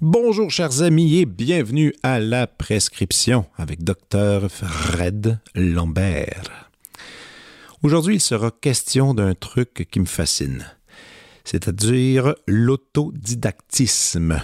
Bonjour 0.00 0.50
chers 0.50 0.82
amis 0.82 1.18
et 1.18 1.26
bienvenue 1.26 1.94
à 2.02 2.20
la 2.20 2.46
prescription 2.46 3.46
avec 3.56 3.82
Dr 3.82 4.48
Fred 4.48 5.40
Lambert. 5.54 6.67
Aujourd'hui, 7.82 8.16
il 8.16 8.20
sera 8.20 8.50
question 8.50 9.14
d'un 9.14 9.34
truc 9.34 9.88
qui 9.90 10.00
me 10.00 10.06
fascine, 10.06 10.66
c'est-à-dire 11.44 12.34
l'autodidactisme. 12.46 14.42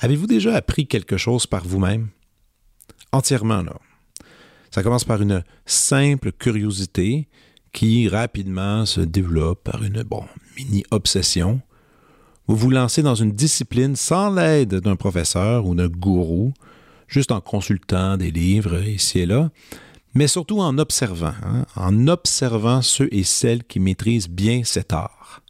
Avez-vous 0.00 0.26
déjà 0.26 0.54
appris 0.54 0.86
quelque 0.86 1.16
chose 1.16 1.46
par 1.46 1.64
vous-même? 1.64 2.08
Entièrement, 3.12 3.62
là. 3.62 3.76
Ça 4.70 4.82
commence 4.82 5.04
par 5.04 5.22
une 5.22 5.44
simple 5.64 6.32
curiosité 6.32 7.28
qui 7.72 8.08
rapidement 8.08 8.84
se 8.84 9.00
développe 9.00 9.64
par 9.64 9.82
une 9.82 10.02
bon, 10.02 10.24
mini-obsession 10.56 11.62
vous 12.48 12.56
vous 12.56 12.70
lancez 12.70 13.02
dans 13.02 13.14
une 13.14 13.32
discipline 13.32 13.94
sans 13.94 14.30
l'aide 14.30 14.76
d'un 14.76 14.96
professeur 14.96 15.66
ou 15.66 15.74
d'un 15.74 15.88
gourou, 15.88 16.54
juste 17.06 17.30
en 17.30 17.42
consultant 17.42 18.16
des 18.16 18.30
livres 18.30 18.82
ici 18.88 19.20
et 19.20 19.26
là, 19.26 19.50
mais 20.18 20.26
surtout 20.26 20.58
en 20.58 20.78
observant, 20.78 21.34
hein, 21.44 21.64
en 21.76 22.08
observant 22.08 22.82
ceux 22.82 23.08
et 23.12 23.22
celles 23.22 23.62
qui 23.62 23.78
maîtrisent 23.78 24.28
bien 24.28 24.64
cet 24.64 24.92
art. 24.92 25.44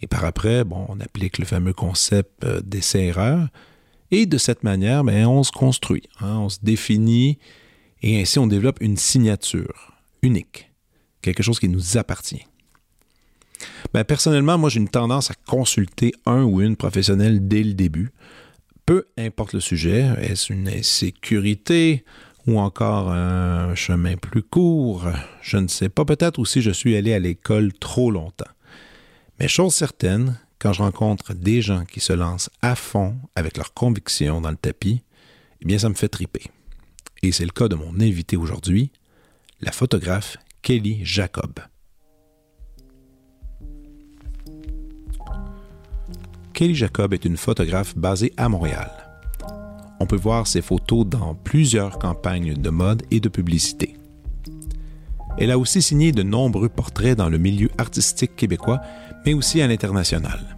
Et 0.00 0.06
par 0.06 0.24
après, 0.24 0.62
on 0.70 1.00
applique 1.00 1.38
le 1.38 1.44
fameux 1.44 1.72
concept 1.72 2.44
euh, 2.44 2.60
d'essai-erreur, 2.60 3.48
et 4.12 4.26
de 4.26 4.38
cette 4.38 4.62
manière, 4.62 5.02
ben, 5.02 5.26
on 5.26 5.42
se 5.42 5.50
construit, 5.50 6.04
hein, 6.20 6.36
on 6.38 6.48
se 6.48 6.58
définit, 6.62 7.40
et 8.00 8.20
ainsi 8.20 8.38
on 8.38 8.46
développe 8.46 8.80
une 8.80 8.96
signature 8.96 9.94
unique, 10.22 10.70
quelque 11.20 11.42
chose 11.42 11.58
qui 11.58 11.68
nous 11.68 11.98
appartient. 11.98 12.46
Ben, 13.92 14.04
personnellement, 14.04 14.58
moi, 14.58 14.70
j'ai 14.70 14.78
une 14.78 14.88
tendance 14.88 15.32
à 15.32 15.34
consulter 15.48 16.12
un 16.24 16.44
ou 16.44 16.60
une 16.60 16.76
professionnelle 16.76 17.48
dès 17.48 17.64
le 17.64 17.74
début. 17.74 18.12
Peu 18.86 19.08
importe 19.18 19.54
le 19.54 19.60
sujet, 19.60 20.08
est-ce 20.20 20.52
une 20.52 20.68
insécurité 20.68 22.04
ou 22.48 22.58
encore 22.58 23.10
un 23.10 23.74
chemin 23.74 24.16
plus 24.16 24.42
court, 24.42 25.06
je 25.42 25.58
ne 25.58 25.68
sais 25.68 25.90
pas, 25.90 26.06
peut-être 26.06 26.38
aussi 26.38 26.62
je 26.62 26.70
suis 26.70 26.96
allé 26.96 27.12
à 27.12 27.18
l'école 27.18 27.74
trop 27.74 28.10
longtemps. 28.10 28.50
Mais 29.38 29.48
chose 29.48 29.74
certaine, 29.74 30.40
quand 30.58 30.72
je 30.72 30.82
rencontre 30.82 31.34
des 31.34 31.60
gens 31.60 31.84
qui 31.84 32.00
se 32.00 32.14
lancent 32.14 32.48
à 32.62 32.74
fond 32.74 33.16
avec 33.36 33.58
leurs 33.58 33.74
convictions 33.74 34.40
dans 34.40 34.50
le 34.50 34.56
tapis, 34.56 35.02
eh 35.60 35.66
bien 35.66 35.78
ça 35.78 35.90
me 35.90 35.94
fait 35.94 36.08
triper. 36.08 36.44
Et 37.22 37.32
c'est 37.32 37.44
le 37.44 37.50
cas 37.50 37.68
de 37.68 37.74
mon 37.74 38.00
invité 38.00 38.36
aujourd'hui, 38.36 38.92
la 39.60 39.70
photographe 39.70 40.38
Kelly 40.62 41.04
Jacob. 41.04 41.60
Kelly 46.54 46.74
Jacob 46.74 47.12
est 47.12 47.26
une 47.26 47.36
photographe 47.36 47.94
basée 47.94 48.32
à 48.38 48.48
Montréal. 48.48 49.07
On 50.00 50.06
peut 50.06 50.16
voir 50.16 50.46
ses 50.46 50.62
photos 50.62 51.06
dans 51.06 51.34
plusieurs 51.34 51.98
campagnes 51.98 52.54
de 52.54 52.70
mode 52.70 53.02
et 53.10 53.20
de 53.20 53.28
publicité. 53.28 53.96
Elle 55.38 55.50
a 55.50 55.58
aussi 55.58 55.82
signé 55.82 56.12
de 56.12 56.22
nombreux 56.22 56.68
portraits 56.68 57.16
dans 57.16 57.28
le 57.28 57.38
milieu 57.38 57.70
artistique 57.78 58.36
québécois, 58.36 58.80
mais 59.24 59.34
aussi 59.34 59.62
à 59.62 59.66
l'international. 59.66 60.56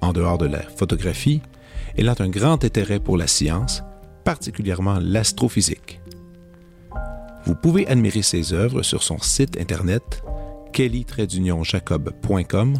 En 0.00 0.12
dehors 0.12 0.38
de 0.38 0.46
la 0.46 0.62
photographie, 0.62 1.40
elle 1.96 2.08
a 2.08 2.14
un 2.18 2.28
grand 2.28 2.64
intérêt 2.64 3.00
pour 3.00 3.16
la 3.16 3.26
science, 3.26 3.82
particulièrement 4.24 4.98
l'astrophysique. 5.00 6.00
Vous 7.44 7.54
pouvez 7.54 7.86
admirer 7.86 8.22
ses 8.22 8.52
œuvres 8.52 8.82
sur 8.82 9.02
son 9.02 9.18
site 9.18 9.58
internet 9.58 10.22
kelly-jacob.com 10.72 12.74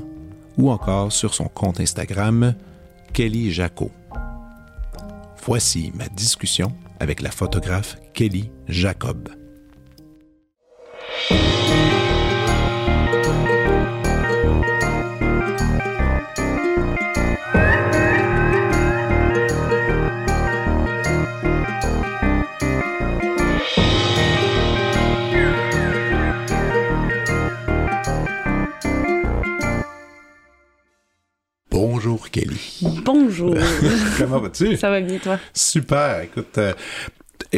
ou 0.58 0.70
encore 0.70 1.12
sur 1.12 1.34
son 1.34 1.46
compte 1.46 1.80
Instagram 1.80 2.54
Kelly 3.12 3.50
Jaco. 3.50 3.90
Voici 5.44 5.90
ma 5.94 6.08
discussion 6.08 6.72
avec 7.00 7.22
la 7.22 7.30
photographe 7.30 7.96
Kelly 8.12 8.50
Jacob. 8.68 9.39
Comment 34.20 34.38
vas-tu? 34.38 34.76
Ça 34.76 34.90
va 34.90 35.00
bien, 35.00 35.18
toi? 35.18 35.38
Super. 35.54 36.20
Écoute, 36.20 36.58
euh, 36.58 36.74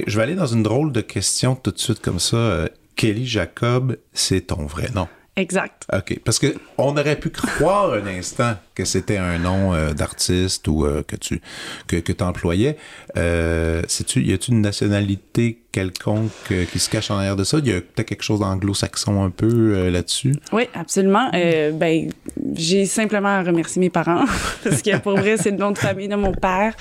je 0.06 0.16
vais 0.16 0.22
aller 0.22 0.34
dans 0.36 0.46
une 0.46 0.62
drôle 0.62 0.92
de 0.92 1.00
question 1.00 1.56
tout 1.56 1.72
de 1.72 1.78
suite 1.78 2.00
comme 2.00 2.20
ça. 2.20 2.36
Euh, 2.36 2.68
Kelly 2.94 3.26
Jacob, 3.26 3.96
c'est 4.12 4.42
ton 4.42 4.66
vrai 4.66 4.88
nom. 4.94 5.08
Exact. 5.36 5.86
OK. 5.90 6.20
Parce 6.24 6.38
que 6.38 6.54
on 6.76 6.94
aurait 6.96 7.18
pu 7.18 7.30
croire 7.30 7.94
un 7.94 8.06
instant 8.06 8.54
que 8.74 8.84
c'était 8.84 9.16
un 9.16 9.38
nom 9.38 9.72
euh, 9.72 9.94
d'artiste 9.94 10.68
ou 10.68 10.84
euh, 10.84 11.02
que 11.02 11.16
tu 11.16 11.40
que, 11.86 11.96
que 11.96 12.22
employais. 12.22 12.76
Euh, 13.16 13.82
tu 14.06 14.22
y 14.22 14.34
a-tu 14.34 14.50
une 14.50 14.60
nationalité 14.60 15.62
quelconque 15.72 16.30
euh, 16.50 16.66
qui 16.66 16.78
se 16.78 16.90
cache 16.90 17.10
en 17.10 17.16
arrière 17.16 17.36
de 17.36 17.44
ça? 17.44 17.58
Il 17.58 17.66
y 17.66 17.72
a 17.72 17.80
peut-être 17.80 18.08
quelque 18.08 18.24
chose 18.24 18.40
d'anglo-saxon 18.40 19.24
un 19.24 19.30
peu 19.30 19.88
là-dessus? 19.88 20.34
Oui, 20.52 20.64
absolument. 20.74 21.30
ben, 21.32 22.10
j'ai 22.54 22.84
simplement 22.84 23.28
à 23.28 23.42
remercier 23.42 23.80
mes 23.80 23.90
parents 23.90 24.26
parce 24.64 24.82
que 24.82 24.98
pour 24.98 25.16
vrai, 25.16 25.38
c'est 25.38 25.50
le 25.50 25.56
nom 25.56 25.70
de 25.70 25.78
famille 25.78 26.08
de 26.08 26.16
mon 26.16 26.32
père. 26.32 26.74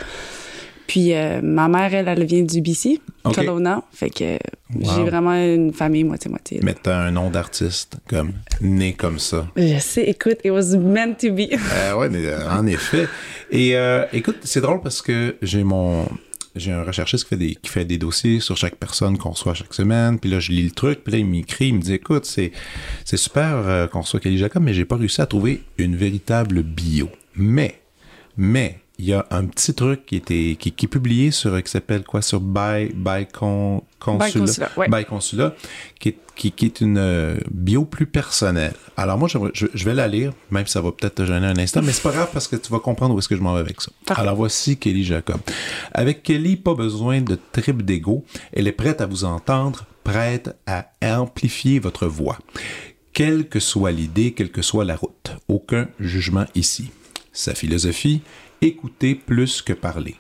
Puis 0.88 1.14
euh, 1.14 1.42
ma 1.42 1.68
mère, 1.68 1.94
elle, 1.94 2.08
elle 2.08 2.26
vient 2.26 2.42
du 2.42 2.62
BC, 2.62 3.00
okay. 3.24 3.48
Fait 3.92 4.10
que 4.10 4.38
j'ai 4.80 5.04
vraiment 5.04 5.34
une 5.34 5.74
famille 5.74 6.04
moitié-moitié. 6.04 6.60
Mais 6.64 6.74
t'as 6.74 6.98
un 6.98 7.12
nom 7.12 7.30
d'artiste, 7.30 7.98
comme 8.08 8.34
né 8.62 8.94
comme 8.94 9.20
ça. 9.20 9.48
Je 9.56 9.80
sais, 9.80 10.04
écoute, 10.04 10.38
it 10.44 10.52
was 10.52 10.76
meant 10.78 11.16
to 11.16 11.32
be. 11.32 11.52
euh, 11.74 11.96
ouais, 11.96 12.10
mais, 12.10 12.26
euh, 12.26 12.50
en 12.50 12.66
effet. 12.68 13.08
Et 13.52 13.76
euh, 13.76 14.06
écoute, 14.14 14.38
c'est 14.44 14.62
drôle 14.62 14.82
parce 14.82 15.02
que 15.02 15.36
j'ai 15.42 15.64
mon 15.64 16.06
j'ai 16.54 16.74
un 16.74 16.84
recherchiste 16.84 17.24
qui 17.24 17.30
fait 17.30 17.38
des 17.38 17.56
qui 17.56 17.70
fait 17.70 17.86
des 17.86 17.98
dossiers 17.98 18.42
sur 18.42 18.58
chaque 18.58 18.76
personne 18.76 19.18
qu'on 19.18 19.30
reçoit 19.30 19.54
chaque 19.54 19.74
semaine 19.74 20.20
puis 20.20 20.30
là 20.30 20.42
je 20.42 20.52
lis 20.52 20.64
le 20.64 20.72
truc 20.72 21.02
puis 21.02 21.14
là 21.14 21.20
il 21.20 21.26
m'écrit 21.26 21.68
il 21.68 21.76
me 21.76 21.80
dit 21.80 21.94
écoute 21.94 22.26
c'est 22.26 22.52
c'est 23.06 23.16
super 23.16 23.88
qu'on 23.90 24.02
reçoit 24.02 24.20
Kelly 24.20 24.38
Jacob 24.38 24.62
mais 24.62 24.74
j'ai 24.74 24.84
pas 24.84 24.98
réussi 24.98 25.22
à 25.22 25.28
trouver 25.28 25.64
une 25.78 25.96
véritable 25.96 26.62
bio 26.62 27.08
mais 27.38 27.80
mais 28.36 28.81
il 29.02 29.08
y 29.08 29.14
a 29.14 29.26
un 29.32 29.46
petit 29.46 29.74
truc 29.74 30.06
qui 30.06 30.16
était 30.16 30.56
qui, 30.60 30.72
qui 30.72 30.86
est 30.86 30.88
publié 30.88 31.32
sur 31.32 31.62
qui 31.64 31.72
s'appelle 31.72 32.04
quoi? 32.04 32.22
Sur 32.22 32.40
By 32.40 32.92
By 32.94 33.26
Con, 33.26 33.84
Consulat, 34.00 34.30
By 34.30 34.40
Consulat, 34.40 34.72
ouais. 34.78 34.88
By 34.90 35.06
Consulat 35.06 35.56
qui, 36.00 36.10
est, 36.10 36.18
qui, 36.36 36.52
qui 36.52 36.66
est 36.68 36.82
une 36.82 37.00
euh, 37.00 37.36
bio 37.50 37.84
plus 37.84 38.06
personnelle. 38.06 38.76
Alors 38.96 39.18
moi 39.18 39.28
je, 39.28 39.40
je, 39.56 39.66
je, 39.74 39.86
vais 39.86 39.96
la 39.96 40.08
lire, 40.08 40.34
même 40.52 40.68
si 40.68 40.74
ça 40.74 40.82
va 40.82 40.92
peut-être 40.92 41.16
te 41.16 41.26
gêner 41.26 41.48
un 41.48 41.58
instant, 41.58 41.82
mais 41.82 41.94
c'est 41.94 42.04
pas 42.04 42.12
grave 42.12 42.30
parce 42.32 42.48
que 42.48 42.56
tu 42.56 42.72
vas 42.72 42.78
comprendre 42.78 43.16
où 43.16 43.20
est-ce 43.20 43.28
que 43.28 43.36
je 43.36 43.42
m'en 43.42 43.56
vais 43.56 43.62
avec 43.62 43.82
ça. 43.82 43.92
Parfait. 44.06 44.22
Alors 44.22 44.36
voici 44.36 44.78
Kelly 44.78 45.04
Jacob. 45.04 45.42
Avec 45.94 46.22
Kelly, 46.22 46.56
pas 46.56 46.76
besoin 46.76 47.22
de 47.22 47.40
trip 47.52 47.82
d'ego. 47.82 48.24
Elle 48.54 48.68
est 48.68 48.72
prête 48.72 49.02
à 49.02 49.08
vous 49.08 49.24
entendre, 49.24 49.88
prête 50.04 50.56
à 50.68 50.92
amplifier 51.02 51.80
votre 51.80 52.06
voix. 52.06 52.38
Quelle 53.14 53.50
que 53.50 53.60
soit 53.60 53.92
l'idée, 53.92 54.34
quelle 54.34 54.52
que 54.52 54.62
soit 54.62 54.86
la 54.86 54.96
route. 54.96 55.36
Aucun 55.48 55.88
jugement 56.00 56.46
ici. 56.54 56.92
Sa 57.34 57.56
philosophie, 57.56 58.22
écouter 58.62 59.16
plus 59.16 59.62
que 59.62 59.74
parler. 59.74 60.16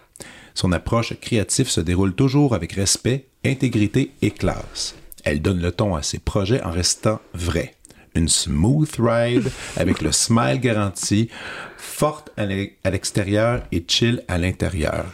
Son 0.54 0.72
approche 0.72 1.14
créative 1.20 1.70
se 1.70 1.82
déroule 1.82 2.14
toujours 2.14 2.54
avec 2.54 2.74
respect, 2.74 3.28
intégrité 3.46 4.12
et 4.22 4.32
classe. 4.32 4.96
Elle 5.24 5.42
donne 5.42 5.62
le 5.62 5.72
ton 5.72 5.96
à 5.96 6.04
ses 6.04 6.20
projets 6.20 6.64
en 6.64 6.72
restant 6.72 7.22
vrai. 7.34 7.76
Une 8.16 8.28
smooth 8.28 8.94
ride 9.00 9.50
avec 9.78 10.02
le 10.02 10.12
smile 10.12 10.60
garanti, 10.60 11.30
forte 11.78 12.32
à 12.36 12.46
l'extérieur 12.92 13.64
et 13.72 13.86
chill 13.88 14.24
à 14.28 14.38
l'intérieur. 14.38 15.06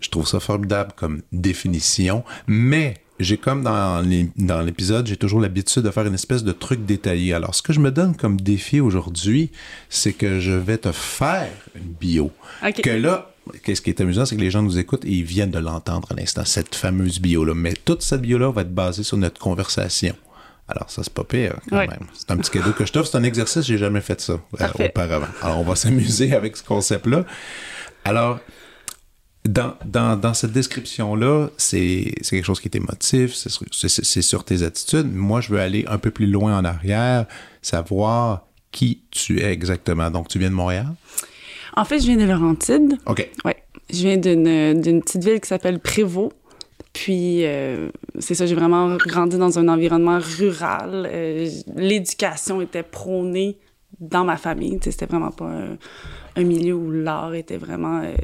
Je 0.00 0.10
trouve 0.10 0.28
ça 0.28 0.38
formidable 0.38 0.92
comme 0.94 1.22
définition, 1.32 2.22
mais 2.46 2.94
j'ai 3.18 3.36
comme 3.36 3.62
dans 3.62 4.62
l'épisode, 4.62 5.06
j'ai 5.06 5.16
toujours 5.16 5.40
l'habitude 5.40 5.82
de 5.82 5.90
faire 5.90 6.06
une 6.06 6.14
espèce 6.14 6.44
de 6.44 6.52
truc 6.52 6.84
détaillé. 6.84 7.32
Alors, 7.32 7.54
ce 7.54 7.62
que 7.62 7.72
je 7.72 7.80
me 7.80 7.90
donne 7.90 8.14
comme 8.16 8.40
défi 8.40 8.80
aujourd'hui, 8.80 9.50
c'est 9.88 10.12
que 10.12 10.40
je 10.40 10.52
vais 10.52 10.78
te 10.78 10.92
faire 10.92 11.50
une 11.74 11.92
bio. 11.92 12.30
Okay. 12.62 12.82
Que 12.82 12.90
là, 12.90 13.30
qu'est-ce 13.62 13.80
qui 13.80 13.90
est 13.90 14.00
amusant, 14.00 14.26
c'est 14.26 14.36
que 14.36 14.40
les 14.40 14.50
gens 14.50 14.62
nous 14.62 14.78
écoutent 14.78 15.04
et 15.04 15.10
ils 15.10 15.24
viennent 15.24 15.50
de 15.50 15.58
l'entendre 15.58 16.08
à 16.12 16.14
l'instant, 16.14 16.44
cette 16.44 16.74
fameuse 16.74 17.20
bio-là. 17.20 17.54
Mais 17.54 17.72
toute 17.72 18.02
cette 18.02 18.22
bio-là 18.22 18.50
va 18.50 18.62
être 18.62 18.74
basée 18.74 19.02
sur 19.02 19.16
notre 19.16 19.40
conversation 19.40 20.14
Alors, 20.68 20.90
ça, 20.90 21.02
c'est 21.02 21.12
pas 21.12 21.24
pire, 21.24 21.56
quand 21.70 21.78
même. 21.78 22.06
C'est 22.14 22.30
un 22.30 22.36
petit 22.36 22.50
cadeau 22.50 22.72
que 22.72 22.84
je 22.84 22.92
t'offre. 22.92 23.08
C'est 23.10 23.18
un 23.18 23.24
exercice, 23.24 23.64
j'ai 23.64 23.78
jamais 23.78 24.00
fait 24.00 24.20
ça 24.20 24.34
euh, 24.60 24.68
auparavant. 24.78 25.28
Alors, 25.42 25.60
on 25.60 25.64
va 25.64 25.76
s'amuser 25.76 26.34
avec 26.34 26.56
ce 26.56 26.62
concept-là. 26.64 27.24
Alors, 28.04 28.40
dans, 29.48 29.74
dans, 29.84 30.16
dans, 30.16 30.34
cette 30.34 30.52
description-là, 30.52 31.48
c'est 31.56 32.14
quelque 32.28 32.44
chose 32.44 32.60
qui 32.60 32.68
est 32.68 32.76
émotif, 32.76 33.34
c'est 33.34 34.22
sur 34.22 34.44
tes 34.44 34.62
attitudes. 34.62 35.12
Moi, 35.12 35.40
je 35.40 35.52
veux 35.52 35.60
aller 35.60 35.84
un 35.88 35.98
peu 35.98 36.10
plus 36.10 36.26
loin 36.26 36.58
en 36.58 36.64
arrière, 36.64 37.26
savoir 37.62 38.46
qui 38.72 39.02
tu 39.10 39.40
es 39.40 39.52
exactement. 39.52 40.10
Donc, 40.10 40.28
tu 40.28 40.38
viens 40.38 40.50
de 40.50 40.54
Montréal? 40.54 40.86
En 41.76 41.84
fait, 41.84 42.00
je 42.00 42.06
viens 42.06 42.16
de 42.16 42.24
Laurentide. 42.24 42.98
OK. 43.06 43.28
Oui. 43.44 43.52
Je 43.90 44.02
viens 44.02 44.16
d'une 44.16 45.02
petite 45.02 45.24
ville 45.24 45.40
qui 45.40 45.48
s'appelle 45.48 45.78
Prévost. 45.78 46.32
Puis, 46.92 47.44
euh, 47.44 47.90
c'est 48.18 48.34
ça, 48.34 48.46
j'ai 48.46 48.54
vraiment 48.54 48.96
grandi 48.96 49.36
dans 49.36 49.58
un 49.58 49.68
environnement 49.68 50.18
rural. 50.18 51.06
Euh, 51.12 51.48
l'éducation 51.76 52.62
était 52.62 52.82
prônée 52.82 53.58
dans 54.00 54.24
ma 54.24 54.38
famille. 54.38 54.78
C'était 54.82 55.04
vraiment 55.04 55.30
pas 55.30 55.50
un, 56.36 56.42
milieu 56.42 56.74
où 56.74 56.90
l'art 56.90 57.34
était 57.34 57.58
vraiment 57.58 58.00
euh, 58.02 58.14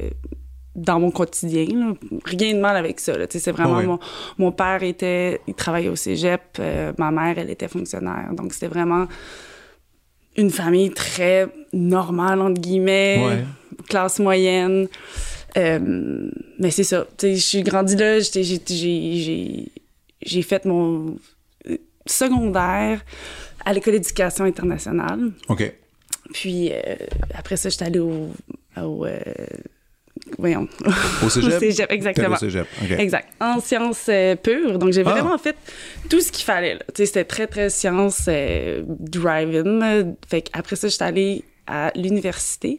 dans 0.74 1.00
mon 1.00 1.10
quotidien. 1.10 1.94
Rien 2.24 2.54
de 2.54 2.60
mal 2.60 2.76
avec 2.76 3.00
ça. 3.00 3.14
C'est 3.30 3.52
vraiment 3.52 3.82
mon, 3.82 3.98
mon, 4.38 4.52
père 4.52 4.82
était, 4.82 5.40
il 5.46 5.54
travaillait 5.54 5.88
au 5.88 5.96
cégep, 5.96 6.58
ma 6.98 7.10
mère, 7.10 7.38
elle 7.38 7.50
était 7.50 7.68
fonctionnaire. 7.68 8.30
Donc, 8.32 8.54
c'était 8.54 8.68
vraiment 8.68 9.06
une 10.36 10.50
famille 10.50 10.90
très 10.90 11.48
normale, 11.72 12.40
entre 12.40 12.60
guillemets, 12.60 13.44
classe 13.88 14.18
moyenne. 14.18 14.88
Euh, 15.56 16.30
mais 16.58 16.70
c'est 16.70 16.84
ça. 16.84 17.06
Je 17.20 17.34
suis 17.34 17.62
grandi 17.62 17.96
là, 17.96 18.20
j'ai 18.20 19.68
fait 20.42 20.64
mon 20.64 21.16
secondaire 22.06 23.04
à 23.64 23.72
l'école 23.72 23.94
d'éducation 23.94 24.44
internationale. 24.44 25.32
OK. 25.48 25.72
Puis 26.32 26.70
euh, 26.72 26.96
après 27.34 27.56
ça, 27.56 27.68
j'étais 27.68 27.84
allée 27.84 27.98
au, 27.98 28.30
au 28.80 29.04
euh, 29.04 29.20
voyons. 30.38 30.68
Au 31.24 31.28
cégep? 31.28 31.52
Au 31.56 31.60
cégep, 31.60 31.92
exactement. 31.92 32.34
Au 32.34 32.38
cégep, 32.38 32.66
Exact. 32.98 33.28
En 33.40 33.60
sciences 33.60 34.06
euh, 34.08 34.36
pures. 34.36 34.78
Donc, 34.78 34.92
j'ai 34.92 35.02
ah. 35.04 35.10
vraiment 35.10 35.38
fait 35.38 35.56
tout 36.08 36.20
ce 36.20 36.30
qu'il 36.32 36.44
fallait. 36.44 36.78
C'était 36.94 37.24
très, 37.24 37.46
très 37.46 37.70
sciences 37.70 38.26
euh, 38.28 38.82
drive-in. 38.86 40.14
Fait 40.28 40.48
après 40.52 40.76
ça, 40.76 40.88
j'étais 40.88 41.04
allée 41.04 41.44
à 41.66 41.92
l'université. 41.94 42.76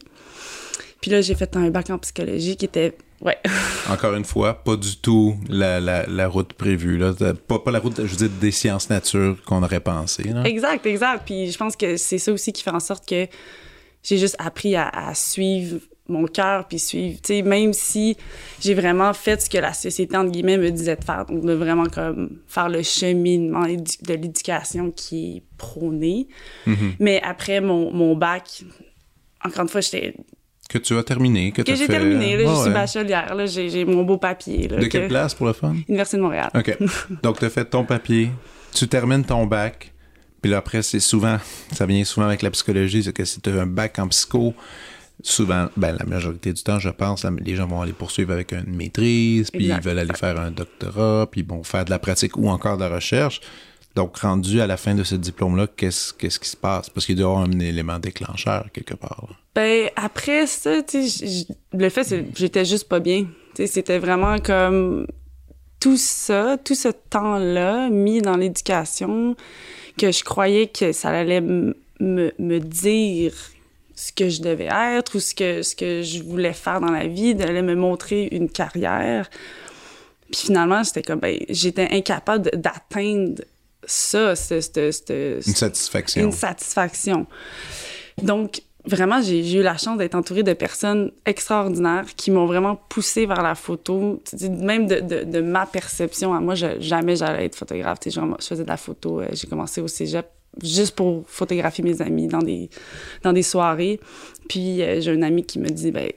Puis 1.00 1.10
là, 1.10 1.20
j'ai 1.20 1.34
fait 1.34 1.56
un 1.56 1.70
bac 1.70 1.90
en 1.90 1.98
psychologie 1.98 2.56
qui 2.56 2.64
était 2.64 2.94
Ouais. 3.20 3.38
Encore 3.90 4.14
une 4.14 4.24
fois, 4.24 4.52
pas 4.62 4.76
du 4.76 4.96
tout 4.98 5.36
la, 5.48 5.80
la, 5.80 6.06
la 6.06 6.28
route 6.28 6.52
prévue. 6.52 6.98
Là. 6.98 7.14
Pas, 7.48 7.58
pas, 7.58 7.70
la 7.70 7.78
route, 7.78 7.96
je 7.96 8.02
veux 8.02 8.16
dire, 8.16 8.28
des 8.28 8.50
sciences 8.50 8.90
nature 8.90 9.36
qu'on 9.46 9.62
aurait 9.62 9.80
pensé. 9.80 10.24
Là. 10.24 10.44
Exact, 10.44 10.84
exact. 10.84 11.22
Puis 11.24 11.50
je 11.50 11.56
pense 11.56 11.74
que 11.74 11.96
c'est 11.96 12.18
ça 12.18 12.32
aussi 12.32 12.52
qui 12.52 12.62
fait 12.62 12.70
en 12.70 12.80
sorte 12.80 13.08
que 13.08 13.26
j'ai 14.02 14.18
juste 14.18 14.36
appris 14.38 14.76
à, 14.76 14.88
à 14.88 15.14
suivre 15.14 15.80
mon 16.08 16.26
cœur 16.26 16.66
puis 16.68 16.78
suivre. 16.78 17.18
Tu 17.22 17.34
sais, 17.34 17.42
même 17.42 17.72
si 17.72 18.16
j'ai 18.60 18.74
vraiment 18.74 19.12
fait 19.14 19.40
ce 19.40 19.48
que 19.48 19.58
la 19.58 19.72
société, 19.72 20.16
entre 20.16 20.30
guillemets, 20.30 20.58
me 20.58 20.70
disait 20.70 20.96
de 20.96 21.04
faire, 21.04 21.24
donc 21.24 21.44
de 21.44 21.52
vraiment 21.52 21.86
comme 21.86 22.38
faire 22.46 22.68
le 22.68 22.82
cheminement 22.82 23.64
de 23.64 24.14
l'éducation 24.14 24.90
qui 24.90 25.36
est 25.36 25.42
prôné. 25.56 26.28
Mm-hmm. 26.66 26.96
Mais 27.00 27.20
après 27.22 27.60
mon, 27.60 27.92
mon 27.92 28.16
bac, 28.16 28.64
encore 29.44 29.62
une 29.62 29.68
fois, 29.68 29.80
j'étais 29.80 30.14
que 30.68 30.78
tu 30.78 30.96
as 30.96 31.02
terminé, 31.02 31.52
que, 31.52 31.62
que 31.62 31.74
j'ai 31.74 31.86
terminé, 31.86 32.36
là, 32.36 32.44
je 32.48 32.62
suis 32.62 32.72
bachelière, 32.72 33.34
là, 33.34 33.46
j'ai, 33.46 33.84
mon 33.84 34.02
beau 34.02 34.16
papier. 34.16 34.66
Là, 34.66 34.78
de 34.78 34.86
quelle 34.86 35.08
place 35.08 35.34
pour 35.34 35.46
le 35.46 35.52
fun? 35.52 35.74
Université 35.88 36.16
de 36.16 36.22
Montréal. 36.22 36.50
OK. 36.54 36.78
Donc, 37.22 37.38
tu 37.38 37.44
as 37.44 37.50
fait 37.50 37.66
ton 37.66 37.84
papier, 37.84 38.30
tu 38.72 38.88
termines 38.88 39.24
ton 39.24 39.44
bac, 39.44 39.92
puis 40.40 40.50
là, 40.50 40.58
après, 40.58 40.82
c'est 40.82 41.00
souvent, 41.00 41.38
ça 41.72 41.86
vient 41.86 42.02
souvent 42.04 42.26
avec 42.26 42.42
la 42.42 42.50
psychologie, 42.50 43.02
c'est 43.02 43.12
que 43.12 43.24
si 43.24 43.40
tu 43.40 43.50
as 43.50 43.60
un 43.60 43.66
bac 43.66 43.98
en 43.98 44.08
psycho, 44.08 44.54
souvent, 45.24 45.68
ben, 45.76 45.96
la 45.98 46.04
majorité 46.04 46.52
du 46.52 46.62
temps, 46.62 46.78
je 46.78 46.90
pense, 46.90 47.24
les 47.24 47.56
gens 47.56 47.66
vont 47.66 47.80
aller 47.80 47.92
poursuivre 47.92 48.32
avec 48.32 48.52
une 48.52 48.76
maîtrise, 48.76 49.50
puis 49.50 49.66
ils 49.66 49.80
veulent 49.80 49.98
aller 49.98 50.14
faire 50.14 50.38
un 50.38 50.50
doctorat, 50.50 51.26
puis 51.30 51.40
ils 51.40 51.46
vont 51.46 51.64
faire 51.64 51.84
de 51.84 51.90
la 51.90 51.98
pratique 51.98 52.36
ou 52.36 52.48
encore 52.48 52.76
de 52.76 52.84
la 52.84 52.94
recherche. 52.94 53.40
Donc, 53.94 54.18
rendu 54.18 54.60
à 54.60 54.66
la 54.66 54.76
fin 54.76 54.94
de 54.94 55.04
ce 55.04 55.14
diplôme-là, 55.14 55.68
qu'est-ce, 55.68 56.12
qu'est-ce 56.12 56.38
qui 56.38 56.48
se 56.48 56.56
passe? 56.56 56.90
Parce 56.90 57.06
qu'il 57.06 57.16
doit 57.16 57.30
y 57.30 57.32
avoir 57.32 57.48
un 57.48 57.60
élément 57.60 57.98
déclencheur 57.98 58.66
quelque 58.72 58.94
part. 58.94 59.28
Ben, 59.54 59.88
après 59.96 60.46
ça, 60.46 60.82
tu 60.82 61.08
sais, 61.08 61.46
le 61.72 61.88
fait, 61.88 62.04
c'est 62.04 62.26
j'étais 62.36 62.64
juste 62.64 62.88
pas 62.88 63.00
bien. 63.00 63.22
Tu 63.54 63.62
sais, 63.62 63.66
c'était 63.68 63.98
vraiment 63.98 64.38
comme 64.38 65.06
tout 65.78 65.96
ça, 65.96 66.58
tout 66.62 66.74
ce 66.74 66.88
temps-là 66.88 67.88
mis 67.88 68.20
dans 68.20 68.36
l'éducation, 68.36 69.36
que 69.96 70.10
je 70.10 70.24
croyais 70.24 70.66
que 70.66 70.90
ça 70.90 71.10
allait 71.10 71.40
me, 71.40 71.74
me 72.00 72.58
dire 72.58 73.32
ce 73.94 74.12
que 74.12 74.28
je 74.28 74.42
devais 74.42 74.68
être 74.70 75.16
ou 75.16 75.20
ce 75.20 75.34
que, 75.34 75.62
ce 75.62 75.76
que 75.76 76.02
je 76.02 76.22
voulais 76.22 76.52
faire 76.52 76.80
dans 76.80 76.90
la 76.90 77.06
vie, 77.06 77.34
d'aller 77.34 77.62
me 77.62 77.74
montrer 77.74 78.28
une 78.32 78.48
carrière. 78.48 79.30
Puis 80.30 80.46
finalement, 80.46 80.82
j'étais 80.82 81.02
comme, 81.02 81.20
ben, 81.20 81.38
j'étais 81.48 81.88
incapable 81.90 82.50
d'atteindre 82.54 83.42
ça, 83.86 84.34
une 84.50 85.40
satisfaction. 85.42 86.22
Une 86.22 86.32
satisfaction. 86.32 87.26
Donc, 88.22 88.62
vraiment, 88.86 89.20
j'ai 89.22 89.58
eu 89.58 89.62
la 89.62 89.76
chance 89.76 89.98
d'être 89.98 90.14
entourée 90.14 90.42
de 90.42 90.52
personnes 90.52 91.12
extraordinaires 91.26 92.06
qui 92.16 92.30
m'ont 92.30 92.46
vraiment 92.46 92.76
poussée 92.76 93.26
vers 93.26 93.42
la 93.42 93.54
photo, 93.54 94.22
même 94.48 94.86
de, 94.86 95.00
de, 95.00 95.24
de 95.24 95.40
ma 95.40 95.66
perception 95.66 96.34
à 96.34 96.40
moi, 96.40 96.54
je, 96.54 96.80
jamais 96.80 97.16
j'allais 97.16 97.46
être 97.46 97.56
photographe. 97.56 97.98
Je, 98.04 98.10
je 98.10 98.46
faisais 98.46 98.64
de 98.64 98.68
la 98.68 98.76
photo, 98.76 99.20
euh, 99.20 99.28
j'ai 99.32 99.46
commencé 99.46 99.80
au 99.80 99.88
cégep 99.88 100.26
juste 100.62 100.94
pour 100.94 101.24
photographier 101.28 101.84
mes 101.84 102.00
amis 102.02 102.26
dans 102.26 102.40
des, 102.42 102.70
dans 103.22 103.32
des 103.32 103.42
soirées. 103.42 104.00
Puis 104.48 104.82
euh, 104.82 105.00
j'ai 105.00 105.12
un 105.12 105.22
ami 105.22 105.44
qui 105.44 105.58
me 105.58 105.68
dit, 105.68 105.90
ben, 105.90 106.10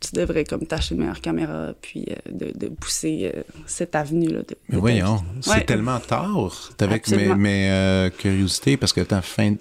tu 0.00 0.14
devrais 0.14 0.44
comme 0.44 0.66
t'acheter 0.66 0.94
une 0.94 1.02
meilleure 1.02 1.20
caméra, 1.20 1.74
puis 1.80 2.06
euh, 2.10 2.14
de, 2.30 2.58
de, 2.58 2.68
pousser 2.68 3.32
euh, 3.34 3.42
cette 3.66 3.94
avenue-là. 3.94 4.40
De, 4.40 4.56
Mais 4.68 4.78
voyons, 4.78 5.22
c'est 5.40 5.66
tellement 5.66 6.00
tard 6.00 6.70
avec 6.78 7.08
mes, 7.08 7.34
mes 7.34 8.10
curiosités, 8.18 8.76
parce 8.76 8.92
que 8.92 9.02
t'as 9.02 9.20
fin 9.20 9.52
de 9.52 9.58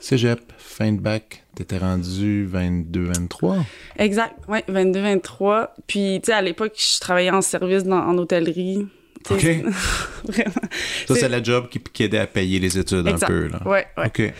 cégep, 0.00 0.40
fin 0.58 0.92
de 0.92 1.00
bac, 1.00 1.44
t'étais 1.54 1.78
rendu 1.78 2.48
22-23. 2.52 3.62
Exact, 3.98 4.34
oui, 4.48 4.58
22-23. 4.68 5.68
Puis, 5.86 6.20
tu 6.22 6.26
sais, 6.26 6.32
à 6.32 6.42
l'époque, 6.42 6.72
je 6.76 7.00
travaillais 7.00 7.30
en 7.30 7.42
service 7.42 7.84
dans, 7.84 7.98
en 7.98 8.16
hôtellerie. 8.18 8.86
OK. 9.30 9.42
Vraiment. 10.24 10.68
Ça, 11.06 11.14
c'est 11.14 11.28
la 11.28 11.42
job 11.42 11.68
qui, 11.68 11.80
qui, 11.80 12.04
aidait 12.04 12.18
à 12.18 12.26
payer 12.26 12.58
les 12.58 12.78
études 12.78 13.06
un 13.06 13.18
peu. 13.18 13.48
Là. 13.48 13.60
Ouais, 13.66 13.86
ouais. 13.96 14.06
OK. 14.06 14.32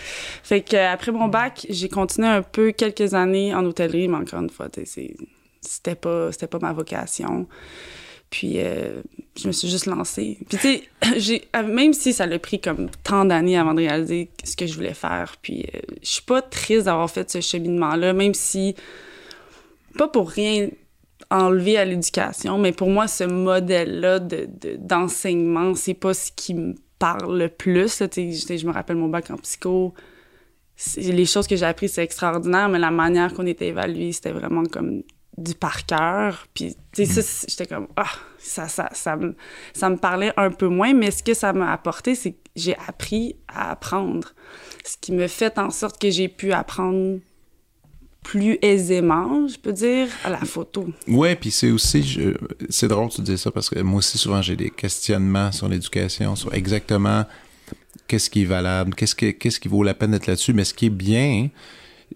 Fait 0.43 0.61
qu'après 0.61 1.13
mon 1.13 1.29
bac, 1.29 1.67
j'ai 1.69 1.89
continué 1.89 2.29
un 2.29 2.43
peu 2.43 2.73
quelques 2.73 3.15
années 3.15 3.55
en 3.55 3.65
hôtellerie, 3.65 4.09
mais 4.09 4.19
encore 4.19 4.41
une 4.41 4.51
fois, 4.51 4.69
c'était 5.61 5.95
pas, 5.95 6.31
pas 6.31 6.59
ma 6.61 6.73
vocation. 6.73 7.47
Puis 8.31 8.55
euh, 8.57 9.01
je 9.37 9.47
me 9.47 9.53
suis 9.53 9.69
juste 9.69 9.87
lancée. 9.87 10.39
Puis 10.49 10.59
tu 10.59 11.21
sais, 11.21 11.49
même 11.63 11.95
si 11.95 12.13
ça 12.13 12.27
l'a 12.27 12.39
pris 12.39 12.61
comme 12.61 12.91
tant 13.03 13.25
d'années 13.25 13.57
avant 13.57 13.73
de 13.73 13.81
réaliser 13.81 14.29
ce 14.45 14.55
que 14.55 14.67
je 14.67 14.75
voulais 14.75 14.95
faire, 14.95 15.37
puis 15.41 15.65
euh, 15.75 15.81
je 16.03 16.09
suis 16.09 16.23
pas 16.23 16.43
triste 16.43 16.85
d'avoir 16.85 17.11
fait 17.11 17.31
ce 17.31 17.41
cheminement-là, 17.41 18.13
même 18.13 18.35
si, 18.35 18.75
pas 19.97 20.09
pour 20.09 20.31
rien 20.31 20.69
enlever 21.31 21.77
à 21.77 21.85
l'éducation, 21.85 22.59
mais 22.59 22.73
pour 22.73 22.89
moi, 22.89 23.07
ce 23.07 23.25
modèle-là 23.25 24.21
d'enseignement, 24.79 25.73
de, 25.73 25.77
c'est 25.77 25.95
pas 25.95 26.15
ce 26.15 26.33
qui 26.33 26.55
me 26.55 26.75
parle 26.99 27.39
le 27.39 27.49
plus. 27.49 27.99
Je 27.99 28.67
me 28.67 28.73
rappelle 28.73 28.97
mon 28.97 29.09
bac 29.09 29.31
en 29.31 29.37
psycho. 29.37 29.95
Les 30.97 31.27
choses 31.27 31.47
que 31.47 31.57
j'ai 31.57 31.67
apprises, 31.67 31.93
c'est 31.95 32.05
extraordinaire, 32.05 32.69
mais 32.69 32.79
la 32.79 32.91
manière 32.91 33.35
qu'on 33.35 33.47
était 33.47 33.69
évalué, 33.69 34.13
c'était 34.13 34.33
vraiment 34.33 34.65
comme 34.65 35.03
du 35.37 35.55
par 35.55 35.87
cœur. 35.87 36.47
Puis, 36.55 36.77
tu 36.93 37.07
sais, 37.07 37.23
ça, 37.23 37.47
j'étais 37.49 37.67
comme, 37.67 37.89
ah, 37.97 38.11
ça, 38.39 38.69
ça, 38.69 38.89
ça, 38.93 39.17
ça 39.73 39.91
me 39.91 39.97
parlait 39.97 40.33
un 40.37 40.51
peu 40.51 40.69
moins, 40.69 40.95
mais 40.95 41.11
ce 41.11 41.23
que 41.23 41.35
ça 41.35 41.53
m'a 41.53 41.73
apporté, 41.73 42.15
c'est 42.15 42.33
que 42.33 42.39
j'ai 42.57 42.77
appris 42.87 43.37
à 43.49 43.71
apprendre. 43.73 44.35
Ce 44.85 44.97
qui 45.01 45.13
me 45.13 45.27
fait 45.27 45.59
en 45.59 45.71
sorte 45.71 46.01
que 46.01 46.11
j'ai 46.11 46.29
pu 46.29 46.53
apprendre 46.53 47.19
plus 48.23 48.59
aisément, 48.61 49.49
je 49.49 49.59
peux 49.59 49.73
dire, 49.73 50.09
à 50.25 50.31
la 50.31 50.41
photo. 50.41 50.87
Ouais, 51.07 51.35
puis 51.37 51.51
c'est 51.51 51.71
aussi, 51.71 52.21
c'est 52.69 52.89
drôle 52.89 53.09
tu 53.09 53.23
dis 53.23 53.39
ça 53.39 53.51
parce 53.51 53.71
que 53.71 53.79
moi 53.81 53.99
aussi 53.99 54.19
souvent 54.19 54.43
j'ai 54.43 54.57
des 54.57 54.71
questionnements 54.71 55.51
sur 55.53 55.69
l'éducation, 55.69 56.37
sur 56.37 56.53
exactement 56.53 57.25
qu'est-ce 58.07 58.29
qui 58.29 58.43
est 58.43 58.47
valable, 58.47 58.95
qu'est-ce 58.95 59.15
qui, 59.15 59.35
qu'est-ce 59.35 59.61
qui 59.61 59.69
vaut 59.69 59.83
la 59.83 59.95
peine 59.95 60.11
d'être 60.11 60.27
là-dessus, 60.27 60.53
mais 60.53 60.65
ce 60.65 60.75
qui 60.75 60.87
est 60.87 60.91
bien, 60.91 61.49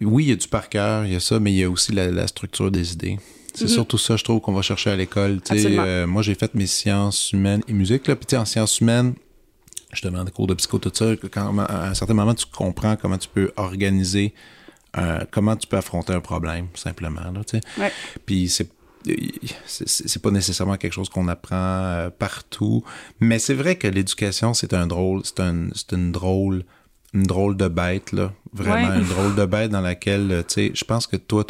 oui, 0.01 0.25
il 0.25 0.29
y 0.31 0.33
a 0.33 0.37
du 0.37 0.49
par 0.49 0.69
cœur, 0.69 1.05
il 1.05 1.13
y 1.13 1.17
a 1.17 1.21
ça, 1.21 1.39
mais 1.39 1.53
il 1.53 1.59
y 1.59 1.65
a 1.65 1.71
aussi 1.71 1.93
la, 1.93 2.27
structure 2.27 2.71
des 2.71 2.93
idées. 2.93 3.19
C'est 3.55 3.67
mm-hmm. 3.67 3.69
surtout 3.69 3.99
ça, 3.99 4.17
je 4.17 4.25
trouve, 4.25 4.41
qu'on 4.41 4.55
va 4.55 4.63
chercher 4.63 4.91
à 4.91 4.97
l'école. 4.97 5.41
Euh, 5.51 6.07
moi, 6.07 6.23
j'ai 6.23 6.35
fait 6.35 6.55
mes 6.55 6.67
sciences 6.67 7.33
humaines 7.33 7.63
et 7.69 7.73
musique, 7.75 8.09
là, 8.09 8.17
puis 8.17 8.37
en 8.37 8.47
sciences 8.47 8.81
humaines, 8.81 9.15
je 9.93 10.03
demande 10.03 10.25
des 10.25 10.33
cours 10.33 10.47
de 10.47 10.55
psycho, 10.55 10.79
tout 10.79 10.91
ça, 10.95 11.15
quand, 11.31 11.59
à 11.59 11.91
un 11.91 11.95
certain 11.95 12.15
moment, 12.15 12.35
tu 12.35 12.47
comprends 12.47 12.97
comment 12.97 13.19
tu 13.19 13.29
peux 13.29 13.53
organiser 13.57 14.33
comment 15.31 15.57
tu 15.57 15.67
peux 15.67 15.77
affronter 15.77 16.13
un 16.13 16.21
problème, 16.21 16.69
simplement. 16.75 17.31
Là, 17.33 17.41
ouais. 17.79 17.93
Puis 18.27 18.49
c'est 18.49 18.69
c'est 19.67 20.23
pas 20.23 20.31
nécessairement 20.31 20.77
quelque 20.77 20.93
chose 20.93 21.09
qu'on 21.09 21.29
apprend 21.29 21.57
euh, 21.57 22.11
partout, 22.11 22.85
mais 23.21 23.39
c'est 23.39 23.55
vrai 23.55 23.77
que 23.77 23.89
l'éducation, 23.89 24.55
c'est 24.55 24.75
un 24.75 24.87
drôle, 24.87 25.23
c'est 25.25 25.41
un, 25.41 25.69
une 25.93 26.13
drôle, 26.13 26.65
une 27.15 27.25
drôle 27.25 27.57
de 27.57 27.69
bête, 27.69 28.13
là. 28.13 28.33
Vraiment, 28.53 28.95
une 28.95 29.05
drôle 29.05 29.35
de 29.35 29.45
bête 29.45 29.71
dans 29.71 29.81
laquelle, 29.81 30.31
euh, 30.31 30.43
tu 30.43 30.55
sais, 30.55 30.71
je 30.75 30.85
pense 30.85 31.07
que 31.07 31.17
toi, 31.17 31.45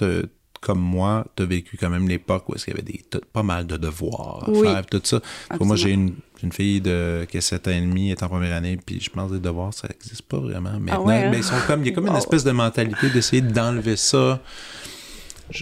comme 0.62 0.81
moi, 0.81 1.26
tu 1.37 1.42
as 1.42 1.47
vécu 1.47 1.76
quand 1.76 1.90
même 1.90 2.09
l'époque 2.09 2.49
où 2.49 2.54
il 2.54 2.71
y 2.71 2.73
avait 2.73 2.83
des, 2.83 3.02
pas 3.33 3.42
mal 3.42 3.66
de 3.66 3.76
devoirs 3.76 4.49
à 4.49 4.54
faire, 4.54 4.87
tout 4.87 5.00
ça. 5.02 5.21
Moi, 5.61 5.76
j'ai 5.76 5.90
une, 5.90 6.14
une, 6.42 6.52
fille 6.52 6.81
de, 6.81 7.26
qui 7.28 7.37
a 7.37 7.40
7 7.40 7.69
ans 7.69 7.73
et 7.73 7.81
demi, 7.81 8.12
est 8.12 8.23
en 8.23 8.28
première 8.28 8.54
année, 8.54 8.78
puis 8.78 9.00
je 9.00 9.11
pense 9.11 9.28
que 9.28 9.35
les 9.35 9.40
devoirs, 9.40 9.75
ça 9.75 9.88
n'existe 9.88 10.23
pas 10.23 10.38
vraiment. 10.38 10.71
Ah 10.75 10.78
Maintenant, 10.78 11.07
mais 11.07 11.25
hein? 11.25 11.33
ils 11.35 11.45
sont 11.45 11.57
comme, 11.66 11.83
il 11.83 11.88
y 11.88 11.90
a 11.90 11.95
comme 11.95 12.07
une 12.07 12.16
espèce 12.16 12.45
de 12.45 12.52
mentalité 12.52 13.11
d'essayer 13.11 13.42
d'enlever 13.42 13.97
ça 13.97 14.40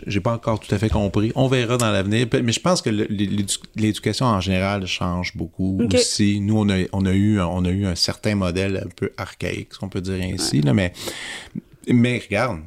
j'ai 0.07 0.21
pas 0.21 0.33
encore 0.33 0.61
tout 0.61 0.73
à 0.73 0.78
fait 0.78 0.88
compris. 0.88 1.33
On 1.35 1.49
verra 1.49 1.76
dans 1.76 1.90
l'avenir. 1.90 2.26
Mais 2.45 2.52
je 2.52 2.61
pense 2.61 2.80
que 2.80 2.90
l'éducation 2.90 4.26
en 4.26 4.40
général 4.40 4.87
change 4.87 5.37
beaucoup 5.37 5.80
aussi. 5.92 6.40
Nous, 6.40 6.57
on 6.57 6.69
a, 6.69 6.85
on, 6.92 7.04
a 7.07 7.12
eu, 7.12 7.40
on 7.40 7.64
a 7.64 7.71
eu 7.71 7.87
un 7.87 7.97
certain 7.97 8.37
modèle 8.37 8.83
un 8.85 8.88
peu 8.95 9.11
archaïque, 9.16 9.75
si 9.75 9.83
on 9.83 9.88
peut 9.88 10.00
dire 10.00 10.23
ainsi. 10.23 10.61
Là, 10.61 10.75
mais, 10.75 10.92
mais 11.88 12.19
regarde, 12.19 12.61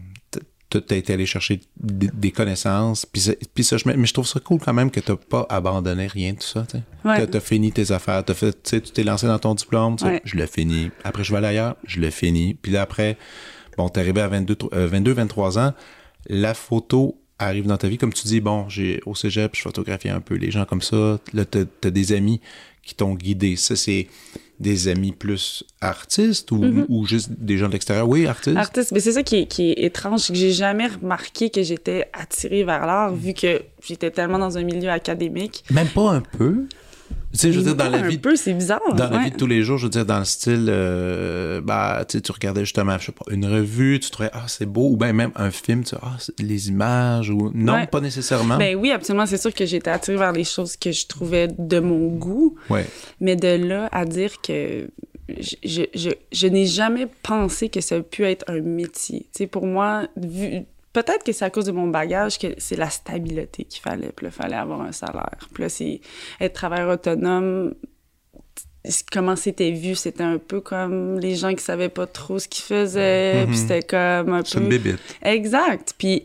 tu 0.79 0.93
as 0.93 0.97
été 0.97 1.13
allé 1.13 1.25
chercher 1.25 1.61
des, 1.77 2.31
connaissances. 2.31 3.05
Puis, 3.05 3.29
puis 3.53 3.63
ça, 3.63 3.77
je, 3.77 3.83
mais 3.87 4.05
je 4.05 4.13
trouve 4.13 4.27
ça 4.27 4.39
cool 4.39 4.59
quand 4.59 4.73
même 4.73 4.91
que 4.91 4.99
tu 4.99 5.15
pas 5.15 5.45
abandonné 5.49 6.07
rien 6.07 6.33
tout 6.33 6.47
ça. 6.47 6.65
Ouais. 7.05 7.27
Tu 7.27 7.37
as, 7.37 7.39
fini 7.39 7.71
tes 7.71 7.91
affaires. 7.91 8.23
As 8.27 8.33
fait, 8.33 8.63
tu 8.63 8.81
t'es 8.81 9.03
lancé 9.03 9.27
dans 9.27 9.39
ton 9.39 9.55
diplôme. 9.55 9.97
Je 10.23 10.35
l'ai 10.35 10.47
fini. 10.47 10.91
Après, 11.03 11.23
je 11.23 11.31
vais 11.31 11.37
aller 11.37 11.47
ailleurs. 11.47 11.75
Je 11.85 11.99
l'ai 11.99 12.11
fini. 12.11 12.53
Puis 12.53 12.71
là, 12.71 12.81
après, 12.81 13.17
bon, 13.77 13.89
t'es 13.89 13.99
arrivé 13.99 14.21
à 14.21 14.27
22, 14.27 14.57
22 14.71 15.13
23 15.13 15.59
ans 15.59 15.73
la 16.27 16.53
photo 16.53 17.19
arrive 17.39 17.67
dans 17.67 17.77
ta 17.77 17.87
vie, 17.87 17.97
comme 17.97 18.13
tu 18.13 18.27
dis, 18.27 18.39
bon, 18.39 18.69
j'ai 18.69 19.01
au 19.05 19.15
cégep, 19.15 19.55
je 19.55 19.61
photographie 19.61 20.09
un 20.09 20.21
peu 20.21 20.35
les 20.35 20.51
gens 20.51 20.65
comme 20.65 20.81
ça. 20.81 21.19
Là, 21.33 21.45
tu 21.45 21.59
as, 21.83 21.91
des 21.91 22.13
amis 22.13 22.39
qui 22.83 22.95
t'ont 22.95 23.15
guidé. 23.15 23.55
Ça, 23.55 23.75
c'est 23.75 24.07
des 24.63 24.87
amis 24.87 25.11
plus 25.11 25.63
artistes 25.81 26.51
ou, 26.51 26.57
mm-hmm. 26.57 27.07
juste 27.07 27.29
des 27.31 27.57
gens 27.57 27.67
de 27.67 27.73
l'extérieur? 27.73 28.09
Oui, 28.09 28.25
artistes. 28.25 28.57
Artistes, 28.57 28.91
mais 28.91 28.99
c'est 28.99 29.11
ça 29.11 29.21
qui 29.21 29.41
est, 29.41 29.45
qui 29.45 29.69
est 29.69 29.83
étrange, 29.83 30.29
que 30.29 30.33
j'ai 30.33 30.51
jamais 30.51 30.87
remarqué 30.87 31.51
que 31.51 31.61
j'étais 31.61 32.09
attirée 32.13 32.63
vers 32.63 32.87
l'art, 32.87 33.13
vu 33.13 33.33
que 33.33 33.61
j'étais 33.85 34.09
tellement 34.09 34.39
dans 34.39 34.57
un 34.57 34.63
milieu 34.63 34.89
académique. 34.89 35.63
Même 35.69 35.89
pas 35.89 36.11
un 36.11 36.21
peu? 36.21 36.65
Tu 37.33 37.39
sais, 37.39 37.51
je 37.51 37.59
veux 37.59 37.63
dire, 37.63 37.75
dans 37.75 37.89
la 37.89 38.07
vie. 38.07 38.15
Un 38.15 38.19
peu, 38.19 38.35
c'est 38.35 38.53
bizarre. 38.53 38.79
Dans 38.95 39.09
la 39.09 39.23
vie 39.23 39.31
de 39.31 39.35
tous 39.35 39.47
les 39.47 39.63
jours, 39.63 39.79
je 39.79 39.85
veux 39.85 39.89
dire, 39.89 40.05
dans 40.05 40.19
le 40.19 40.25
style, 40.25 40.67
euh, 40.69 41.61
bah, 41.61 42.05
tu 42.07 42.17
sais, 42.17 42.21
tu 42.21 42.31
regardais 42.31 42.61
justement, 42.61 42.95
je 42.99 43.07
sais 43.07 43.11
pas, 43.11 43.25
une 43.31 43.45
revue, 43.45 43.99
tu 43.99 44.11
trouvais, 44.11 44.29
ah, 44.33 44.43
c'est 44.47 44.67
beau, 44.67 44.89
ou 44.89 44.97
bien 44.97 45.13
même 45.13 45.31
un 45.35 45.49
film, 45.49 45.83
tu 45.83 45.95
ah, 45.99 46.17
les 46.37 46.69
images, 46.69 47.31
ou. 47.31 47.51
Non, 47.55 47.85
pas 47.87 48.01
nécessairement. 48.01 48.57
Ben 48.57 48.75
oui, 48.75 48.91
absolument. 48.91 49.25
C'est 49.25 49.41
sûr 49.41 49.53
que 49.53 49.65
j'étais 49.65 49.89
attirée 49.89 50.17
vers 50.17 50.31
les 50.31 50.43
choses 50.43 50.77
que 50.77 50.91
je 50.91 51.07
trouvais 51.07 51.47
de 51.47 51.79
mon 51.79 52.07
goût. 52.07 52.55
Ouais. 52.69 52.85
Mais 53.19 53.35
de 53.35 53.47
là 53.47 53.89
à 53.91 54.05
dire 54.05 54.39
que 54.41 54.87
je, 55.29 55.55
je, 55.93 56.09
je, 56.31 56.47
n'ai 56.47 56.65
jamais 56.65 57.07
pensé 57.23 57.69
que 57.69 57.81
ça 57.81 57.99
pu 58.01 58.25
être 58.25 58.45
un 58.47 58.61
métier. 58.61 59.21
Tu 59.33 59.39
sais, 59.39 59.47
pour 59.47 59.65
moi, 59.65 60.07
vu, 60.17 60.65
peut-être 60.93 61.23
que 61.23 61.31
c'est 61.31 61.43
à 61.43 61.49
cause 61.49 61.65
de 61.65 61.71
mon 61.71 61.87
bagage 61.87 62.37
que 62.37 62.47
c'est 62.57 62.75
la 62.75 62.89
stabilité 62.89 63.65
qu'il 63.65 63.81
fallait. 63.81 64.11
Puis 64.15 64.27
il 64.27 64.31
fallait 64.31 64.55
avoir 64.55 64.81
un 64.81 64.91
salaire. 64.91 65.49
Puis 65.53 65.63
là, 65.63 65.69
c'est 65.69 66.01
être 66.39 66.53
travailleur 66.53 66.93
autonome. 66.93 67.73
Comment 69.11 69.35
c'était 69.35 69.71
vu, 69.71 69.95
c'était 69.95 70.23
un 70.23 70.37
peu 70.37 70.61
comme 70.61 71.19
les 71.19 71.35
gens 71.35 71.53
qui 71.53 71.63
savaient 71.63 71.89
pas 71.89 72.05
trop 72.05 72.37
ce 72.37 72.47
qu'ils 72.47 72.63
faisaient. 72.63 73.45
Puis 73.47 73.57
c'était 73.57 73.81
comme 73.81 74.33
un 74.33 74.43
peu. 74.43 74.59
une 74.59 74.69
bébite. 74.69 74.99
Exact. 75.23 75.95
Puis 75.97 76.23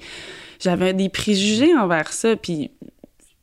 j'avais 0.60 0.92
des 0.92 1.08
préjugés 1.08 1.74
envers 1.74 2.12
ça. 2.12 2.36
Puis 2.36 2.70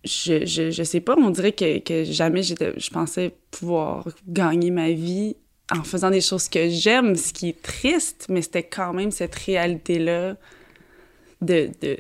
je, 0.04 0.46
je, 0.46 0.70
je 0.70 0.84
sais 0.84 1.00
pas, 1.00 1.16
on 1.18 1.32
dirait 1.32 1.54
que, 1.54 1.80
que 1.80 2.04
jamais 2.04 2.44
je 2.44 2.90
pensais 2.92 3.34
pouvoir 3.50 4.06
gagner 4.28 4.70
ma 4.70 4.92
vie 4.92 5.36
en 5.72 5.84
faisant 5.84 6.12
des 6.12 6.22
choses 6.22 6.48
que 6.48 6.70
j'aime, 6.70 7.16
ce 7.16 7.34
qui 7.34 7.50
est 7.50 7.62
triste, 7.62 8.28
mais 8.30 8.44
c'était 8.44 8.64
quand 8.64 8.94
même 8.94 9.10
cette 9.10 9.34
réalité-là 9.34 10.36
de, 11.42 11.70
de, 11.82 11.98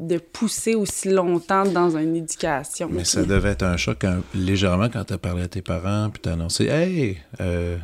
de, 0.00 0.18
pousser 0.18 0.74
aussi 0.74 1.08
longtemps 1.08 1.64
dans 1.64 1.96
une 1.96 2.16
éducation. 2.16 2.88
Mais 2.90 3.04
ça 3.04 3.22
devait 3.22 3.50
être 3.50 3.62
un 3.62 3.76
choc 3.76 4.04
légèrement 4.34 4.88
quand 4.88 5.04
tu 5.04 5.12
as 5.12 5.18
parlé 5.18 5.42
à 5.42 5.48
tes 5.48 5.62
parents, 5.62 6.10
puis 6.10 6.22
tu 6.22 6.28
as 6.28 6.32
annoncé 6.32 6.66
Hey, 6.66 7.18
euh, 7.40 7.76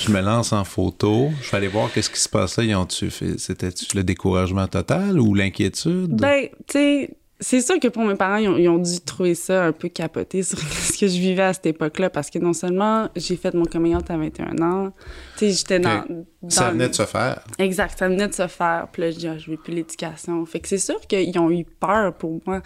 je 0.00 0.10
me 0.10 0.20
lance 0.20 0.52
en 0.52 0.64
photo, 0.64 1.30
je 1.42 1.50
vais 1.50 1.56
aller 1.56 1.68
voir 1.68 1.92
qu'est-ce 1.92 2.10
qui 2.10 2.20
se 2.20 2.28
passait. 2.28 2.66
Ils 2.66 2.74
ont-tu 2.74 3.10
fait. 3.10 3.38
C'était 3.38 3.70
le 3.94 4.02
découragement 4.02 4.66
total 4.66 5.18
ou 5.18 5.34
l'inquiétude? 5.34 6.14
Ben, 6.16 6.48
tu 6.66 6.72
sais 6.72 7.10
c'est 7.42 7.60
sûr 7.60 7.80
que 7.80 7.88
pour 7.88 8.04
mes 8.04 8.14
parents, 8.14 8.36
ils 8.36 8.68
ont, 8.68 8.78
dû 8.78 9.00
trouver 9.00 9.34
ça 9.34 9.64
un 9.64 9.72
peu 9.72 9.88
capoté 9.88 10.42
sur 10.42 10.58
ce 10.62 10.92
que 10.92 11.08
je 11.08 11.18
vivais 11.18 11.42
à 11.42 11.52
cette 11.52 11.66
époque-là, 11.66 12.08
parce 12.08 12.30
que 12.30 12.38
non 12.38 12.52
seulement 12.52 13.08
j'ai 13.16 13.36
fait 13.36 13.52
mon 13.52 13.64
coming 13.64 13.96
out 13.96 14.10
à 14.10 14.16
21 14.16 14.62
ans, 14.62 14.92
tu 15.36 15.46
sais, 15.46 15.50
j'étais 15.50 15.80
dans, 15.80 16.04
Ça 16.48 16.70
venait 16.70 16.88
de 16.88 16.94
se 16.94 17.04
faire. 17.04 17.44
Exact, 17.58 17.98
ça 17.98 18.08
venait 18.08 18.28
de 18.28 18.34
se 18.34 18.46
faire. 18.46 18.86
Puis 18.92 19.02
là, 19.02 19.10
je 19.10 19.16
dis, 19.16 19.28
ah, 19.28 19.36
je 19.36 19.50
veux 19.50 19.56
plus 19.56 19.74
l'éducation. 19.74 20.44
Fait 20.46 20.60
que 20.60 20.68
c'est 20.68 20.78
sûr 20.78 21.00
qu'ils 21.00 21.38
ont 21.38 21.50
eu 21.50 21.64
peur 21.64 22.14
pour 22.14 22.40
moi, 22.46 22.62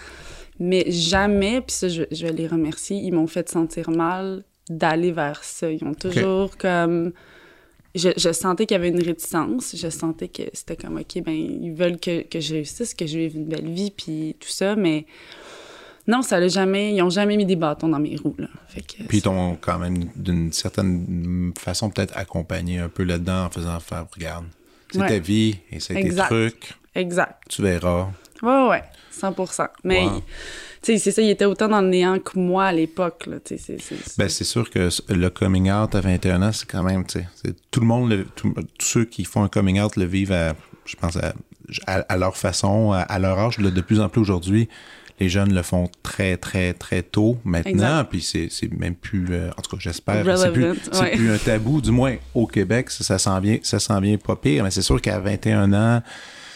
mais 0.61 0.85
jamais, 0.91 1.61
puis 1.63 1.75
ça, 1.75 1.89
je, 1.89 2.03
vais 2.03 2.33
les 2.33 2.47
remercier, 2.47 2.99
ils 2.99 3.13
m'ont 3.13 3.27
fait 3.27 3.49
sentir 3.49 3.91
mal 3.91 4.45
d'aller 4.69 5.13
vers 5.13 5.43
ça. 5.43 5.71
Ils 5.71 5.85
ont 5.85 5.95
toujours 5.95 6.57
comme 6.59 7.13
je, 7.97 8.33
sentais 8.33 8.67
qu'il 8.67 8.77
y 8.77 8.79
avait 8.79 8.89
une 8.89 9.03
réticence. 9.03 9.75
Je 9.77 9.89
sentais 9.89 10.29
que 10.29 10.43
c'était 10.53 10.77
comme, 10.77 10.97
OK, 10.99 11.23
ben 11.23 11.35
ils 11.35 11.73
veulent 11.73 11.99
que, 11.99 12.23
que 12.23 12.41
je 12.41 12.55
réussisse, 12.55 12.95
que 12.95 13.07
je 13.07 13.19
vive 13.19 13.37
une 13.37 13.47
belle 13.47 13.71
vie, 13.71 13.91
puis 13.91 14.37
tout 14.39 14.49
ça, 14.49 14.77
mais 14.77 15.07
non, 16.07 16.23
ça 16.23 16.39
l'a 16.39 16.49
jamais... 16.49 16.95
Ils 16.95 17.03
ont 17.03 17.11
jamais 17.11 17.37
mis 17.37 17.47
des 17.47 17.57
bâtons 17.57 17.89
dans 17.89 17.99
mes 17.99 18.17
roues, 18.17 18.37
là. 18.39 18.49
puis 19.09 19.19
ils 19.19 19.23
t'ont 19.23 19.57
quand 19.61 19.79
même, 19.79 20.11
d'une 20.15 20.53
certaine 20.53 21.53
façon, 21.59 21.91
peut-être 21.91 22.17
accompagné 22.17 22.79
un 22.79 22.89
peu 22.89 23.03
là-dedans 23.03 23.47
en 23.47 23.51
faisant 23.51 23.81
faire, 23.81 24.07
regarde, 24.15 24.45
c'est 24.91 24.99
ta 24.99 25.19
vie 25.19 25.59
et 25.73 25.81
c'est 25.81 25.95
tes 25.95 26.15
trucs. 26.15 26.75
Exact. 26.95 27.43
Tu 27.49 27.63
verras. 27.63 28.09
Ouais, 28.43 28.69
ouais, 28.69 28.83
100 29.11 29.35
Mais 29.85 30.07
c'est 30.87 31.11
ça, 31.11 31.23
il 31.23 31.31
était 31.31 31.45
autant 31.45 31.69
dans 31.69 31.81
le 31.81 31.89
néant 31.89 32.19
que 32.19 32.39
moi 32.39 32.67
à 32.67 32.73
l'époque. 32.73 33.29
Ben, 34.19 34.29
c'est 34.29 34.45
sûr 34.45 34.71
que 34.71 34.89
le 35.09 35.29
coming 35.31 35.71
out 35.71 35.95
à 35.95 36.01
21 36.01 36.43
ans, 36.43 36.53
c'est 36.53 36.71
quand 36.71 36.83
même, 36.83 37.05
tout 37.71 37.81
le 37.81 37.87
monde, 37.87 38.25
tous 38.35 38.55
ceux 38.79 39.05
qui 39.05 39.25
font 39.25 39.43
un 39.43 39.49
coming 39.49 39.81
out 39.81 39.97
le 39.97 40.05
vivent 40.05 40.33
à, 40.33 40.55
je 40.85 40.97
pense, 40.97 41.19
à, 41.87 42.17
leur 42.17 42.37
façon, 42.37 42.93
à, 42.93 43.19
leur 43.19 43.39
âge. 43.39 43.59
de 43.59 43.81
plus 43.81 44.01
en 44.01 44.09
plus 44.09 44.21
aujourd'hui, 44.21 44.69
les 45.19 45.29
jeunes 45.29 45.53
le 45.55 45.63
font 45.63 45.89
très, 46.03 46.37
très, 46.37 46.75
très 46.75 47.03
tôt 47.03 47.39
maintenant. 47.45 48.05
Puis 48.05 48.23
c'est 48.23 48.51
même 48.79 48.95
plus, 48.95 49.27
euh, 49.31 49.51
en 49.57 49.63
tout 49.63 49.77
cas, 49.77 49.81
j'espère, 49.81 50.39
c'est 50.39 50.53
plus, 50.53 50.75
plus, 51.15 51.31
un 51.31 51.39
tabou. 51.39 51.81
Du 51.81 51.91
moins, 51.91 52.17
au 52.35 52.47
Québec, 52.47 52.91
ça, 52.91 53.03
ça 53.03 53.19
s'en 53.19 53.41
vient, 53.41 53.59
ça 53.63 53.79
s'en 53.79 54.01
vient 54.01 54.19
pas 54.19 54.37
pire. 54.37 54.65
Mais 54.65 54.71
c'est 54.71 54.83
sûr 54.83 55.01
qu'à 55.01 55.19
21 55.19 55.73
ans, 55.73 56.03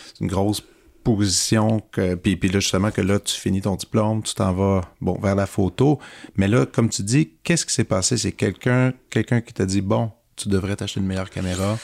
c'est 0.06 0.20
une 0.20 0.30
grosse 0.30 0.62
position 1.02 1.80
que 1.92 2.14
puis, 2.14 2.36
puis 2.36 2.48
là 2.48 2.60
justement 2.60 2.90
que 2.90 3.00
là 3.00 3.18
tu 3.18 3.34
finis 3.34 3.62
ton 3.62 3.76
diplôme, 3.76 4.22
tu 4.22 4.34
t'en 4.34 4.52
vas 4.52 4.82
bon 5.00 5.18
vers 5.20 5.34
la 5.34 5.46
photo, 5.46 5.98
mais 6.36 6.48
là 6.48 6.66
comme 6.66 6.88
tu 6.88 7.02
dis, 7.02 7.32
qu'est-ce 7.42 7.66
qui 7.66 7.74
s'est 7.74 7.84
passé? 7.84 8.16
C'est 8.16 8.32
quelqu'un 8.32 8.92
quelqu'un 9.10 9.40
qui 9.40 9.52
t'a 9.52 9.66
dit 9.66 9.80
bon, 9.80 10.10
tu 10.36 10.48
devrais 10.48 10.76
t'acheter 10.76 11.00
une 11.00 11.06
meilleure 11.06 11.30
caméra 11.30 11.78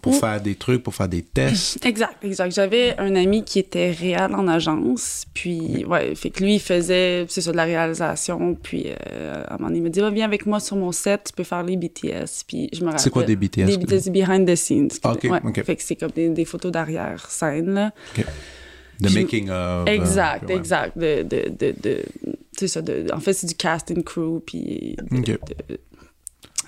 pour 0.00 0.14
faire 0.14 0.40
des 0.40 0.54
trucs, 0.54 0.82
pour 0.82 0.94
faire 0.94 1.08
des 1.08 1.22
tests. 1.22 1.84
Exact, 1.84 2.22
exact. 2.22 2.54
J'avais 2.54 2.96
un 2.98 3.14
ami 3.16 3.44
qui 3.44 3.58
était 3.58 3.90
réel 3.90 4.34
en 4.34 4.46
agence, 4.48 5.24
puis 5.34 5.84
ouais, 5.84 6.14
fait 6.14 6.30
que 6.30 6.42
lui 6.42 6.56
il 6.56 6.60
faisait 6.60 7.26
c'est 7.28 7.40
ça 7.40 7.52
de 7.52 7.56
la 7.56 7.64
réalisation, 7.64 8.54
puis 8.54 8.86
euh, 8.88 9.44
à 9.46 9.54
un 9.54 9.56
moment 9.56 9.68
donné, 9.68 9.78
il 9.78 9.84
me 9.84 9.90
dit 9.90 10.00
viens 10.14 10.26
avec 10.26 10.46
moi 10.46 10.60
sur 10.60 10.76
mon 10.76 10.92
set, 10.92 11.24
tu 11.26 11.32
peux 11.32 11.44
faire 11.44 11.62
les 11.62 11.76
BTS, 11.76 12.44
puis 12.46 12.68
je 12.72 12.80
me 12.80 12.86
rappelle. 12.86 13.00
C'est 13.00 13.10
quoi 13.10 13.24
des 13.24 13.36
BTS 13.36 13.64
Des 13.64 13.78
BTS 13.78 14.10
behind 14.10 14.48
the 14.48 14.54
scenes. 14.54 14.88
Ah, 15.02 15.12
ok, 15.12 15.24
ouais, 15.24 15.64
Fait 15.64 15.76
que 15.76 15.82
c'est 15.82 15.96
comme 15.96 16.10
des, 16.10 16.44
photos 16.44 16.72
d'arrière 16.72 17.30
scène 17.30 17.70
là. 17.74 17.92
OK. 18.16 18.24
The 19.00 19.14
making 19.14 19.48
of. 19.48 19.86
Euh, 19.88 19.92
exact, 19.92 20.50
exact. 20.50 20.98
De, 20.98 21.22
de, 21.22 21.52
de, 21.56 21.74
de 22.60 22.66
ça, 22.66 22.82
de, 22.82 23.06
en 23.12 23.20
fait, 23.20 23.32
c'est 23.32 23.46
du 23.46 23.54
casting 23.54 24.02
crew, 24.02 24.40
puis 24.44 24.96
de, 25.10 25.38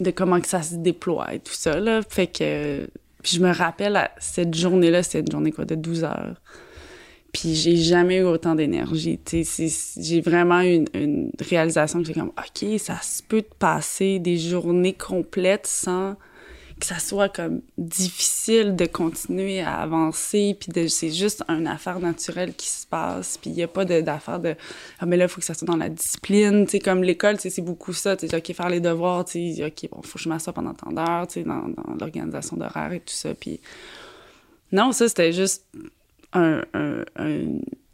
de, 0.01 0.11
comment 0.11 0.41
que 0.41 0.47
ça 0.47 0.63
se 0.63 0.77
déploie 0.77 1.35
et 1.35 1.41
tout 1.41 1.53
ça, 1.53 1.81
là. 1.81 2.01
Fait 2.09 2.29
que 2.29 2.89
puis 3.23 3.37
je 3.37 3.41
me 3.41 3.53
rappelle, 3.53 4.11
cette 4.19 4.55
journée-là, 4.55 5.03
une 5.15 5.31
journée 5.31 5.53
quoi, 5.53 5.65
de 5.65 5.75
12 5.75 6.05
heures. 6.05 6.41
Puis 7.33 7.55
j'ai 7.55 7.77
jamais 7.77 8.19
eu 8.19 8.25
autant 8.25 8.55
d'énergie. 8.55 9.21
J'ai 9.31 10.21
vraiment 10.21 10.63
eu 10.63 10.85
une, 10.95 11.31
réalisation 11.41 12.01
que 12.01 12.07
j'ai 12.07 12.15
comme, 12.15 12.33
OK, 12.37 12.79
ça 12.79 13.01
se 13.03 13.23
peut 13.23 13.45
passer 13.59 14.19
des 14.19 14.37
journées 14.37 14.95
complètes 14.95 15.67
sans 15.67 16.17
que 16.81 16.87
ça 16.87 16.99
soit 16.99 17.29
comme 17.29 17.61
difficile 17.79 18.75
de 18.75 18.87
continuer 18.87 19.61
à 19.61 19.77
avancer, 19.77 20.57
puis 20.59 20.89
c'est 20.89 21.13
juste 21.13 21.45
une 21.49 21.67
affaire 21.67 22.01
naturelle 22.01 22.55
qui 22.55 22.67
se 22.67 22.87
passe, 22.87 23.39
puis 23.41 23.51
il 23.51 23.57
n'y 23.57 23.63
a 23.63 23.69
pas 23.69 23.85
d'affaire 23.85 24.41
de, 24.41 24.57
ah 24.99 25.07
mais 25.07 25.17
là, 25.17 25.27
il 25.27 25.29
faut 25.29 25.41
que 25.41 25.47
ça 25.47 25.55
soit 25.55 25.67
dans 25.67 25.77
la 25.77 25.89
discipline, 25.89 26.65
tu 26.65 26.73
sais, 26.73 26.79
comme 26.81 27.03
l'école, 27.03 27.37
c'est 27.39 27.61
beaucoup 27.61 27.93
ça, 27.93 28.17
tu 28.17 28.27
sais, 28.27 28.37
OK, 28.37 28.53
faire 28.53 28.71
les 28.71 28.81
devoirs, 28.81 29.25
tu 29.25 29.55
sais, 29.55 29.65
OK, 29.65 29.89
bon, 29.93 30.03
faut 30.03 30.19
que 30.19 30.25
je 30.25 30.29
m'assoie 30.29 30.53
pendant 30.53 30.75
tant 30.75 30.91
d'heures, 30.91 31.27
tu 31.29 31.35
sais, 31.35 31.43
dans, 31.45 31.69
dans 31.69 31.95
l'organisation 32.01 32.57
d'horaire 32.57 32.93
et 32.93 33.01
tout 33.01 33.15
ça, 33.15 33.35
puis 33.35 33.61
non, 34.73 34.93
ça, 34.93 35.09
c'était 35.09 35.33
juste 35.33 35.65
un, 36.33 36.63
un, 36.75 37.05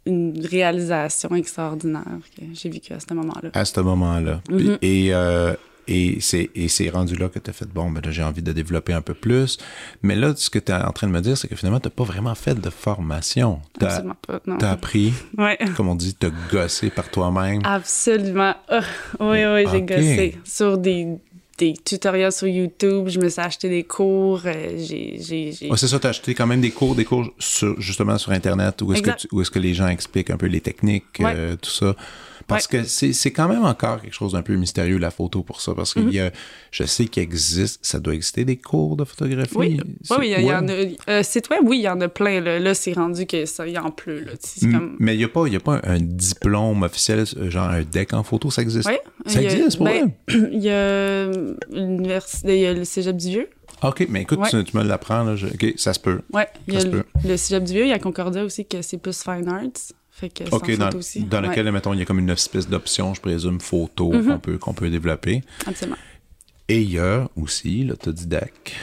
une 0.05 0.45
réalisation 0.45 1.35
extraordinaire 1.35 2.19
que 2.35 2.43
j'ai 2.53 2.69
vécue 2.69 2.93
à 2.93 2.99
ce 2.99 3.13
moment-là. 3.13 3.49
À 3.53 3.65
ce 3.65 3.79
moment-là. 3.81 4.41
Mhm. 4.49 4.77
Et, 4.81 5.13
euh, 5.13 5.53
et 5.87 6.17
c'est 6.21 6.49
et 6.55 6.67
c'est 6.67 6.89
rendu 6.89 7.15
là 7.15 7.29
que 7.29 7.39
tu 7.39 7.49
as 7.49 7.53
fait 7.53 7.67
bon, 7.67 7.89
ben 7.91 8.01
là, 8.03 8.11
j'ai 8.11 8.23
envie 8.23 8.41
de 8.41 8.51
développer 8.53 8.93
un 8.93 9.01
peu 9.01 9.13
plus. 9.13 9.57
Mais 10.01 10.15
là, 10.15 10.33
ce 10.35 10.49
que 10.49 10.59
tu 10.59 10.71
es 10.71 10.75
en 10.75 10.91
train 10.91 11.07
de 11.07 11.11
me 11.13 11.21
dire, 11.21 11.37
c'est 11.37 11.47
que 11.47 11.55
finalement, 11.55 11.79
tu 11.79 11.89
pas 11.89 12.03
vraiment 12.03 12.35
fait 12.35 12.55
de 12.59 12.69
formation. 12.69 13.59
Tu 13.79 13.85
as, 13.85 13.89
Absolument 13.89 14.15
pas, 14.25 14.39
non. 14.45 14.57
appris, 14.59 15.13
Ouais. 15.37 15.57
comme 15.75 15.87
on 15.89 15.95
dit, 15.95 16.13
te 16.15 16.27
gosser 16.51 16.89
par 16.89 17.09
toi-même. 17.09 17.61
Absolument. 17.63 18.53
Ah, 18.69 18.81
oui, 19.19 19.45
oui, 19.45 19.65
j'ai 19.71 19.81
gossé 19.81 20.37
sur 20.43 20.77
des, 20.77 21.07
des 21.57 21.73
tutoriels 21.73 22.31
sur 22.31 22.47
YouTube. 22.47 23.07
Je 23.07 23.19
me 23.19 23.29
suis 23.29 23.41
acheté 23.41 23.69
des 23.69 23.83
cours. 23.83 24.41
euh, 24.45 24.75
j'ai, 24.77 25.17
Ouais, 25.69 25.77
c'est 25.77 25.87
ça, 25.87 25.99
tu 25.99 26.07
as 26.07 26.11
acheté 26.11 26.33
quand 26.35 26.47
même 26.47 26.61
des 26.61 26.71
cours, 26.71 26.93
des 26.95 27.05
cours 27.05 27.27
sur, 27.39 27.79
justement 27.81 28.17
sur 28.17 28.31
Internet 28.31 28.81
où 28.81 28.93
est-ce 28.93 29.01
que, 29.01 29.11
tu- 29.11 29.27
est-ce 29.41 29.51
que 29.51 29.59
les 29.59 29.73
gens 29.73 29.87
expliquent 29.87 30.29
un 30.29 30.37
peu 30.37 30.47
les 30.47 30.61
techniques, 30.61 31.05
Ouais. 31.19 31.33
euh, 31.35 31.55
tout 31.55 31.69
ça. 31.71 31.95
Parce 32.47 32.65
que 32.67 32.83
c'est 32.83 33.11
c'est 33.13 33.31
quand 33.31 33.47
même 33.49 33.65
encore 33.65 34.01
quelque 34.01 34.13
chose 34.13 34.31
d'un 34.33 34.41
peu 34.41 34.55
mystérieux, 34.55 34.97
la 34.97 35.11
photo, 35.11 35.43
pour 35.43 35.59
ça. 35.61 35.73
Parce 35.75 35.95
Mm-hmm. 35.95 36.11
y 36.11 36.19
a, 36.19 36.31
je 36.71 36.83
sais 36.83 37.05
qu'il 37.05 37.23
existe, 37.23 37.79
ça 37.85 37.99
doit 37.99 38.13
exister 38.13 38.45
des 38.45 38.55
cours 38.57 38.95
de 38.95 39.03
photographie. 39.03 39.55
Oui, 39.55 39.79
C'est- 40.03 40.13
oui, 40.13 40.19
oui, 40.21 40.35
il 40.37 40.45
y, 40.45 40.53
en 40.53 40.67
a. 40.67 40.71
euh, 41.09 41.23
site 41.23 41.49
web, 41.49 41.61
oui, 41.63 41.79
il 41.79 41.81
y 41.83 41.89
en 41.89 41.99
a 42.01 42.07
plein. 42.07 42.39
Là, 42.39 42.59
Là, 42.59 42.73
c'est 42.73 42.93
rendu 42.93 43.25
que 43.25 43.45
ça, 43.45 43.65
il 43.67 43.73
y 43.73 43.77
en 43.77 43.91
pleut. 43.91 44.19
Là. 44.21 44.31
C'est 44.39 44.69
comme... 44.71 44.95
Mais 44.99 45.15
il 45.15 45.17
n'y 45.17 45.23
a, 45.23 45.27
pas- 45.29 45.47
y 45.47 45.55
a 45.55 45.59
pas 45.59 45.79
un 45.83 45.99
diplôme 45.99 46.83
officiel, 46.83 47.23
euh, 47.37 47.49
genre 47.49 47.69
un 47.69 47.81
deck 47.83 48.13
en 48.13 48.23
photo, 48.23 48.49
ça 48.51 48.61
existe? 48.61 48.87
Oui, 48.87 48.95
Ça 49.25 49.39
a- 49.39 49.41
existe, 49.41 49.77
pour 49.77 49.85
ben, 49.87 50.11
vrai? 50.27 50.37
Il 50.53 50.63
y 50.63 50.69
a 50.69 51.25
l'université, 51.71 52.55
il 52.57 52.61
y 52.61 52.65
a 52.67 52.73
le 52.73 52.83
cégep 52.85 53.15
du 53.17 53.27
Vieux. 53.29 53.49
OK, 53.83 54.05
mais 54.09 54.21
écoute, 54.23 54.39
Ouais. 54.39 54.49
tu, 54.49 54.63
tu 54.63 54.77
me 54.77 54.83
l'apprends, 54.83 55.35
je- 55.35 55.47
OK, 55.47 55.73
ça 55.77 55.93
se 55.93 55.99
peut. 55.99 56.21
Ouais, 56.33 56.47
il 56.67 56.73
y 56.73 56.77
a 56.77 56.83
le, 56.83 57.03
le 57.25 57.37
cégep 57.37 57.63
du 57.63 57.73
Vieux. 57.73 57.83
Il 57.85 57.89
y 57.89 57.93
a 57.93 57.99
Concordia 57.99 58.43
aussi, 58.43 58.65
que 58.65 58.81
c'est 58.81 58.97
plus 58.97 59.21
fine 59.21 59.47
arts. 59.47 59.93
Fait 60.19 60.29
que 60.29 60.43
dans, 60.45 60.85
photo 60.85 60.97
aussi. 60.97 61.23
dans 61.23 61.41
Ouais, 61.41 61.49
lequel, 61.49 61.71
mettons, 61.71 61.93
il 61.93 61.99
y 61.99 62.01
a 62.01 62.05
comme 62.05 62.17
une 62.17 62.31
espèce 62.31 62.67
d'option, 62.67 63.13
je 63.13 63.21
présume, 63.21 63.59
photo 63.59 64.11
Mm-hmm. 64.11 64.25
qu'on 64.25 64.39
peut, 64.39 64.57
qu'on 64.57 64.73
peut 64.73 64.89
développer. 64.89 65.43
absolument. 65.65 65.97
Et 66.69 66.81
il 66.81 66.91
y 66.91 66.99
a 66.99 67.29
aussi 67.37 67.83
l'autodidacte 67.85 68.73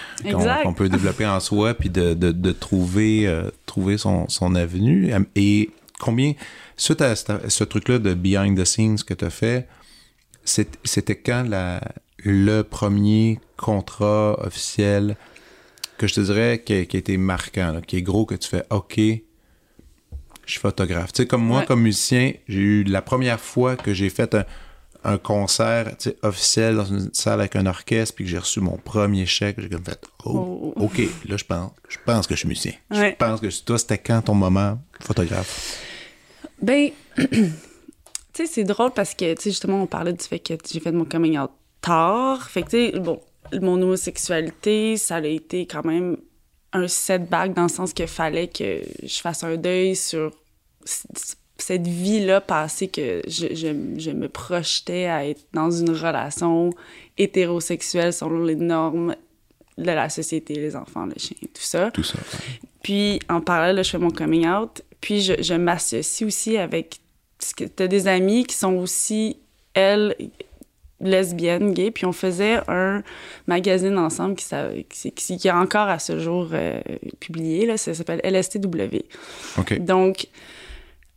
qu'on 0.63 0.73
peut 0.73 0.89
développer 0.89 1.27
en 1.27 1.39
soi, 1.41 1.75
puis 1.75 1.91
de, 1.91 2.15
de, 2.15 2.31
de 2.33 2.53
trouver, 2.53 3.27
euh, 3.27 3.51
trouver 3.67 3.99
son, 3.99 4.27
son 4.29 4.55
avenue. 4.55 5.13
Et 5.35 5.71
combien, 6.01 6.33
suite 6.79 7.03
à 7.03 7.15
ce, 7.17 7.65
truc-là 7.65 7.99
de 7.99 8.15
behind 8.15 8.59
the 8.59 8.65
scenes 8.65 8.97
que 9.05 9.13
tu 9.13 9.25
as 9.25 9.31
fait, 9.31 9.69
c'était 10.45 11.17
quand 11.17 11.43
la, 11.47 11.81
le 12.19 12.63
premier 12.63 13.39
contrat 13.59 14.39
officiel 14.47 15.17
que 15.99 16.07
je 16.07 16.15
te 16.15 16.21
dirais 16.21 16.63
qui 16.65 16.73
a, 16.75 16.85
qui 16.87 16.97
a 16.97 17.01
été 17.01 17.17
marquant, 17.19 17.73
là, 17.73 17.81
qui 17.83 17.97
est 17.97 18.03
gros, 18.03 18.25
que 18.25 18.35
tu 18.35 18.49
fais 18.49 18.65
OK, 18.71 18.99
je 20.47 20.53
suis 20.53 20.61
photographe. 20.61 21.13
Tu 21.13 21.23
sais, 21.23 21.27
comme 21.29 21.43
moi, 21.45 21.61
Ouais. 21.61 21.67
comme 21.67 21.83
musicien, 21.83 22.33
j'ai 22.49 22.61
eu 22.61 22.85
la 22.85 23.03
première 23.03 23.41
fois 23.41 23.77
que 23.77 23.93
j'ai 23.95 24.11
fait 24.11 24.35
un, 24.35 24.45
un 25.05 25.19
concert 25.19 25.97
tu 25.99 26.11
sais, 26.11 26.17
officiel 26.23 26.77
dans 26.77 26.85
une 26.87 27.11
salle 27.13 27.41
avec 27.41 27.57
un 27.57 27.67
orchestre, 27.67 28.15
puis 28.15 28.25
que 28.25 28.31
j'ai 28.31 28.39
reçu 28.39 28.61
mon 28.61 28.77
premier 28.79 29.27
chèque, 29.27 29.57
j'ai 29.61 29.69
comme 29.69 29.85
fait 29.85 30.01
Oh, 30.25 30.73
Oh. 30.77 30.85
OK, 30.85 30.99
là, 31.29 31.37
je 31.37 31.45
pense, 31.45 31.73
je 31.89 31.99
pense 32.05 32.27
que 32.27 32.35
je 32.35 32.39
suis 32.41 32.49
musicien. 32.49 32.73
Ouais. 32.91 33.17
Je 33.21 33.25
pense 33.27 33.41
que 33.41 33.65
toi, 33.65 33.79
c'était 33.79 33.99
quand 33.99 34.23
ton 34.23 34.35
moment 34.35 34.79
photographe? 35.01 35.79
Ben, 36.63 36.91
tu 37.19 37.27
sais, 38.33 38.47
c'est 38.47 38.65
drôle 38.65 38.93
parce 38.93 39.15
que, 39.15 39.35
tu 39.35 39.43
sais, 39.43 39.51
justement, 39.51 39.83
on 39.83 39.87
parlait 39.87 40.13
du 40.15 40.25
fait 40.25 40.39
que 40.39 40.55
j'ai 40.71 40.81
fait 40.81 40.93
mon 40.93 41.05
coming 41.05 41.39
out 41.39 41.51
tard. 41.83 42.49
Fait 42.49 42.63
que, 42.63 42.71
tu 42.71 42.93
sais, 42.93 42.99
bon, 42.99 43.21
mon 43.61 43.81
homosexualité, 43.83 44.97
ça 44.97 45.17
a 45.17 45.21
été 45.27 45.67
quand 45.67 45.85
même 45.85 46.17
un 46.75 46.89
setback 46.89 47.55
dans 47.55 47.63
le 47.63 47.69
sens 47.69 47.93
qu'il 47.93 48.07
fallait 48.07 48.49
que 48.49 48.83
je 49.03 49.21
fasse 49.21 49.45
un 49.45 49.57
deuil 49.57 49.97
sur 49.97 50.33
cette 51.57 51.87
vie-là 51.87 52.41
passée 52.41 52.89
que 52.89 53.23
je, 53.27 53.47
je, 53.55 53.69
je 53.97 54.11
me 54.11 54.29
projetais 54.29 55.07
à 55.07 55.27
être 55.27 55.43
dans 55.53 55.71
une 55.71 55.91
relation 55.91 56.71
hétérosexuelle 57.17 58.13
selon 58.13 58.45
les 58.45 58.57
normes 58.57 59.15
de 59.79 59.85
la 59.85 60.09
société, 60.09 60.55
les 60.55 60.77
enfants, 60.77 61.07
le 61.07 61.15
chien, 61.17 61.37
tout 61.41 61.63
ça. 61.63 61.91
Tout 61.91 62.03
ça. 62.03 62.19
Puis, 62.83 63.19
en 63.29 63.41
parallèle, 63.41 63.77
là, 63.77 63.83
je 63.83 63.91
fais 63.91 63.99
mon 63.99 64.11
coming 64.11 64.47
out. 64.47 64.83
Puis, 65.01 65.21
je, 65.21 65.35
je 65.41 65.55
m'associe 65.55 66.27
aussi 66.27 66.57
avec... 66.59 67.01
Parce 67.39 67.53
que 67.53 67.65
t'as 67.65 67.89
des 67.89 68.07
amis 68.07 68.45
qui 68.45 68.55
sont 68.55 68.75
aussi, 68.75 69.39
elles, 69.75 70.15
lesbiennes, 71.05 71.73
gays. 71.73 71.91
Puis, 71.91 72.07
on 72.07 72.13
faisait 72.13 72.59
un 72.69 73.03
magazine 73.47 73.97
ensemble 73.99 74.35
qui, 74.35 75.49
est 75.49 75.51
encore 75.51 75.89
à 75.89 75.99
ce 75.99 76.19
jour 76.19 76.49
euh, 76.53 76.81
publié. 77.21 77.67
Là, 77.67 77.77
ça 77.77 77.95
s'appelle 77.95 78.21
LSTW. 78.25 79.05
Donc, 79.81 80.27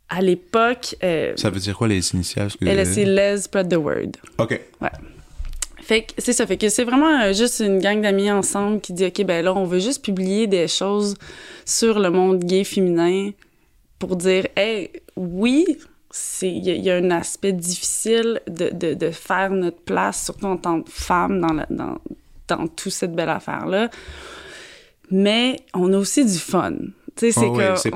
à 0.08 0.22
l'époque, 0.22 0.96
euh, 1.02 1.32
Ça 1.36 1.50
veut 1.50 1.60
dire 1.60 1.76
quoi 1.76 1.88
les 1.88 2.14
initiales? 2.14 2.50
LST, 2.60 3.04
Les 3.04 3.38
Spread 3.38 3.68
the 3.68 3.76
Word. 3.76 4.12
OK. 4.38 4.60
Ouais. 4.80 4.88
Fait 5.88 6.02
que 6.02 6.12
c'est 6.18 6.34
ça, 6.34 6.46
fait 6.46 6.58
que 6.58 6.68
c'est 6.68 6.84
vraiment 6.84 7.18
euh, 7.22 7.32
juste 7.32 7.60
une 7.60 7.78
gang 7.78 8.02
d'amis 8.02 8.30
ensemble 8.30 8.82
qui 8.82 8.92
dit 8.92 9.06
OK 9.06 9.24
ben 9.24 9.42
là 9.42 9.54
on 9.54 9.64
veut 9.64 9.78
juste 9.78 10.04
publier 10.04 10.46
des 10.46 10.68
choses 10.68 11.14
sur 11.64 11.98
le 11.98 12.10
monde 12.10 12.44
gay 12.44 12.62
féminin 12.62 13.30
pour 13.98 14.16
dire 14.16 14.48
hey 14.54 14.90
oui, 15.16 15.78
c'est 16.20 16.48
il 16.48 16.64
y, 16.66 16.70
a- 16.70 16.74
il 16.74 16.82
y 16.84 16.90
a 16.90 16.96
un 16.96 17.10
aspect 17.10 17.52
difficile 17.52 18.40
de, 18.48 18.70
de, 18.70 18.94
de 18.94 19.10
faire 19.10 19.50
notre 19.50 19.80
place 19.80 20.24
surtout 20.24 20.46
en 20.46 20.56
tant 20.56 20.82
que 20.82 20.90
femme 20.90 21.40
dans 21.40 21.52
la, 21.52 21.66
dans 21.70 21.98
dans 22.48 22.66
toute 22.66 22.92
cette 22.92 23.14
belle 23.14 23.28
affaire 23.28 23.66
là. 23.66 23.88
Mais 25.10 25.60
on 25.74 25.92
a 25.92 25.96
aussi 25.96 26.24
du 26.24 26.38
fun. 26.38 26.72
Tu 27.16 27.32
sais 27.32 27.40
Ah 27.42 27.48
oui, 27.50 27.64
c'est 27.76 27.92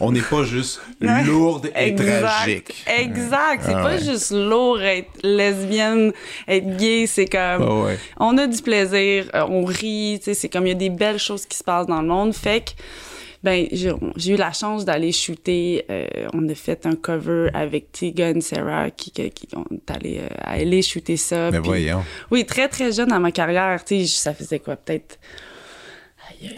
on- 0.00 0.12
n'est 0.12 0.22
pas 0.22 0.42
juste 0.44 0.80
lourde 1.00 1.66
et 1.76 1.88
Exact. 1.88 2.20
tragique. 2.20 2.84
Exact. 2.86 3.62
C'est 3.66 3.74
Ah 3.74 3.82
pas 3.82 3.94
ouais. 3.96 4.02
juste 4.02 4.30
lourd 4.30 4.80
être 4.80 5.10
lesbienne, 5.22 6.12
être 6.48 6.76
gay. 6.78 7.06
C'est 7.06 7.26
comme. 7.26 7.40
Ah 7.62 7.80
ouais. 7.84 7.98
On 8.18 8.38
a 8.38 8.46
du 8.46 8.62
plaisir, 8.62 9.28
euh, 9.34 9.44
on 9.48 9.64
rit. 9.64 10.18
tu 10.20 10.24
sais, 10.26 10.34
C'est 10.34 10.48
comme 10.48 10.66
il 10.66 10.70
y 10.70 10.72
a 10.72 10.76
des 10.76 10.90
belles 10.90 11.18
choses 11.18 11.44
qui 11.44 11.58
se 11.58 11.64
passent 11.64 11.86
dans 11.86 12.00
le 12.00 12.08
monde. 12.08 12.32
Fait 12.34 12.60
que. 12.64 12.70
Ben, 13.44 13.66
j'ai 13.70 14.32
eu 14.32 14.36
la 14.36 14.52
chance 14.52 14.86
d'aller 14.86 15.12
shooter. 15.12 15.84
euh, 15.90 16.06
on 16.32 16.48
a 16.48 16.54
fait 16.54 16.86
un 16.86 16.96
cover 16.96 17.50
avec 17.52 17.92
Tiga 17.92 18.30
et 18.30 18.40
Sarah 18.40 18.90
qui, 18.90 19.10
qui, 19.10 19.30
qui 19.30 19.46
on 19.54 19.66
est 19.74 19.90
allé 19.90 20.20
euh, 20.22 20.28
aller 20.40 20.80
shooter 20.80 21.18
ça. 21.18 21.50
Mais 21.50 21.58
voyons. 21.58 22.02
Oui, 22.30 22.46
très 22.46 22.68
très 22.68 22.90
jeune 22.90 23.08
dans 23.08 23.20
ma 23.20 23.32
carrière. 23.32 23.84
Tu 23.84 24.06
sais, 24.06 24.06
ça 24.06 24.32
faisait 24.32 24.60
quoi, 24.60 24.76
peut-être 24.76 25.18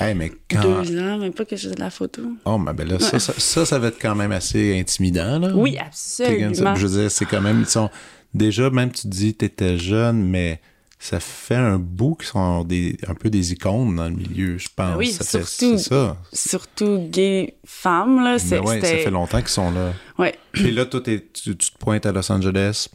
Hey, 0.01 0.15
mais 0.15 0.31
quand. 0.49 0.63
deux 0.63 0.99
ans, 1.01 1.19
même 1.19 1.33
pas 1.33 1.45
que 1.45 1.57
je 1.57 1.63
faisais 1.65 1.75
de 1.75 1.81
la 1.81 1.91
photo. 1.91 2.23
Oh, 2.45 2.57
mais 2.57 2.73
ben 2.73 2.89
là, 2.89 2.99
ça, 2.99 3.19
ça, 3.19 3.33
ça, 3.37 3.67
ça 3.67 3.79
va 3.79 3.89
être 3.89 4.01
quand 4.01 4.15
même 4.15 4.33
assez 4.33 4.79
intimidant, 4.79 5.39
là. 5.39 5.53
Oui, 5.55 5.77
absolument. 5.79 6.75
Je 6.77 6.87
veux 6.87 7.01
dire, 7.01 7.11
c'est 7.11 7.25
quand 7.25 7.41
même. 7.41 7.61
Ils 7.61 7.67
sont. 7.67 7.91
Déjà, 8.33 8.71
même 8.71 8.93
tu 8.93 9.09
dis 9.09 9.33
que 9.33 9.39
t'étais 9.39 9.79
jeune, 9.79 10.23
mais 10.23 10.61
ça 10.99 11.21
fait 11.21 11.55
un 11.55 11.79
bout 11.79 12.15
qu'ils 12.17 12.29
sont 12.29 12.65
des, 12.65 12.97
un 13.07 13.15
peu 13.15 13.29
des 13.31 13.53
icônes 13.53 13.97
dans 13.97 14.09
le 14.09 14.15
milieu, 14.17 14.57
je 14.59 14.69
pense. 14.75 14.91
Ah 14.95 14.97
oui, 14.97 15.09
ça 15.13 15.25
fait- 15.25 15.45
surtout- 15.45 15.79
C'est 15.79 15.89
ça. 15.91 16.17
Surtout 16.33 16.99
gay 17.11 17.55
femme 17.65 18.25
là, 18.25 18.39
c'est 18.39 18.61
Mais 18.61 18.67
ouais, 18.67 18.81
ça 18.81 18.87
fait 18.89 19.11
longtemps 19.11 19.39
qu'ils 19.41 19.49
sont 19.49 19.71
là. 19.71 19.93
Ouais. 20.19 20.35
Puis 20.53 20.71
là, 20.73 20.87
toi, 20.87 21.01
tu, 21.03 21.23
tu 21.33 21.55
te 21.57 21.79
pointes 21.79 22.07
à 22.07 22.13
Los 22.13 22.31
Angeles, 22.33 22.89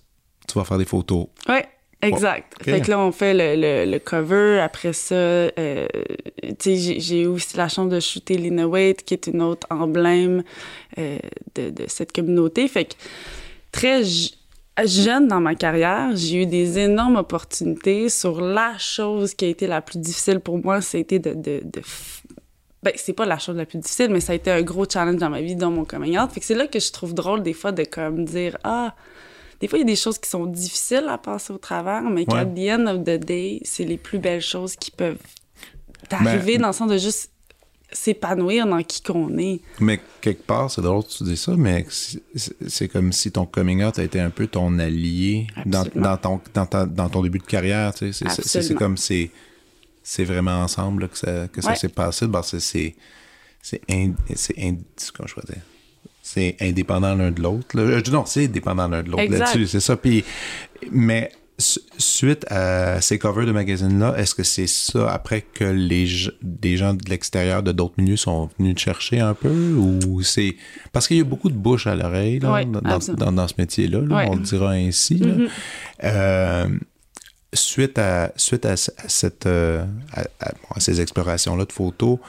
tu 0.47 0.57
vas 0.57 0.65
faire 0.65 0.79
des 0.79 0.85
photos. 0.85 1.27
Ouais, 1.47 1.65
exact. 2.01 2.55
Ok. 2.59 2.65
Fait 2.65 2.81
que 2.81 2.89
là, 2.89 2.99
on 2.99 3.11
fait 3.11 3.33
le, 3.35 3.61
le, 3.85 3.91
le 3.91 3.99
cover. 3.99 4.59
Après 4.59 4.93
ça, 4.93 5.13
euh, 5.15 5.87
tu 6.59 6.75
sais, 6.77 6.99
j'ai- 6.99 7.21
eu 7.21 7.27
aussi 7.27 7.55
la 7.55 7.69
chance 7.69 7.87
de 7.89 7.99
shooter 7.99 8.35
Lina 8.37 8.67
Waite, 8.67 9.03
qui 9.05 9.13
est 9.13 9.27
une 9.27 9.43
autre 9.43 9.67
emblème 9.69 10.43
euh, 10.97 11.19
de, 11.55 11.69
de 11.69 11.85
cette 11.87 12.11
communauté. 12.11 12.67
Fait 12.67 12.85
que 12.85 12.93
très 13.71 14.01
jeune 14.85 15.27
dans 15.27 15.39
ma 15.39 15.55
carrière, 15.55 16.09
j'ai 16.15 16.43
eu 16.43 16.45
des 16.45 16.79
énormes 16.79 17.15
opportunités 17.17 18.09
sur 18.09 18.41
la 18.41 18.77
chose 18.77 19.33
qui 19.33 19.45
a 19.45 19.47
été 19.47 19.67
la 19.67 19.81
plus 19.81 19.99
difficile 19.99 20.39
pour 20.39 20.57
moi, 20.63 20.81
c'était 20.81 21.19
de, 21.19 21.33
de, 21.33 21.61
de 21.63 21.79
f- 21.81 22.21
ben, 22.83 22.93
c'est 22.95 23.13
pas 23.13 23.25
la 23.25 23.37
chose 23.37 23.55
la 23.55 23.65
plus 23.65 23.77
difficile, 23.79 24.09
mais 24.09 24.19
ça 24.19 24.33
a 24.33 24.35
été 24.35 24.49
un 24.51 24.61
gros 24.61 24.85
challenge 24.89 25.17
dans 25.17 25.29
ma 25.29 25.41
vie, 25.41 25.55
dans 25.55 25.69
mon 25.71 25.85
coming 25.85 26.17
out. 26.17 26.31
Fait 26.31 26.39
que 26.39 26.45
c'est 26.45 26.55
là 26.55 26.67
que 26.67 26.79
je 26.79 26.91
trouve 26.91 27.13
drôle 27.13 27.43
des 27.43 27.53
fois 27.53 27.71
de 27.71 27.83
comme 27.83 28.25
dire 28.25 28.57
ah 28.63 28.95
des 29.59 29.67
fois 29.67 29.77
il 29.77 29.81
y 29.81 29.83
a 29.83 29.87
des 29.87 29.95
choses 29.95 30.17
qui 30.17 30.29
sont 30.29 30.45
difficiles 30.47 31.05
à 31.07 31.17
passer 31.19 31.53
au 31.53 31.57
travers, 31.59 32.01
mais 32.01 32.25
qu'à 32.25 32.45
the 32.45 32.69
end 32.79 32.87
of 32.87 33.03
the 33.03 33.19
day, 33.23 33.59
c'est 33.63 33.83
les 33.83 33.97
plus 33.97 34.17
belles 34.17 34.41
choses 34.41 34.75
qui 34.75 34.89
peuvent 34.91 35.19
t'arriver 36.09 36.53
Ben- 36.53 36.61
dans 36.63 36.67
le 36.69 36.73
sens 36.73 36.89
de 36.89 36.97
juste 36.97 37.30
s'épanouir 37.91 38.65
dans 38.67 38.81
qui 38.83 39.01
qu'on 39.01 39.37
est. 39.37 39.59
Mais 39.79 39.99
quelque 40.21 40.43
part, 40.43 40.71
c'est 40.71 40.81
drôle 40.81 41.03
que 41.03 41.09
tu 41.09 41.23
dis 41.23 41.37
ça, 41.37 41.53
mais 41.57 41.85
c'est 42.67 42.87
comme 42.87 43.11
si 43.11 43.31
ton 43.31 43.45
coming 43.45 43.83
out 43.83 43.99
a 43.99 44.03
été 44.03 44.19
un 44.19 44.29
peu 44.29 44.47
ton 44.47 44.79
allié 44.79 45.47
dans, 45.65 45.85
dans 45.95 46.17
ton, 46.17 46.41
dans, 46.53 46.65
ta- 46.65 46.85
dans 46.85 47.09
ton 47.09 47.21
début 47.21 47.39
de 47.39 47.43
carrière. 47.43 47.93
Tu 47.93 48.13
sais. 48.13 48.25
C'est- 48.29 48.61
comme 48.75 48.97
c'est 48.97 49.29
c'est 50.03 50.23
vraiment 50.23 50.61
ensemble 50.63 51.03
là, 51.03 51.07
que 51.09 51.17
ça, 51.17 51.47
que 51.47 51.61
ça 51.61 51.75
s'est 51.75 51.89
passé. 51.89 52.27
Ben, 52.27 52.41
c'est 52.43 52.59
c'est 52.59 52.95
c'est 53.61 53.81
in- 53.89 54.13
c'est 54.35 54.57
in- 54.57 54.77
comment 55.13 55.27
je 55.27 55.33
pourrais 55.35 55.47
dire? 55.53 55.61
C'est 56.23 56.55
indépendant 56.61 57.13
l'un 57.15 57.31
de 57.31 57.41
l'autre. 57.41 57.77
Euh, 57.77 58.01
Non, 58.11 58.25
c'est 58.25 58.47
dépendant 58.47 58.87
l'un 58.87 59.03
de 59.03 59.09
l'autre 59.11 59.23
là-dessus, 59.39 59.67
c'est 59.67 59.79
ça. 59.79 59.97
Puis, 59.97 60.23
mais 60.91 61.31
suite 61.61 62.45
à 62.49 63.01
ces 63.01 63.17
covers 63.17 63.45
de 63.45 63.51
magazines-là, 63.51 64.15
est-ce 64.17 64.35
que 64.35 64.43
c'est 64.43 64.67
ça 64.67 65.11
après 65.11 65.41
que 65.41 65.63
les 65.63 66.07
des 66.41 66.77
gens 66.77 66.93
de 66.93 67.09
l'extérieur, 67.09 67.63
de 67.63 67.71
d'autres 67.71 67.95
milieux, 67.97 68.17
sont 68.17 68.49
venus 68.57 68.75
te 68.75 68.81
chercher 68.81 69.19
un 69.19 69.33
peu 69.33 69.73
ou 69.73 70.21
c'est 70.23 70.55
parce 70.91 71.07
qu'il 71.07 71.17
y 71.17 71.21
a 71.21 71.23
beaucoup 71.23 71.49
de 71.49 71.55
bouche 71.55 71.87
à 71.87 71.95
l'oreille 71.95 72.39
dans, 72.39 72.63
dans, 72.71 73.47
ce 73.47 73.53
métier-là, 73.57 73.99
on 74.27 74.35
le 74.35 74.41
dira 74.41 74.71
ainsi. 74.71 75.15
Mm-hmm. 75.15 75.49
Euh, 76.03 76.67
suite 77.53 77.97
à 77.97 78.31
suite 78.35 78.65
à, 78.65 78.75
cette 78.77 79.45
euh, 79.45 79.85
à, 80.13 80.79
ces 80.79 81.01
explorations-là 81.01 81.65
de 81.65 81.71
photos, 81.71 82.19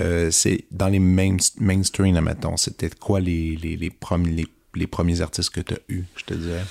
euh, 0.00 0.30
c'est 0.30 0.64
dans 0.70 0.88
les 0.88 0.98
main, 0.98 1.36
mainstream, 1.58 2.16
admettons, 2.16 2.56
c'était 2.56 2.90
quoi 2.90 3.20
les, 3.20 3.56
les, 3.56 3.76
les, 3.76 3.90
premiers, 3.90 4.46
les, 4.74 4.86
premiers 4.86 5.20
artistes 5.20 5.50
que 5.50 5.60
tu 5.60 5.74
as 5.74 5.78
eus, 5.88 6.04
je 6.16 6.24
te 6.24 6.34
dirais? 6.34 6.64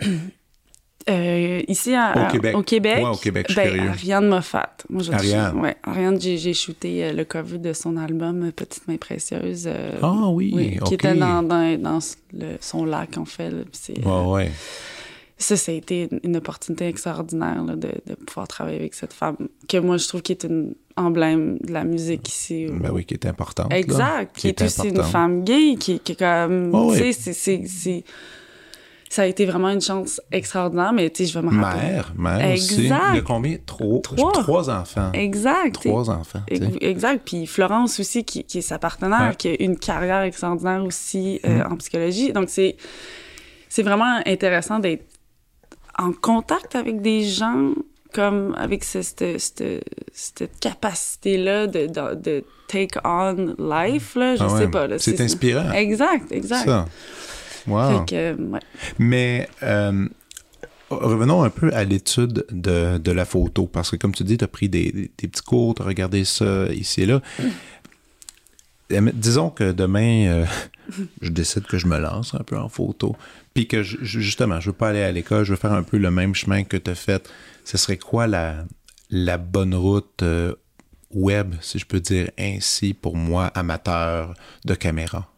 Euh, 1.10 1.62
ici 1.68 1.94
au 1.94 2.30
Québec, 2.30 2.56
au 2.56 2.62
Québec, 2.62 2.98
ouais, 2.98 3.10
au 3.10 3.16
Québec 3.16 3.46
je 3.50 3.56
ben, 3.56 3.88
Ariane 3.88 4.26
Moffat. 4.26 4.76
Moi, 4.88 5.02
Ariane. 5.12 5.60
Ouais, 5.60 5.76
Ariane, 5.82 6.18
j'ai 6.20 6.54
shooté 6.54 7.04
euh, 7.04 7.12
le 7.12 7.24
cover 7.24 7.58
de 7.58 7.74
son 7.74 7.96
album 7.98 8.50
Petite 8.52 8.88
main 8.88 8.96
précieuse. 8.96 9.68
ah 10.02 10.28
oui, 10.28 10.78
qui 10.84 10.94
était 10.94 11.14
dans, 11.14 11.42
dans, 11.42 11.78
dans 11.80 11.98
le, 12.32 12.56
son 12.60 12.84
lac 12.84 13.18
en 13.18 13.26
fait. 13.26 13.50
Là, 13.50 13.64
ouais, 14.06 14.32
ouais 14.32 14.50
ça, 15.36 15.56
ça 15.56 15.72
a 15.72 15.74
été 15.74 16.08
une 16.22 16.36
opportunité 16.36 16.86
extraordinaire 16.86 17.62
là, 17.62 17.74
de, 17.74 17.90
de, 18.06 18.14
pouvoir 18.14 18.48
travailler 18.48 18.78
avec 18.78 18.94
cette 18.94 19.12
femme, 19.12 19.36
que 19.68 19.78
moi, 19.78 19.96
je 19.96 20.08
trouve 20.08 20.22
qui 20.22 20.32
est 20.32 20.44
une 20.44 20.74
emblème 20.96 21.58
de 21.58 21.72
la 21.72 21.84
musique 21.84 22.28
ici. 22.28 22.66
Ben 22.70 22.90
oui, 22.92 23.04
qui 23.04 23.14
est 23.14 23.26
importante. 23.26 23.72
Exact, 23.72 24.36
qui, 24.36 24.48
est, 24.48 24.62
aussi 24.62 24.88
une 24.88 25.02
femme 25.02 25.44
gay, 25.44 25.76
qui, 25.78 25.98
qui 25.98 26.12
est 26.12 26.18
comme... 26.18 26.70
Oh, 26.72 26.94
tu 26.94 27.12
sais, 27.12 27.32
c'est 27.32 28.04
ça 29.14 29.22
a 29.22 29.26
été 29.26 29.46
vraiment 29.46 29.70
une 29.70 29.80
chance 29.80 30.20
extraordinaire, 30.32 30.92
mais 30.92 31.08
tu 31.08 31.24
sais, 31.24 31.30
je 31.30 31.38
vais 31.38 31.46
me 31.46 31.62
rappeler. 31.62 31.82
Mère, 31.82 32.12
mère 32.16 32.50
exact. 32.50 32.72
aussi. 32.72 32.82
Il 32.82 33.14
y 33.14 33.18
a 33.18 33.20
combien? 33.20 33.56
Trois? 33.64 34.00
Trois. 34.02 34.70
enfants. 34.70 35.12
Exact. 35.12 35.74
Trois 35.74 36.10
enfants. 36.10 36.40
Exact. 36.48 37.22
Puis 37.24 37.46
Florence 37.46 38.00
aussi, 38.00 38.24
qui, 38.24 38.42
qui 38.42 38.58
est 38.58 38.62
sa 38.62 38.80
partenaire, 38.80 39.36
qui 39.36 39.50
a 39.50 39.62
une 39.62 39.78
carrière 39.78 40.22
extraordinaire 40.22 40.82
aussi 40.82 41.38
euh, 41.46 41.62
mm. 41.62 41.72
en 41.72 41.76
psychologie. 41.76 42.32
Donc, 42.32 42.48
c'est, 42.48 42.76
c'est 43.68 43.84
vraiment 43.84 44.20
intéressant 44.26 44.80
d'être 44.80 45.04
en 45.96 46.10
contact 46.10 46.74
avec 46.74 47.00
des 47.00 47.22
gens 47.22 47.70
comme 48.12 48.52
avec 48.58 48.82
cette, 48.82 49.24
cette, 49.38 50.60
capacité-là 50.60 51.68
de, 51.68 51.86
de, 52.14 52.44
take 52.66 52.98
on 53.04 53.54
life, 53.60 54.16
là, 54.16 54.34
je 54.34 54.42
ah 54.42 54.58
sais 54.58 54.68
pas. 54.68 54.88
C'est 54.98 55.20
inspirant. 55.20 55.70
Exact, 55.70 56.32
exact. 56.32 56.64
Ça. 56.64 56.86
Wow. 57.66 58.04
Mais 58.98 59.48
euh, 59.62 60.08
revenons 60.90 61.42
un 61.42 61.50
peu 61.50 61.72
à 61.72 61.84
l'étude 61.84 62.44
de, 62.50 62.98
de, 62.98 63.12
la 63.12 63.24
photo, 63.24 63.66
parce 63.66 63.90
que 63.90 63.96
comme 63.96 64.14
tu 64.14 64.24
dis, 64.24 64.36
tu 64.36 64.44
as 64.44 64.48
pris 64.48 64.68
des, 64.68 64.92
des, 64.92 65.28
petits 65.28 65.42
cours, 65.42 65.74
tu 65.74 65.82
as 65.82 65.84
regardé 65.84 66.24
ça 66.24 66.66
ici 66.72 67.02
et 67.02 67.06
là. 67.06 67.20
Mm. 67.38 69.10
Disons 69.14 69.50
que 69.50 69.72
demain, 69.72 70.26
euh, 70.26 70.46
je 71.22 71.30
décide 71.30 71.64
que 71.64 71.78
je 71.78 71.86
me 71.86 71.98
lance 71.98 72.34
un 72.34 72.44
peu 72.44 72.58
en 72.58 72.68
photo. 72.68 73.16
Puis 73.54 73.66
que 73.66 73.82
justement, 73.82 74.60
je 74.60 74.70
veux 74.70 74.76
pas 74.76 74.88
aller 74.88 75.02
à 75.02 75.12
l'école, 75.12 75.44
je 75.44 75.52
veux 75.52 75.58
faire 75.58 75.72
un 75.72 75.82
peu 75.82 75.96
le 75.96 76.10
même 76.10 76.34
chemin 76.34 76.64
que 76.64 76.76
tu 76.76 76.90
as 76.90 76.94
fait. 76.94 77.30
Ce 77.64 77.78
serait 77.78 77.96
quoi 77.96 78.26
la, 78.26 78.64
la 79.10 79.38
bonne 79.38 79.74
route 79.74 80.22
euh, 80.22 80.54
web, 81.12 81.54
si 81.60 81.78
je 81.78 81.86
peux 81.86 82.00
dire 82.00 82.30
ainsi, 82.38 82.94
pour 82.94 83.16
moi, 83.16 83.46
amateur 83.46 84.34
de 84.64 84.74
caméra? 84.74 85.30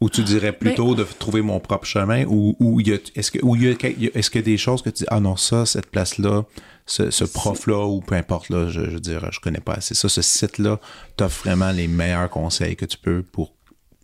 Ou 0.00 0.10
tu 0.10 0.22
dirais 0.22 0.52
ben 0.52 0.58
plutôt 0.58 0.94
de 0.94 1.04
trouver 1.04 1.40
mon 1.40 1.58
propre 1.58 1.86
chemin 1.86 2.24
ou, 2.26 2.80
est-ce 2.80 3.30
que 3.30 3.38
est-ce 3.38 4.30
qu'il 4.30 4.40
y 4.40 4.44
a 4.44 4.44
des 4.44 4.58
choses 4.58 4.82
que 4.82 4.90
tu 4.90 5.04
dis 5.04 5.08
ah 5.08 5.20
non 5.20 5.36
ça 5.36 5.64
cette 5.64 5.86
place 5.86 6.18
là 6.18 6.44
ce, 6.84 7.24
prof 7.24 7.66
là 7.66 7.86
ou 7.86 8.00
peu 8.00 8.14
importe 8.14 8.50
là 8.50 8.68
je, 8.68 8.84
je 8.84 8.90
veux 8.90 9.00
dire 9.00 9.32
je 9.32 9.40
connais 9.40 9.60
pas 9.60 9.72
assez 9.74 9.94
ça 9.94 10.10
ce 10.10 10.20
site 10.20 10.58
là 10.58 10.78
t'offre 11.16 11.44
vraiment 11.44 11.72
les 11.72 11.88
meilleurs 11.88 12.28
conseils 12.28 12.76
que 12.76 12.84
tu 12.84 12.98
peux 12.98 13.22
pour 13.22 13.54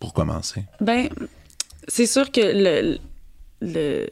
pour 0.03 0.13
commencer? 0.13 0.65
Ben 0.81 1.07
c'est 1.87 2.05
sûr 2.05 2.29
que 2.29 2.41
le, 2.41 2.97
le, 3.61 4.07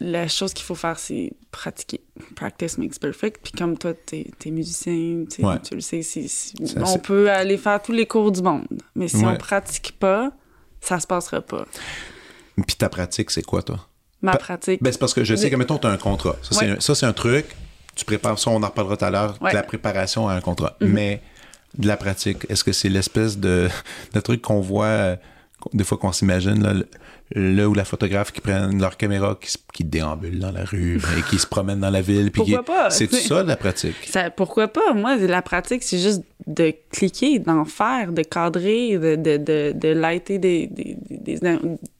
la 0.00 0.26
chose 0.26 0.52
qu'il 0.52 0.64
faut 0.64 0.74
faire, 0.74 0.98
c'est 0.98 1.32
pratiquer. 1.52 2.00
Practice 2.34 2.78
makes 2.78 2.98
perfect. 2.98 3.40
Puis 3.42 3.52
comme 3.52 3.78
toi, 3.78 3.92
t'es 3.94 4.26
es 4.44 4.50
musicien, 4.50 5.24
tu 5.28 5.42
le 5.74 5.80
sais, 5.80 6.02
on 6.76 6.98
peut 6.98 7.30
aller 7.30 7.58
faire 7.58 7.80
tous 7.80 7.92
les 7.92 8.06
cours 8.06 8.32
du 8.32 8.42
monde. 8.42 8.66
Mais 8.96 9.06
si 9.06 9.24
on 9.24 9.36
pratique 9.36 9.96
pas, 10.00 10.32
ça 10.80 11.00
se 11.00 11.06
passera 11.06 11.40
pas. 11.40 11.66
Puis 12.66 12.76
ta 12.76 12.88
pratique, 12.88 13.30
c'est 13.30 13.42
quoi, 13.42 13.62
toi? 13.62 13.86
Ma 14.22 14.36
pratique. 14.36 14.82
Ben, 14.82 14.92
c'est 14.92 14.98
parce 14.98 15.14
que 15.14 15.24
je 15.24 15.34
sais 15.34 15.50
que, 15.50 15.56
mettons, 15.56 15.78
tu 15.78 15.86
as 15.86 15.90
un 15.90 15.96
contrat. 15.96 16.36
Ça, 16.42 16.94
c'est 16.94 17.06
un, 17.06 17.12
truc. 17.12 17.46
Tu 17.94 18.04
prépares 18.04 18.38
ça, 18.38 18.50
on 18.50 18.62
en 18.62 18.66
reparlera 18.66 18.96
tout 18.96 19.04
à 19.04 19.10
l'heure, 19.10 19.38
de 19.38 19.54
la 19.54 19.62
préparation 19.62 20.28
à 20.28 20.34
un 20.34 20.40
contrat. 20.40 20.76
Mm-hmm. 20.80 20.86
Mais 20.88 21.22
de 21.78 21.86
la 21.86 21.96
pratique, 21.96 22.46
est-ce 22.48 22.64
que 22.64 22.72
c'est 22.72 22.88
l'espèce 22.88 23.38
de, 23.38 23.68
de 24.14 24.20
truc 24.20 24.42
qu'on 24.42 24.60
voit 24.60 24.86
euh, 24.86 25.16
des 25.72 25.84
fois 25.84 25.98
qu'on 25.98 26.12
s'imagine, 26.12 26.84
là, 27.34 27.62
là 27.62 27.68
où 27.68 27.74
la 27.74 27.84
photographe 27.84 28.32
qui 28.32 28.40
prennent 28.40 28.80
leur 28.80 28.96
caméra, 28.96 29.38
qui, 29.40 29.54
qui 29.72 29.84
déambule 29.84 30.38
dans 30.38 30.52
la 30.52 30.64
rue, 30.64 30.96
et 31.18 31.22
qui 31.28 31.38
se 31.38 31.46
promène 31.46 31.80
dans 31.80 31.90
la 31.90 32.02
ville. 32.02 32.30
Puis 32.30 32.42
pourquoi 32.42 32.64
pas? 32.64 32.90
C'est 32.90 33.12
ça 33.12 33.42
la 33.42 33.56
pratique? 33.56 33.96
Ça, 34.06 34.30
pourquoi 34.30 34.68
pas? 34.68 34.92
Moi, 34.94 35.16
la 35.16 35.42
pratique, 35.42 35.82
c'est 35.82 35.98
juste 35.98 36.22
de 36.46 36.74
cliquer, 36.90 37.38
d'en 37.38 37.64
faire, 37.64 38.12
de 38.12 38.22
cadrer, 38.22 38.98
de, 38.98 39.16
de, 39.16 39.36
de, 39.36 39.72
de 39.74 39.88
lighter 39.88 40.38
des, 40.38 40.66
des, 40.66 40.96
des, 41.10 41.38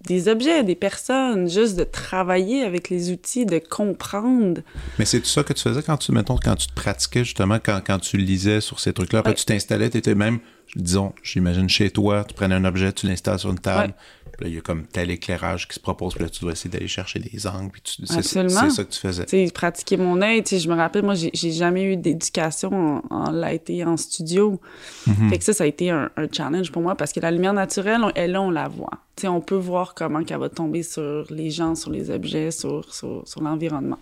des, 0.07 0.29
objets, 0.29 0.65
des 0.65 0.75
personnes, 0.75 1.49
juste 1.49 1.77
de 1.77 1.85
travailler 1.85 2.63
avec 2.63 2.89
les 2.89 3.13
outils, 3.13 3.47
de 3.47 3.59
comprendre. 3.59 4.63
Mais 4.99 5.05
c'est 5.05 5.21
tout 5.21 5.27
ça 5.27 5.43
que 5.43 5.53
tu 5.53 5.63
faisais 5.63 5.83
quand 5.83 5.99
tu, 5.99 6.13
mettons, 6.13 6.39
quand 6.43 6.57
tu 6.57 6.67
te 6.69 6.75
pratiquais, 6.75 7.25
justement, 7.25 7.59
quand, 7.63 7.81
quand 7.87 7.99
tu 7.99 8.17
lisais 8.17 8.61
sur 8.61 8.81
ces 8.81 8.93
trucs-là, 8.93 9.21
après 9.21 9.35
tu 9.35 9.45
t'installais, 9.45 9.91
tu 9.91 9.99
étais 9.99 10.15
même 10.15 10.41
disons, 10.77 11.13
j'imagine 11.23 11.69
chez 11.69 11.91
toi, 11.91 12.25
tu 12.25 12.35
prenais 12.35 12.55
un 12.55 12.65
objet, 12.65 12.93
tu 12.93 13.07
l'installes 13.07 13.39
sur 13.39 13.51
une 13.51 13.59
table, 13.59 13.95
puis 14.41 14.47
là, 14.47 14.53
il 14.53 14.55
y 14.55 14.59
a 14.59 14.63
comme 14.63 14.87
tel 14.87 15.11
éclairage 15.11 15.69
qui 15.69 15.75
se 15.75 15.81
propose, 15.81 16.15
puis 16.15 16.25
là, 16.25 16.31
tu 16.31 16.41
dois 16.41 16.53
essayer 16.53 16.71
d'aller 16.71 16.89
chercher 16.89 17.19
des 17.19 17.47
angles, 17.47 17.71
puis 17.71 17.83
c'est 18.07 18.23
ça 18.23 18.43
que 18.43 18.91
tu 18.91 18.99
faisais. 18.99 19.27
Tu 19.27 19.47
sais, 19.47 19.53
pratiquer 19.53 19.99
mon 19.99 20.23
œil, 20.23 20.43
tu 20.43 20.59
je 20.59 20.69
me 20.69 20.75
rappelle, 20.75 21.03
moi, 21.03 21.15
j'ai 21.15 21.53
jamais 21.53 21.85
eu 21.85 21.97
d'éducation 21.99 22.73
en, 22.73 23.03
en 23.11 23.31
lighting 23.31 23.85
en 23.85 23.99
studio. 23.99 24.59
Mm-hmm. 25.07 25.29
Fait 25.29 25.39
que 25.39 25.45
ça, 25.45 25.53
ça 25.53 25.65
a 25.65 25.67
été 25.67 25.91
un, 25.91 26.11
challenge 26.33 26.73
pour 26.73 26.81
moi, 26.81 26.95
parce 26.95 27.13
que 27.13 27.21
la 27.21 27.31
lumière 27.31 27.53
naturelle, 27.53 28.01
elle, 28.15 28.33
là, 28.33 28.41
on 28.41 28.51
la 28.51 28.69
voit. 28.69 28.99
Tu 29.17 29.23
sais, 29.23 29.29
on 29.29 29.43
peut 29.43 29.57
voir 29.57 29.95
comment 29.95 30.25
qu'elle 30.25 30.39
va 30.39 30.49
tomber 30.49 30.83
sur 30.83 31.27
les 31.31 31.51
gens, 31.51 31.75
sur 31.75 31.91
les 31.91 32.11
objets, 32.11 32.51
sur, 32.51 32.95
sur, 32.95 33.23
sur 33.27 33.43
l'environnement. 33.43 33.99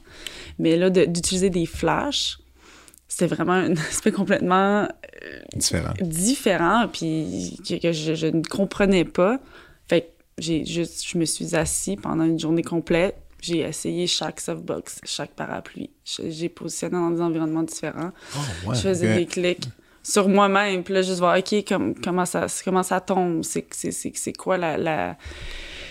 Mais 0.61 0.77
là, 0.77 0.89
d'utiliser 0.91 1.51
des 1.51 1.67
flashs, 1.67 2.39
c'était 3.09 3.35
vraiment 3.35 3.55
un 3.55 3.73
aspect 3.89 4.13
complètement 4.13 4.83
euh, 4.83 5.41
différent. 5.57 5.95
différent, 6.01 6.87
puis 6.93 7.59
que, 7.67 7.93
je, 7.93 8.27
ne 8.27 8.43
comprenais 8.43 9.05
pas. 9.05 9.41
Fait 9.89 10.03
que 10.03 10.07
j'ai 10.39 10.65
juste, 10.65 11.07
je 11.09 11.19
me 11.19 11.25
suis 11.25 11.55
assis 11.55 11.97
pendant 11.97 12.25
une 12.25 12.39
journée 12.39 12.63
complète. 12.63 13.17
J'ai 13.41 13.59
essayé 13.59 14.07
chaque 14.07 14.41
softbox, 14.41 15.01
chaque 15.05 15.31
parapluie. 15.31 15.91
J'ai 16.05 16.49
positionné 16.49 16.95
dans 16.95 17.11
des 17.11 17.21
environnements 17.21 17.63
différents. 17.63 18.11
Oh, 18.35 18.39
ouais, 18.69 18.75
je 18.75 18.81
faisais 18.81 19.15
des 19.15 19.27
clics 19.27 19.69
sur 20.03 20.29
moi-même, 20.29 20.83
puis 20.83 20.95
là, 20.95 21.03
juste 21.03 21.19
voir, 21.19 21.39
OK, 21.39 21.65
comme, 21.67 21.95
comment, 21.95 22.25
ça, 22.25 22.47
comment 22.65 22.83
ça 22.83 23.01
tombe, 23.01 23.43
c'est 23.45 24.33
quoi 24.33 24.57
la, 24.57 24.79
la, 24.79 25.17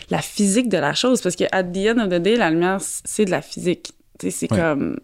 la, 0.10 0.22
physique 0.22 0.70
de 0.70 0.78
la 0.78 0.94
chose? 0.94 1.22
Parce 1.22 1.36
que, 1.36 1.44
at 1.52 1.64
the 1.64 1.88
end 1.90 2.00
of 2.00 2.10
the 2.10 2.22
day, 2.22 2.36
la 2.36 2.50
lumière, 2.50 2.80
c'est 2.82 3.26
de 3.26 3.32
la 3.32 3.42
physique. 3.42 3.94
C'est 4.20 4.48
comme 4.48 4.98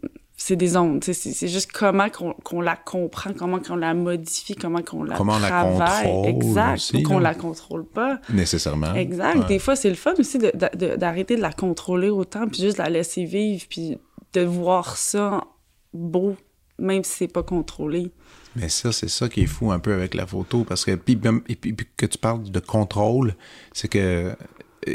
c'est 0.46 0.58
des 0.58 0.76
ondes. 0.76 1.02
C'est 1.02 1.48
juste 1.48 1.72
comment 1.72 2.10
qu'on 2.10 2.60
la 2.60 2.76
comprend, 2.76 3.32
comment 3.32 3.60
qu'on 3.60 3.78
la 3.78 3.94
modifie, 3.94 4.56
comment 4.56 4.82
qu'on 4.82 5.04
la 5.04 5.16
comment 5.16 5.40
travaille. 5.40 6.08
On 6.08 6.24
la 6.24 6.30
exact. 6.30 6.74
Aussi, 6.74 7.02
qu'on 7.02 7.20
la 7.20 7.34
contrôle 7.34 7.86
pas. 7.86 8.20
Nécessairement. 8.30 8.94
Exact. 8.94 9.48
Des 9.48 9.58
fois, 9.58 9.78
c'est 9.78 9.88
le 9.88 9.96
fun 9.96 10.14
aussi 10.20 10.40
d'arrêter 10.40 11.38
de, 11.38 11.42
la 11.42 11.54
contrôler 11.54 12.10
autant, 12.10 12.46
puis 12.50 12.62
juste 12.62 12.78
la 12.78 12.90
laisser 12.90 13.24
vivre, 13.24 13.64
puis 13.70 13.98
de 14.34 14.42
voir 14.42 14.98
ça 14.98 15.46
beau, 15.94 16.36
même 16.78 17.06
si 17.06 17.12
c'est 17.20 17.32
pas 17.32 17.44
contrôlé. 17.44 18.12
Mais 18.58 18.68
ça, 18.68 18.92
c'est 18.92 19.10
ça 19.10 19.30
qui 19.30 19.44
est 19.44 19.48
fou 19.48 19.72
un 19.72 19.80
peu 19.80 19.94
avec 19.94 20.14
la 20.14 20.28
photo, 20.28 20.66
parce 20.66 20.84
que 20.84 20.92
puis, 20.96 21.18
et 21.48 21.56
puis 21.56 21.74
que 21.96 22.06
tu 22.06 22.18
parles 22.18 22.44
de 22.44 22.60
contrôle, 22.60 23.36
c'est 23.72 23.88
que 23.88 24.36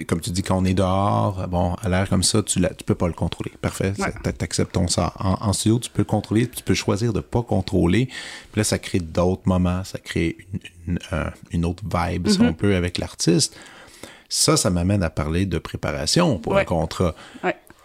comme 0.07 0.20
tu 0.20 0.31
dis, 0.31 0.42
quand 0.42 0.59
on 0.59 0.64
est 0.64 0.74
dehors, 0.74 1.46
bon, 1.48 1.74
à 1.74 1.88
l'air 1.88 2.09
comme 2.09 2.22
ça, 2.22 2.42
tu 2.42 2.61
ne 2.61 2.68
peux 2.87 2.94
pas 2.94 3.07
le 3.07 3.12
contrôler. 3.12 3.53
Parfait, 3.61 3.92
tu 3.94 4.44
acceptes 4.44 4.77
ça. 4.88 5.12
En, 5.18 5.53
studio, 5.53 5.79
tu 5.79 5.90
peux 5.90 6.03
le 6.03 6.07
contrôler, 6.07 6.48
tu 6.48 6.62
peux 6.62 6.74
choisir 6.74 7.12
de 7.12 7.18
ne 7.18 7.22
pas 7.22 7.42
contrôler. 7.42 8.07
Puis 8.53 8.61
là, 8.61 8.64
ça 8.64 8.79
crée 8.79 9.01
d'autres 9.01 9.42
moments, 9.46 9.85
ça 9.85 9.98
crée 9.98 10.37
une, 10.87 10.98
une, 11.51 11.64
autre 11.64 11.83
vibe, 11.85 12.29
si 12.29 12.38
mm-hmm. 12.38 12.48
on 12.48 12.53
peut, 12.53 12.74
avec 12.74 12.98
l'artiste. 12.98 13.57
Ça, 14.29 14.57
ça 14.57 14.70
m'amène 14.70 15.03
à 15.03 15.11
parler 15.11 15.46
de 15.46 15.59
préparation 15.59 16.38
pour 16.38 16.57
un 16.57 16.64
contrat. 16.64 17.14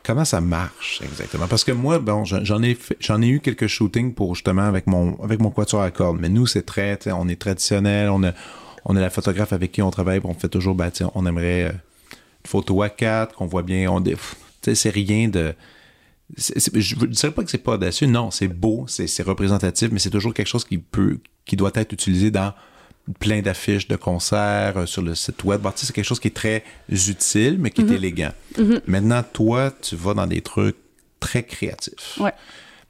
Comment 0.05 0.25
ça 0.25 0.41
marche 0.41 1.01
exactement? 1.01 1.47
Parce 1.47 1.63
que 1.63 1.71
moi, 1.71 1.99
bon, 1.99 2.25
j'en 2.25 2.61
ai 2.61 2.77
j'en 2.99 3.21
ai 3.21 3.27
eu 3.27 3.39
quelques 3.39 3.67
shootings 3.67 4.13
pour 4.13 4.35
justement 4.35 4.63
avec 4.63 4.85
mon 4.85 5.17
avec 5.23 5.39
mon 5.39 5.49
quatuor 5.49 5.81
à 5.81 5.91
cordes. 5.91 6.17
Mais 6.19 6.27
nous, 6.27 6.45
c'est 6.45 6.63
très, 6.63 6.99
on 7.13 7.29
est 7.29 7.39
traditionnel, 7.39 8.09
on 8.09 8.21
a 8.23 8.33
on 8.85 8.95
a 8.95 8.99
la 8.99 9.09
photographe 9.09 9.53
avec 9.53 9.71
qui 9.71 9.81
on 9.81 9.91
travaille, 9.91 10.19
on 10.23 10.33
fait 10.33 10.49
toujours, 10.49 10.75
ben, 10.75 10.91
on 11.15 11.25
aimerait 11.25 11.63
euh, 11.63 11.71
photo 12.45 12.81
à 12.81 12.89
4, 12.89 13.35
qu'on 13.35 13.45
voit 13.45 13.63
bien. 13.63 13.89
On, 13.91 14.03
c'est 14.61 14.89
rien 14.89 15.27
de. 15.27 15.53
je 16.35 16.95
ne 16.95 17.05
dirais 17.07 17.31
pas 17.31 17.43
que 17.43 17.51
c'est 17.51 17.57
pas 17.57 17.73
audacieux, 17.73 18.07
non, 18.07 18.31
c'est 18.31 18.47
beau, 18.47 18.85
c'est 18.87 19.23
représentatif, 19.23 19.89
mais 19.91 19.99
c'est 19.99 20.09
toujours 20.09 20.33
quelque 20.33 20.47
chose 20.47 20.65
qui 20.65 20.77
peut, 20.77 21.19
qui 21.45 21.55
doit 21.55 21.71
être 21.75 21.93
utilisé 21.93 22.31
dans 22.31 22.53
plein 23.19 23.41
d'affiches 23.41 23.87
de 23.87 23.97
concerts 23.97 24.77
euh, 24.77 24.85
sur 24.85 25.01
le 25.01 25.13
site 25.13 25.43
web. 25.43 25.61
c'est 25.75 25.91
quelque 25.93 26.05
chose 26.05 26.21
qui 26.21 26.29
est 26.29 26.31
très 26.31 26.63
utile, 26.89 27.57
mais 27.59 27.69
qui 27.69 27.81
est 27.81 27.85
mm-hmm. 27.85 27.93
élégant. 27.95 28.31
Mm-hmm. 28.57 28.81
Maintenant, 28.87 29.23
toi, 29.23 29.71
tu 29.81 29.97
vas 29.97 30.13
dans 30.13 30.27
des 30.27 30.41
trucs 30.41 30.77
très 31.19 31.43
créatifs. 31.43 32.17
Ouais. 32.19 32.31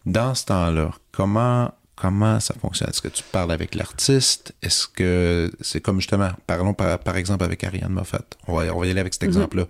Dans 0.06 0.36
ce 0.36 0.46
temps-là, 0.46 0.92
comment 1.12 1.74
comment 1.96 2.40
ça 2.40 2.54
fonctionne? 2.60 2.90
Est-ce 2.90 3.02
que 3.02 3.08
tu 3.08 3.24
parles 3.24 3.52
avec 3.52 3.76
l'artiste? 3.76 4.54
Est-ce 4.62 4.88
que 4.88 5.52
c'est 5.62 5.82
comme 5.82 6.00
justement, 6.00 6.32
parlons 6.48 6.74
par, 6.74 7.00
par, 7.00 7.18
exemple 7.18 7.44
avec 7.44 7.64
Ariane 7.64 7.92
Moffat. 7.92 8.26
On 8.48 8.56
va, 8.56 8.74
on 8.74 8.80
va 8.80 8.86
y 8.86 8.92
aller 8.92 9.00
avec 9.00 9.14
cet 9.14 9.24
mm-hmm. 9.24 9.28
exemple-là. 9.28 9.66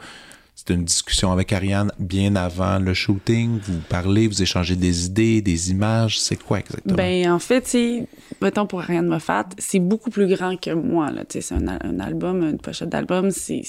C'est 0.56 0.72
une 0.72 0.86
discussion 0.86 1.32
avec 1.32 1.52
Ariane 1.52 1.92
bien 1.98 2.36
avant 2.36 2.78
le 2.78 2.94
shooting. 2.94 3.60
Vous 3.60 3.80
parlez, 3.90 4.28
vous 4.28 4.40
échangez 4.42 4.76
des 4.76 5.08
idées, 5.08 5.42
des 5.42 5.72
images. 5.72 6.20
C'est 6.20 6.36
quoi 6.36 6.60
exactement? 6.60 6.96
Ben, 6.96 7.32
en 7.32 7.40
fait, 7.40 7.66
c'est, 7.66 8.08
mettons 8.40 8.68
pour 8.68 8.82
Ariane 8.82 9.08
Moffat, 9.08 9.48
c'est 9.58 9.80
beaucoup 9.80 10.12
plus 10.12 10.28
grand 10.28 10.56
que 10.56 10.70
moi. 10.70 11.10
Là. 11.10 11.24
C'est 11.28 11.52
un, 11.54 11.68
un, 11.68 12.00
album, 12.00 12.44
une 12.44 12.60
pochette 12.60 12.90
d'album. 12.90 13.32
C'est, 13.32 13.64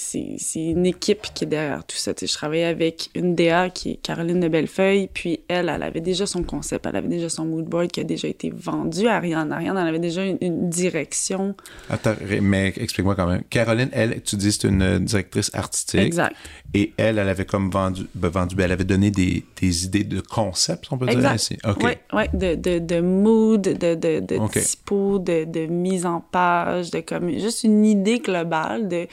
une 0.55 0.85
équipe 0.85 1.23
qui 1.33 1.45
est 1.45 1.47
derrière 1.47 1.83
tout 1.85 1.97
ça. 1.97 2.11
je 2.19 2.31
travaillais 2.31 2.65
avec 2.65 3.09
une 3.15 3.33
DA 3.33 3.71
qui 3.71 3.91
est 3.93 3.95
Caroline 3.95 4.39
de 4.39 4.47
Bellefeuille. 4.47 5.09
Puis 5.11 5.39
elle, 5.47 5.69
elle 5.69 5.81
avait 5.81 6.01
déjà 6.01 6.27
son 6.27 6.43
concept. 6.43 6.85
Elle 6.85 6.97
avait 6.97 7.07
déjà 7.07 7.29
son 7.29 7.45
moodboard 7.45 7.89
qui 7.89 8.01
a 8.01 8.03
déjà 8.03 8.27
été 8.27 8.53
vendu 8.55 9.07
à 9.07 9.15
Ariane. 9.15 9.51
Ariane, 9.51 9.75
elle 9.75 9.87
avait 9.87 9.99
déjà 9.99 10.23
une, 10.23 10.69
direction. 10.69 11.55
Attends, 11.89 12.15
mais 12.41 12.73
explique-moi 12.77 13.15
quand 13.15 13.27
même. 13.27 13.41
Caroline, 13.49 13.89
elle, 13.91 14.21
tu 14.21 14.35
dis 14.35 14.51
c'est 14.51 14.67
une 14.67 14.99
directrice 14.99 15.49
artistique. 15.53 15.99
Exact. 15.99 16.35
Et 16.75 16.93
elle, 16.97 17.19
elle 17.19 17.29
avait 17.29 17.45
comme 17.45 17.71
vendu, 17.71 18.05
ben, 18.15 18.27
vendu 18.27 18.53
ben, 18.53 18.65
elle 18.65 18.73
avait 18.73 18.83
donné 18.83 19.09
des, 19.09 19.45
des, 19.61 19.85
idées 19.85 20.03
de 20.03 20.19
concepts, 20.19 20.87
on 20.91 20.97
peut 20.97 21.05
dire 21.05 21.25
ainsi. 21.25 21.57
Oui, 21.81 21.91
ouais, 22.11 22.29
de, 22.33 22.55
de, 22.55 22.79
de, 22.79 22.99
mood, 22.99 23.61
de, 23.61 23.95
de, 23.95 24.19
de 24.19 24.59
typo, 24.59 25.17
de, 25.17 25.45
de, 25.45 25.67
mise 25.67 26.05
en 26.05 26.19
page, 26.19 26.91
de 26.91 26.99
comme 26.99 27.31
juste 27.31 27.63
une 27.63 27.85
idée 27.85 28.19
globale 28.19 28.89
de 28.89 29.07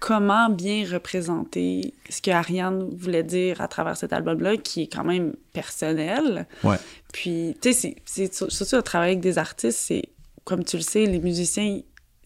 comment 0.00 0.50
bien 0.50 0.84
représenter 0.90 1.94
ce 2.08 2.20
que 2.20 2.32
Ariane 2.32 2.88
voulait 2.96 3.22
dire 3.22 3.60
à 3.60 3.68
travers 3.68 3.96
cet 3.96 4.12
album-là, 4.12 4.56
qui 4.56 4.82
est 4.82 4.92
quand 4.92 5.04
même 5.04 5.34
personnel. 5.52 6.48
Ouais. 6.64 6.76
Puis, 7.12 7.56
tu 7.62 7.72
sais, 7.72 7.94
c'est 8.04 8.34
surtout 8.34 8.76
à 8.76 8.82
travailler 8.82 9.12
avec 9.12 9.22
des 9.22 9.38
artistes, 9.38 9.78
c'est 9.78 10.08
comme 10.42 10.64
tu 10.64 10.76
le 10.76 10.82
sais, 10.82 11.06
les 11.06 11.20
musiciens, 11.20 11.80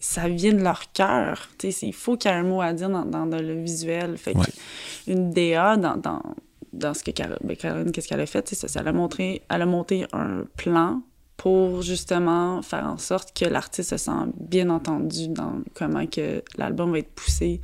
ça 0.05 0.27
vient 0.27 0.53
de 0.53 0.61
leur 0.61 0.91
cœur. 0.91 1.49
Il 1.63 1.93
faut 1.93 2.15
qu'il 2.15 2.29
y 2.29 2.33
ait 2.33 2.37
un 2.37 2.43
mot 2.43 2.61
à 2.61 2.73
dire 2.73 2.89
dans, 2.89 3.05
dans, 3.05 3.25
le 3.25 3.61
visuel. 3.63 4.17
Fait 4.17 4.35
une 5.07 5.31
DA 5.31 5.77
dans, 5.77 5.97
dans, 5.97 6.21
dans 6.73 6.93
ce 6.93 7.03
que 7.03 7.11
ben, 7.43 7.55
Caroline, 7.57 7.91
qu'est-ce 7.91 8.07
qu'elle 8.07 8.21
a 8.21 8.27
fait, 8.27 8.47
ça. 8.53 8.79
Elle 8.79 8.87
a, 8.87 8.93
montré, 8.93 9.41
elle 9.49 9.63
a 9.63 9.65
monté 9.65 10.05
un 10.13 10.45
plan 10.57 11.01
pour 11.37 11.81
justement 11.81 12.61
faire 12.61 12.85
en 12.85 12.99
sorte 12.99 13.35
que 13.35 13.45
l'artiste 13.45 13.89
se 13.89 13.97
sent 13.97 14.11
bien 14.39 14.69
entendu 14.69 15.27
dans 15.27 15.61
comment 15.73 16.05
que 16.05 16.43
l'album 16.55 16.91
va 16.91 16.99
être 16.99 17.13
poussé 17.13 17.59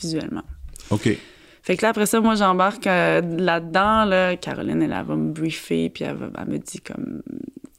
visuellement. 0.00 0.44
OK. 0.90 1.10
Fait 1.62 1.76
que 1.76 1.82
là, 1.82 1.90
après 1.90 2.06
ça, 2.06 2.20
moi, 2.20 2.36
j'embarque 2.36 2.86
euh, 2.86 3.20
là-dedans. 3.20 4.06
Là, 4.06 4.36
Caroline, 4.36 4.82
elle, 4.82 4.90
va 4.90 5.16
me 5.16 5.32
briefer, 5.32 5.90
puis 5.90 6.04
elle, 6.04 6.30
elle 6.38 6.48
me 6.48 6.58
dit 6.58 6.80
comme 6.80 7.22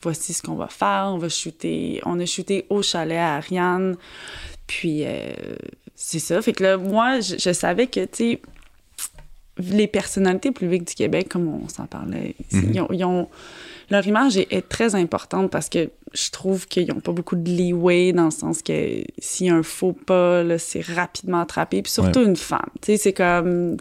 voici 0.02 0.34
ce 0.34 0.42
qu'on 0.42 0.56
va 0.56 0.68
faire. 0.68 1.06
On 1.08 1.18
va 1.18 1.30
shooter. 1.30 2.02
On 2.06 2.20
a 2.20 2.26
shooté 2.26 2.66
au 2.70 2.82
chalet 2.82 3.18
à 3.18 3.36
Ariane. 3.36 3.98
Puis, 4.68 5.04
euh, 5.06 5.34
c'est 5.96 6.20
ça. 6.20 6.42
Fait 6.42 6.54
que 6.54 6.64
là, 6.64 6.78
moi, 6.78 7.20
je, 7.20 7.54
savais 7.54 7.88
que, 7.88 8.02
tu 8.06 8.10
sais, 8.14 8.42
les 9.60 9.88
personnalités 9.88 10.52
publiques 10.52 10.88
du 10.88 10.96
Québec, 10.96 11.30
comme 11.30 11.48
on 11.48 11.67
s'en 11.67 11.86
parlait, 11.86 12.36
mm-hmm. 12.52 12.88
ils, 12.91 13.06
ont, 13.06 13.28
leur 13.89 14.06
image 14.06 14.38
est, 14.38 14.67
très 14.67 14.96
importante 14.96 15.50
parce 15.52 15.70
que 15.70 15.89
je 16.13 16.32
trouve 16.32 16.67
qu'ils 16.67 16.88
n'ont 16.88 17.00
pas 17.00 17.12
beaucoup 17.12 17.36
de 17.36 17.50
leeway 17.50 18.13
dans 18.13 18.26
le 18.26 18.32
sens 18.32 18.62
que 18.62 19.04
s'il 19.17 19.48
y 19.48 19.50
a 19.50 19.56
un 19.56 19.63
faux 19.63 19.93
pas, 19.93 20.58
c'est 20.58 20.86
rapidement 20.86 21.41
attrapé. 21.41 21.82
Puis 21.82 21.91
surtout 21.91 22.24
une 22.24 22.36
femme. 22.36 22.70
Tu 22.82 22.93
sais, 22.93 22.98
c'est 22.98 23.13
comme 23.13 23.78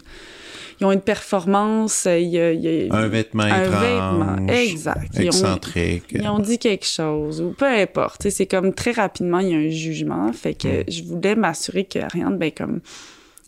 ils 0.79 0.85
ont 0.85 0.91
une 0.91 1.01
performance, 1.01 2.05
euh, 2.05 2.19
il 2.19 2.29
y 2.29 2.39
a, 2.39 2.95
un 2.95 3.07
vêtement 3.07 3.43
un 3.43 3.63
vêtement, 3.63 4.47
exact. 4.47 5.19
excentrique. 5.19 6.03
Ils 6.11 6.27
ont, 6.27 6.39
dit 6.39 6.59
quelque 6.59 6.85
chose 6.85 7.41
ou 7.41 7.49
peu 7.49 7.65
importe. 7.65 8.29
C'est 8.29 8.45
comme 8.45 8.73
très 8.73 8.91
rapidement 8.91 9.39
il 9.39 9.49
y 9.49 9.53
a 9.55 9.57
un 9.57 9.69
jugement. 9.69 10.31
Fait 10.33 10.53
que 10.53 10.81
mm. 10.81 10.83
je 10.87 11.03
voulais 11.03 11.35
m'assurer 11.35 11.85
que 11.85 11.99
Ariane, 11.99 12.37
ben 12.37 12.51
comme 12.51 12.81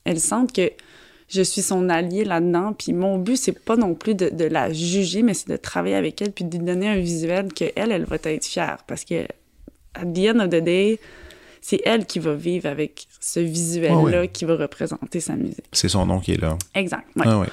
elle 0.05 0.19
sente 0.19 0.53
que 0.53 0.71
je 1.29 1.41
suis 1.41 1.61
son 1.61 1.89
allié 1.89 2.25
là-dedans. 2.25 2.73
Puis 2.73 2.93
mon 2.93 3.17
but, 3.17 3.37
c'est 3.37 3.57
pas 3.57 3.75
non 3.75 3.93
plus 3.93 4.15
de, 4.15 4.45
la 4.45 4.73
juger, 4.73 5.21
mais 5.21 5.33
c'est 5.33 5.49
de 5.49 5.57
travailler 5.57 5.95
avec 5.95 6.21
elle 6.21 6.31
puis 6.31 6.43
de 6.43 6.57
lui 6.57 6.65
donner 6.65 6.89
un 6.89 6.97
visuel 6.97 7.53
que 7.53 7.65
elle, 7.75 7.91
elle 7.91 8.05
va 8.05 8.17
être 8.21 8.45
fière. 8.45 8.79
Parce 8.87 9.05
que, 9.05 9.23
à 9.93 10.05
the 10.05 10.35
end 10.35 10.39
of 10.39 10.49
the 10.49 10.63
day, 10.63 10.99
c'est 11.61 11.81
elle 11.85 12.05
qui 12.05 12.19
va 12.19 12.33
vivre 12.33 12.67
avec 12.67 13.05
ce 13.19 13.39
visuel-là 13.39 14.27
qui 14.27 14.45
va 14.45 14.55
représenter 14.55 15.19
sa 15.19 15.35
musique. 15.35 15.65
C'est 15.71 15.89
son 15.89 16.05
nom 16.05 16.19
qui 16.19 16.33
est 16.33 16.41
là. 16.41 16.57
Exact. 16.73 17.05
Ah 17.19 17.43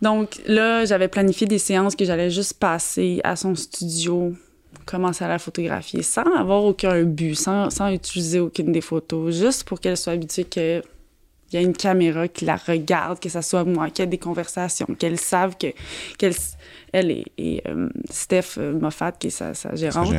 Donc 0.00 0.40
là, 0.46 0.84
j'avais 0.84 1.08
planifié 1.08 1.46
des 1.46 1.58
séances 1.58 1.96
que 1.96 2.04
j'allais 2.04 2.30
juste 2.30 2.54
passer 2.54 3.20
à 3.24 3.36
son 3.36 3.54
studio, 3.54 4.32
commencer 4.86 5.24
à 5.24 5.28
la 5.28 5.38
photographier 5.38 6.02
sans 6.02 6.32
avoir 6.36 6.64
aucun 6.64 7.02
but, 7.02 7.34
sans, 7.34 7.70
sans 7.70 7.88
utiliser 7.88 8.40
aucune 8.40 8.72
des 8.72 8.80
photos, 8.80 9.34
juste 9.34 9.64
pour 9.64 9.80
qu'elle 9.80 9.96
soit 9.96 10.12
habituée 10.12 10.44
que 10.44 10.82
il 11.54 11.60
y 11.60 11.64
a 11.64 11.66
une 11.66 11.76
caméra 11.76 12.26
qui 12.26 12.44
la 12.44 12.56
regarde, 12.56 13.20
que 13.20 13.28
ça 13.28 13.40
soit 13.40 13.64
moi, 13.64 13.88
qu'il 13.88 14.00
y 14.00 14.02
a 14.02 14.10
des 14.10 14.18
conversations, 14.18 14.86
qu'elle 14.98 15.20
savent 15.20 15.56
que 15.56 15.68
qu'elle 16.18 16.34
elle 16.92 17.24
et, 17.38 17.62
euh, 17.68 17.88
Steph 18.10 18.58
euh, 18.58 18.72
Moffat, 18.78 19.12
qui 19.12 19.28
est 19.28 19.30
sa, 19.30 19.54
sa 19.54 19.74
gérante, 19.76 20.14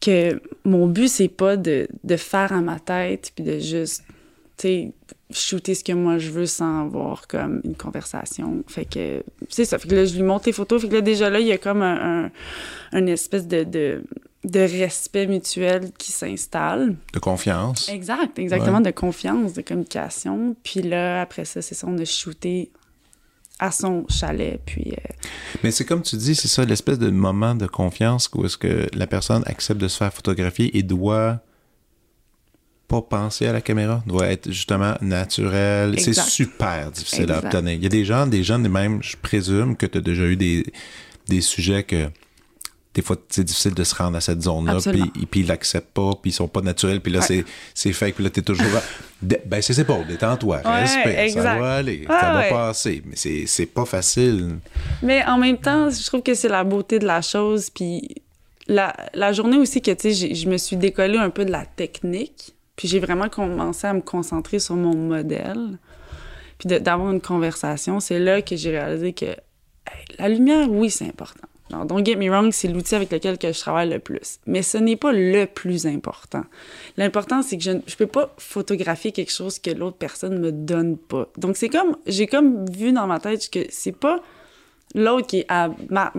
que 0.00 0.40
mon 0.64 0.88
but, 0.88 1.08
c'est 1.08 1.28
pas 1.28 1.56
de, 1.56 1.86
de, 2.02 2.16
faire 2.16 2.52
à 2.52 2.60
ma 2.60 2.80
tête 2.80 3.30
puis 3.34 3.44
de 3.44 3.60
juste, 3.60 4.02
tu 4.56 4.68
sais, 4.68 4.92
shooter 5.30 5.74
ce 5.74 5.84
que 5.84 5.92
moi 5.92 6.18
je 6.18 6.30
veux 6.30 6.46
sans 6.46 6.86
avoir 6.86 7.28
comme 7.28 7.60
une 7.64 7.76
conversation. 7.76 8.64
Fait 8.66 8.84
que 8.84 9.22
c'est 9.48 9.64
ça. 9.64 9.78
Fait 9.78 9.88
que 9.88 9.94
là, 9.94 10.04
je 10.04 10.14
lui 10.16 10.22
montre 10.22 10.46
les 10.46 10.52
photos. 10.52 10.82
Fait 10.82 10.88
que 10.88 10.94
là, 10.94 11.00
déjà 11.00 11.30
là, 11.30 11.38
il 11.38 11.46
y 11.46 11.52
a 11.52 11.58
comme 11.58 11.82
un, 11.82 12.30
un, 12.92 13.06
espèce 13.06 13.46
de, 13.46 13.62
de, 13.64 14.02
de, 14.44 14.60
respect 14.60 15.26
mutuel 15.26 15.90
qui 15.98 16.12
s'installe. 16.12 16.96
De 17.12 17.18
confiance. 17.18 17.88
Exact, 17.88 18.38
exactement, 18.38 18.80
de 18.80 18.90
confiance, 18.90 19.54
de 19.54 19.62
communication. 19.62 20.56
Puis 20.62 20.82
là, 20.82 21.22
après 21.22 21.44
ça, 21.44 21.62
c'est 21.62 21.74
ça, 21.74 21.86
on 21.88 21.98
a 21.98 22.04
shooté 22.04 22.70
à 23.58 23.70
son 23.70 24.06
chalet. 24.08 24.60
Puis, 24.64 24.92
euh, 24.92 25.12
Mais 25.62 25.70
c'est 25.70 25.84
comme 25.84 26.02
tu 26.02 26.16
dis, 26.16 26.34
c'est 26.34 26.48
ça, 26.48 26.64
l'espèce 26.64 26.98
de 26.98 27.10
moment 27.10 27.54
de 27.54 27.66
confiance 27.66 28.28
où 28.34 28.44
est-ce 28.44 28.58
que 28.58 28.88
la 28.94 29.06
personne 29.06 29.42
accepte 29.46 29.80
de 29.80 29.88
se 29.88 29.96
faire 29.96 30.12
photographier 30.12 30.76
et 30.76 30.82
doit 30.82 31.40
pas 32.88 33.00
penser 33.00 33.46
à 33.46 33.52
la 33.52 33.60
caméra, 33.60 34.02
doit 34.06 34.26
être 34.26 34.50
justement 34.50 34.94
naturel. 35.00 35.98
C'est 35.98 36.14
super 36.14 36.90
difficile 36.90 37.32
à 37.32 37.38
obtenir. 37.38 37.72
Il 37.72 37.82
y 37.82 37.86
a 37.86 37.90
des 37.90 38.04
gens, 38.04 38.26
des 38.26 38.44
jeunes, 38.44 38.68
même, 38.68 39.02
je 39.02 39.16
présume 39.16 39.76
que 39.76 39.86
tu 39.86 39.98
as 39.98 40.00
déjà 40.00 40.24
eu 40.24 40.36
des, 40.36 40.66
des 41.28 41.40
sujets 41.40 41.82
que 41.82 42.10
des 42.94 43.02
fois, 43.02 43.16
c'est 43.28 43.42
difficile 43.42 43.74
de 43.74 43.82
se 43.82 43.94
rendre 43.94 44.16
à 44.16 44.20
cette 44.20 44.42
zone-là, 44.42 44.78
puis, 44.80 45.26
puis 45.26 45.40
ils 45.40 45.46
l'acceptent 45.46 45.92
pas, 45.92 46.12
puis 46.22 46.30
ils 46.30 46.34
sont 46.34 46.46
pas 46.46 46.60
naturels, 46.60 47.00
puis 47.00 47.12
là, 47.12 47.20
c'est, 47.20 47.44
c'est 47.74 47.92
fake, 47.92 48.14
puis 48.14 48.24
là, 48.24 48.30
t'es 48.30 48.42
toujours... 48.42 48.66
ben, 49.20 49.60
c'est 49.60 49.84
pas, 49.84 49.98
détends-toi, 50.04 50.58
respect, 50.64 51.28
ça 51.30 51.42
va 51.58 51.74
aller, 51.74 52.04
ça 52.08 52.32
va 52.32 52.44
passer, 52.44 53.02
mais 53.04 53.16
c'est, 53.16 53.46
c'est 53.46 53.66
pas 53.66 53.84
facile. 53.84 54.58
Mais 55.02 55.24
en 55.24 55.38
même 55.38 55.58
temps, 55.58 55.90
je 55.90 56.06
trouve 56.06 56.22
que 56.22 56.34
c'est 56.34 56.48
la 56.48 56.62
beauté 56.62 57.00
de 57.00 57.06
la 57.06 57.20
chose, 57.20 57.68
puis 57.68 58.22
la, 58.68 58.94
la 59.12 59.32
journée 59.32 59.58
aussi 59.58 59.82
que, 59.82 59.90
tu 59.90 60.14
sais, 60.14 60.34
je 60.34 60.48
me 60.48 60.56
suis 60.56 60.76
décollée 60.76 61.18
un 61.18 61.30
peu 61.30 61.44
de 61.44 61.50
la 61.50 61.66
technique, 61.66 62.54
puis 62.76 62.86
j'ai 62.86 63.00
vraiment 63.00 63.28
commencé 63.28 63.88
à 63.88 63.92
me 63.92 64.02
concentrer 64.02 64.60
sur 64.60 64.76
mon 64.76 64.94
modèle, 64.94 65.78
puis 66.58 66.68
d'avoir 66.80 67.10
une 67.10 67.20
conversation, 67.20 67.98
c'est 67.98 68.20
là 68.20 68.40
que 68.40 68.54
j'ai 68.54 68.70
réalisé 68.70 69.12
que 69.12 69.34
la 70.20 70.28
lumière, 70.28 70.70
oui, 70.70 70.90
c'est 70.90 71.08
important 71.08 71.48
don't 71.84 72.04
get 72.04 72.16
me 72.16 72.30
wrong, 72.30 72.50
c'est 72.52 72.68
l'outil 72.68 72.94
avec 72.94 73.10
lequel 73.10 73.38
que 73.38 73.52
je 73.52 73.58
travaille 73.58 73.88
le 73.88 73.98
plus. 73.98 74.38
Mais 74.46 74.62
ce 74.62 74.78
n'est 74.78 74.96
pas 74.96 75.12
le 75.12 75.46
plus 75.46 75.86
important. 75.86 76.44
L'important, 76.96 77.42
c'est 77.42 77.56
que 77.58 77.64
je 77.64 77.70
ne 77.72 77.80
peux 77.98 78.06
pas 78.06 78.34
photographier 78.38 79.12
quelque 79.12 79.32
chose 79.32 79.58
que 79.58 79.70
l'autre 79.70 79.96
personne 79.96 80.38
me 80.38 80.52
donne 80.52 80.96
pas. 80.96 81.28
Donc, 81.36 81.56
c'est 81.56 81.68
comme, 81.68 81.96
j'ai 82.06 82.26
comme 82.26 82.66
vu 82.70 82.92
dans 82.92 83.06
ma 83.06 83.20
tête 83.20 83.50
que 83.50 83.60
c'est 83.70 83.96
pas 83.96 84.22
l'autre 84.94 85.26
qui 85.26 85.38
est 85.40 85.46
à 85.48 85.70
ma, 85.90 86.12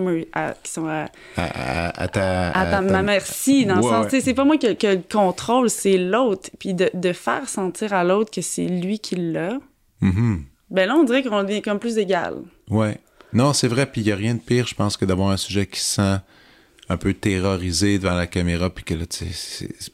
qui 0.63 0.71
sont 0.71 0.87
à, 0.87 1.05
à, 1.37 2.07
ta, 2.07 2.81
ma 2.81 3.01
merci, 3.01 3.65
dans 3.65 3.77
le 3.77 3.81
sens, 3.81 4.07
c'est 4.09 4.33
pas 4.33 4.43
moi 4.43 4.57
qui, 4.57 4.67
le 4.67 5.01
contrôle, 5.11 5.69
c'est 5.69 5.97
l'autre. 5.97 6.49
Puis 6.59 6.73
de, 6.73 6.89
de, 6.93 7.13
faire 7.13 7.47
sentir 7.47 7.93
à 7.93 8.03
l'autre 8.03 8.31
que 8.31 8.41
c'est 8.41 8.67
lui 8.67 8.99
qui 8.99 9.15
l'a, 9.15 9.57
mm-hmm. 10.01 10.41
ben 10.69 10.87
là, 10.87 10.95
on 10.95 11.03
dirait 11.03 11.23
qu'on 11.23 11.47
est 11.47 11.61
comme 11.61 11.79
plus 11.79 11.97
égal. 11.97 12.35
Ouais. 12.69 12.99
Non, 13.35 13.53
c'est 13.53 13.67
vrai, 13.67 13.85
puis 13.85 14.01
il 14.01 14.05
n'y 14.05 14.11
a 14.11 14.15
rien 14.15 14.33
de 14.33 14.39
pire, 14.39 14.65
je 14.65 14.73
pense, 14.75 14.97
que 14.97 15.05
d'avoir 15.05 15.29
un 15.29 15.37
sujet 15.37 15.67
qui 15.67 15.79
sent 15.79 16.17
un 16.87 16.97
peu 16.97 17.13
terrorisé 17.15 17.97
devant 17.97 18.13
la 18.13 18.27
caméra, 18.27 18.69
puis 18.69 18.83
que 18.83 18.93
là, 18.93 19.05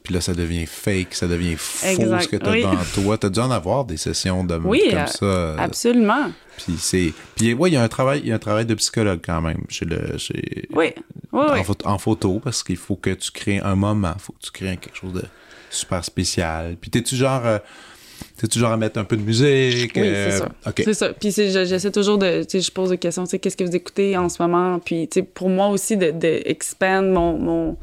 puis 0.03 0.13
là, 0.13 0.19
ça 0.21 0.33
devient 0.33 0.65
fake, 0.65 1.13
ça 1.15 1.25
devient 1.27 1.55
faux 1.57 1.87
Exact, 1.87 2.21
ce 2.23 2.27
que 2.27 2.35
tu 2.35 2.45
as 2.45 2.51
oui. 2.51 2.61
devant 2.61 2.77
toi. 2.93 3.17
Tu 3.17 3.25
as 3.27 3.29
dû 3.29 3.39
en 3.39 3.49
avoir 3.51 3.85
des 3.85 3.95
sessions 3.97 4.43
de 4.43 4.55
Oui, 4.57 4.81
comme 4.89 4.99
euh, 4.99 5.05
ça. 5.07 5.25
euh, 5.25 5.57
Absolument. 5.57 6.31
Puis 6.57 6.75
c'est. 6.77 7.13
Puis 7.35 7.53
ouais, 7.53 7.69
il 7.69 7.73
y 7.73 7.77
a 7.77 7.81
un 7.83 7.87
travail, 7.87 8.19
il 8.23 8.27
y 8.27 8.31
a 8.31 8.35
un 8.35 8.39
travail 8.39 8.65
de 8.65 8.73
psychologue 8.75 9.21
quand 9.25 9.41
même 9.41 9.63
chez 9.69 9.85
le. 9.85 10.17
Chez, 10.17 10.67
Oui. 10.73 10.93
Oui, 11.31 11.45
oui. 11.53 11.59
en, 11.59 11.63
photo, 11.63 11.87
en 11.87 11.97
photo, 11.97 12.41
parce 12.43 12.61
qu'il 12.61 12.75
faut 12.77 12.97
que 12.97 13.11
tu 13.11 13.31
crées 13.31 13.59
un 13.59 13.75
moment, 13.75 14.11
il 14.15 14.21
faut 14.21 14.33
que 14.33 14.41
tu 14.45 14.51
crées 14.51 14.75
quelque 14.75 14.97
chose 14.97 15.13
de 15.13 15.23
super 15.69 16.03
spécial. 16.03 16.75
Puis 16.79 16.91
t'es-tu 16.91 17.15
genre. 17.15 17.45
euh, 17.45 17.57
T'es-tu 18.41 18.57
genre 18.57 18.71
à 18.71 18.77
mettre 18.77 18.99
un 18.99 19.03
peu 19.03 19.15
de 19.17 19.21
musique? 19.21 19.91
Oui, 19.95 20.01
euh, 20.03 20.31
c'est 20.31 20.37
ça. 20.39 20.49
OK. 20.67 20.81
C'est 20.83 20.93
ça. 20.95 21.13
Puis 21.13 21.31
j'essaie 21.31 21.91
toujours 21.91 22.17
de, 22.17 22.41
tu 22.41 22.49
sais, 22.49 22.61
je 22.61 22.71
pose 22.71 22.89
des 22.89 22.97
questions, 22.97 23.23
tu 23.25 23.29
sais, 23.29 23.39
qu'est-ce 23.39 23.55
que 23.55 23.63
vous 23.63 23.75
écoutez 23.75 24.17
en 24.17 24.29
ce 24.29 24.41
moment? 24.41 24.79
Puis, 24.79 25.07
tu 25.07 25.19
sais, 25.19 25.23
pour 25.25 25.47
moi 25.49 25.67
aussi, 25.67 25.95
de, 25.95 26.09
de 26.09 26.41
expand 26.45 27.07
mon... 27.11 27.37
mon 27.37 27.77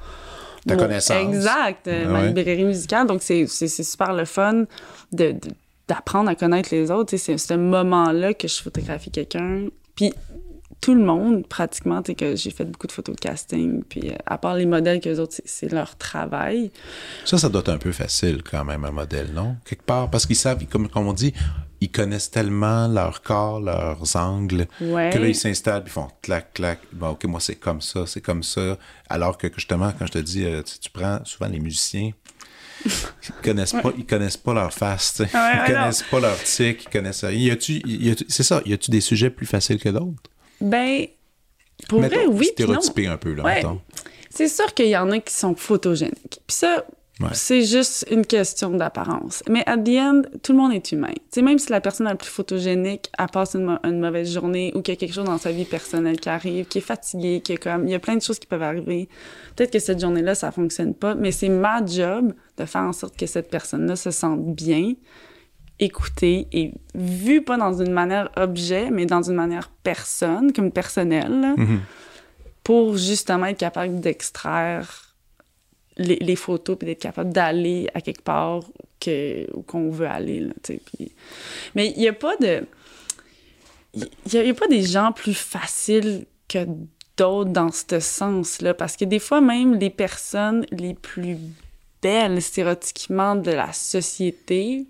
Ta 0.66 0.74
mon- 0.74 0.80
connaissance. 0.80 1.16
Exact, 1.16 1.86
euh, 1.86 2.04
Ah 2.06 2.10
ma 2.10 2.20
ouais. 2.22 2.26
librairie 2.32 2.64
musicale. 2.64 3.06
Donc, 3.06 3.22
c'est 3.22 3.46
super 3.46 4.12
le 4.12 4.24
fun 4.24 4.64
de, 5.12 5.30
de- 5.30 5.38
d'apprendre 5.86 6.28
à 6.28 6.34
connaître 6.34 6.70
les 6.72 6.90
autres. 6.90 7.10
Tu 7.10 7.18
sais, 7.18 7.36
C'est 7.36 7.38
ce 7.38 7.54
moment-là 7.54 8.34
que 8.34 8.48
je 8.48 8.60
photographie 8.60 9.10
quelqu'un. 9.12 9.66
Puis 9.94 10.12
tout 10.80 10.94
le 10.94 11.02
monde, 11.04 11.46
pratiquement, 11.46 12.02
tu 12.02 12.12
sais, 12.12 12.14
que 12.14 12.36
j'ai 12.36 12.50
fait 12.50 12.64
beaucoup 12.64 12.86
de 12.86 12.92
photos 12.92 13.14
de 13.16 13.20
casting. 13.20 13.82
Puis 13.82 14.10
euh, 14.10 14.14
à 14.26 14.38
part 14.38 14.54
les 14.54 14.66
modèles 14.66 15.00
que 15.00 15.08
les 15.08 15.18
autres, 15.20 15.36
c'est- 15.44 15.72
leur 15.72 15.96
travail. 15.96 16.70
Ça, 17.24 17.36
ça 17.38 17.48
doit 17.48 17.60
être 17.62 17.68
un 17.70 17.78
peu 17.78 17.92
facile 17.92 18.42
quand 18.48 18.64
même, 18.64 18.84
un 18.84 18.90
modèle, 18.92 19.32
non? 19.34 19.56
Quelque 19.64 19.82
part, 19.84 20.08
parce 20.10 20.24
qu'ils 20.26 20.36
savent, 20.36 20.64
comme, 20.66 20.88
comme 20.88 21.06
on 21.08 21.12
dit, 21.12 21.34
ils 21.80 21.90
connaissent 21.90 22.30
tellement 22.30 22.88
leur 22.88 23.22
corps, 23.22 23.60
leurs 23.60 24.16
angles, 24.16 24.66
Ouais. 24.80 25.10
que 25.12 25.18
là, 25.18 25.28
ils 25.28 25.34
s'installent, 25.34 25.82
puis 25.84 25.90
ils 25.90 25.94
font 25.94 26.08
clac, 26.22 26.52
clac. 26.54 26.80
Bon, 26.92 27.10
OK, 27.10 27.24
moi, 27.24 27.38
c'est 27.40 27.54
comme 27.56 27.80
ça, 27.80 28.04
c'est 28.06 28.20
comme 28.20 28.42
ça. 28.42 28.76
Alors 29.08 29.38
que, 29.38 29.46
justement, 29.54 29.92
quand 29.98 30.06
je 30.06 30.12
te 30.12 30.18
dis, 30.18 30.44
euh, 30.44 30.62
tu, 30.62 30.78
tu 30.78 30.90
prends 30.90 31.20
souvent 31.24 31.48
les 31.48 31.60
musiciens, 31.60 32.10
ils 32.84 32.90
connaissent 33.42 33.72
pas, 33.72 33.92
ils 33.96 34.06
connaissent 34.06 34.36
pas 34.36 34.54
leur 34.54 34.72
face. 34.72 35.20
Ouais, 35.20 35.26
ils 35.32 35.72
connaissent 35.72 36.02
pas 36.04 36.20
leur 36.20 36.42
tic, 36.42 36.84
ils 36.84 36.90
connaissent 36.90 37.24
rien. 37.24 37.38
Y 37.48 37.50
a-tu, 37.50 37.72
y 37.84 38.10
a-tu- 38.10 38.26
c'est 38.28 38.42
ça, 38.44 38.60
y 38.64 38.72
a-tu 38.72 38.90
des 38.90 39.00
sujets 39.00 39.30
plus 39.30 39.46
faciles 39.46 39.78
que 39.80 39.88
d'autres? 39.88 40.22
Ben, 40.60 41.06
pour 41.88 42.00
vrai, 42.00 42.08
Mettons, 42.10 42.32
oui, 42.32 42.50
puis 42.56 42.64
non. 42.66 42.80
Stéréotypé 42.80 43.06
un 43.06 43.16
peu, 43.16 43.32
là, 43.34 43.44
Ouais. 43.44 43.62
C'est 44.30 44.48
sûr 44.48 44.72
qu'il 44.74 44.86
y 44.88 44.96
en 44.96 45.10
a 45.10 45.18
qui 45.20 45.32
sont 45.34 45.54
photogéniques. 45.54 46.40
Puis 46.46 46.56
ça, 46.56 46.84
Ouais. 47.20 47.30
c'est 47.32 47.62
juste 47.62 48.06
une 48.12 48.24
question 48.24 48.70
d'apparence. 48.70 49.42
Mais 49.48 49.64
at 49.68 49.78
the 49.78 49.88
end, 49.98 50.22
tout 50.42 50.52
le 50.52 50.58
monde 50.58 50.72
est 50.72 50.92
humain. 50.92 51.10
Tu 51.14 51.20
sais, 51.32 51.42
même 51.42 51.58
si 51.58 51.68
la 51.72 51.80
personne 51.80 52.06
la 52.06 52.14
plus 52.14 52.28
photogénique, 52.28 53.10
elle 53.18 53.26
passe 53.26 53.54
une, 53.54 53.76
une 53.82 53.98
mauvaise 53.98 54.32
journée 54.32 54.70
ou 54.76 54.82
qu'il 54.82 54.94
y 54.94 54.96
a 54.96 55.00
quelque 55.00 55.14
chose 55.14 55.24
dans 55.24 55.38
sa 55.38 55.50
vie 55.50 55.64
personnelle 55.64 56.20
qui 56.20 56.28
arrive, 56.28 56.66
qui 56.66 56.78
est 56.78 56.82
fatigué, 56.82 57.40
qui 57.40 57.54
est 57.54 57.56
comme... 57.56 57.88
Il 57.88 57.90
y 57.90 57.94
a 57.94 57.98
plein 57.98 58.14
de 58.14 58.22
choses 58.22 58.38
qui 58.38 58.46
peuvent 58.46 58.62
arriver. 58.62 59.08
Peut-être 59.56 59.72
que 59.72 59.80
cette 59.80 60.00
journée-là, 60.00 60.36
ça 60.36 60.52
fonctionne 60.52 60.94
pas, 60.94 61.16
mais 61.16 61.32
c'est 61.32 61.48
ma 61.48 61.84
job 61.84 62.34
de 62.56 62.64
faire 62.64 62.82
en 62.82 62.92
sorte 62.92 63.16
que 63.16 63.26
cette 63.26 63.50
personne-là 63.50 63.96
se 63.96 64.12
sente 64.12 64.54
bien, 64.54 64.92
écoutée 65.80 66.46
et 66.52 66.72
vue 66.94 67.42
pas 67.42 67.56
dans 67.56 67.80
une 67.82 67.92
manière 67.92 68.30
objet, 68.36 68.90
mais 68.90 69.06
dans 69.06 69.22
une 69.22 69.36
manière 69.36 69.70
personne, 69.82 70.52
comme 70.52 70.72
personnelle, 70.72 71.54
Mhm. 71.56 71.80
pour 72.64 72.96
justement 72.96 73.46
être 73.46 73.58
capable 73.58 74.00
d'extraire 74.00 75.14
les, 75.96 76.16
les 76.16 76.36
photos 76.36 76.76
puis 76.78 76.86
d'être 76.86 77.00
capable 77.02 77.32
d'aller 77.32 77.88
à 77.94 78.00
quelque 78.00 78.22
part 78.22 78.60
que, 79.00 79.46
où 79.54 79.62
qu'on 79.62 79.90
veut 79.90 80.06
aller. 80.08 80.40
Là, 80.40 80.52
puis- 80.62 81.12
Mais 81.74 81.92
il 81.96 81.98
n'y 82.00 82.08
a 82.08 82.12
pas 82.12 82.36
de... 82.36 82.64
Il 83.94 84.04
n'y 84.32 84.38
a, 84.48 84.50
a 84.50 84.54
pas 84.54 84.68
des 84.68 84.82
gens 84.82 85.12
plus 85.12 85.34
faciles 85.34 86.26
que 86.46 86.58
d'autres 87.16 87.50
dans 87.50 87.70
ce 87.72 87.98
sens-là. 88.00 88.74
Parce 88.74 88.96
que 88.96 89.04
des 89.04 89.18
fois, 89.18 89.40
même 89.40 89.74
les 89.74 89.90
personnes 89.90 90.66
les 90.70 90.94
plus 90.94 91.36
belles 92.02 92.40
stéréotypiquement 92.42 93.34
de 93.34 93.50
la 93.50 93.72
société, 93.72 94.86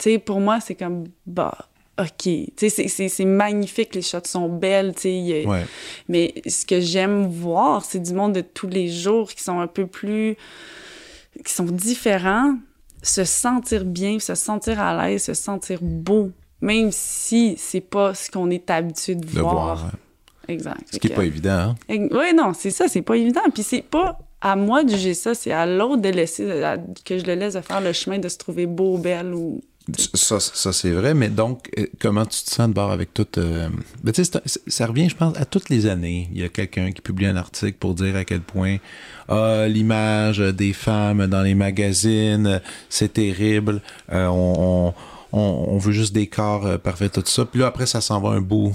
tu 0.00 0.10
sais, 0.10 0.18
pour 0.18 0.40
moi, 0.40 0.58
c'est 0.60 0.74
comme, 0.74 1.04
bah, 1.26 1.56
OK. 2.00 2.08
Tu 2.56 2.70
sais, 2.70 3.08
c'est- 3.08 3.24
magnifique, 3.26 3.94
les 3.94 4.00
shots 4.02 4.20
sont 4.24 4.48
belles, 4.48 4.94
tu 4.94 5.02
sais. 5.02 5.44
Ouais. 5.46 5.64
mais 6.08 6.32
ce 6.46 6.64
que 6.64 6.80
j'aime 6.80 7.26
voir, 7.26 7.84
c'est 7.84 7.98
du 8.00 8.14
monde 8.14 8.32
de 8.32 8.40
tous 8.40 8.68
les 8.68 8.88
jours 8.88 9.28
qui 9.30 9.42
sont 9.42 9.60
un 9.60 9.66
peu 9.66 9.86
plus. 9.86 10.36
qui 11.44 11.52
sont 11.52 11.64
différents, 11.64 12.56
se 13.02 13.24
sentir 13.24 13.84
bien, 13.84 14.18
se 14.18 14.34
sentir 14.34 14.80
à 14.80 15.06
l'aise, 15.08 15.22
se 15.24 15.32
sentir 15.34 15.78
beau, 15.80 16.30
même 16.60 16.90
si 16.90 17.54
c'est 17.56 17.80
pas 17.80 18.14
ce 18.14 18.30
qu'on 18.30 18.50
est 18.50 18.68
habitué 18.68 19.14
de, 19.14 19.24
De 19.24 19.40
voir. 19.40 19.54
voir. 19.54 19.84
ouais. 19.84 20.54
Exact. 20.54 20.80
Ce 20.92 20.98
qui 20.98 21.06
est 21.06 21.14
pas 21.14 21.24
évident, 21.24 21.50
hein? 21.50 21.74
Oui, 21.88 22.34
non, 22.34 22.52
c'est 22.52 22.70
ça, 22.72 22.88
c'est 22.88 23.02
pas 23.02 23.16
évident. 23.16 23.42
Puis 23.54 23.62
c'est 23.62 23.82
pas 23.82 24.18
à 24.40 24.56
moi 24.56 24.82
de 24.82 24.90
juger 24.90 25.14
ça, 25.14 25.34
c'est 25.34 25.52
à 25.52 25.64
l'autre 25.66 26.02
de 26.02 26.08
laisser, 26.08 26.50
à- 26.64 26.78
que 27.04 27.16
je 27.18 27.24
le 27.24 27.34
laisse 27.36 27.54
de 27.54 27.60
faire 27.60 27.80
le 27.80 27.92
chemin 27.92 28.18
de 28.18 28.28
se 28.28 28.36
trouver 28.36 28.66
beau, 28.66 28.98
belle 28.98 29.32
ou. 29.32 29.60
Ça, 30.14 30.38
ça 30.38 30.72
c'est 30.72 30.90
vrai, 30.90 31.14
mais 31.14 31.28
donc, 31.28 31.68
euh, 31.78 31.86
comment 31.98 32.24
tu 32.24 32.44
te 32.44 32.50
sens 32.50 32.68
de 32.68 32.74
bord 32.74 32.92
avec 32.92 33.12
tout... 33.12 33.26
euh, 33.38 33.68
ben, 34.04 34.12
ça 34.14 34.86
revient, 34.86 35.08
je 35.08 35.16
pense, 35.16 35.36
à 35.36 35.44
toutes 35.44 35.68
les 35.68 35.86
années. 35.86 36.28
Il 36.32 36.40
y 36.40 36.44
a 36.44 36.48
quelqu'un 36.48 36.92
qui 36.92 37.00
publie 37.00 37.26
un 37.26 37.34
article 37.36 37.76
pour 37.78 37.94
dire 37.94 38.14
à 38.14 38.24
quel 38.24 38.40
point 38.40 38.76
ah, 39.28 39.66
l'image 39.68 40.38
des 40.38 40.72
femmes 40.74 41.26
dans 41.26 41.42
les 41.42 41.54
magazines, 41.54 42.60
c'est 42.88 43.14
terrible, 43.14 43.80
euh, 44.12 44.26
on, 44.28 44.94
on, 45.32 45.38
on- 45.38 45.78
veut 45.78 45.92
juste 45.92 46.12
des 46.14 46.28
corps 46.28 46.66
euh, 46.66 46.78
parfaits, 46.78 47.12
tout 47.12 47.22
ça. 47.24 47.44
Puis 47.44 47.58
là, 47.60 47.66
après, 47.66 47.86
ça 47.86 48.00
s'en 48.00 48.20
va 48.20 48.30
un 48.30 48.40
bout. 48.40 48.72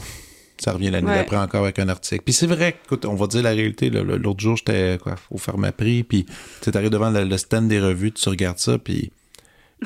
Ça 0.58 0.72
revient 0.74 0.90
l'année 0.90 1.08
Ouais. 1.08 1.16
d'après 1.18 1.38
encore 1.38 1.64
avec 1.64 1.80
un 1.80 1.88
article. 1.90 2.24
Puis 2.26 2.34
c'est 2.34 2.48
vrai, 2.48 2.78
écoute, 2.86 3.06
on 3.06 3.16
va 3.16 3.28
dire 3.28 3.44
la 3.44 3.52
réalité. 3.52 3.90
L'autre 3.90 4.40
jour, 4.40 4.58
j'étais 4.58 4.98
quoi, 5.02 5.16
au 5.30 5.38
Pharmaprix, 5.38 6.04
puis 6.04 6.26
tu 6.62 6.72
arrives 6.74 6.90
devant 6.90 7.10
le, 7.10 7.24
le 7.26 7.38
stand 7.38 7.68
des 7.70 7.80
revues, 7.80 8.12
tu 8.12 8.28
regardes 8.30 8.58
ça, 8.60 8.78
puis 8.78 9.12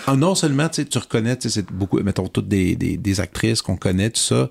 ah, 0.06 0.16
non 0.16 0.36
seulement 0.36 0.70
tu 0.70 0.86
reconnais, 0.98 1.38
c'est 1.40 1.72
beaucoup, 1.72 2.00
mettons, 2.02 2.28
toutes 2.28 2.48
des, 2.48 2.76
des, 2.76 2.98
des 2.98 3.20
actrices 3.20 3.62
qu'on 3.62 3.78
connaît, 3.78 4.10
tout 4.10 4.20
ça, 4.22 4.50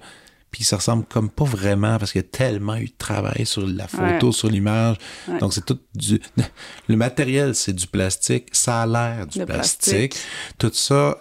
puis 0.50 0.64
ça 0.64 0.76
ressemble 0.76 1.04
comme 1.04 1.28
pas 1.30 1.44
vraiment 1.44 1.98
parce 1.98 2.12
qu'il 2.12 2.20
y 2.22 2.24
a 2.24 2.28
tellement 2.28 2.76
eu 2.76 2.86
de 2.86 2.94
travail 2.96 3.44
sur 3.46 3.66
la 3.66 3.86
photo, 3.86 4.26
Ouais. 4.28 4.32
sur 4.32 4.48
l'image. 4.48 4.96
Ouais. 5.28 5.38
Donc 5.38 5.52
c'est 5.52 5.64
tout 5.64 5.78
du. 5.94 6.20
Le 6.88 6.96
matériel, 6.96 7.54
c'est 7.54 7.72
du 7.74 7.86
plastique, 7.86 8.48
ça 8.52 8.82
a 8.82 8.86
l'air 8.86 9.26
du 9.26 9.44
plastique. 9.44 10.12
plastique. 10.12 10.16
Tout 10.58 10.70
ça, 10.72 11.18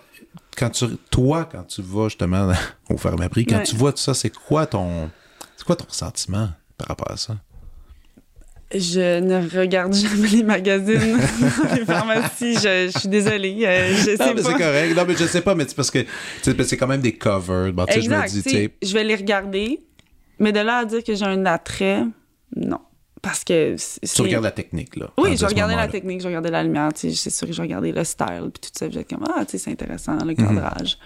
quand 0.57 0.69
tu, 0.69 0.85
toi, 1.11 1.47
quand 1.51 1.63
tu 1.63 1.81
vas 1.81 2.05
justement 2.09 2.51
au 2.89 2.97
Pharmaprix, 2.97 3.45
quand 3.45 3.57
Ouais. 3.57 3.63
tu 3.63 3.75
vois 3.75 3.91
tout 3.91 3.99
ça, 4.01 4.13
c'est 4.13 4.33
quoi 4.33 4.65
ton. 4.65 5.09
C'est 5.57 5.65
quoi 5.65 5.75
ton 5.75 5.89
sentiment 5.89 6.49
par 6.77 6.87
rapport 6.87 7.11
à 7.11 7.17
ça? 7.17 7.35
Je 8.73 9.19
ne 9.21 9.47
regarde 9.57 9.93
jamais 9.93 10.27
les 10.27 10.43
magazines 10.43 11.17
dans 11.17 11.75
les 11.75 11.85
pharmacies. 11.85 12.55
Je, 12.55 12.89
je 12.93 12.99
suis 12.99 13.07
désolée. 13.07 13.59
euh, 13.65 13.95
je 13.95 14.15
sais 14.15 14.17
Non, 14.17 14.33
mais 14.35 14.43
c'est 14.43 14.53
correct. 14.53 14.95
Non, 14.95 15.05
mais 15.07 15.15
je 15.15 15.25
sais 15.25 15.41
pas, 15.41 15.55
mais 15.55 15.63
c'est 15.67 15.75
parce 15.75 15.89
que 15.91 16.05
c'est 16.41 16.75
quand 16.77 16.87
même 16.87 17.01
des 17.01 17.13
covers. 17.13 17.71
Bon, 17.71 17.85
je 17.89 17.99
me 18.09 18.27
dis, 18.27 18.69
Je 18.81 18.93
vais 18.93 19.03
les 19.05 19.15
regarder, 19.15 19.79
mais 20.39 20.51
de 20.51 20.59
là 20.59 20.79
à 20.79 20.85
dire 20.85 21.01
que 21.03 21.15
j'ai 21.15 21.25
un 21.25 21.45
attrait, 21.45 22.03
non. 22.55 22.79
Parce 23.21 23.43
que 23.43 23.75
c'est... 23.77 24.05
tu 24.05 24.21
regardes 24.21 24.43
la 24.43 24.51
technique, 24.51 24.95
là. 24.95 25.07
Oui, 25.17 25.35
je 25.37 25.45
regardais 25.45 25.75
la 25.75 25.87
technique, 25.87 26.21
je 26.21 26.27
regardais 26.27 26.51
la 26.51 26.63
lumière, 26.63 26.89
c'est 26.95 27.11
sûr 27.13 27.47
que 27.47 27.53
je 27.53 27.61
regardais 27.61 27.91
le 27.91 28.03
style, 28.03 28.49
puis 28.53 28.61
tout 28.61 28.69
ça, 28.77 28.89
j'étais 28.89 29.15
comme, 29.15 29.25
ah, 29.29 29.43
c'est 29.47 29.71
intéressant, 29.71 30.13
Mhm. 30.13 30.27
le 30.27 30.33
cadrage. 30.35 30.97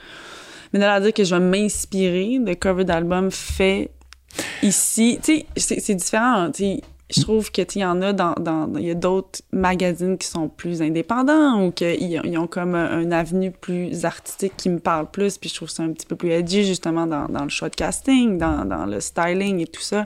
Mais 0.73 0.79
de 0.79 0.83
là 0.85 0.95
à 0.95 0.99
dire 0.99 1.13
que 1.13 1.23
je 1.23 1.33
vais 1.35 1.41
m'inspirer 1.41 2.39
de 2.39 2.53
cover 2.53 2.83
d'album 2.85 3.29
fait 3.31 3.91
ici, 4.63 5.19
tu 5.23 5.37
sais, 5.37 5.45
c'est 5.55 5.79
c'est 5.79 5.95
différent, 5.95 6.49
tu 6.51 6.63
sais. 6.63 6.81
Je 7.15 7.21
trouve 7.21 7.51
que, 7.51 7.61
il 7.75 7.79
y 7.81 7.85
en 7.85 8.01
a 8.01 8.13
dans, 8.13 8.33
dans, 8.33 8.71
il 8.77 8.85
y 8.85 8.91
a 8.91 8.95
d'autres 8.95 9.41
magazines 9.51 10.17
qui 10.17 10.27
sont 10.27 10.47
plus 10.47 10.81
indépendants 10.81 11.65
ou 11.65 11.71
qu'ils 11.71 12.19
ont, 12.19 12.23
ils 12.23 12.37
ont 12.37 12.47
comme 12.47 12.75
un, 12.75 12.89
un 12.99 13.11
avenue 13.11 13.51
plus 13.51 14.05
artistique 14.05 14.53
qui 14.57 14.69
me 14.69 14.79
parle 14.79 15.09
plus, 15.11 15.37
puis 15.37 15.49
je 15.49 15.55
trouve 15.55 15.69
ça 15.69 15.83
un 15.83 15.91
petit 15.91 16.05
peu 16.05 16.15
plus 16.15 16.29
edgy, 16.31 16.63
justement, 16.65 17.05
dans, 17.07 17.25
dans 17.27 17.43
le 17.43 17.49
choix 17.49 17.69
de 17.69 17.75
casting, 17.75 18.37
dans, 18.37 18.65
dans 18.65 18.85
le 18.85 18.99
styling 18.99 19.59
et 19.59 19.67
tout 19.67 19.81
ça. 19.81 20.05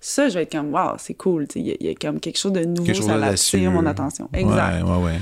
Ça, 0.00 0.28
je 0.28 0.34
vais 0.34 0.42
être 0.44 0.52
comme, 0.52 0.72
wow, 0.72 0.92
c'est 0.98 1.14
cool, 1.14 1.46
il 1.54 1.66
y, 1.66 1.70
a- 1.72 1.76
il 1.80 1.86
y 1.86 1.90
a 1.90 1.94
comme 1.94 2.20
quelque 2.20 2.38
chose 2.38 2.52
de 2.52 2.64
nouveau, 2.64 2.92
chose 2.94 3.06
ça 3.06 3.14
d'audacieux. 3.14 3.58
attire 3.58 3.70
mon 3.72 3.86
attention. 3.86 4.28
Exact. 4.32 4.82
Ouais, 4.82 4.90
ouais, 4.90 5.04
ouais. 5.04 5.18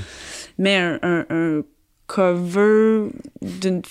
Mais 0.57 0.77
un, 0.77 0.99
un, 1.01 1.25
un 1.29 1.61
cover 2.07 3.09
d'une. 3.41 3.81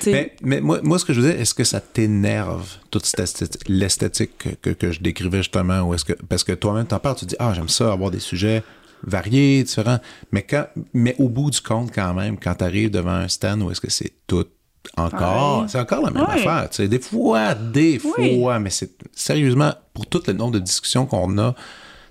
Tu 0.00 0.10
Mais, 0.10 0.34
mais 0.42 0.60
moi, 0.60 0.80
moi, 0.82 0.98
ce 0.98 1.04
que 1.04 1.12
je 1.12 1.20
veux 1.20 1.30
dire, 1.30 1.40
est-ce 1.40 1.54
que 1.54 1.64
ça 1.64 1.80
t'énerve, 1.80 2.66
toute 2.90 3.04
cette 3.06 3.20
esthétique- 3.20 3.68
l'esthétique 3.68 4.38
que, 4.38 4.48
que, 4.50 4.70
que 4.70 4.90
je 4.92 5.00
décrivais 5.00 5.38
justement, 5.38 5.80
ou 5.82 5.94
est-ce 5.94 6.04
que, 6.04 6.12
parce 6.28 6.44
que 6.44 6.52
toi-même 6.52 6.86
t'en 6.86 6.98
parles, 6.98 7.16
tu 7.16 7.26
dis, 7.26 7.36
ah, 7.38 7.52
j'aime 7.54 7.68
ça, 7.68 7.92
avoir 7.92 8.10
des 8.10 8.20
sujets 8.20 8.62
variés, 9.04 9.62
différents, 9.64 9.98
mais 10.30 10.42
quand, 10.42 10.66
mais 10.94 11.16
au 11.18 11.28
bout 11.28 11.50
du 11.50 11.60
compte, 11.60 11.90
quand 11.92 12.14
même, 12.14 12.38
quand 12.38 12.54
t'arrives 12.54 12.90
devant 12.90 13.10
un 13.10 13.28
stand, 13.28 13.62
où 13.62 13.70
est-ce 13.70 13.80
que 13.80 13.90
c'est 13.90 14.12
tout 14.26 14.46
encore, 14.96 15.66
c'est 15.68 15.78
encore 15.78 16.02
la 16.02 16.10
même 16.10 16.22
Ouais. 16.24 16.34
affaire, 16.34 16.68
tu 16.70 16.76
sais, 16.76 16.88
des 16.88 16.98
fois, 17.00 17.54
des 17.54 18.00
Oui. 18.18 18.38
fois, 18.40 18.58
mais 18.58 18.70
c'est, 18.70 18.90
sérieusement, 19.12 19.72
pour 19.94 20.06
tout 20.06 20.22
le 20.26 20.32
nombre 20.32 20.52
de 20.52 20.58
discussions 20.58 21.06
qu'on 21.06 21.36
a, 21.38 21.54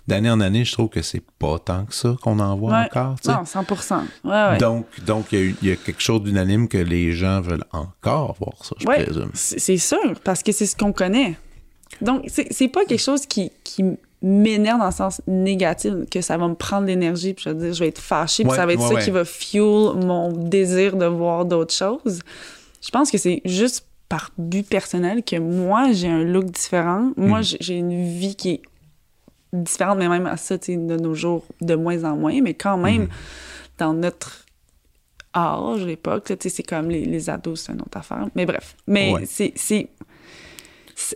d'année 0.07 0.29
en 0.29 0.39
année, 0.41 0.65
je 0.65 0.71
trouve 0.73 0.89
que 0.89 1.01
c'est 1.01 1.23
pas 1.39 1.59
tant 1.59 1.85
que 1.85 1.93
ça 1.93 2.15
qu'on 2.21 2.39
en 2.39 2.55
voit 2.55 2.71
ouais. 2.71 2.85
encore, 2.85 3.15
tu 3.21 3.29
sais. 3.29 3.35
Non, 3.35 3.45
100 3.45 3.65
Ouais, 4.23 4.31
ouais. 4.31 4.57
Donc, 4.57 4.85
donc 5.05 5.31
il 5.31 5.55
y 5.61 5.69
a 5.69 5.73
y, 5.73 5.77
quelque 5.77 6.01
chose 6.01 6.23
d'unanime 6.23 6.67
que 6.67 6.77
les 6.77 7.11
gens 7.11 7.41
veulent 7.41 7.65
encore 7.71 8.35
voir 8.39 8.55
ça, 8.63 8.75
je 8.79 8.85
présume. 8.85 9.31
c'est 9.33 9.77
sûr, 9.77 10.19
parce 10.23 10.43
que 10.43 10.51
c'est 10.51 10.65
ce 10.65 10.75
qu'on 10.75 10.93
connaît. 10.93 11.37
Donc, 12.01 12.25
c'est 12.27 12.67
pas 12.69 12.85
quelque 12.85 13.01
chose 13.01 13.25
qui, 13.25 13.51
qui, 13.63 13.83
m'énerve 14.23 14.79
dans 14.79 14.85
le 14.85 14.91
sens 14.91 15.21
négatif, 15.25 15.93
que 16.11 16.21
ça 16.21 16.37
va 16.37 16.47
me 16.47 16.53
prendre 16.53 16.85
l'énergie, 16.85 17.33
puis 17.33 17.45
je 17.45 17.49
vais 17.49 17.55
dire, 17.55 17.73
je 17.73 17.79
vais 17.79 17.87
être 17.87 17.99
fâchée, 17.99 18.43
puis 18.43 18.53
ça 18.53 18.65
va 18.65 18.73
être 18.73 18.87
ça 18.87 19.01
qui 19.01 19.09
va 19.09 19.25
fuel 19.25 19.95
mon 19.95 20.31
désir 20.31 20.95
de 20.95 21.05
voir 21.05 21.45
d'autres 21.45 21.73
choses. 21.73 22.19
Je 22.83 22.89
pense 22.91 23.09
que 23.09 23.17
c'est 23.17 23.41
juste 23.45 23.87
par 24.09 24.29
but 24.37 24.67
personnel 24.67 25.23
que 25.23 25.37
moi, 25.37 25.91
j'ai 25.93 26.09
un 26.09 26.23
look 26.23 26.45
différent. 26.45 27.11
Moi, 27.15 27.41
j'ai- 27.41 27.57
j'ai 27.61 27.75
une 27.75 28.03
vie 28.17 28.35
qui 28.35 28.49
est 28.49 28.61
différente, 29.53 29.97
mais 29.97 30.07
même 30.09 30.25
à 30.27 30.37
ça, 30.37 30.57
tu 30.57 30.73
sais, 30.73 30.77
de 30.77 30.95
nos 30.97 31.13
jours, 31.13 31.45
de 31.61 31.75
moins 31.75 32.03
en 32.03 32.15
moins, 32.15 32.39
mais 32.41 32.53
quand 32.53 32.77
même, 32.77 33.03
Mhm. 33.03 33.09
dans 33.77 33.93
notre 33.93 34.45
âge, 35.35 35.85
l'époque, 35.85 36.25
tu 36.25 36.35
sais, 36.41 36.49
c'est 36.49 36.63
comme 36.63 36.89
les, 36.89 37.05
les 37.05 37.29
ados, 37.29 37.61
c'est 37.61 37.71
une 37.73 37.81
autre 37.81 37.97
affaire. 37.97 38.27
Mais 38.35 38.45
bref, 38.45 38.75
mais 38.87 39.13
Ouais. 39.13 39.23
c'est, 39.25 39.53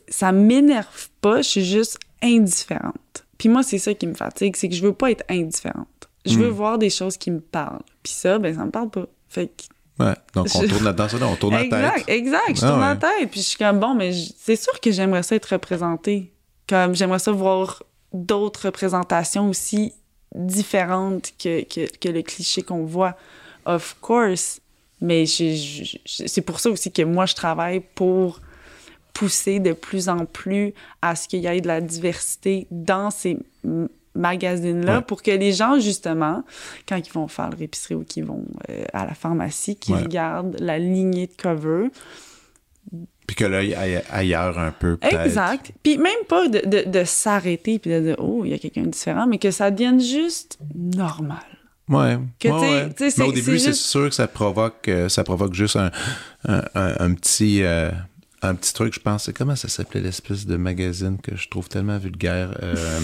ça 0.08 0.32
m'énerve 0.32 1.10
pas, 1.22 1.38
je 1.42 1.50
suis 1.50 1.66
juste 1.66 2.00
indifférente. 2.22 3.26
Puis 3.38 3.50
moi, 3.50 3.64
c'est 3.64 3.78
ça 3.78 3.94
qui 3.94 4.08
me 4.08 4.14
fatigue, 4.14 4.56
c'est 4.56 4.70
que 4.70 4.76
je 4.76 4.82
veux 4.82 4.94
pas 4.94 5.12
être 5.12 5.24
indifférente. 5.30 5.88
Je 6.26 6.40
veux 6.40 6.50
Mm. 6.50 6.54
voir 6.54 6.78
des 6.78 6.90
choses 6.90 7.18
qui 7.18 7.30
me 7.30 7.40
parlent. 7.40 7.84
Puis 8.02 8.14
ça, 8.14 8.40
ben, 8.40 8.56
ça 8.56 8.66
me 8.66 8.72
parle 8.72 8.90
pas. 8.90 9.06
Fait 9.30 9.48
que 9.48 9.64
Ouais, 10.04 10.14
donc 10.34 10.48
on 10.56 10.62
Je- 10.62 10.68
tourne 10.68 10.92
dans 10.92 11.08
ça, 11.08 11.18
on 11.26 11.36
tourne 11.38 11.54
la 11.54 11.64
exact, 11.64 12.06
tête. 12.06 12.10
exact. 12.10 12.42
Je 12.60 12.66
Ah 12.66 12.68
tourne 12.70 12.82
ouais. 12.82 12.86
la 12.88 12.96
tête. 12.98 13.32
Puis 13.32 13.40
je 13.42 13.46
suis 13.46 13.58
comme, 13.58 13.80
bon, 13.80 13.96
mais 13.96 14.12
je- 14.12 14.34
c'est 14.38 14.58
sûr 14.58 14.78
que 14.82 14.92
j'aimerais 14.92 15.24
ça 15.24 15.36
être 15.36 15.46
représentée. 15.46 16.34
Comme 16.68 16.96
j'aimerais 16.96 17.20
ça 17.20 17.32
voir 17.32 17.82
d'autres 18.16 18.66
représentations 18.68 19.50
aussi 19.50 19.94
différentes 20.34 21.32
que, 21.38 21.64
que, 21.64 21.86
que 21.98 22.10
le 22.10 22.22
cliché 22.24 22.62
qu'on 22.64 22.84
voit. 22.86 23.16
Of 23.66 23.98
course. 24.02 24.60
Mais 25.02 25.26
c'est 25.26 26.42
pour 26.42 26.60
ça 26.60 26.70
aussi 26.70 26.92
que 26.92 27.02
moi, 27.04 27.26
je 27.26 27.36
travaille 27.36 27.82
pour 27.96 28.40
pousser 29.14 29.60
de 29.60 29.74
plus 29.74 30.10
en 30.10 30.26
plus 30.26 30.74
à 31.02 31.16
ce 31.16 31.28
qu'il 31.28 31.42
y 31.42 31.48
ait 31.48 31.62
de 31.62 31.68
la 31.68 31.82
diversité 31.82 32.68
dans 32.72 33.12
ces 33.12 33.38
magazines-là 34.16 34.98
Ouais. 34.98 35.02
pour 35.04 35.22
que 35.22 35.32
les 35.32 35.52
gens, 35.54 35.80
justement, 35.80 36.44
quand 36.88 36.96
ils 36.98 37.12
vont 37.12 37.28
faire 37.28 37.50
leur 37.50 37.62
épicerie 37.62 37.96
ou 37.96 38.04
qu'ils 38.04 38.26
vont 38.26 38.46
euh, 38.70 38.86
à 38.94 39.06
la 39.06 39.14
pharmacie, 39.14 39.76
qu'ils 39.76 39.96
Ouais. 39.96 40.02
regardent 40.04 40.56
la 40.60 40.80
lignée 40.80 41.28
de 41.28 41.34
cover. 41.42 41.90
Puis 43.28 43.36
que 43.36 43.46
l'œil 43.46 43.74
aille 43.74 44.04
ailleurs 44.12 44.60
un 44.60 44.72
peu, 44.72 44.98
peut-être. 44.98 45.26
Exact. 45.26 45.72
Puis 45.84 45.98
même 45.98 46.14
pas 46.30 46.48
de, 46.48 46.62
de, 46.66 46.90
de 46.90 47.04
s'arrêter 47.04 47.80
puis 47.80 47.90
de 47.92 48.00
dire, 48.00 48.16
oh, 48.20 48.44
il 48.46 48.52
y 48.52 48.54
a 48.54 48.58
quelqu'un 48.60 48.84
de 48.84 48.90
différent, 48.90 49.26
mais 49.28 49.40
que 49.40 49.50
ça 49.52 49.72
devienne 49.72 50.00
juste 50.00 50.60
normal. 50.76 51.38
Ouais. 51.90 52.18
Que 52.40 52.48
ouais, 52.50 52.58
t'sais- 52.58 52.70
ouais. 52.70 52.90
t'sais, 52.94 53.10
c'est- 53.12 53.22
Mais 53.22 53.28
au 53.28 53.32
début, 53.32 53.60
c'est 53.60 53.68
juste- 53.70 53.86
sûr 53.86 54.10
que 54.10 54.16
ça 54.16 54.28
provoque, 54.28 54.88
euh, 54.88 55.10
ça 55.10 55.24
provoque 55.24 55.54
juste 55.54 55.76
un, 55.76 55.92
un, 56.48 56.62
un- 56.76 56.96
un 57.00 57.14
petit, 57.14 57.64
euh, 57.64 57.92
un 58.42 58.54
petit 58.56 58.74
truc, 58.74 58.94
je 58.94 59.00
pense. 59.00 59.30
Comment 59.36 59.56
ça 59.56 59.68
s'appelait 59.70 60.02
l'espèce 60.02 60.46
de 60.46 60.56
magazine 60.58 61.18
que 61.22 61.36
je 61.36 61.48
trouve 61.50 61.68
tellement 61.68 61.98
vulgaire 61.98 62.56
euh, 62.62 63.00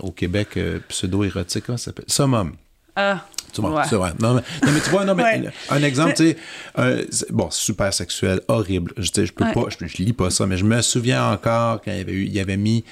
au 0.00 0.10
Québec, 0.10 0.58
pseudo-érotique, 0.88 1.64
comment 1.66 1.78
ça 1.78 1.86
s'appelle? 1.86 2.04
Summum. 2.08 2.52
Ah, 2.96 3.24
Tu 3.52 3.60
vois, 3.60 3.70
Ouais. 3.70 3.82
c'est 3.88 3.96
vrai. 3.96 4.12
Non 4.20 4.34
mais, 4.34 4.40
non, 4.66 4.72
mais 4.72 4.80
tu 4.80 4.90
vois, 4.90 5.04
non, 5.04 5.14
mais 5.14 5.22
Ouais. 5.22 5.44
un 5.70 5.82
exemple, 5.82 6.14
tu 6.14 6.30
sais, 6.30 6.36
euh, 6.78 7.04
c'est- 7.10 7.30
bon, 7.32 7.50
super 7.50 7.92
sexuel, 7.94 8.40
horrible. 8.48 8.92
Je, 8.96 9.08
sais, 9.14 9.26
je 9.26 9.32
peux 9.32 9.44
Ouais. 9.44 9.52
pas, 9.52 9.66
je, 9.68 9.86
je 9.86 9.96
lis 10.02 10.12
pas 10.12 10.30
ça, 10.30 10.46
mais 10.46 10.56
je 10.56 10.64
me 10.64 10.80
souviens 10.82 11.30
encore 11.32 11.80
quand 11.82 11.92
il 11.92 11.98
y 11.98 12.00
avait 12.00 12.12
eu, 12.12 12.24
il 12.24 12.32
y 12.32 12.40
avait 12.40 12.56
mis 12.56 12.84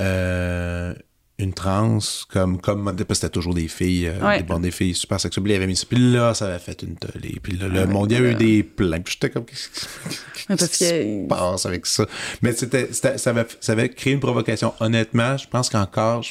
euh, 0.00 0.94
une 1.42 1.52
transe 1.54 2.24
comme, 2.30 2.60
comme 2.60 2.84
parce 2.84 2.96
que 3.06 3.14
c'était 3.14 3.28
toujours 3.28 3.54
des 3.54 3.68
filles, 3.68 4.06
euh, 4.08 4.20
Ouais. 4.26 4.38
des, 4.38 4.44
bon, 4.44 4.58
des 4.60 4.70
filles 4.70 4.94
super 4.94 5.20
sexuelles. 5.20 5.44
Puis 5.44 5.52
il 5.52 5.56
avait 5.56 5.66
mis 5.66 5.76
ça. 5.76 5.86
Puis 5.88 5.98
là, 6.12 6.34
ça 6.34 6.46
avait 6.46 6.58
fait 6.58 6.82
une 6.82 6.96
tollée. 6.96 7.38
Puis 7.42 7.56
là, 7.56 7.68
le 7.68 7.80
Ouais, 7.80 7.86
monde, 7.86 8.10
il 8.12 8.18
y 8.18 8.20
a 8.24 8.30
eu 8.30 8.34
des 8.34 8.62
plaintes. 8.62 9.04
Puis 9.04 9.14
j'étais 9.20 9.30
comme, 9.30 9.44
qu'est-ce 9.44 10.64
qui 10.68 10.84
se 10.84 11.26
passe 11.28 11.66
avec 11.66 11.86
ça? 11.86 12.06
Mais 12.42 12.52
c'était, 12.52 12.92
ça, 12.92 13.30
avait, 13.30 13.46
ça 13.60 13.72
avait 13.72 13.88
créé 13.88 14.12
une 14.12 14.20
provocation. 14.20 14.72
Honnêtement, 14.80 15.36
je 15.36 15.46
pense 15.48 15.68
qu'encore, 15.68 16.24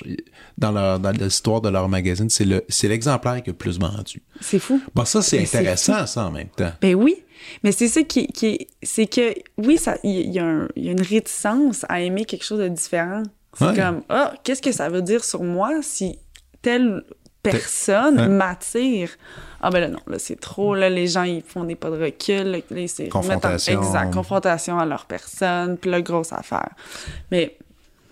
dans, 0.57 0.71
leur, 0.71 0.99
dans 0.99 1.11
l'histoire 1.11 1.61
de 1.61 1.69
leur 1.69 1.87
magazine, 1.89 2.29
c'est, 2.29 2.45
le, 2.45 2.63
c'est 2.69 2.87
l'exemplaire 2.87 3.41
qui 3.43 3.49
a 3.49 3.53
le 3.53 3.57
plus 3.57 3.79
vendu. 3.79 4.21
c'est 4.39 4.59
fou. 4.59 4.81
Bon, 4.95 5.05
ça, 5.05 5.21
c'est 5.21 5.39
Mais 5.39 5.45
c'est 5.45 5.59
intéressant, 5.59 6.05
ça, 6.07 6.25
en 6.25 6.31
même 6.31 6.49
temps. 6.49 6.71
Ben 6.81 6.95
oui, 6.95 7.15
mais 7.63 7.71
c'est 7.71 7.87
ça 7.87 8.03
qui, 8.03 8.27
qui 8.27 8.45
est- 8.47 8.67
c'est 8.83 9.07
que 9.07 9.33
oui, 9.57 9.77
y, 10.03 10.09
il 10.09 10.31
y 10.33 10.39
a 10.39 10.67
une 10.91 11.01
réticence 11.01 11.85
à 11.89 12.01
aimer 12.01 12.25
quelque 12.25 12.43
chose 12.45 12.59
de 12.59 12.67
différent. 12.69 13.23
C'est 13.57 13.65
Ouais. 13.65 13.75
comme 13.75 14.01
ah, 14.09 14.33
qu'est-ce 14.43 14.61
que 14.61 14.71
ça 14.71 14.89
veut 14.89 15.01
dire 15.01 15.23
sur 15.23 15.43
moi 15.43 15.71
si 15.81 16.17
telle 16.61 17.03
personne 17.43 18.19
Ouais. 18.19 18.27
m'attire? 18.27 19.09
Ah 19.61 19.69
ben 19.69 19.79
là 19.81 19.87
non, 19.89 19.99
là 20.07 20.17
c'est 20.19 20.39
trop 20.39 20.73
là 20.75 20.89
les 20.89 21.07
gens 21.07 21.23
ils 21.23 21.41
font 21.41 21.63
des 21.63 21.75
pas 21.75 21.89
de 21.89 22.01
recul, 22.01 22.43
là, 22.51 22.57
ils 22.71 22.87
se 22.89 23.01
remettent 23.03 23.13
en- 23.15 23.19
Confrontation. 23.21 23.81
exact, 23.81 24.13
confrontation 24.13 24.79
à 24.79 24.85
leur 24.85 25.05
personne, 25.05 25.77
puis 25.77 25.89
là 25.89 26.01
grosse 26.01 26.31
affaire. 26.33 26.69
Mais 27.31 27.57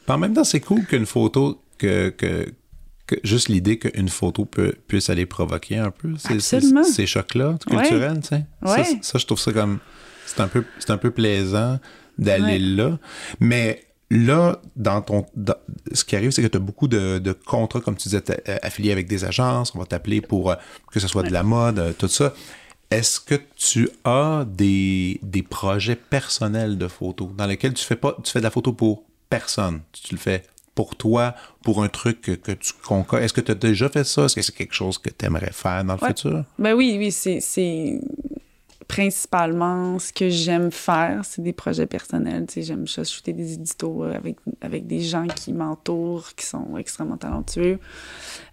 Puis 0.05 0.13
en 0.15 0.17
même 0.17 0.33
temps, 0.33 0.43
c'est 0.43 0.59
cool 0.59 0.85
qu'une 0.85 1.05
photo, 1.05 1.61
que, 1.77 2.09
que, 2.09 2.51
que 3.07 3.15
juste 3.23 3.47
l'idée 3.49 3.77
qu'une 3.79 4.09
photo 4.09 4.45
peut, 4.45 4.73
puisse 4.87 5.09
aller 5.09 5.25
provoquer 5.27 5.77
un 5.77 5.91
peu 5.91 6.15
ces, 6.17 6.39
ces, 6.39 6.59
ces 6.83 7.05
chocs-là 7.05 7.55
Ouais. 7.69 7.77
culturels, 7.77 8.19
tu 8.21 8.27
sais. 8.29 8.45
Ça, 8.65 8.73
Ouais. 8.75 8.99
Ça, 9.01 9.17
je 9.19 9.25
trouve 9.25 9.39
ça 9.39 9.51
comme... 9.53 9.79
C'est 10.25 10.41
un 10.41 10.47
peu, 10.47 10.63
c'est 10.79 10.91
un 10.91 10.97
peu 10.97 11.09
plaisant 11.11 11.79
d'aller 12.17 12.43
Ouais. 12.43 12.59
là. 12.59 12.99
Mais 13.39 13.83
là, 14.11 14.59
dans 14.75 15.01
ton... 15.01 15.25
dans- 15.35 15.55
ce 15.93 16.03
qui 16.03 16.15
arrive, 16.15 16.31
c'est 16.31 16.41
que 16.41 16.47
tu 16.47 16.57
as 16.57 16.61
beaucoup 16.61 16.87
de, 16.87 17.19
de 17.19 17.31
contrats, 17.31 17.79
comme 17.81 17.95
tu 17.95 18.09
disais, 18.09 18.23
euh, 18.47 18.57
affiliés 18.61 18.91
avec 18.91 19.07
des 19.07 19.25
agences. 19.25 19.73
On 19.75 19.79
va 19.79 19.85
t'appeler 19.85 20.21
pour 20.21 20.51
euh, 20.51 20.55
que 20.91 20.99
ce 20.99 21.07
soit 21.07 21.23
de 21.23 21.31
la 21.31 21.43
mode, 21.43 21.79
euh, 21.79 21.93
tout 21.97 22.07
ça. 22.07 22.33
Est-ce 22.91 23.19
que 23.19 23.35
tu 23.55 23.87
as 24.03 24.45
des, 24.47 25.19
des 25.21 25.43
projets 25.43 25.95
personnels 25.95 26.77
de 26.79 26.87
photos 26.87 27.29
dans 27.37 27.45
lesquels 27.45 27.73
tu 27.75 27.85
fais 27.85 27.95
pas 27.95 28.17
tu 28.23 28.31
fais 28.31 28.39
de 28.39 28.43
la 28.45 28.49
photo 28.51 28.73
pour 28.73 29.03
personne, 29.29 29.81
tu 29.93 30.15
le 30.15 30.19
fais 30.19 30.41
pour 30.73 30.95
toi, 30.95 31.35
pour 31.63 31.83
un 31.83 31.87
truc 31.89 32.21
que, 32.21 32.31
que 32.31 32.51
tu 32.53 32.73
concoctes? 32.83 33.21
Est-ce 33.23 33.33
que 33.33 33.41
tu 33.41 33.51
as 33.51 33.55
déjà 33.55 33.89
fait 33.89 34.03
ça? 34.05 34.25
Est-ce 34.25 34.35
que 34.37 34.41
c'est 34.41 34.55
quelque 34.55 34.73
chose 34.73 34.97
que 34.97 35.09
tu 35.11 35.23
aimerais 35.25 35.51
faire 35.51 35.83
dans 35.83 35.95
le 35.95 36.01
Ouais. 36.01 36.07
futur? 36.07 36.45
Ben 36.57 36.73
oui, 36.73 36.95
oui, 36.97 37.11
c'est 37.11 37.99
principalement 38.89 39.99
ce 39.99 40.11
que 40.11 40.29
j'aime 40.29 40.71
faire, 40.71 41.21
c'est 41.23 41.43
des 41.43 41.53
projets 41.53 41.85
personnels. 41.85 42.47
Tu 42.47 42.55
sais, 42.55 42.61
j'aime 42.63 42.87
ça 42.87 43.03
shooter 43.03 43.33
des 43.33 43.53
éditos 43.53 44.03
euh, 44.03 44.13
avec, 44.15 44.37
avec 44.61 44.87
des 44.87 44.99
gens 44.99 45.27
qui 45.27 45.53
m'entourent, 45.53 46.29
qui 46.35 46.45
sont 46.45 46.75
extrêmement 46.75 47.15
talentueux. 47.15 47.79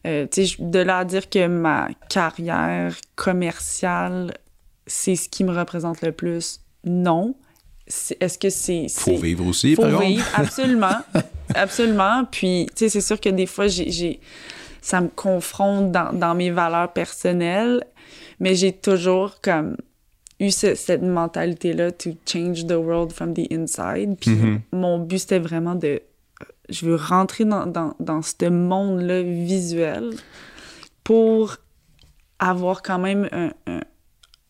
Euh, 0.07 0.27
tu 0.31 0.47
sais, 0.47 0.57
de 0.61 0.79
là 0.79 0.99
à 0.99 1.05
dire 1.07 1.29
que 1.31 1.47
ma 1.49 1.89
carrière 2.11 2.95
commerciale, 3.17 4.35
c'est 4.87 5.17
ce 5.17 5.29
qui 5.31 5.43
me 5.43 5.57
représente 5.59 6.03
le 6.03 6.13
plus, 6.13 6.61
non. 6.85 7.35
Est-ce 8.21 8.39
que 8.39 8.51
c'est... 8.51 8.87
Faut 8.91 9.17
vivre 9.17 9.47
aussi, 9.47 9.75
faut 9.75 9.83
par 9.83 9.93
contre. 9.93 10.05
vivre, 10.05 10.27
absolument. 10.35 10.99
absolument. 11.55 12.25
Puis, 12.31 12.67
tu 12.71 12.81
sais, 12.85 12.89
c'est 12.91 13.01
sûr 13.01 13.19
que 13.21 13.31
des 13.31 13.47
fois, 13.47 13.69
j'ai- 13.69 14.21
ça 14.83 15.01
me 15.01 15.09
confronte 15.09 15.93
dans, 15.93 16.13
dans 16.13 16.35
mes 16.35 16.51
valeurs 16.51 16.93
personnelles, 16.93 17.83
mais 18.39 18.55
j'ai 18.55 18.73
toujours 18.73 19.41
comme 19.41 19.77
eu 20.41 20.51
ce- 20.51 20.75
cette 20.75 21.03
mentalité-là 21.03 21.93
to 21.93 22.11
change 22.27 22.67
the 22.67 22.73
world 22.73 23.13
from 23.13 23.33
the 23.35 23.51
inside. 23.53 24.17
Puis 24.21 24.31
Mhm. 24.31 24.61
mon 24.73 24.99
but, 24.99 25.19
c'était 25.19 25.39
vraiment 25.39 25.75
de... 25.75 26.01
Je 26.69 26.85
veux 26.85 26.97
rentrer 26.97 27.45
dans, 27.45 27.67
dans, 27.67 27.95
dans 28.01 28.23
ce 28.23 28.49
monde-là 28.49 29.23
visuel 29.23 30.11
pour 31.05 31.57
avoir 32.39 32.83
quand 32.83 32.99
même 32.99 33.29
un, 33.33 33.51
un, 33.67 33.81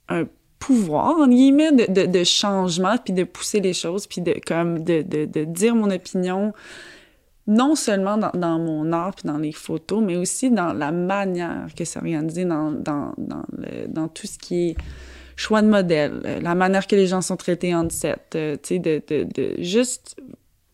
un 0.08 0.24
pouvoir, 0.58 1.18
en 1.20 1.28
guillemets, 1.28 1.70
de, 1.72 1.92
de, 1.92 2.06
de 2.06 2.24
changement, 2.24 2.96
puis 2.98 3.12
de 3.12 3.22
pousser 3.24 3.60
les 3.60 3.74
choses, 3.74 4.06
puis 4.06 4.20
de, 4.22 4.34
comme, 4.46 4.82
de, 4.82 5.02
de, 5.02 5.26
de 5.26 5.44
dire 5.44 5.74
mon 5.76 5.90
opinion, 5.90 6.52
non 7.46 7.76
seulement 7.76 8.16
dans, 8.16 8.32
dans 8.34 8.58
mon 8.58 8.90
art, 8.92 9.14
puis 9.14 9.28
dans 9.28 9.38
les 9.38 9.52
photos, 9.52 10.02
mais 10.02 10.16
aussi 10.16 10.50
dans 10.50 10.72
la 10.72 10.90
manière 10.90 11.66
que 11.76 11.84
c'est 11.84 11.98
organisé, 11.98 12.44
dans, 12.44 12.72
dans, 12.72 13.12
dans, 13.18 13.44
le, 13.56 13.86
dans 13.86 14.08
tout 14.08 14.26
ce 14.26 14.38
qui 14.38 14.70
est 14.70 14.76
choix 15.36 15.62
de 15.62 15.68
modèle, 15.68 16.20
euh, 16.24 16.40
la 16.40 16.54
manière 16.54 16.86
que 16.86 16.96
les 16.96 17.06
gens 17.06 17.20
sont 17.20 17.36
traités 17.36 17.74
en 17.74 17.88
set, 17.90 18.32
euh, 18.34 18.56
tu 18.56 18.74
sais, 18.74 18.78
de, 18.78 19.02
de, 19.06 19.26
de 19.34 19.62
juste 19.62 20.16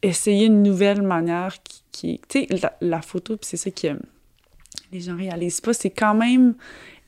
essayer 0.02 0.46
une 0.46 0.62
nouvelle 0.62 1.02
manière 1.02 1.56
qui, 1.62 1.82
qui 1.90 2.20
tu 2.28 2.46
sais, 2.46 2.46
la, 2.62 2.76
la 2.80 3.02
photo, 3.02 3.36
puis 3.36 3.46
c'est 3.46 3.56
ça 3.56 3.70
que 3.70 3.98
les 4.92 5.00
gens 5.00 5.16
réalisent 5.16 5.60
pas, 5.60 5.72
c'est 5.72 5.90
quand 5.90 6.14
même 6.14 6.54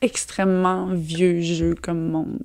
extrêmement 0.01 0.89
vieux 0.93 1.41
jeu 1.41 1.75
comme 1.81 2.09
monde. 2.11 2.43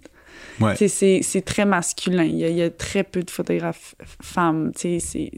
Ouais. 0.59 0.75
C'est 0.75 1.41
très 1.45 1.65
masculin. 1.65 2.23
Il 2.23 2.37
y, 2.37 2.45
a, 2.45 2.49
il 2.49 2.55
y 2.55 2.61
a 2.61 2.69
très 2.69 3.03
peu 3.03 3.23
de 3.23 3.31
photographes 3.31 3.95
femmes. 4.21 4.71
Tu 4.75 4.99
sais, 4.99 4.99
C'est 4.99 5.31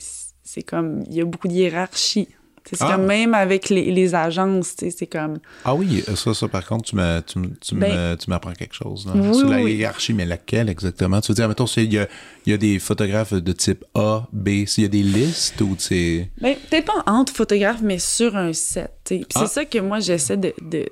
c'est 0.43 0.63
comme. 0.63 1.03
Il 1.07 1.15
y 1.15 1.21
a 1.21 1.25
beaucoup 1.25 1.47
de 1.47 1.53
hiérarchie. 1.53 2.27
Tu 2.63 2.75
C'est 2.75 2.83
Ah. 2.83 2.95
comme 2.95 3.05
même 3.07 3.33
avec 3.33 3.69
les, 3.69 3.91
les 3.91 4.13
agences, 4.13 4.75
tu 4.75 4.85
sais, 4.85 4.95
c'est 4.97 5.07
comme. 5.07 5.39
Ah 5.65 5.73
oui, 5.73 6.03
ça, 6.15 6.33
ça, 6.33 6.47
par 6.47 6.65
contre, 6.65 6.83
tu 6.83 6.91
tu, 6.91 7.39
me- 7.39 7.55
tu, 7.59 7.75
Ben- 7.75 8.15
tu 8.17 8.29
m'apprends 8.29 8.53
quelque 8.53 8.75
chose. 8.75 9.07
Là. 9.07 9.13
Oui, 9.15 9.33
Sur 9.37 9.49
la 9.49 9.61
hiérarchie, 9.61 10.13
mais 10.13 10.25
laquelle 10.25 10.69
exactement? 10.69 11.19
Tu 11.21 11.31
veux 11.31 11.35
dire, 11.35 11.47
mettons, 11.49 11.65
c'est- 11.65 11.83
il 11.85 11.93
y 11.93 11.97
a, 11.99 12.07
il 12.45 12.51
y 12.51 12.53
a 12.53 12.57
des 12.57 12.77
photographes 12.79 13.33
de 13.33 13.51
type 13.51 13.83
A, 13.95 14.27
B, 14.31 14.65
s'il 14.67 14.83
y 14.83 14.85
a 14.85 14.89
des 14.89 15.01
listes 15.03 15.59
ou 15.61 15.75
c'est... 15.77 16.29
Ben, 16.39 16.55
peut-être 16.69 16.85
pas 16.85 17.03
entre 17.11 17.33
photographes, 17.33 17.81
mais 17.81 17.97
sur 17.99 18.35
un 18.35 18.53
set. 18.53 18.91
tu 19.05 19.15
sais. 19.15 19.19
Puis 19.21 19.27
Ah. 19.35 19.39
C'est 19.47 19.53
ça 19.53 19.65
que 19.65 19.79
moi, 19.79 19.99
j'essaie 19.99 20.37
de, 20.37 20.53
de, 20.61 20.85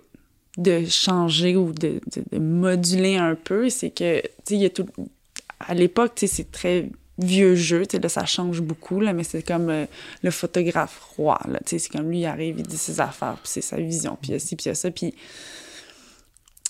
de 0.57 0.85
changer 0.89 1.55
ou 1.55 1.71
de, 1.71 2.01
de, 2.15 2.23
de 2.31 2.39
moduler 2.39 3.15
un 3.17 3.35
peu. 3.35 3.69
C'est 3.69 3.91
que, 3.91 4.21
tu 4.21 4.27
sais, 4.45 4.55
il 4.55 4.61
y 4.61 4.65
a 4.65 4.69
tout. 4.71 4.87
À 5.59 5.73
l'époque, 5.75 6.13
tu 6.15 6.25
sais, 6.27 6.35
c'est 6.37 6.51
très 6.51 6.89
vieux 7.19 7.55
jeu, 7.55 7.85
tu 7.85 7.97
sais, 7.97 8.01
là, 8.01 8.09
ça 8.09 8.25
change 8.25 8.61
beaucoup, 8.61 8.99
là, 8.99 9.13
mais 9.13 9.23
c'est 9.23 9.43
comme 9.43 9.69
euh, 9.69 9.85
le 10.23 10.31
photographe 10.31 10.99
roi, 11.15 11.39
là, 11.47 11.59
tu 11.65 11.71
sais, 11.71 11.79
c'est 11.79 11.89
comme 11.89 12.09
lui, 12.09 12.19
il 12.19 12.25
arrive, 12.25 12.55
il 12.57 12.65
dit 12.65 12.77
ses 12.77 12.99
affaires, 12.99 13.35
puis 13.35 13.51
c'est 13.51 13.61
sa 13.61 13.77
vision, 13.77 14.17
puis 14.21 14.31
il 14.31 14.33
y 14.33 14.35
a 14.35 14.39
ci, 14.39 14.55
puis 14.55 14.65
il 14.65 14.69
y 14.69 14.71
a 14.71 14.75
ça, 14.75 14.89
puis 14.89 15.13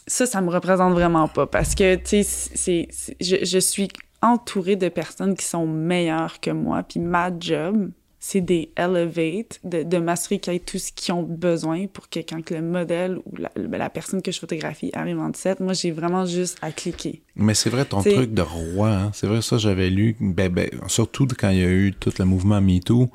ça, 0.08 0.26
ça 0.26 0.42
me 0.42 0.50
représente 0.50 0.94
vraiment 0.94 1.28
pas, 1.28 1.46
parce 1.46 1.76
que, 1.76 1.96
tu 1.96 2.24
sais, 2.24 2.24
c'est, 2.56 2.88
je, 3.22 3.46
je 3.46 3.60
suis 3.60 3.90
entourée 4.22 4.76
de 4.76 4.90
personnes 4.90 5.36
qui 5.36 5.46
sont 5.46 5.68
meilleures 5.68 6.40
que 6.40 6.52
moi, 6.52 6.84
puis 6.84 7.00
ma 7.00 7.32
job, 7.40 7.92
c'est 8.20 8.42
des 8.42 8.72
elevate, 8.76 9.60
de, 9.64 9.84
de 9.84 9.98
m'assurer 9.98 10.40
qu'il 10.40 10.54
y 10.54 10.56
ait 10.58 10.60
tout 10.60 10.78
ce 10.78 10.92
qu'ils 10.92 11.14
ont 11.14 11.24
besoin 11.24 11.88
pour 11.88 12.10
que 12.10 12.20
quand 12.20 12.50
le 12.50 12.62
modèle 12.62 13.18
ou 13.26 13.38
la, 13.38 13.50
la 13.56 13.90
personne 13.90 14.22
que 14.22 14.32
je 14.32 14.40
photographie 14.40 14.92
arrive 14.94 15.20
en 15.20 15.32
set, 15.34 15.60
moi, 15.62 15.74
j'ai 15.74 15.92
vraiment 15.92 16.26
juste 16.26 16.58
à 16.62 16.72
cliquer. 16.72 17.22
Mais 17.36 17.54
c'est 17.54 17.70
vrai, 17.70 17.86
ton 17.86 18.02
truc 18.02 18.34
de 18.34 18.42
roi, 18.42 18.90
hein, 18.90 19.12
c'est 19.14 19.28
vrai, 19.28 19.42
ça, 19.42 19.58
j'avais 19.58 19.90
lu, 19.90 20.18
ben, 20.20 20.52
ben, 20.52 20.70
surtout 20.88 21.28
quand 21.38 21.50
il 21.50 21.60
y 21.60 21.64
a 21.64 21.70
eu 21.70 21.94
tout 21.98 22.12
le 22.20 22.26
mouvement 22.26 22.60
MeToo, 22.60 23.10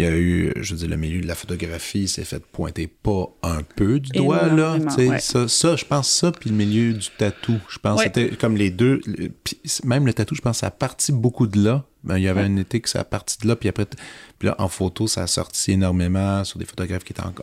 il 0.00 0.04
y 0.04 0.06
a 0.06 0.16
eu, 0.16 0.52
je 0.56 0.72
veux 0.74 0.78
dire, 0.78 0.88
le 0.88 0.96
milieu 0.96 1.20
de 1.20 1.26
la 1.26 1.34
photographie 1.34 2.08
s'est 2.08 2.24
fait 2.24 2.42
pointer 2.44 2.86
pas 2.86 3.26
un 3.42 3.62
peu 3.62 4.00
du 4.00 4.10
doigt, 4.10 4.46
là. 4.46 4.76
Énormément, 4.76 4.90
tu 4.90 4.94
sais, 5.02 5.08
ouais. 5.08 5.20
Ça, 5.20 5.46
ça, 5.48 5.76
je 5.76 5.84
pense 5.84 6.08
ça, 6.10 6.32
puis 6.32 6.50
le 6.50 6.56
milieu 6.56 6.92
du 6.94 7.08
tatou. 7.18 7.58
Je 7.68 7.78
pense 7.78 7.98
Ouais. 7.98 8.10
que 8.10 8.20
c'était 8.22 8.36
comme 8.36 8.56
les 8.56 8.70
deux. 8.70 9.00
même 9.84 10.06
le 10.06 10.14
tatou, 10.14 10.34
je 10.34 10.40
pense 10.40 10.56
que 10.56 10.60
ça 10.60 10.66
a 10.68 10.70
parti 10.70 11.12
beaucoup 11.12 11.46
de 11.46 11.62
là. 11.62 11.84
Ben, 12.02 12.16
il 12.16 12.22
y 12.24 12.28
avait 12.28 12.40
Ouais. 12.40 12.46
un 12.46 12.56
été 12.56 12.80
que 12.80 12.88
ça 12.88 13.00
a 13.00 13.04
parti 13.04 13.36
de 13.42 13.46
là, 13.48 13.56
puis 13.56 13.68
après, 13.68 13.84
puis 14.38 14.48
là, 14.48 14.54
en 14.58 14.68
photo, 14.68 15.06
ça 15.06 15.22
a 15.22 15.26
sorti 15.26 15.72
énormément 15.72 16.44
sur 16.44 16.58
des 16.58 16.64
photographes 16.64 17.04
qui 17.04 17.12
étaient 17.12 17.20
en, 17.22 17.34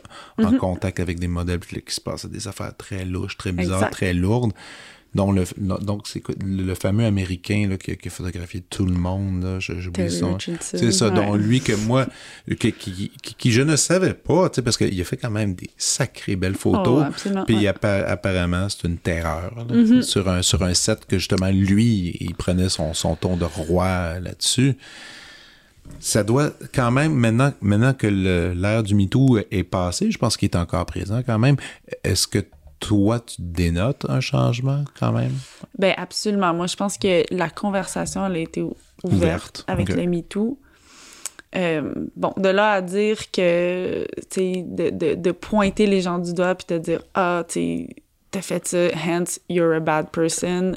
en 0.44 0.50
Mhm. 0.52 0.58
contact 0.58 0.98
avec 0.98 1.20
des 1.20 1.28
modèles, 1.28 1.60
puis 1.60 1.80
qui 1.80 1.94
se 1.94 2.00
passaient 2.00 2.28
des 2.28 2.48
affaires 2.48 2.76
très 2.76 3.04
louches, 3.04 3.36
très 3.36 3.52
bizarres, 3.52 3.76
Exact. 3.78 3.92
très 3.92 4.14
lourdes. 4.14 4.52
Dont 5.14 5.32
le, 5.32 5.44
donc 5.80 6.06
c'est 6.06 6.22
le, 6.44 6.74
fameux 6.74 7.06
américain 7.06 7.66
là, 7.70 7.78
qui, 7.78 7.92
a- 7.92 7.96
qui 7.96 8.08
a 8.08 8.10
photographié 8.10 8.62
tout 8.68 8.84
le 8.84 8.92
monde 8.92 9.42
là, 9.42 9.58
je- 9.58 9.80
j'oublie 9.80 10.10
son 10.10 10.36
c'est 10.60 10.92
ça 10.92 11.08
ouais. 11.08 11.14
dont 11.14 11.34
lui 11.34 11.60
que 11.62 11.72
moi 11.72 12.06
qui, 12.60 12.72
qui, 12.72 13.10
qui- 13.22 13.34
qui 13.34 13.50
je 13.52 13.62
ne 13.62 13.74
savais 13.76 14.12
pas 14.12 14.50
tu 14.50 14.56
sais, 14.56 14.62
parce 14.62 14.76
qu'il 14.76 15.00
a 15.00 15.04
fait 15.04 15.16
quand 15.16 15.30
même 15.30 15.54
des 15.54 15.70
sacrées 15.78 16.36
belles 16.36 16.56
photos 16.56 17.06
Oh, 17.08 17.38
puis 17.46 17.56
ouais. 17.56 17.66
apparemment 17.68 18.68
c'est 18.68 18.86
une 18.86 18.98
terreur 18.98 19.54
là, 19.56 19.64
Mhm. 19.74 20.02
sur 20.02 20.28
un 20.28 20.42
sur 20.42 20.62
un 20.62 20.74
set 20.74 21.06
que 21.06 21.16
justement 21.18 21.50
lui 21.50 22.16
il 22.20 22.34
prenait 22.34 22.68
son, 22.68 22.92
son 22.92 23.16
ton 23.16 23.36
de 23.38 23.44
roi 23.46 24.20
là-dessus 24.20 24.76
ça 26.00 26.22
doit 26.22 26.50
quand 26.74 26.90
même, 26.90 27.14
maintenant, 27.14 27.52
maintenant 27.62 27.94
que 27.94 28.06
l'ère 28.06 28.82
du 28.82 28.94
MeToo 28.94 29.38
est 29.50 29.64
passée, 29.64 30.10
je 30.10 30.18
pense 30.18 30.36
qu'il 30.36 30.46
est 30.50 30.56
encore 30.56 30.84
présent 30.84 31.22
quand 31.24 31.38
même. 31.38 31.56
Est-ce 32.04 32.26
que 32.28 32.40
toi, 32.80 33.20
tu 33.20 33.36
dénotes 33.38 34.06
un 34.08 34.20
changement 34.20 34.84
quand 34.98 35.12
même? 35.12 35.32
Ben 35.78 35.94
absolument. 35.96 36.54
Moi, 36.54 36.66
je 36.66 36.76
pense 36.76 36.96
que 36.98 37.24
la 37.34 37.50
conversation, 37.50 38.24
elle 38.26 38.36
a 38.36 38.38
été 38.38 38.62
ou- 38.62 38.76
ouverte, 39.04 39.14
Ouverte, 39.14 39.64
avec 39.66 39.90
ok. 39.90 39.96
le 39.96 40.06
MeToo. 40.06 40.58
Euh, 41.56 41.92
bon, 42.14 42.34
de 42.36 42.48
là 42.50 42.72
à 42.72 42.82
dire 42.82 43.30
que, 43.30 44.06
tu 44.16 44.22
sais, 44.30 44.64
de, 44.66 44.90
de, 44.90 45.14
de 45.14 45.30
pointer 45.32 45.86
les 45.86 46.02
gens 46.02 46.18
du 46.18 46.34
doigt 46.34 46.54
puis 46.54 46.66
de 46.68 46.78
dire, 46.78 47.02
ah, 47.14 47.42
tu 47.48 47.88
t'as 48.30 48.42
fait 48.42 48.68
ça, 48.68 48.88
hence, 49.06 49.40
you're 49.48 49.72
a 49.74 49.80
bad 49.80 50.10
person. 50.10 50.72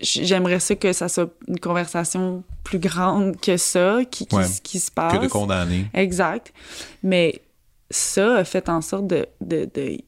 J'aimerais 0.00 0.60
ça 0.60 0.76
que 0.76 0.92
ça 0.92 1.08
soit 1.08 1.28
une 1.48 1.58
conversation 1.58 2.44
plus 2.62 2.78
grande 2.78 3.38
que 3.40 3.56
ça, 3.56 3.98
qui, 4.10 4.24
qui, 4.26 4.34
Ouais. 4.36 4.44
qui 4.62 4.78
se 4.78 4.90
passe. 4.90 5.18
Que 5.18 5.22
de 5.24 5.28
condamner. 5.28 5.86
Exact. 5.92 6.52
Mais 7.02 7.42
ça 7.90 8.36
a 8.36 8.44
fait 8.44 8.68
en 8.68 8.80
sorte 8.80 9.06
de, 9.08 9.26
de, 9.40 9.68
de, 9.74 9.98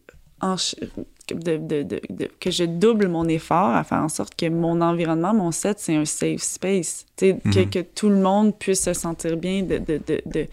de- 0.40 1.82
de- 1.82 2.00
de- 2.10 2.30
que 2.40 2.50
je 2.50 2.64
double 2.64 3.08
mon 3.08 3.26
effort 3.28 3.70
à 3.74 3.82
faire 3.84 3.98
en 4.02 4.08
sorte 4.08 4.34
que 4.36 4.48
mon 4.48 4.80
environnement, 4.80 5.34
mon 5.34 5.50
set, 5.50 5.78
c'est 5.80 5.96
un 5.96 6.04
safe 6.04 6.40
space. 6.42 7.04
Tu 7.16 7.26
sais, 7.30 7.38
que, 7.52 7.58
Mhm. 7.60 7.70
que 7.70 7.78
tout 7.80 8.08
le 8.08 8.16
monde 8.20 8.54
puisse 8.56 8.82
se 8.84 8.92
sentir 8.92 9.36
bien, 9.36 9.62
de, 9.62 9.78
de, 9.78 10.00
de, 10.06 10.20
de 10.26 10.46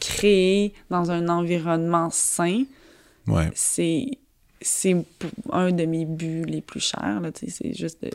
créer 0.00 0.72
dans 0.90 1.10
un 1.10 1.28
environnement 1.28 2.08
sain. 2.10 2.64
Ouais. 3.26 3.50
C'est 3.54 4.06
c'est 4.66 4.96
un 5.52 5.70
de 5.72 5.84
mes 5.84 6.04
buts 6.04 6.44
les 6.46 6.60
plus 6.60 6.80
chers. 6.80 7.20
C'est 7.34 7.74
juste 7.74 8.02
de... 8.02 8.10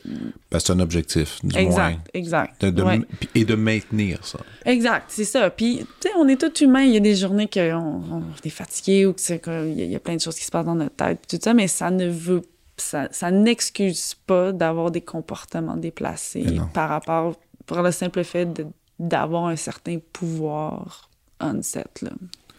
Parce 0.49 0.63
que 0.63 0.67
c'est 0.67 0.73
un 0.73 0.79
objectif, 0.79 1.39
du 1.43 1.53
moins. 1.53 1.61
Exact, 1.63 2.09
exact. 2.13 2.61
De- 2.65 2.69
de- 2.71 2.83
Ouais. 2.83 3.01
Et 3.35 3.45
de 3.45 3.55
maintenir 3.55 4.25
ça. 4.25 4.39
Exact, 4.65 5.05
c'est 5.09 5.25
ça. 5.25 5.49
Puis, 5.49 5.85
tu 5.99 6.07
sais, 6.07 6.13
on 6.17 6.27
est 6.27 6.37
tous 6.39 6.63
humains. 6.63 6.83
Il 6.83 6.93
y 6.93 6.97
a 6.97 7.01
des 7.01 7.15
journées 7.15 7.47
qu'on 7.47 8.01
on 8.11 8.23
est 8.43 8.49
fatigué 8.49 9.05
ou 9.05 9.13
que 9.13 9.21
c'est 9.21 9.39
que- 9.39 9.67
il 9.69 9.77
y, 9.77 9.81
a- 9.81 9.85
il 9.85 9.91
y 9.91 9.95
a 9.95 9.99
plein 9.99 10.15
de 10.15 10.21
choses 10.21 10.35
qui 10.35 10.43
se 10.45 10.51
passent 10.51 10.65
dans 10.65 10.75
notre 10.75 10.95
tête, 10.95 11.19
tout 11.27 11.37
ça, 11.41 11.53
mais 11.53 11.67
ça 11.67 11.91
ne 11.91 12.07
veut, 12.09 12.41
ça, 12.77 13.07
ça 13.11 13.29
n'excuse 13.31 14.15
pas 14.25 14.51
d'avoir 14.51 14.91
des 14.91 15.01
comportements 15.01 15.75
déplacés 15.77 16.45
par 16.73 16.89
rapport, 16.89 17.35
pour 17.65 17.81
le 17.81 17.91
simple 17.91 18.23
fait 18.23 18.61
d'avoir 18.97 19.45
un 19.45 19.55
certain 19.55 19.97
pouvoir 20.13 21.09
on 21.41 21.61
set, 21.61 22.01
là. 22.01 22.09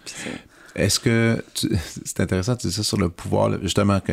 Puis 0.04 0.14
Est-ce 0.74 1.00
que 1.00 1.44
tu- 1.54 1.70
c'est 2.04 2.20
intéressant 2.20 2.56
tu 2.56 2.66
dis 2.68 2.72
ça 2.72 2.82
sur 2.82 2.98
le 2.98 3.08
pouvoir 3.08 3.48
là, 3.50 3.58
justement 3.62 4.00
que 4.00 4.12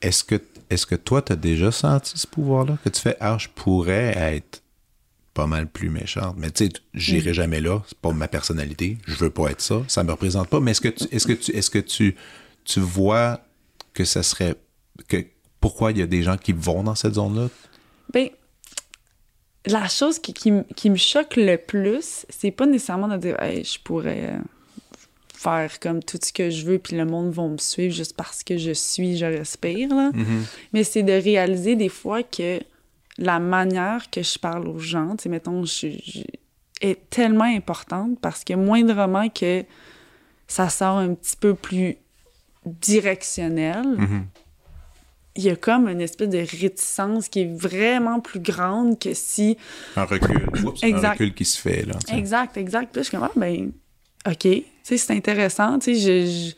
est-ce 0.00 0.24
que 0.24 0.40
est-ce 0.70 0.86
que 0.86 0.94
toi 0.94 1.22
tu 1.22 1.32
as 1.32 1.36
déjà 1.36 1.70
senti 1.70 2.16
ce 2.18 2.26
pouvoir 2.26 2.64
là 2.64 2.78
que 2.84 2.88
tu 2.88 3.00
fais 3.00 3.16
ah 3.20 3.36
je 3.38 3.48
pourrais 3.54 4.16
être 4.36 4.62
pas 5.34 5.46
mal 5.46 5.66
plus 5.66 5.88
méchante. 5.88 6.34
Mais 6.38 6.50
tu 6.50 6.66
sais 6.66 6.72
j'irai 6.94 7.32
jamais 7.34 7.60
là 7.60 7.82
c'est 7.88 7.98
pas 7.98 8.12
ma 8.12 8.28
personnalité 8.28 8.98
je 9.06 9.14
veux 9.16 9.30
pas 9.30 9.50
être 9.50 9.60
ça 9.60 9.82
ça 9.88 10.02
me 10.04 10.10
représente 10.10 10.48
pas. 10.48 10.60
Mais 10.60 10.72
est-ce 10.72 10.80
que 10.80 10.88
tu 10.88 11.04
est-ce 11.10 11.26
que 11.26 11.32
tu 11.34 11.50
est-ce 11.52 11.70
que 11.70 11.78
tu 11.78 12.16
tu 12.64 12.80
vois 12.80 13.40
que 13.94 14.04
ça 14.04 14.22
serait 14.22 14.54
que 15.08 15.24
pourquoi 15.60 15.92
il 15.92 15.98
y 15.98 16.02
a 16.02 16.06
des 16.06 16.22
gens 16.22 16.36
qui 16.36 16.52
vont 16.52 16.82
dans 16.82 16.94
cette 16.94 17.14
zone 17.14 17.36
là 17.38 17.48
Ben, 18.12 18.28
la 19.66 19.88
chose 19.88 20.18
qui, 20.18 20.32
qui, 20.34 20.52
qui 20.74 20.90
me 20.90 20.96
choque 20.96 21.36
le 21.36 21.56
plus, 21.56 22.26
c'est 22.28 22.50
pas 22.50 22.66
nécessairement 22.66 23.06
de 23.08 23.16
dire, 23.16 23.40
hey, 23.40 23.62
je 23.64 23.78
pourrais 23.78 24.30
euh, 24.32 24.38
faire 25.42 25.80
comme 25.80 26.02
tout 26.02 26.18
ce 26.22 26.32
que 26.32 26.50
je 26.50 26.64
veux, 26.64 26.78
puis 26.78 26.96
le 26.96 27.04
monde 27.04 27.32
va 27.32 27.46
me 27.48 27.58
suivre 27.58 27.94
juste 27.94 28.16
parce 28.16 28.42
que 28.44 28.56
je 28.58 28.72
suis, 28.72 29.16
je 29.16 29.26
respire, 29.26 29.88
là. 29.94 30.10
Mais 30.72 30.84
c'est 30.84 31.02
de 31.02 31.12
réaliser 31.12 31.74
des 31.76 31.88
fois 31.88 32.22
que 32.22 32.60
la 33.18 33.38
manière 33.40 34.08
que 34.10 34.22
je 34.22 34.38
parle 34.38 34.68
aux 34.68 34.78
gens, 34.78 35.16
tu 35.16 35.24
sais, 35.24 35.28
mettons, 35.28 35.64
je, 35.64 35.88
je- 35.88 36.20
est 36.80 36.98
tellement 37.10 37.44
importante 37.44 38.18
parce 38.20 38.42
que 38.44 38.54
moindrement 38.54 39.28
que 39.28 39.64
ça 40.48 40.68
sort 40.68 40.98
un 40.98 41.14
petit 41.14 41.36
peu 41.36 41.54
plus 41.54 41.96
directionnel, 42.82 43.84
il 45.36 45.44
y 45.44 45.50
a 45.50 45.56
comme 45.56 45.88
une 45.88 46.00
espèce 46.00 46.28
de 46.28 46.38
réticence 46.38 47.28
qui 47.28 47.40
est 47.42 47.52
vraiment 47.56 48.20
plus 48.20 48.40
grande 48.40 48.98
que 48.98 49.14
si... 49.14 49.56
un 49.96 50.04
recul 50.04 50.46
Oups, 50.64 50.82
un 50.84 50.86
Exact. 50.88 51.12
recul 51.12 51.34
qui 51.34 51.44
se 51.44 51.58
fait 51.60 51.84
là. 51.86 51.94
Exact, 52.12 52.56
exact. 52.56 52.92
Puis 52.92 53.02
je 53.02 53.08
suis 53.08 53.16
comme, 53.16 53.26
ah, 53.26 53.32
ben, 53.36 53.72
OK. 54.28 54.48
Tu 54.84 54.88
sais, 54.88 54.96
c'est 54.98 55.12
intéressant. 55.14 55.78
Tu 55.78 55.94
sais, 55.94 56.26
je, 56.26 56.52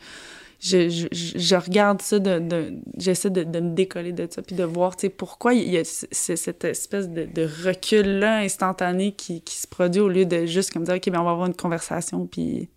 je, 0.59 0.89
je, 0.89 1.37
je, 1.37 1.55
regarde 1.55 2.01
ça, 2.01 2.17
de, 2.17 2.39
de- 2.39 2.73
j'essaie 2.97 3.29
de, 3.29 3.43
de 3.43 3.59
me 3.59 3.75
décoller 3.75 4.13
de 4.13 4.27
ça, 4.29 4.41
puis 4.41 4.55
de 4.55 4.63
voir, 4.63 4.95
tu 4.95 5.01
sais, 5.01 5.09
pourquoi 5.09 5.53
il 5.53 5.69
y 5.69 5.77
a 5.77 5.83
cette 5.83 6.63
espèce 6.63 7.09
de, 7.09 7.25
de 7.25 7.47
recul-là 7.65 8.37
instantané 8.39 9.11
qui, 9.11 9.41
qui 9.41 9.57
se 9.57 9.67
produit 9.67 10.01
au 10.01 10.09
lieu 10.09 10.25
de 10.25 10.45
juste 10.45 10.71
comme 10.71 10.83
dire, 10.83 10.95
OK, 10.95 11.09
ben, 11.09 11.19
on 11.19 11.23
va 11.23 11.31
avoir 11.31 11.45
une 11.47 11.53
conversation, 11.53 12.25
puis 12.25 12.69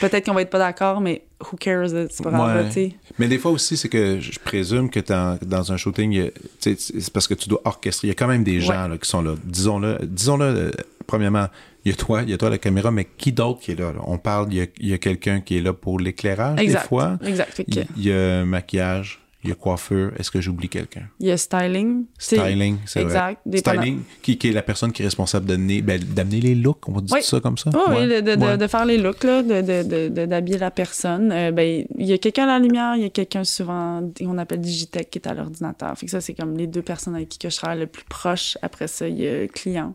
peut-être 0.00 0.24
qu'on 0.26 0.34
va 0.34 0.42
être 0.42 0.50
pas 0.50 0.58
d'accord, 0.60 1.00
mais 1.02 1.24
who 1.40 1.56
cares, 1.58 1.88
c'est 1.90 2.22
pas 2.22 2.30
grave, 2.30 2.66
Ouais. 2.74 2.96
Mais 3.18 3.28
des 3.28 3.38
fois 3.38 3.50
aussi, 3.50 3.76
c'est 3.76 3.88
que 3.90 4.18
je 4.18 4.38
présume 4.38 4.88
que 4.88 5.00
dans, 5.00 5.38
dans 5.44 5.72
un 5.72 5.76
shooting, 5.76 6.30
c'est 6.60 7.10
parce 7.12 7.26
que 7.28 7.34
tu 7.34 7.48
dois 7.50 7.60
orchestrer. 7.64 8.08
Il 8.08 8.10
y 8.10 8.12
a 8.12 8.14
quand 8.14 8.28
même 8.28 8.44
des 8.44 8.60
gens 8.60 8.88
là, 8.88 8.96
qui 8.96 9.08
sont 9.08 9.20
là. 9.20 9.34
Disons-le, 9.44 9.98
disons-le 10.04 10.44
euh, 10.44 10.70
premièrement, 11.06 11.48
il 11.86 11.90
y 11.90 11.92
a 11.92 11.96
toi, 11.96 12.22
il 12.22 12.30
y 12.30 12.32
a 12.34 12.36
toi 12.36 12.50
la 12.50 12.58
caméra, 12.58 12.90
mais 12.90 13.04
qui 13.16 13.30
d'autre 13.30 13.60
qui 13.60 13.70
est 13.70 13.78
là? 13.78 13.92
là? 13.92 14.00
On 14.06 14.18
parle, 14.18 14.52
il 14.52 14.68
y 14.80 14.92
a, 14.92 14.98
quelqu'un 14.98 15.40
qui 15.40 15.56
est 15.56 15.60
là 15.60 15.72
pour 15.72 16.00
l'éclairage 16.00 16.58
des 16.58 16.68
fois. 16.76 17.16
Exact. 17.24 17.62
Il 17.68 18.04
y 18.04 18.10
a 18.12 18.44
maquillage, 18.44 19.20
il 19.44 19.50
y 19.50 19.52
a 19.52 19.54
coiffeur. 19.54 20.10
Est-ce 20.18 20.32
que 20.32 20.40
j'oublie 20.40 20.68
quelqu'un? 20.68 21.02
il 21.20 21.28
y 21.28 21.30
a 21.30 21.36
styling. 21.36 22.06
Styling, 22.18 22.78
c'est 22.86 23.02
vrai. 23.04 23.12
Exact. 23.12 23.40
Dépendant- 23.46 23.80
Styling, 23.82 24.00
qui, 24.20 24.36
qui 24.36 24.48
est 24.48 24.52
la 24.52 24.62
personne 24.62 24.90
qui 24.90 25.02
est 25.02 25.04
responsable 25.04 25.46
d'amener 25.46 25.80
ben, 25.80 26.02
d'amener 26.02 26.40
les 26.40 26.56
looks, 26.56 26.88
on 26.88 26.92
va 26.92 27.00
dire 27.02 27.14
Oui. 27.14 27.22
ça 27.22 27.38
comme 27.38 27.56
ça? 27.56 27.70
Oui, 27.72 27.80
Ouais. 27.94 28.00
oui, 28.00 28.08
de, 28.08 28.20
de- 28.20 28.34
de- 28.34 28.40
Ouais. 28.44 28.58
de 28.58 28.66
faire 28.66 28.84
les 28.84 28.98
looks, 28.98 29.24
d'habiller 29.24 30.58
la 30.58 30.70
personne. 30.72 31.30
Euh, 31.32 31.52
ben, 31.52 31.84
il 31.96 32.06
y 32.06 32.12
a 32.12 32.18
quelqu'un 32.18 32.44
à 32.44 32.46
la 32.46 32.58
lumière, 32.58 32.94
il 32.96 33.02
y 33.02 33.06
a 33.06 33.10
quelqu'un 33.10 33.44
souvent, 33.44 34.02
on 34.22 34.38
appelle 34.38 34.60
Digitech, 34.60 35.10
qui 35.10 35.18
est 35.18 35.28
à 35.28 35.34
l'ordinateur. 35.34 35.96
Fait 35.96 36.06
que 36.06 36.10
ça, 36.12 36.20
c'est 36.20 36.34
comme 36.34 36.56
les 36.56 36.66
deux 36.66 36.82
personnes 36.82 37.14
avec 37.14 37.28
qui 37.28 37.38
que 37.38 37.48
je 37.48 37.56
travaille 37.56 37.78
le 37.80 37.86
plus 37.86 38.04
proche. 38.04 38.58
Après 38.62 38.88
ça, 38.88 39.06
il 39.08 39.18
y 39.20 39.28
a 39.28 39.46
client. 39.46 39.94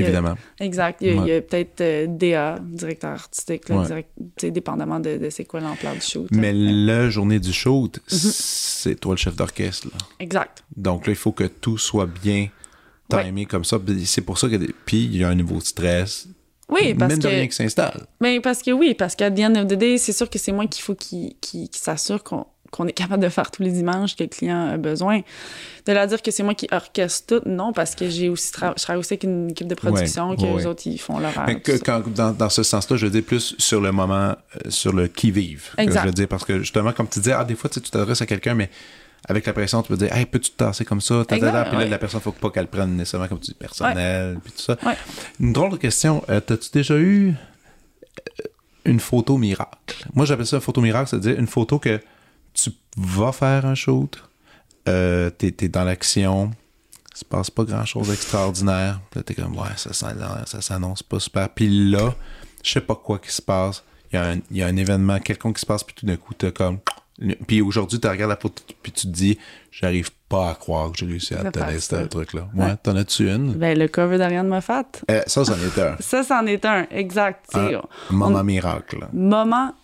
A- 0.00 0.04
Évidemment. 0.04 0.34
Exact. 0.60 0.98
Il 1.00 1.14
y 1.14 1.18
a, 1.18 1.22
Ouais. 1.22 1.40
peut-être 1.40 1.80
euh, 1.80 2.06
DA, 2.08 2.58
directeur 2.62 3.10
artistique, 3.12 3.68
là, 3.68 3.78
Ouais. 3.78 3.86
direct- 3.86 4.46
dépendamment 4.52 5.00
de, 5.00 5.16
de 5.18 5.30
c'est 5.30 5.44
quoi 5.44 5.60
l'ampleur 5.60 5.94
du 5.94 6.00
shoot. 6.00 6.26
là. 6.30 6.38
Mais 6.38 6.52
la 6.52 7.08
journée 7.10 7.38
du 7.40 7.52
shoot, 7.52 7.98
Mhm. 8.10 8.18
c'est 8.18 8.94
toi 9.00 9.12
le 9.14 9.18
chef 9.18 9.36
d'orchestre. 9.36 9.88
Exact. 10.20 10.62
Donc 10.76 11.06
là, 11.06 11.12
il 11.12 11.16
faut 11.16 11.32
que 11.32 11.44
tout 11.44 11.78
soit 11.78 12.06
bien 12.06 12.48
timé 13.08 13.46
comme 13.46 13.64
ça. 13.64 13.78
C'est 14.04 14.20
pour 14.22 14.38
ça 14.38 14.48
que 14.48 14.56
puis 14.84 15.04
il 15.04 15.16
y 15.16 15.24
a 15.24 15.28
un 15.28 15.34
niveau 15.34 15.56
de 15.58 15.62
stress. 15.64 16.28
Oui, 16.70 16.92
parce 16.92 17.08
même 17.12 17.18
que... 17.18 17.22
de 17.24 17.28
rien 17.28 17.46
qui 17.46 17.54
s'installe. 17.56 18.06
Ben, 18.20 18.42
parce 18.42 18.62
que 18.62 18.70
oui, 18.72 18.92
parce 18.92 19.16
qu'à 19.16 19.30
the 19.30 19.40
end 19.40 19.54
of 19.56 19.68
the 19.68 19.72
day, 19.74 19.96
c'est 19.96 20.12
sûr 20.12 20.28
que 20.28 20.38
c'est 20.38 20.52
moi 20.52 20.66
qu'il 20.66 20.82
faut 20.82 20.94
qu'il 20.94 21.32
qu'il- 21.40 21.70
qu'il 21.70 21.80
s'assure 21.80 22.22
qu'on 22.22 22.44
qu'on 22.70 22.86
est 22.86 22.92
capable 22.92 23.22
de 23.22 23.28
faire 23.28 23.50
tous 23.50 23.62
les 23.62 23.70
dimanches 23.70 24.16
que 24.16 24.24
le 24.24 24.28
client 24.28 24.68
a 24.68 24.76
besoin. 24.76 25.20
De 25.86 25.92
leur 25.92 26.06
dire 26.06 26.20
que 26.20 26.30
c'est 26.30 26.42
moi 26.42 26.54
qui 26.54 26.68
orchestre 26.70 27.40
tout, 27.40 27.48
non, 27.48 27.72
parce 27.72 27.94
que 27.94 28.08
j'ai 28.08 28.28
aussi 28.28 28.48
je 28.48 28.82
travaille 28.82 29.00
aussi 29.00 29.14
avec 29.14 29.24
une 29.24 29.50
équipe 29.50 29.68
de 29.68 29.74
production, 29.74 30.36
que 30.36 30.42
les 30.42 30.66
autres, 30.66 30.82
ils 30.86 30.98
font 30.98 31.18
l'horaire. 31.18 31.48
dans, 32.14 32.32
dans, 32.32 32.50
ce 32.50 32.62
sens-là, 32.62 32.96
je 32.96 33.06
veux 33.06 33.12
dire 33.12 33.22
plus 33.22 33.54
sur 33.58 33.80
le 33.80 33.92
moment, 33.92 34.34
euh, 34.34 34.34
sur 34.68 34.92
le 34.92 35.08
qui-vive. 35.08 35.70
Je 35.78 35.98
veux 35.98 36.12
dire, 36.12 36.28
parce 36.28 36.44
que 36.44 36.58
justement, 36.60 36.92
comme 36.92 37.08
tu 37.08 37.20
disais, 37.20 37.32
ah, 37.32 37.44
des 37.44 37.54
fois, 37.54 37.70
tu 37.70 37.80
t'adresses 37.80 38.22
à 38.22 38.26
quelqu'un, 38.26 38.54
mais 38.54 38.70
avec 39.26 39.46
la 39.46 39.52
pression, 39.52 39.82
tu 39.82 39.88
peux 39.88 39.96
dire, 39.96 40.14
hey, 40.14 40.26
peux-tu 40.26 40.50
te 40.50 40.56
tasser 40.56 40.84
comme 40.84 41.00
ça? 41.00 41.24
puis 41.26 41.40
là, 41.40 41.64
la 41.72 41.98
personne, 41.98 42.20
faut 42.20 42.32
pas 42.32 42.50
qu'elle 42.50 42.68
prenne 42.68 42.96
nécessairement, 42.96 43.28
comme 43.28 43.40
tu 43.40 43.50
dis, 43.50 43.54
personnel, 43.54 44.38
puis 44.42 44.52
tout 44.52 44.62
ça. 44.62 44.76
Une 45.40 45.52
drôle 45.52 45.70
de 45.70 45.76
question. 45.76 46.22
Euh, 46.28 46.40
t'as-tu 46.40 46.70
déjà 46.72 46.96
eu 46.96 47.30
euh, 47.30 48.44
une 48.84 49.00
photo 49.00 49.36
miracle? 49.36 50.06
Moi, 50.14 50.26
j'appelle 50.26 50.46
ça 50.46 50.56
une 50.56 50.62
photo 50.62 50.80
miracle, 50.80 51.08
c'est-à-dire 51.08 51.38
une 51.38 51.46
photo 51.46 51.78
que 51.78 52.00
tu 52.62 52.70
vas 52.96 53.32
faire 53.32 53.66
un 53.66 53.74
shoot, 53.74 54.22
euh, 54.88 55.30
t'es 55.30 55.54
es 55.60 55.68
dans 55.68 55.84
l'action, 55.84 56.50
il 57.14 57.18
se 57.18 57.24
passe 57.24 57.50
pas 57.50 57.64
grand-chose 57.64 58.08
d'extraordinaire. 58.08 59.00
Puis 59.10 59.20
là, 59.20 59.22
t'es 59.24 59.34
comme, 59.34 59.56
ouais, 59.56 59.68
ça, 59.76 59.92
ça 59.92 60.60
s'annonce 60.60 61.02
pas 61.02 61.18
super. 61.20 61.48
Puis 61.48 61.90
là, 61.90 62.14
je 62.62 62.70
sais 62.70 62.80
pas 62.80 62.94
quoi 62.94 63.18
qui 63.18 63.30
se 63.30 63.42
passe. 63.42 63.82
Il 64.12 64.16
y, 64.16 64.18
a 64.18 64.30
un, 64.30 64.38
y 64.50 64.62
a 64.62 64.66
un 64.66 64.76
événement 64.76 65.18
quelconque 65.18 65.56
qui 65.56 65.60
se 65.60 65.66
passe, 65.66 65.84
puis 65.84 65.94
tout 65.94 66.06
d'un 66.06 66.16
coup, 66.16 66.32
t'as 66.32 66.50
comme 66.50 66.78
puis 67.46 67.60
aujourd'hui, 67.60 67.98
tu 67.98 68.06
regardes 68.06 68.30
la 68.30 68.36
photo, 68.36 68.62
puis 68.82 68.92
tu 68.92 69.06
te 69.08 69.12
dis, 69.12 69.38
j'arrive 69.72 70.10
pas 70.28 70.50
à 70.50 70.54
croire 70.54 70.92
que 70.92 70.98
j'ai 70.98 71.06
réussi 71.06 71.34
à 71.34 71.50
te 71.50 71.78
ce 71.78 71.96
truc-là. 72.06 72.48
Ouais, 72.54 72.76
t'en 72.82 72.94
as-tu 72.96 73.28
une? 73.28 73.54
Ben, 73.54 73.76
le 73.76 73.88
cover 73.88 74.18
d'Ariane 74.18 74.46
Moffat. 74.46 74.84
Euh, 75.10 75.22
ça, 75.26 75.44
c'en 75.44 75.54
est 75.54 75.78
un. 75.80 75.96
ça, 75.98 76.22
c'en 76.22 76.46
est 76.46 76.64
un, 76.64 76.86
exact. 76.90 77.46
Un 77.54 77.80
moment 78.10 78.44
miracle. 78.44 79.08
Moment 79.12 79.74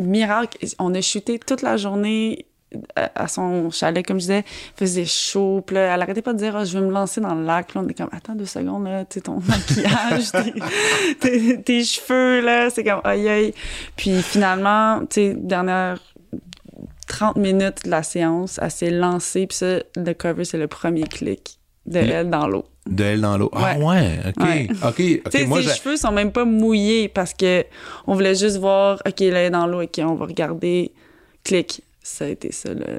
miracle. 0.00 0.58
On 0.78 0.94
a 0.94 1.00
shooté 1.00 1.38
toute 1.38 1.62
la 1.62 1.76
journée 1.76 2.46
euh, 2.74 3.06
à 3.14 3.26
son 3.26 3.70
chalet, 3.70 4.06
comme 4.06 4.18
je 4.18 4.26
disais, 4.26 4.44
faisait 4.76 5.04
chaud. 5.04 5.62
Puis 5.66 5.74
là, 5.74 5.94
elle 5.94 6.02
arrêtait 6.02 6.22
pas 6.22 6.32
de 6.32 6.38
dire 6.38 6.56
oh, 6.58 6.64
Je 6.64 6.78
veux 6.78 6.86
me 6.86 6.92
lancer 6.92 7.20
dans 7.20 7.34
le 7.34 7.44
lac. 7.44 7.74
Là, 7.74 7.82
on 7.84 7.88
est 7.88 7.94
comme 7.94 8.10
Attends 8.12 8.34
deux 8.34 8.46
secondes, 8.46 8.84
là, 8.84 9.04
tu 9.04 9.20
ton 9.20 9.40
maquillage, 9.48 10.30
tes, 11.20 11.62
tes, 11.62 11.84
cheveux, 11.84 12.40
là, 12.40 12.70
c'est 12.70 12.84
comme 12.84 13.00
aïe 13.04 13.28
aïe. 13.28 13.54
Puis 13.96 14.22
finalement, 14.22 15.00
tu 15.00 15.06
sais, 15.14 15.34
dernière 15.34 15.98
30 17.08 17.36
minutes 17.36 17.84
de 17.84 17.90
la 17.90 18.04
séance, 18.04 18.60
elle 18.62 18.70
s'est 18.70 18.90
lancée, 18.90 19.48
puis 19.48 19.56
ça, 19.56 19.80
le 19.96 20.12
cover, 20.12 20.44
c'est 20.44 20.58
le 20.58 20.68
premier 20.68 21.02
clic 21.02 21.58
de 21.86 21.98
elle 21.98 22.30
dans 22.30 22.46
l'eau. 22.46 22.64
De 22.90 23.04
elle 23.04 23.20
dans 23.20 23.38
l'eau. 23.38 23.50
Ah 23.54 23.78
ouais, 23.78 24.18
ok. 24.26 24.44
Ok, 24.84 25.02
ok. 25.26 25.46
Moi, 25.46 25.62
ses 25.62 25.74
cheveux 25.76 25.96
sont 25.96 26.12
même 26.12 26.32
pas 26.32 26.44
mouillés 26.44 27.08
parce 27.08 27.32
que 27.32 27.64
on 28.06 28.14
voulait 28.14 28.34
juste 28.34 28.58
voir, 28.58 29.00
ok, 29.06 29.20
là, 29.20 29.26
elle 29.26 29.36
est 29.36 29.50
dans 29.50 29.66
l'eau, 29.66 29.82
ok, 29.82 30.00
on 30.00 30.14
va 30.14 30.26
regarder. 30.26 30.92
Clic. 31.44 31.82
Ça 32.02 32.24
a 32.24 32.28
été 32.28 32.50
ça 32.50 32.70
le, 32.74 32.98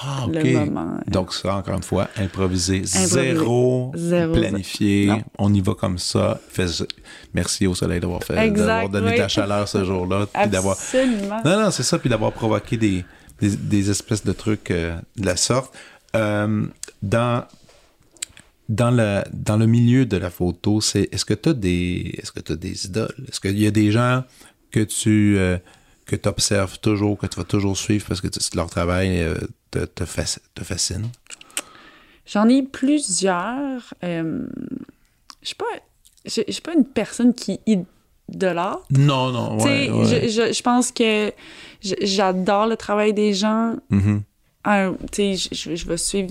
ah, 0.00 0.26
moment. 0.26 0.98
Donc 1.06 1.34
ça, 1.34 1.56
encore 1.56 1.76
une 1.76 1.82
fois, 1.82 2.08
improvisé, 2.16 2.82
zéro, 2.84 3.92
planifié, 4.32 5.12
on 5.38 5.52
y 5.52 5.60
va 5.60 5.74
comme 5.74 5.98
ça. 5.98 6.40
Merci 7.34 7.66
au 7.66 7.74
soleil 7.74 8.00
d'avoir 8.00 8.22
fait, 8.24 8.50
d'avoir 8.50 8.88
donné 8.88 9.14
de 9.14 9.18
la 9.18 9.28
chaleur 9.28 9.68
ce 9.68 9.84
jour-là, 9.84 10.26
d'avoir. 10.46 10.76
Non, 11.44 11.62
non, 11.62 11.70
c'est 11.70 11.82
ça, 11.82 11.98
puis 11.98 12.08
d'avoir 12.08 12.32
provoqué 12.32 12.76
des, 12.76 13.04
des, 13.40 13.90
espèces 13.90 14.24
de 14.24 14.32
trucs 14.32 14.70
euh, 14.70 14.96
de 15.16 15.26
la 15.26 15.36
sorte. 15.36 15.74
Euh, 16.14 16.66
dans 17.02 17.44
dans 18.72 18.90
le, 18.90 19.22
dans 19.32 19.56
le 19.56 19.66
milieu 19.66 20.06
de 20.06 20.16
la 20.16 20.30
photo, 20.30 20.80
c'est 20.80 21.08
est-ce 21.12 21.24
que 21.24 21.34
tu 21.34 21.50
as 21.50 21.54
des 21.54 22.14
est-ce 22.18 22.32
que 22.32 22.40
tu 22.40 22.56
des 22.56 22.86
idoles? 22.86 23.14
Est-ce 23.28 23.40
qu'il 23.40 23.58
y 23.58 23.66
a 23.66 23.70
des 23.70 23.90
gens 23.92 24.24
que 24.70 24.80
tu 24.80 25.36
euh, 25.38 25.58
que 26.06 26.16
tu 26.16 26.28
observes 26.28 26.78
toujours, 26.80 27.18
que 27.18 27.26
tu 27.26 27.38
vas 27.38 27.44
toujours 27.44 27.76
suivre 27.76 28.04
parce 28.06 28.20
que 28.20 28.28
leur 28.56 28.70
travail 28.70 29.24
te, 29.70 29.84
te, 29.84 30.04
fascine? 30.04 31.08
J'en 32.26 32.48
ai 32.48 32.62
plusieurs. 32.62 33.94
je 34.02 34.46
suis 35.42 35.54
pas 35.54 35.64
je 36.24 36.42
suis 36.48 36.62
pas 36.62 36.74
une 36.74 36.86
personne 36.86 37.34
qui 37.34 37.60
idolâtre. 38.28 38.84
Non, 38.90 39.30
non, 39.32 39.62
ouais, 39.62 39.90
Je, 40.04 40.28
je, 40.28 40.52
je, 40.52 40.62
pense 40.62 40.92
que 40.92 41.32
j'adore 41.82 42.66
le 42.66 42.76
travail 42.76 43.12
des 43.12 43.34
gens. 43.34 43.76
Mm-hmm. 44.64 45.54
je, 45.54 45.74
je, 45.74 45.86
vais 45.86 45.96
suivre 45.96 46.30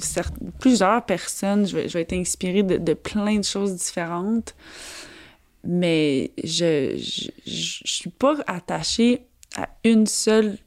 plusieurs 0.59 1.05
personnes, 1.05 1.67
je 1.67 1.75
vais, 1.75 1.87
je 1.89 1.93
vais 1.93 2.01
être 2.01 2.13
inspirée 2.13 2.63
de, 2.63 2.77
de, 2.77 2.93
plein 2.93 3.37
de 3.37 3.43
choses 3.43 3.75
différentes, 3.75 4.55
mais 5.63 6.31
je, 6.43 6.95
je, 6.97 7.29
je 7.45 7.91
suis 7.91 8.09
pas 8.09 8.37
attachée 8.47 9.21
à 9.55 9.67
une 9.83 10.07
seule 10.07 10.57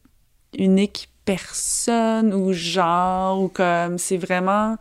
unique 0.59 1.09
personne 1.25 2.35
ou 2.35 2.53
genre 2.53 3.43
ou 3.43 3.49
comme 3.49 3.99
c'est 3.99 4.19
vraiment 4.19 4.77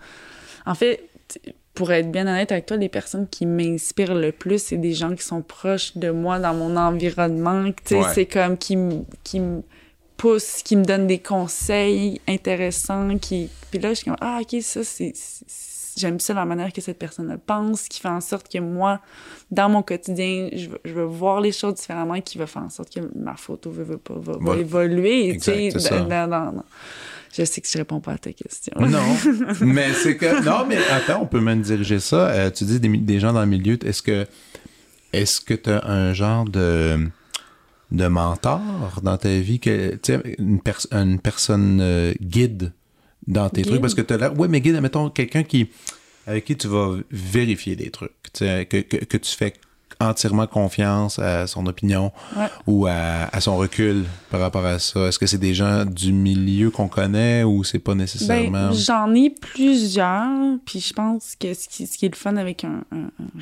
en 0.66 0.76
fait 0.76 1.10
pour 1.74 1.92
être 1.92 2.12
bien 2.12 2.28
honnête 2.28 2.52
avec 2.52 2.68
toi, 2.68 2.78
les 2.78 2.90
personnes 2.90 3.28
qui 3.28 3.46
m'inspirent 3.46 4.14
le 4.14 4.32
plus, 4.32 4.62
c'est 4.62 4.78
des 4.78 4.94
gens 4.94 5.16
qui 5.16 5.24
sont 5.24 5.42
proches 5.42 5.98
de 5.98 6.12
moi 6.12 6.40
dans 6.40 6.54
mon 6.54 6.78
environnement. 6.78 7.72
Tu 7.86 7.96
sais, 7.96 8.02
c'est 8.14 8.26
comme 8.28 8.58
qui, 8.58 8.78
qui 9.24 9.42
me 10.14 10.18
poussent, 10.18 10.62
qui 10.64 10.76
me 10.76 10.84
donnent 10.84 11.08
des 11.08 11.20
conseils 11.20 12.22
intéressants. 12.28 13.18
Qui... 13.18 13.50
Puis 13.72 13.80
là, 13.80 13.90
je 13.90 13.96
suis 13.96 14.06
comme, 14.06 14.18
ah, 14.22 14.40
OK, 14.42 14.62
ça, 14.62 14.84
c'est... 14.84 15.14
J'aime 15.96 16.20
ça 16.20 16.34
la 16.34 16.44
manière 16.44 16.74
que 16.74 16.82
cette 16.82 16.98
personne 16.98 17.38
pense, 17.46 17.88
qui 17.88 18.00
fait 18.00 18.08
en 18.08 18.20
sorte 18.20 18.52
que 18.52 18.58
moi, 18.58 19.00
dans 19.52 19.70
mon 19.70 19.84
quotidien, 19.84 20.50
je 20.52 20.70
veux, 20.70 20.80
je 20.84 20.92
veux 20.92 21.04
voir 21.04 21.40
les 21.40 21.52
choses 21.52 21.76
différemment, 21.76 22.20
qui 22.20 22.40
va 22.40 22.48
faire 22.48 22.64
en 22.64 22.72
sorte 22.72 22.92
que 22.92 23.00
ma 23.16 23.36
photo 23.36 23.70
va, 23.70 23.84
va, 23.84 24.38
va, 24.40 24.58
évoluer. 24.58 25.30
Exact, 25.30 25.72
tu 25.72 25.80
sais, 25.80 26.04
dans, 26.06 26.28
dans, 26.28 26.64
je 27.36 27.46
sais 27.46 27.62
que 27.62 27.68
je 27.68 27.78
réponds 27.78 28.00
pas 28.00 28.14
à 28.14 28.18
ta 28.18 28.32
question. 28.32 28.74
Non, 28.80 29.04
mais 29.62 29.92
c'est 29.94 30.18
que 30.18 30.44
non, 30.44 30.66
mais 30.68 30.78
attends, 30.92 31.22
on 31.22 31.26
peut 31.26 31.42
même 31.42 31.62
diriger 31.62 32.00
ça. 32.00 32.30
Euh, 32.30 32.52
tu 32.52 32.64
dis 32.64 32.80
des, 32.80 32.90
des, 32.90 33.20
gens 33.20 33.34
dans 33.34 33.42
le 33.42 33.48
milieu. 33.48 33.78
Est-ce 33.86 34.02
que 34.02 34.28
est-ce 35.14 35.42
que 35.42 35.54
tu 35.54 35.70
as 35.70 35.86
un 35.86 36.14
genre 36.14 36.46
de 36.46 37.08
de 37.94 38.08
mentor 38.08 38.60
dans 39.04 39.18
ta 39.18 39.40
vie 39.40 39.60
que 39.60 39.98
une, 40.40 40.60
une 40.92 41.20
personne 41.20 41.80
euh, 41.82 42.14
guide 42.22 42.74
dans 43.28 43.50
tes 43.50 43.62
trucs? 43.62 43.82
Parce 43.82 43.96
que 43.96 44.02
tu 44.02 44.14
as 44.14 44.18
l'air 44.18 44.38
ouais 44.38 44.48
mais 44.48 44.62
guide 44.62 44.82
mettons 44.82 45.10
quelqu'un 45.10 45.44
qui 45.44 45.70
avec 46.26 46.46
qui 46.46 46.56
tu 46.58 46.68
vas 46.68 46.98
vérifier 47.12 47.76
des 47.76 47.92
trucs 47.92 48.12
que, 48.34 48.64
que, 48.64 48.82
que 48.82 49.18
tu 49.18 49.32
fais 49.32 49.54
entièrement 50.04 50.48
confiance 50.48 51.20
à 51.20 51.48
son 51.48 51.66
opinion 51.66 52.12
ou 52.68 52.88
à, 52.88 53.30
son 53.40 53.58
recul 53.58 54.06
par 54.30 54.40
rapport 54.40 54.66
à 54.66 54.80
ça? 54.80 55.08
Est-ce 55.08 55.20
que 55.20 55.26
c'est 55.26 55.38
des 55.38 55.54
gens 55.54 55.86
du 55.86 56.14
milieu 56.14 56.70
qu'on 56.70 56.88
connaît 56.88 57.44
ou 57.44 57.64
c'est 57.64 57.80
pas 57.80 57.96
nécessairement? 57.96 58.70
Ben, 58.70 58.74
j'en 58.74 59.14
ai 59.14 59.30
plusieurs, 59.30 60.58
puis 60.66 60.80
je 60.80 60.94
pense 60.94 61.36
que 61.40 61.54
ce 61.54 61.68
qui, 61.68 61.88
ce 61.88 61.98
qui 61.98 62.06
est 62.06 62.10
le 62.10 62.16
fun 62.16 62.38
avec 62.38 62.64
un, 62.64 62.84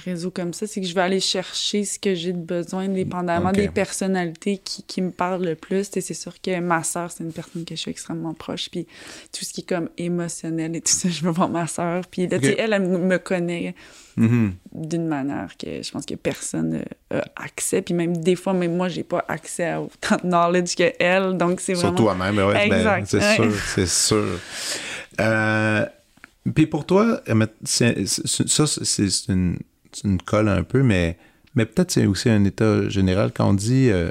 réseau 0.06 0.32
comme 0.32 0.54
ça, 0.54 0.68
c'est 0.68 0.82
que 0.82 0.88
je 0.88 0.96
vais 0.96 1.02
aller 1.02 1.20
chercher 1.20 1.84
ce 1.84 2.00
que 2.00 2.16
j'ai 2.16 2.34
de 2.34 2.40
besoin, 2.40 2.88
dépendamment 2.88 3.52
des 3.52 3.70
personnalités 3.70 4.58
qui, 4.58 4.84
qui, 4.84 5.02
me 5.02 5.12
parlent 5.12 5.44
le 5.44 5.56
plus. 5.56 5.90
Et 5.96 6.02
c'est 6.02 6.14
sûr 6.14 6.34
que 6.42 6.60
ma 6.60 6.84
sœur, 6.84 7.12
c'est 7.12 7.24
une 7.24 7.34
personne 7.34 7.66
que 7.66 7.76
je 7.76 7.82
suis 7.82 7.92
extrêmement 7.92 8.34
proche, 8.34 8.70
puis 8.70 8.86
tout 9.32 9.46
ce 9.46 9.54
qui 9.54 9.62
est 9.62 9.68
comme 9.68 9.90
émotionnel 9.98 10.76
et 10.76 10.82
tout 10.82 10.94
ça, 10.94 11.10
je 11.10 11.22
veux 11.24 11.32
voir 11.32 11.50
ma 11.50 11.68
sœur. 11.68 12.06
Puis 12.08 12.24
elle, 12.32 12.74
elle 12.74 12.82
me 12.82 13.18
connaît 13.18 13.76
Mm-hmm. 14.18 14.52
d'une 14.74 15.08
manière 15.08 15.56
que 15.58 15.82
je 15.82 15.92
pense 15.92 16.06
que 16.06 16.16
personne 16.16 16.84
n'a 17.10 17.24
accès. 17.36 17.82
Puis 17.82 17.94
même 17.94 18.18
des 18.18 18.36
fois, 18.36 18.54
même 18.54 18.76
moi, 18.76 18.90
j'ai 18.90 19.04
pas 19.04 19.24
accès 19.28 19.70
à 19.70 19.82
autant 19.82 20.18
de 20.24 20.28
knowledge 20.28 20.76
que 20.76 20.92
elle. 21.00 21.38
Donc 21.38 21.62
c'est 21.62 21.74
vraiment. 21.74 21.96
Sur 21.96 22.06
toi-même, 22.06 22.38
ouais, 22.38 22.70
ben, 22.70 22.78
exact. 22.78 23.08
c'est 23.08 23.36
sûr, 23.36 23.54
c'est 23.76 23.88
sûr. 23.88 24.40
Euh, 25.20 25.86
puis 26.54 26.68
pour 26.68 26.86
toi, 26.86 27.22
ça, 27.64 28.68
c'est 28.68 29.28
une, 29.30 29.58
une, 30.04 30.22
colle 30.22 30.50
un 30.50 30.64
peu, 30.64 30.82
mais, 30.84 31.18
mais 31.56 31.66
peut-être 31.66 31.92
c'est 31.92 32.06
aussi 32.06 32.30
un 32.30 32.44
état 32.46 32.90
général. 32.90 33.32
Quand 33.34 33.50
on 33.50 33.54
dit 33.54 33.90
euh, 33.90 34.10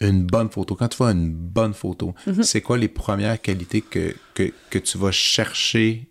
une 0.00 0.24
bonne 0.24 0.48
photo, 0.48 0.74
quand 0.74 0.88
tu 0.88 0.96
vois 0.96 1.12
une 1.12 1.30
bonne 1.30 1.74
photo, 1.74 2.14
mm-hmm. 2.26 2.42
c'est 2.42 2.60
quoi 2.60 2.78
les 2.78 2.88
premières 2.88 3.40
qualités 3.40 3.82
que, 3.82 4.14
que, 4.34 4.52
que 4.70 4.78
tu 4.78 4.98
vas 4.98 5.12
chercher 5.12 6.07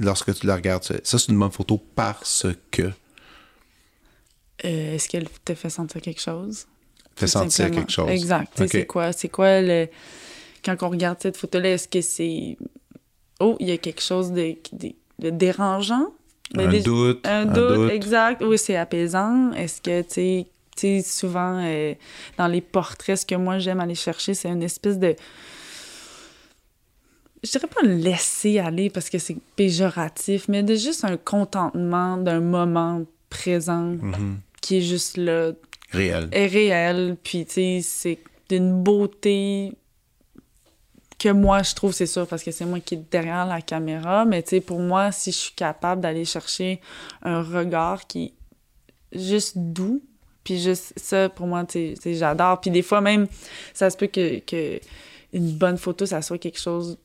lorsque 0.00 0.34
tu 0.34 0.46
la 0.46 0.56
regardes. 0.56 0.82
Ça, 0.82 1.18
c'est 1.18 1.28
une 1.28 1.38
bonne 1.38 1.50
photo 1.50 1.80
parce 1.94 2.46
que. 2.70 2.82
Euh, 4.64 4.94
est-ce 4.94 5.08
qu'elle 5.08 5.28
te 5.44 5.54
fait 5.54 5.70
sentir 5.70 6.00
quelque 6.00 6.20
chose? 6.20 6.66
Te 7.14 7.20
fait 7.20 7.26
sentir 7.26 7.70
quelque 7.70 7.90
chose. 7.90 8.10
Exact. 8.10 8.52
C'est 8.68 8.86
quoi, 8.86 9.12
c'est 9.12 9.28
quoi 9.28 9.60
le. 9.60 9.88
Quand 10.64 10.76
on 10.82 10.90
regarde 10.90 11.18
cette 11.20 11.36
photo-là, 11.36 11.74
est-ce 11.74 11.88
que 11.88 12.00
c'est. 12.00 12.56
Oh, 13.38 13.56
il 13.58 13.68
y 13.68 13.72
a 13.72 13.78
quelque 13.78 14.02
chose 14.02 14.32
de, 14.32 14.56
de, 15.18 15.30
dérangeant? 15.30 16.12
Un, 16.58 16.78
doute, 16.80 17.26
un, 17.26 17.46
doute. 17.46 17.90
exact. 17.90 18.42
Oui, 18.44 18.58
c'est 18.58 18.76
apaisant. 18.76 19.52
Est-ce 19.52 19.80
que, 19.80 20.02
tu 20.02 20.46
sais, 20.76 21.02
souvent, 21.02 21.62
euh, 21.64 21.94
dans 22.36 22.48
les 22.48 22.60
portraits, 22.60 23.16
ce 23.16 23.24
que 23.24 23.36
moi 23.36 23.58
j'aime 23.58 23.80
aller 23.80 23.94
chercher, 23.94 24.34
c'est 24.34 24.48
une 24.48 24.62
espèce 24.62 24.98
de 24.98 25.16
je 27.42 27.50
dirais 27.50 27.68
pas 27.68 27.86
laisser 27.86 28.58
aller 28.58 28.90
parce 28.90 29.08
que 29.08 29.18
c'est 29.18 29.36
péjoratif, 29.56 30.48
mais 30.48 30.62
de 30.62 30.74
juste 30.74 31.04
un 31.04 31.16
contentement 31.16 32.16
d'un 32.16 32.40
moment 32.40 33.02
présent 33.30 33.92
mm-hmm. 33.94 34.36
qui 34.60 34.78
est 34.78 34.82
juste 34.82 35.16
là. 35.16 35.52
Réel. 35.90 36.28
Est 36.32 36.46
réel. 36.46 37.16
Puis, 37.22 37.46
tu 37.46 37.52
sais, 37.52 37.80
c'est 37.82 38.18
d'une 38.48 38.82
beauté 38.82 39.72
que 41.18 41.28
moi 41.28 41.62
je 41.62 41.74
trouve, 41.74 41.92
c'est 41.92 42.06
sûr, 42.06 42.26
parce 42.26 42.42
que 42.42 42.50
c'est 42.50 42.64
moi 42.64 42.80
qui 42.80 42.94
est 42.94 43.10
derrière 43.10 43.44
la 43.44 43.60
caméra, 43.60 44.24
mais 44.24 44.42
tu 44.42 44.50
sais, 44.50 44.60
pour 44.60 44.80
moi, 44.80 45.12
si 45.12 45.32
je 45.32 45.36
suis 45.36 45.54
capable 45.54 46.00
d'aller 46.00 46.24
chercher 46.24 46.80
un 47.22 47.42
regard 47.42 48.06
qui 48.06 48.32
est 49.12 49.18
juste 49.18 49.58
doux, 49.58 50.02
puis 50.44 50.58
juste 50.58 50.94
ça, 50.96 51.28
pour 51.28 51.46
moi, 51.46 51.64
tu 51.64 51.94
sais, 51.96 52.14
j'adore. 52.14 52.60
Puis 52.60 52.70
des 52.70 52.80
fois 52.80 53.02
même, 53.02 53.26
ça 53.74 53.90
se 53.90 53.96
peut 53.98 54.06
que, 54.06 54.38
que 54.38 54.80
une 55.34 55.52
bonne 55.52 55.76
photo, 55.76 56.06
ça 56.06 56.22
soit 56.22 56.38
quelque 56.38 56.58
chose 56.58 56.98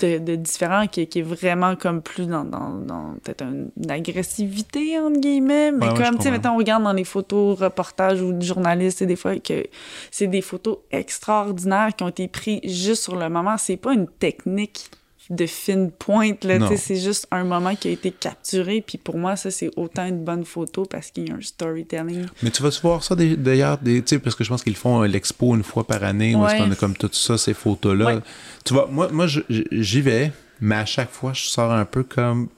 de, 0.00 0.36
différent 0.36 0.86
qui, 0.86 1.06
qui, 1.06 1.20
est 1.20 1.22
vraiment 1.22 1.76
comme 1.76 2.02
plus 2.02 2.26
dans, 2.26 2.44
dans, 2.44 2.70
dans 2.70 3.14
peut-être 3.22 3.44
une 3.44 3.90
agressivité 3.90 4.98
entre 4.98 5.20
guillemets 5.20 5.72
mais 5.72 5.88
comme 5.88 6.16
tu 6.16 6.22
sais 6.22 6.30
mettons 6.30 6.50
on 6.50 6.56
regarde 6.56 6.82
dans 6.82 6.92
les 6.92 7.04
photos 7.04 7.58
reportages 7.58 8.22
ou 8.22 8.38
journalistes 8.40 9.02
et 9.02 9.06
des 9.06 9.16
fois 9.16 9.38
que 9.38 9.64
c'est 10.10 10.26
des 10.26 10.42
photos 10.42 10.78
extraordinaires 10.90 11.90
qui 11.96 12.04
ont 12.04 12.08
été 12.08 12.28
prises 12.28 12.60
juste 12.64 13.02
sur 13.02 13.16
le 13.16 13.28
moment. 13.28 13.56
C'est 13.56 13.76
pas 13.76 13.92
une 13.92 14.08
technique 14.08 14.90
de 15.30 15.46
fine 15.46 15.90
pointe. 15.90 16.44
Là, 16.44 16.58
c'est 16.76 16.96
juste 16.96 17.26
un 17.30 17.44
moment 17.44 17.74
qui 17.74 17.88
a 17.88 17.90
été 17.90 18.10
capturé. 18.10 18.82
Puis 18.86 18.98
pour 18.98 19.18
moi, 19.18 19.36
ça, 19.36 19.50
c'est 19.50 19.70
autant 19.76 20.06
une 20.06 20.24
bonne 20.24 20.44
photo 20.44 20.84
parce 20.84 21.10
qu'il 21.10 21.28
y 21.28 21.32
a 21.32 21.34
un 21.34 21.40
storytelling. 21.40 22.26
Mais 22.42 22.50
tu 22.50 22.62
vas 22.62 22.70
voir 22.82 23.02
ça 23.02 23.14
d'ailleurs, 23.14 23.78
parce 24.22 24.34
que 24.34 24.44
je 24.44 24.48
pense 24.48 24.62
qu'ils 24.62 24.76
font 24.76 25.02
l'expo 25.02 25.54
une 25.54 25.62
fois 25.62 25.86
par 25.86 26.04
année, 26.04 26.34
où 26.34 26.46
est-ce 26.46 26.62
qu'on 26.62 26.70
a 26.70 26.76
comme 26.76 26.96
tout 26.96 27.10
ça, 27.12 27.38
ces 27.38 27.54
photos-là. 27.54 28.20
Tu 28.64 28.74
vois, 28.74 28.88
moi, 28.90 29.08
moi 29.10 29.26
j'y 29.26 30.00
vais, 30.00 30.32
mais 30.60 30.76
à 30.76 30.86
chaque 30.86 31.10
fois, 31.10 31.32
je 31.32 31.42
sors 31.42 31.72
un 31.72 31.84
peu 31.84 32.02
comme. 32.02 32.48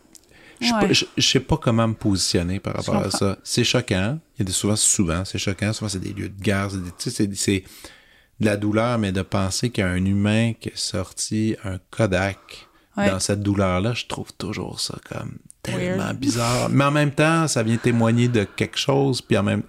Je, 0.61 1.07
je, 1.17 1.27
sais 1.27 1.41
pas 1.41 1.57
comment 1.57 1.89
me 1.89 1.95
positionner 1.95 2.61
par 2.61 2.75
rapport 2.75 2.97
à 2.97 3.11
ça. 3.11 3.39
C'est 3.43 3.65
choquant. 3.65 4.19
Il 4.37 4.41
y 4.41 4.43
a 4.43 4.45
des 4.45 4.53
souvent, 4.53 4.77
souvent, 4.77 5.25
c'est 5.25 5.39
choquant. 5.39 5.73
Souvent, 5.73 5.89
c'est 5.89 6.01
des 6.01 6.13
lieux 6.13 6.29
de 6.29 6.43
guerre. 6.43 6.69
C'est 6.99 7.65
de 8.41 8.47
la 8.47 8.57
douleur, 8.57 8.99
mais 8.99 9.13
de 9.13 9.23
penser 9.23 9.71
qu'il 9.71 9.85
y 9.85 9.87
a 9.87 9.91
un 9.91 10.05
humain 10.05 10.53
qui 10.59 10.71
a 10.71 10.77
sorti 10.77 11.57
un 11.65 11.79
Kodak 11.91 12.69
dans 12.97 13.21
cette 13.21 13.41
douleur-là, 13.43 13.95
je 13.95 14.05
trouve 14.07 14.31
toujours 14.37 14.79
ça 14.79 14.99
comme 15.09 15.39
tellement 15.63 16.13
bizarre. 16.13 16.69
Mais 16.69 16.85
en 16.85 16.91
même 16.91 17.13
temps, 17.13 17.49
ça 17.49 17.63
vient 17.63 17.79
témoigner 17.79 18.29
de 18.29 18.45
quelque 18.45 18.79
chose, 18.79 19.23
puis 19.23 19.39
en 19.39 19.43
même 19.43 19.63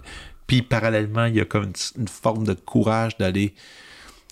puis 0.52 0.62
parallèlement, 0.64 1.28
il 1.28 1.36
y 1.36 1.40
a 1.40 1.46
comme 1.46 1.72
une, 1.98 2.10
forme 2.10 2.44
de 2.44 2.54
courage 2.54 3.18
d'aller 3.18 3.54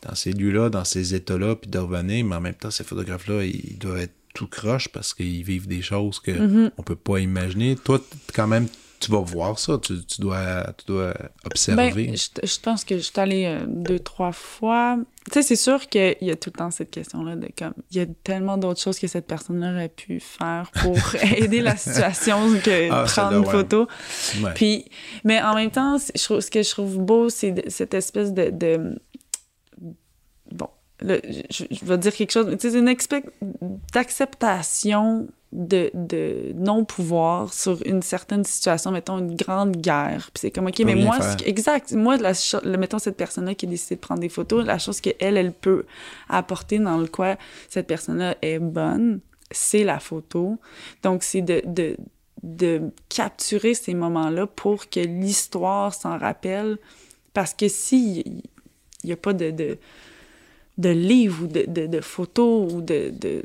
dans 0.01 0.15
ces 0.15 0.33
lieux-là, 0.33 0.69
dans 0.69 0.83
ces 0.83 1.15
états-là, 1.15 1.55
puis 1.55 1.71
de 1.71 1.79
revenir, 1.79 2.25
mais 2.25 2.35
en 2.35 2.41
même 2.41 2.55
temps, 2.55 2.71
ces 2.71 2.83
photographes-là, 2.83 3.45
ils 3.45 3.77
doivent 3.77 3.99
être 3.99 4.15
tout 4.33 4.47
croche 4.47 4.89
parce 4.89 5.13
qu'ils 5.13 5.43
vivent 5.43 5.69
des 5.69 5.81
choses 5.81 6.19
qu'on 6.19 6.33
mm-hmm. 6.33 6.71
on 6.77 6.83
peut 6.83 6.97
pas 6.97 7.19
imaginer. 7.19 7.77
Toi, 7.77 8.01
quand 8.35 8.47
même, 8.47 8.67
tu 8.99 9.11
vas 9.11 9.19
voir 9.19 9.57
ça, 9.59 9.77
tu, 9.77 9.93
dois, 10.19 10.73
tu 10.77 10.85
dois 10.87 11.13
observer. 11.45 11.91
Ben, 11.93 12.15
je, 12.15 12.59
pense 12.59 12.83
que 12.83 12.97
je 12.97 13.03
suis 13.03 13.19
allée 13.19 13.45
euh, 13.45 13.65
deux, 13.65 13.99
trois 13.99 14.33
fois. 14.33 14.97
Tu 15.25 15.31
sais, 15.33 15.41
c'est 15.41 15.55
sûr 15.55 15.87
qu'il 15.87 16.17
y 16.21 16.31
a 16.31 16.35
tout 16.35 16.51
le 16.53 16.57
temps 16.57 16.69
cette 16.69 16.91
question-là 16.91 17.35
de 17.35 17.49
comme, 17.57 17.73
il 17.91 17.97
y 17.97 17.99
a 18.01 18.05
tellement 18.23 18.57
d'autres 18.57 18.81
choses 18.81 18.99
que 18.99 19.07
cette 19.07 19.27
personne 19.27 19.63
aurait 19.63 19.89
pu 19.89 20.19
faire 20.19 20.69
pour 20.81 20.97
aider 21.37 21.61
la 21.61 21.77
situation 21.77 22.59
que 22.59 22.91
ah, 22.91 23.05
prendre 23.05 23.37
une 23.37 23.45
photo. 23.45 23.87
Puis, 24.55 24.85
mais 25.23 25.41
en 25.41 25.55
même 25.55 25.71
temps, 25.71 25.97
je, 25.97 26.39
ce 26.39 26.51
que 26.51 26.61
je 26.61 26.69
trouve 26.69 26.97
beau, 26.97 27.29
c'est 27.29 27.69
cette 27.69 27.93
espèce 27.93 28.33
de, 28.33 28.49
de 28.49 28.99
bon, 30.51 30.69
je, 31.01 31.63
je, 31.71 31.85
vais 31.85 31.97
dire 31.97 32.13
quelque 32.13 32.31
chose, 32.31 32.53
c'est 32.59 32.73
une 32.73 32.93
d'acceptation 33.93 35.27
de, 35.51 35.89
de 35.93 36.53
non-pouvoir 36.55 37.53
sur 37.53 37.81
une 37.85 38.01
certaine 38.01 38.43
situation, 38.43 38.91
mettons 38.91 39.17
une 39.17 39.35
grande 39.35 39.77
guerre. 39.77 40.29
Puis 40.33 40.41
c'est 40.41 40.51
comme, 40.51 40.67
OK, 40.67 40.79
mais 40.85 40.95
moi, 40.95 41.17
exact, 41.45 41.91
moi, 41.93 42.17
la, 42.17 42.33
mettons 42.77 42.99
cette 42.99 43.17
personne-là 43.17 43.55
qui 43.55 43.65
a 43.65 43.69
décidé 43.69 43.95
de 43.95 43.99
prendre 43.99 44.21
des 44.21 44.29
photos, 44.29 44.65
la 44.65 44.77
chose 44.77 45.01
qu'elle, 45.01 45.37
elle 45.37 45.51
peut 45.51 45.85
apporter 46.27 46.77
dans 46.77 46.97
le 46.97 47.07
quoi 47.07 47.37
cette 47.67 47.87
personne-là 47.87 48.35
est 48.41 48.59
bonne, 48.59 49.21
c'est 49.49 49.83
la 49.83 49.99
photo. 49.99 50.59
Donc, 51.01 51.23
c'est 51.23 51.41
de, 51.41 51.63
de, 51.65 51.97
de 52.43 52.91
capturer 53.09 53.73
ces 53.73 53.95
moments-là 53.95 54.45
pour 54.45 54.89
que 54.89 54.99
l'histoire 54.99 55.93
s'en 55.93 56.17
rappelle. 56.17 56.77
Parce 57.33 57.53
que 57.53 57.67
s'il 57.67 58.43
n'y 59.03 59.11
a 59.11 59.17
pas 59.17 59.33
de, 59.33 59.49
de, 59.49 59.77
de 60.77 60.89
livre 60.89 61.45
ou 61.45 61.47
de, 61.47 61.65
de, 61.67 61.87
de 61.87 62.01
photos 62.01 62.71
ou 62.71 62.81
de, 62.81 63.11
de 63.11 63.43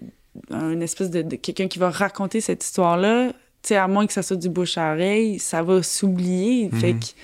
un 0.50 0.80
espèce 0.80 1.10
de, 1.10 1.22
quelqu'un 1.36 1.68
qui 1.68 1.78
va 1.78 1.90
raconter 1.90 2.40
cette 2.40 2.64
histoire-là, 2.64 3.28
tu 3.28 3.68
sais, 3.68 3.76
à 3.76 3.88
moins 3.88 4.06
que 4.06 4.12
ça 4.12 4.22
soit 4.22 4.36
du 4.36 4.48
bouche 4.48 4.76
à 4.76 4.92
oreille, 4.92 5.38
ça 5.38 5.62
va 5.62 5.82
s'oublier. 5.82 6.68
Mhm. 6.70 6.80
Fait 6.80 6.92
que, 6.92 7.04
tu 7.04 7.14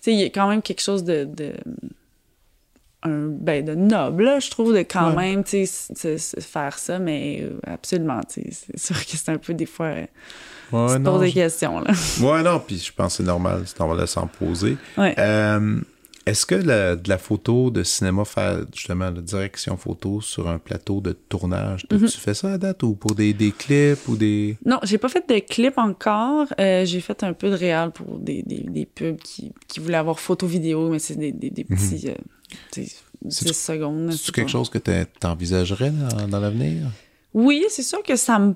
sais, 0.00 0.12
il 0.12 0.20
y 0.20 0.24
a 0.24 0.26
quand 0.26 0.48
même 0.48 0.62
quelque 0.62 0.82
chose 0.82 1.04
de, 1.04 1.24
de 1.24 1.52
un, 3.02 3.28
ben, 3.28 3.64
de 3.64 3.74
noble, 3.74 4.40
je 4.40 4.50
trouve, 4.50 4.74
de 4.74 4.80
quand 4.80 5.14
même, 5.14 5.44
tu 5.44 5.66
sais, 5.66 6.18
faire 6.40 6.78
ça, 6.78 6.98
mais 6.98 7.40
euh, 7.42 7.58
absolument, 7.66 8.20
tu 8.22 8.42
sais, 8.42 8.48
c'est 8.50 8.78
sûr 8.78 9.06
que 9.06 9.16
c'est 9.16 9.30
un 9.30 9.38
peu 9.38 9.54
des 9.54 9.66
fois... 9.66 9.94
Ouais, 10.70 10.98
non, 10.98 11.18
des 11.18 11.32
questions, 11.32 11.80
là. 11.80 11.92
Ouais, 12.20 12.42
non, 12.42 12.60
puis 12.60 12.78
je 12.78 12.92
pense 12.92 13.14
que 13.14 13.16
c'est 13.18 13.26
normal, 13.26 13.62
c'est 13.64 13.78
normal 13.78 14.00
de 14.00 14.06
s'en 14.06 14.26
poser. 14.26 14.76
Ouais. 14.98 15.14
Euh, 15.18 15.80
est-ce 16.28 16.44
que 16.44 16.54
de 16.54 17.08
la 17.08 17.18
photo 17.18 17.70
de 17.70 17.82
cinéma, 17.82 18.24
faire 18.24 18.64
justement 18.74 19.10
la 19.10 19.20
direction 19.22 19.76
photo 19.76 20.20
sur 20.20 20.48
un 20.48 20.58
plateau 20.58 21.00
de 21.00 21.12
tournage, 21.12 21.86
mhm. 21.90 22.06
tu 22.06 22.18
fais 22.18 22.34
ça 22.34 22.52
à 22.52 22.58
date 22.58 22.82
ou 22.82 22.94
pour 22.94 23.14
des, 23.14 23.34
clips 23.56 24.06
ou 24.08 24.16
des. 24.16 24.58
Non, 24.64 24.78
j'ai 24.82 24.98
pas 24.98 25.08
fait 25.08 25.26
de 25.28 25.38
clips 25.38 25.78
encore. 25.78 26.46
Euh, 26.60 26.84
j'ai 26.84 27.00
fait 27.00 27.22
un 27.24 27.32
peu 27.32 27.50
de 27.50 27.54
réal 27.54 27.92
pour 27.92 28.18
des, 28.18 28.88
pubs 28.94 29.16
qui, 29.16 29.52
voulaient 29.80 29.96
avoir 29.96 30.20
photo-vidéo, 30.20 30.90
mais 30.90 30.98
c'est 30.98 31.16
des, 31.16 31.32
mhm. 31.32 31.76
petits. 31.76 32.10
10 33.22 33.46
euh, 33.46 33.52
secondes. 33.52 34.12
C'est 34.12 34.34
quelque 34.34 34.50
chose 34.50 34.70
que 34.70 34.78
tu 34.78 35.26
envisagerais 35.26 35.90
dans, 35.90 36.28
dans 36.28 36.40
l'avenir? 36.40 36.88
Oui, 37.34 37.64
c'est 37.68 37.82
sûr 37.82 38.02
que 38.02 38.16
ça 38.16 38.38
me 38.38 38.54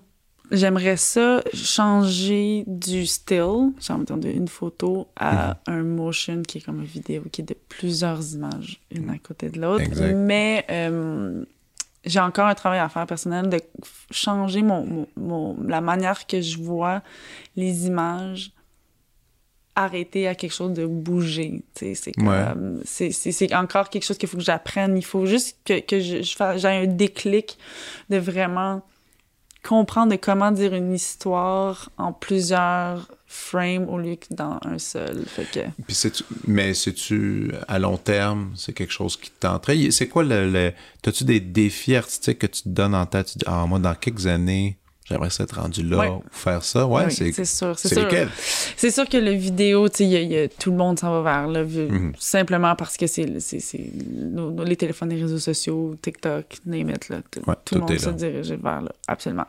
J'aimerais 0.52 0.98
ça 0.98 1.42
changer 1.54 2.64
du 2.66 3.06
still, 3.06 3.72
genre 3.80 4.00
une 4.22 4.48
photo, 4.48 5.08
à 5.16 5.58
mhm. 5.66 5.74
un 5.74 5.82
motion 5.82 6.42
qui 6.42 6.58
est 6.58 6.60
comme 6.60 6.80
une 6.80 6.84
vidéo 6.84 7.22
qui 7.32 7.40
est 7.40 7.44
de 7.44 7.56
plusieurs 7.68 8.34
images, 8.34 8.80
une 8.90 9.08
à 9.08 9.16
côté 9.16 9.48
de 9.48 9.58
l'autre. 9.58 9.84
Mais 10.14 10.66
euh, 10.70 11.42
j'ai 12.04 12.20
encore 12.20 12.48
un 12.48 12.54
travail 12.54 12.80
à 12.80 12.90
faire 12.90 13.06
personnel 13.06 13.48
de 13.48 13.60
changer 14.10 14.60
mon, 14.60 15.06
mon, 15.16 15.56
la 15.66 15.80
manière 15.80 16.26
que 16.26 16.42
je 16.42 16.58
vois 16.58 17.02
les 17.56 17.86
images 17.86 18.52
arrêter 19.74 20.28
à 20.28 20.34
quelque 20.34 20.52
chose 20.52 20.74
de 20.74 20.84
bouger. 20.84 21.62
C'est 21.74 23.54
encore 23.54 23.88
quelque 23.88 24.04
chose 24.04 24.18
qu'il 24.18 24.28
faut 24.28 24.36
que 24.36 24.42
j'apprenne. 24.42 24.98
Il 24.98 25.04
faut 25.04 25.24
juste 25.24 25.56
que, 25.64 25.80
que 25.80 25.98
je, 25.98 26.20
j'ai 26.22 26.68
un 26.68 26.86
déclic 26.86 27.56
de 28.10 28.18
vraiment 28.18 28.82
comprendre 29.62 30.16
comment 30.16 30.50
dire 30.50 30.74
une 30.74 30.92
histoire 30.92 31.90
en 31.96 32.12
plusieurs 32.12 33.08
frames 33.26 33.88
au 33.88 33.98
lieu 33.98 34.16
que 34.16 34.34
dans 34.34 34.58
un 34.62 34.78
seul. 34.78 35.24
Fait 35.26 35.44
que... 35.50 35.60
Mais 36.46 36.74
c'est-tu 36.74 37.52
à 37.68 37.78
long 37.78 37.96
terme, 37.96 38.52
c'est 38.56 38.72
quelque 38.72 38.92
chose 38.92 39.16
qui 39.16 39.30
t'entraîne? 39.30 39.90
C'est 39.90 40.08
quoi 40.08 40.24
le. 40.24 40.50
le 40.50 40.72
T'as-tu 41.00 41.24
des 41.24 41.40
défis 41.40 41.96
artistiques 41.96 42.40
que 42.40 42.46
tu 42.46 42.62
te 42.62 42.68
donnes 42.68 42.94
en 42.94 43.06
tête? 43.06 43.26
Tu 43.32 43.38
dis, 43.38 43.44
ah, 43.46 43.64
moi, 43.66 43.78
dans 43.78 43.94
quelques 43.94 44.26
années, 44.26 44.78
j'aimerais 45.04 45.28
être 45.38 45.60
rendu 45.60 45.82
là 45.82 46.12
ou 46.12 46.22
faire 46.30 46.62
ça. 46.62 46.86
Ouais, 46.86 47.10
c'est 47.10 47.32
sûr. 47.44 47.78
C'est 47.78 47.88
sûr. 47.88 48.08
C'est 48.76 48.90
sûr 48.90 49.08
que 49.08 49.16
le 49.16 49.32
vidéo, 49.32 49.88
tu 49.88 50.04
sais, 50.04 50.50
tout 50.58 50.70
le 50.70 50.76
monde 50.76 50.98
s'en 50.98 51.22
va 51.22 51.22
vers 51.22 51.48
là, 51.48 51.64
mhm. 51.64 52.12
simplement 52.18 52.76
parce 52.76 52.96
que 52.96 53.06
c'est 53.06 53.26
les 53.26 54.76
téléphones, 54.76 55.10
les 55.10 55.20
réseaux 55.20 55.38
sociaux, 55.38 55.94
TikTok, 56.00 56.44
name 56.66 56.90
it, 56.90 57.08
là, 57.08 57.18
tout 57.64 57.74
le 57.74 57.80
monde 57.80 57.98
se 57.98 58.10
dirige 58.10 58.52
vers 58.52 58.82
là, 58.82 58.92
absolument. 59.08 59.46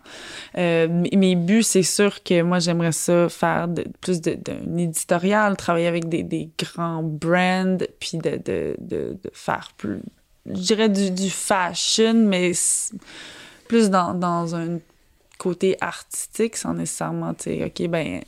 Euh, 0.58 0.88
mes 1.14 1.36
buts, 1.36 1.64
c'est 1.64 1.84
sûr 1.84 2.24
que 2.24 2.42
moi, 2.42 2.60
j'aimerais 2.60 2.92
ça 2.92 3.30
faire 3.30 3.68
de, 3.68 3.86
plus 4.02 4.22
d'un 4.22 4.78
éditorial, 4.78 5.56
travailler 5.58 5.88
avec 5.88 6.10
des, 6.10 6.24
des 6.24 6.50
grands 6.58 7.04
brands, 7.04 7.78
puis 8.00 8.18
de, 8.18 8.40
de, 8.44 8.76
de, 8.80 9.18
faire 9.34 9.72
plus, 9.78 10.02
je 10.46 10.60
dirais 10.60 10.90
du, 10.90 11.12
du 11.12 11.30
fashion, 11.30 12.14
mais 12.14 12.52
plus 13.68 13.90
dans, 13.90 14.14
dans 14.14 14.56
un 14.56 14.80
côté 15.44 15.76
artistique 15.82 16.56
sans 16.56 16.74
nécessairement, 16.74 17.34
tu 17.34 17.44
sais, 17.44 17.66
OK, 17.66 17.88
ben 17.90 18.22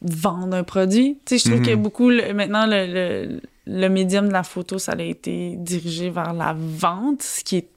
vendre 0.00 0.56
un 0.56 0.64
produit. 0.64 1.18
Tu 1.26 1.38
sais, 1.38 1.44
je 1.44 1.52
trouve 1.52 1.64
que 1.64 1.74
mhm. 1.74 1.82
beaucoup, 1.82 2.10
maintenant, 2.10 2.66
le, 2.66 3.40
le, 3.66 3.88
médium 3.88 4.26
de 4.26 4.32
la 4.32 4.42
photo, 4.42 4.78
ça 4.78 4.92
a 4.92 5.02
été 5.02 5.54
dirigé 5.56 6.10
vers 6.10 6.32
la 6.32 6.56
vente, 6.56 7.22
ce 7.22 7.44
qui 7.44 7.58
est 7.58 7.68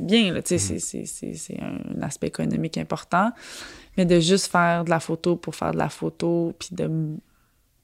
bien, 0.00 0.32
là, 0.32 0.42
tu 0.42 0.58
sais, 0.58 0.74
mhm. 0.74 1.06
c'est 1.06 1.60
un 1.60 2.02
aspect 2.02 2.28
économique 2.28 2.78
important. 2.78 3.30
Mais 3.96 4.06
de 4.06 4.20
juste 4.20 4.50
faire 4.50 4.84
de 4.84 4.90
la 4.90 5.00
photo 5.00 5.36
pour 5.36 5.54
faire 5.56 5.72
de 5.72 5.78
la 5.78 5.88
photo, 5.88 6.54
puis 6.58 6.68
de 6.72 6.88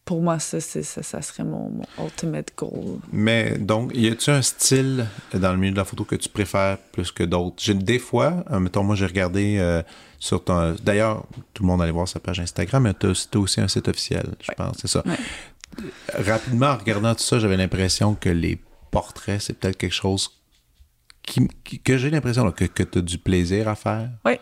pour 0.06 0.22
moi, 0.22 0.38
ça, 0.38 0.60
ça, 0.60 0.82
ça, 0.84 1.20
serait 1.20 1.42
mon, 1.42 1.82
ultimate 1.98 2.52
goal. 2.56 3.00
Mais 3.12 3.58
donc, 3.58 3.90
y 3.92 4.06
a-tu 4.06 4.30
un 4.30 4.40
style 4.40 5.04
dans 5.34 5.50
le 5.50 5.58
milieu 5.58 5.72
de 5.72 5.76
la 5.76 5.84
photo 5.84 6.04
que 6.04 6.14
tu 6.14 6.28
préfères 6.28 6.78
plus 6.92 7.10
que 7.10 7.24
d'autres? 7.24 7.56
J'ai 7.58 7.74
des 7.74 7.98
fois, 7.98 8.44
euh, 8.52 8.60
mettons, 8.60 8.84
moi, 8.84 8.94
j'ai 8.94 9.04
regardé 9.04 9.58
euh, 9.58 9.82
sur 10.20 10.44
ton. 10.44 10.76
D'ailleurs, 10.80 11.26
tout 11.52 11.64
le 11.64 11.66
monde 11.66 11.82
allait 11.82 11.90
voir 11.90 12.06
sa 12.06 12.20
page 12.20 12.38
Instagram, 12.38 12.84
mais 12.84 12.94
tu 12.94 13.08
as, 13.08 13.36
aussi 13.36 13.60
un 13.60 13.66
site 13.66 13.88
officiel, 13.88 14.28
je 14.40 14.52
pense, 14.52 14.76
c'est 14.80 14.88
ça. 14.88 15.02
Rapidement, 16.16 16.68
en 16.68 16.76
regardant 16.76 17.12
tout 17.16 17.24
ça, 17.24 17.40
j'avais 17.40 17.56
l'impression 17.56 18.14
que 18.14 18.28
les 18.28 18.60
portraits, 18.92 19.42
c'est 19.42 19.58
peut-être 19.58 19.76
quelque 19.76 19.92
chose 19.92 20.30
que 21.82 21.98
j'ai 21.98 22.10
l'impression 22.10 22.48
que, 22.52 22.66
que 22.66 22.84
tu 22.84 22.98
as 22.98 23.02
du 23.02 23.18
plaisir 23.18 23.68
à 23.68 23.74
faire. 23.74 24.08
Oui, 24.24 24.38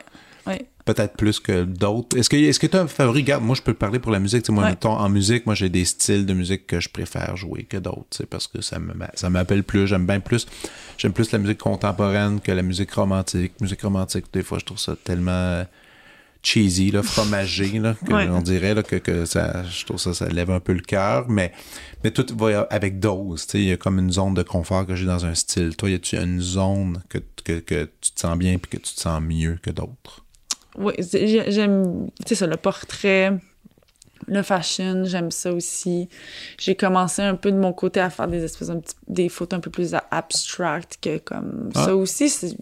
oui. 0.47 0.55
Peut-être 0.85 1.17
plus 1.17 1.41
que 1.41 1.65
d'autres. 1.65 2.19
Est-ce 2.19 2.29
que 2.29 2.37
est-ce 2.37 2.61
que 2.61 2.67
tu 2.67 2.77
as 2.77 2.83
un 2.83 2.87
favori? 2.87 3.23
Regarde, 3.23 3.43
moi, 3.43 3.57
je 3.57 3.63
peux 3.63 3.73
parler 3.73 3.99
pour 3.99 4.13
la 4.13 4.19
musique. 4.19 4.47
moi, 4.51 4.71
en 4.83 5.09
musique, 5.09 5.47
moi, 5.47 5.55
j'ai 5.55 5.71
des 5.71 5.87
styles 5.87 6.27
de 6.27 6.35
musique 6.35 6.67
que 6.67 6.79
je 6.79 6.91
préfère 6.91 7.37
jouer 7.37 7.63
que 7.63 7.79
d'autres, 7.79 8.25
parce 8.29 8.47
que 8.47 8.61
ça 8.61 8.79
ça 9.15 9.31
m'appelle 9.31 9.65
plus. 9.65 9.87
J'aime 9.87 10.07
bien 10.07 10.21
plus. 10.21 10.47
J'aime 10.99 11.13
plus 11.13 11.33
la 11.33 11.39
musique 11.39 11.59
contemporaine 11.59 12.41
que 12.41 12.53
la 12.53 12.63
musique 12.63 12.93
romantique. 12.93 13.59
Musique 13.61 13.81
romantique, 13.81 14.27
des 14.33 14.43
fois, 14.43 14.59
je 14.59 14.67
trouve 14.67 14.79
ça 14.79 14.95
tellement 15.03 15.65
cheesy, 16.45 16.91
là, 16.91 17.03
fromagé, 17.03 17.79
là, 17.79 17.97
on 18.11 18.43
dirait 18.43 18.75
là, 18.75 18.83
que, 18.83 18.97
que, 18.97 19.25
ça, 19.25 19.65
je 19.65 19.85
trouve 19.85 19.99
ça, 19.99 20.15
ça 20.15 20.29
lève 20.29 20.51
un 20.51 20.61
peu 20.61 20.75
le 20.75 20.81
cœur, 20.81 21.27
mais, 21.29 21.53
mais 22.05 22.11
tout 22.11 22.27
va 22.37 22.63
avec 22.71 23.01
dose. 23.01 23.47
Il 23.55 23.65
y 23.65 23.73
a 23.73 23.77
comme 23.77 23.99
une 23.99 24.13
zone 24.13 24.35
de 24.35 24.43
confort 24.43 24.87
que 24.87 24.95
j'ai 24.95 25.07
dans 25.07 25.25
un 25.25 25.35
style. 25.35 25.75
Toi, 25.77 25.91
y 25.91 25.95
a-tu 25.95 26.17
une 26.17 26.41
zone 26.41 27.03
que, 27.09 27.19
que, 27.43 27.61
que, 27.61 27.91
tu 28.01 28.13
te 28.13 28.21
sens 28.21 28.39
bien 28.39 28.53
et 28.53 28.59
que 28.59 28.77
tu 28.77 28.95
te 28.95 29.01
sens 29.01 29.23
mieux 29.23 29.59
que 29.63 29.71
d'autres? 29.71 30.24
Oui, 30.77 30.95
j'aime, 30.99 32.09
tu 32.25 32.29
sais, 32.29 32.35
ça, 32.35 32.47
le 32.47 32.57
portrait, 32.57 33.33
le 34.27 34.43
fashion, 34.43 35.05
j'aime 35.05 35.31
ça 35.31 35.53
aussi. 35.53 36.09
J'ai 36.59 36.75
commencé 36.75 37.23
un 37.23 37.37
peu 37.37 37.53
de 37.53 37.59
mon 37.59 37.73
côté 37.73 38.01
à 38.01 38.11
faire 38.11 38.29
des 38.29 38.43
espèces, 38.43 38.71
des 39.07 39.29
photos 39.29 39.59
un 39.59 39.61
peu 39.61 39.71
plus 39.71 39.95
abstractes 40.11 40.99
que 41.01 41.19
comme 41.19 41.71
ah. 41.75 41.85
ça 41.85 41.97
aussi, 41.97 42.57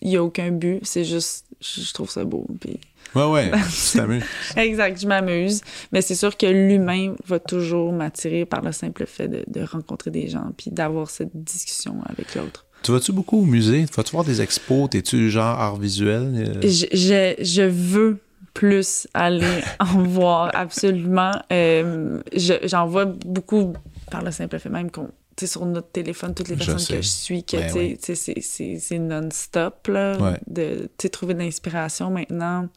il 0.00 0.08
n'y 0.08 0.16
a 0.16 0.22
aucun 0.22 0.50
but, 0.50 0.80
c'est 0.84 1.04
juste, 1.04 1.46
je 1.60 1.92
trouve 1.92 2.10
ça 2.10 2.24
beau. 2.24 2.46
Puis 2.60 2.80
Ouais, 3.14 3.24
ouais, 3.24 3.50
tu 3.90 3.98
t'amuses. 3.98 4.24
exact, 4.56 5.00
je 5.00 5.06
m'amuse. 5.06 5.60
Mais 5.92 6.00
c'est 6.00 6.14
sûr 6.14 6.36
que 6.36 6.46
l'humain 6.46 7.14
va 7.26 7.38
toujours 7.38 7.92
m'attirer 7.92 8.46
par 8.46 8.62
le 8.62 8.72
simple 8.72 9.06
fait 9.06 9.28
de, 9.28 9.62
rencontrer 9.64 10.10
des 10.10 10.28
gens 10.28 10.50
puis 10.56 10.70
d'avoir 10.70 11.10
cette 11.10 11.30
discussion 11.34 12.00
avec 12.06 12.34
l'autre. 12.34 12.66
Tu 12.82 12.92
vas-tu 12.92 13.12
beaucoup 13.12 13.38
au 13.38 13.44
musée? 13.44 13.86
Vas-tu 13.96 14.12
voir 14.12 14.24
des 14.24 14.40
expos? 14.40 14.90
T'es-tu 14.90 15.30
genre 15.30 15.58
art 15.60 15.76
visuel? 15.76 16.58
Je, 16.62 17.34
je, 17.38 17.62
veux 17.62 18.18
plus 18.54 19.06
aller 19.14 19.62
en 19.80 20.02
voir, 20.02 20.50
absolument. 20.54 21.32
Euh, 21.52 22.20
j'en 22.64 22.86
vois 22.86 23.06
beaucoup 23.06 23.72
par 24.10 24.22
le 24.22 24.30
simple 24.30 24.58
fait 24.58 24.68
même 24.68 24.90
qu'on 24.90 25.08
sur 25.46 25.66
notre 25.66 25.90
téléphone, 25.90 26.34
toutes 26.34 26.48
les 26.48 26.56
personnes 26.56 26.96
que 26.96 27.02
je 27.02 27.08
suis, 27.08 27.44
que 27.44 27.56
ben 27.56 27.96
c'est 28.00 28.98
non-stop, 28.98 29.88
là, 29.88 30.38
de 30.46 30.88
trouver 31.10 31.34
de 31.34 31.40
l'inspiration 31.40 32.10
maintenant 32.10 32.68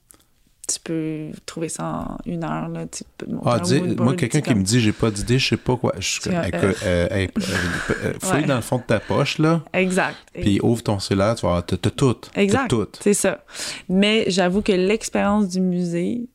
tu 0.67 0.79
peux 0.79 1.31
trouver 1.45 1.69
ça 1.69 1.83
en 1.83 2.17
une 2.25 2.43
heure. 2.43 2.69
Là. 2.69 2.85
Tu 2.87 3.03
peux 3.17 3.27
ah, 3.45 3.61
moi, 3.97 4.15
quelqu'un 4.15 4.41
qui 4.41 4.55
me 4.55 4.63
dit 4.63 4.79
j'ai 4.79 4.91
pas 4.91 5.11
d'idée, 5.11 5.39
je 5.39 5.49
sais 5.49 5.57
pas 5.57 5.75
quoi. 5.75 5.93
Je, 5.99 6.19
euh, 6.27 6.73
euh, 6.83 7.27
fouille 8.21 8.45
dans 8.45 8.55
le 8.55 8.61
fond 8.61 8.77
de 8.77 8.83
ta 8.83 8.99
poche, 8.99 9.37
là. 9.37 9.63
Exact. 9.73 10.15
Puis 10.33 10.59
ouvre 10.61 10.83
ton 10.83 10.99
cellulaire, 10.99 11.35
tu 11.35 11.45
vas 11.45 11.61
t'as 11.61 11.77
tout. 11.77 12.17
Exact. 12.35 12.73
C'est 13.01 13.13
ça. 13.13 13.43
Mais 13.89 14.25
j'avoue 14.27 14.61
que 14.61 14.71
l'expérience 14.71 15.49
du 15.49 15.61
musée, 15.61 16.27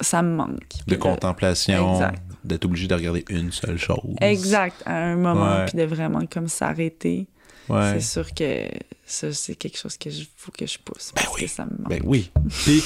ça 0.00 0.22
me 0.22 0.34
manque. 0.34 0.72
De 0.86 0.96
contemplation, 0.96 2.00
d'être 2.44 2.64
obligé 2.64 2.88
de 2.88 2.94
regarder 2.94 3.24
une 3.28 3.52
seule 3.52 3.78
chose. 3.78 4.16
Exact. 4.20 4.82
À 4.86 4.96
un 4.96 5.16
moment, 5.16 5.64
puis 5.66 5.78
de 5.78 5.84
vraiment 5.84 6.24
comme 6.26 6.48
s'arrêter. 6.48 7.28
C'est 7.68 8.00
sûr 8.00 8.34
que 8.34 8.66
ça, 9.10 9.32
c'est 9.32 9.54
quelque 9.54 9.78
chose 9.78 9.96
que 9.96 10.10
faut 10.36 10.52
que 10.52 10.66
je 10.66 10.78
pousse. 10.78 11.12
Ben 11.16 11.22
oui. 11.34 11.50
Ben 11.88 12.00
oui. 12.04 12.30
Puis, 12.64 12.82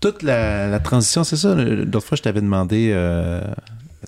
toute 0.00 0.22
la, 0.22 0.78
transition, 0.80 1.24
c'est 1.24 1.36
ça. 1.36 1.54
L'autre 1.54 2.06
fois, 2.06 2.16
je 2.16 2.22
t'avais 2.22 2.40
demandé 2.40 2.90
euh, 2.92 3.42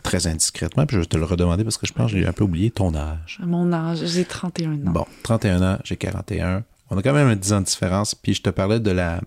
très 0.02 0.26
indiscrètement, 0.26 0.86
puis 0.86 0.96
je 0.96 1.00
vais 1.00 1.06
te 1.06 1.16
le 1.16 1.24
redemander 1.24 1.64
parce 1.64 1.76
que 1.78 1.86
je 1.86 1.92
pense 1.92 2.12
que 2.12 2.18
j'ai 2.18 2.26
un 2.26 2.32
peu 2.32 2.44
oublié 2.44 2.70
ton 2.70 2.94
âge. 2.94 3.38
Mon 3.44 3.72
âge, 3.72 4.04
j'ai 4.04 4.24
31 4.24 4.72
ans. 4.72 4.90
Bon, 4.92 5.06
31 5.22 5.62
ans, 5.62 5.78
j'ai 5.84 5.96
41. 5.96 6.64
On 6.90 6.98
a 6.98 7.02
quand 7.02 7.12
même 7.12 7.28
un 7.28 7.36
10 7.36 7.52
ans 7.52 7.60
de 7.60 7.66
différence. 7.66 8.14
Puis, 8.14 8.34
je 8.34 8.42
te 8.42 8.50
parlais 8.50 8.80
de 8.80 8.90
la 8.90 9.20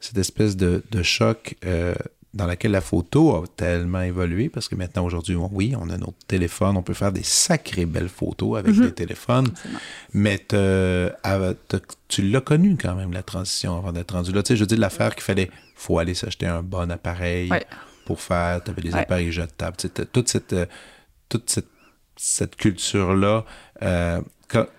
cette 0.00 0.18
espèce 0.18 0.56
de, 0.56 0.82
choc 1.02 1.56
euh, 1.64 1.94
dans 2.34 2.46
laquelle 2.46 2.72
la 2.72 2.80
photo 2.80 3.36
a 3.36 3.44
tellement 3.46 4.02
évolué, 4.02 4.48
parce 4.48 4.68
que 4.68 4.74
maintenant, 4.74 5.04
aujourd'hui, 5.04 5.36
oui, 5.36 5.74
on 5.80 5.88
a 5.88 5.96
notre 5.96 6.18
téléphone, 6.26 6.76
on 6.76 6.82
peut 6.82 6.92
faire 6.92 7.12
des 7.12 7.22
sacrées 7.22 7.86
belles 7.86 8.08
photos 8.08 8.58
avec 8.58 8.74
mhm. 8.74 8.86
des 8.86 8.92
téléphones, 8.92 9.48
mais 10.12 10.44
tu 10.48 12.22
l'as 12.22 12.40
connu 12.40 12.76
quand 12.76 12.96
même, 12.96 13.12
la 13.12 13.22
transition, 13.22 13.78
avant 13.78 13.92
d'être 13.92 14.12
rendu 14.12 14.32
là. 14.32 14.42
Tu 14.42 14.48
sais, 14.48 14.56
je 14.56 14.64
dis 14.64 14.76
l'affaire 14.76 15.14
qu'il 15.14 15.22
fallait, 15.22 15.50
faut 15.76 15.98
aller 15.98 16.14
s'acheter 16.14 16.46
un 16.46 16.62
bon 16.62 16.90
appareil 16.90 17.50
pour 18.04 18.20
faire, 18.20 18.62
tu 18.64 18.70
avais 18.72 18.82
des 18.82 18.94
appareils 18.94 19.30
jetables, 19.30 19.76
tu 19.76 19.88
sais, 19.94 20.04
toute 20.06 20.28
cette, 20.28 20.56
toute 21.28 21.48
cette, 21.48 21.68
cette 22.16 22.56
culture-là, 22.56 23.44
euh, 23.82 24.20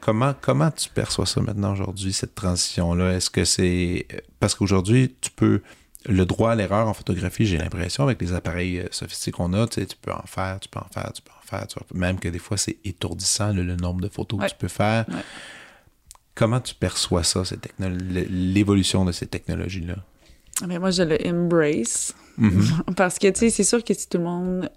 comment, 0.01 0.33
comment 0.39 0.71
tu 0.71 0.89
perçois 0.89 1.25
ça 1.25 1.39
maintenant 1.39 1.71
aujourd'hui, 1.71 2.11
cette 2.11 2.35
transition-là? 2.35 3.13
Est-ce 3.13 3.29
que 3.29 3.45
c'est... 3.45 4.07
Parce 4.41 4.55
qu'aujourd'hui, 4.55 5.15
tu 5.21 5.31
peux 5.31 5.61
le 6.07 6.25
droit 6.25 6.51
à 6.51 6.55
l'erreur 6.55 6.87
en 6.87 6.93
photographie, 6.93 7.45
j'ai 7.45 7.57
l'impression, 7.57 8.03
avec 8.03 8.21
les 8.21 8.33
appareils 8.33 8.79
euh, 8.79 8.87
sophistiqués 8.91 9.31
qu'on 9.31 9.53
a, 9.53 9.67
tu, 9.67 9.81
sais, 9.81 9.87
tu 9.87 9.97
peux 10.01 10.11
en 10.11 10.25
faire, 10.25 10.59
tu 10.59 10.69
peux 10.69 10.79
en 10.79 10.87
faire, 10.91 11.11
tu 11.13 11.21
peux 11.21 11.31
en 11.31 11.45
faire. 11.45 11.67
même 11.93 12.19
que 12.19 12.27
des 12.27 12.39
fois, 12.39 12.57
c'est 12.57 12.77
étourdissant 12.83 13.53
le, 13.53 13.63
nombre 13.75 14.01
de 14.01 14.09
photos 14.09 14.41
que 14.41 14.47
tu 14.47 14.55
peux 14.57 14.67
faire. 14.67 15.05
Comment 16.33 16.59
tu 16.59 16.75
perçois 16.75 17.23
ça, 17.23 17.43
l'évolution 17.79 19.05
de 19.05 19.11
ces 19.11 19.25
technologies-là? 19.25 19.95
Mais 20.67 20.75
ah, 20.75 20.79
moi, 20.79 20.91
je 20.91 21.03
le 21.03 21.17
embrace. 21.27 22.13
Mm-hmm. 22.39 22.93
Parce 22.95 23.19
que, 23.19 23.27
tu 23.27 23.39
sais, 23.39 23.49
c'est 23.49 23.63
sûr 23.63 23.83
que 23.83 23.93
si 23.93 24.07
tout 24.07 24.17
le 24.17 24.23
monde 24.23 24.69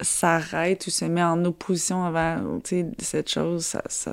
s'arrête 0.00 0.86
ou 0.86 0.90
se 0.90 1.04
met 1.04 1.22
en 1.22 1.44
opposition 1.44 2.02
envers 2.02 2.42
cette 2.98 3.30
chose, 3.30 3.64
ça, 3.64 3.82
ça, 3.88 4.12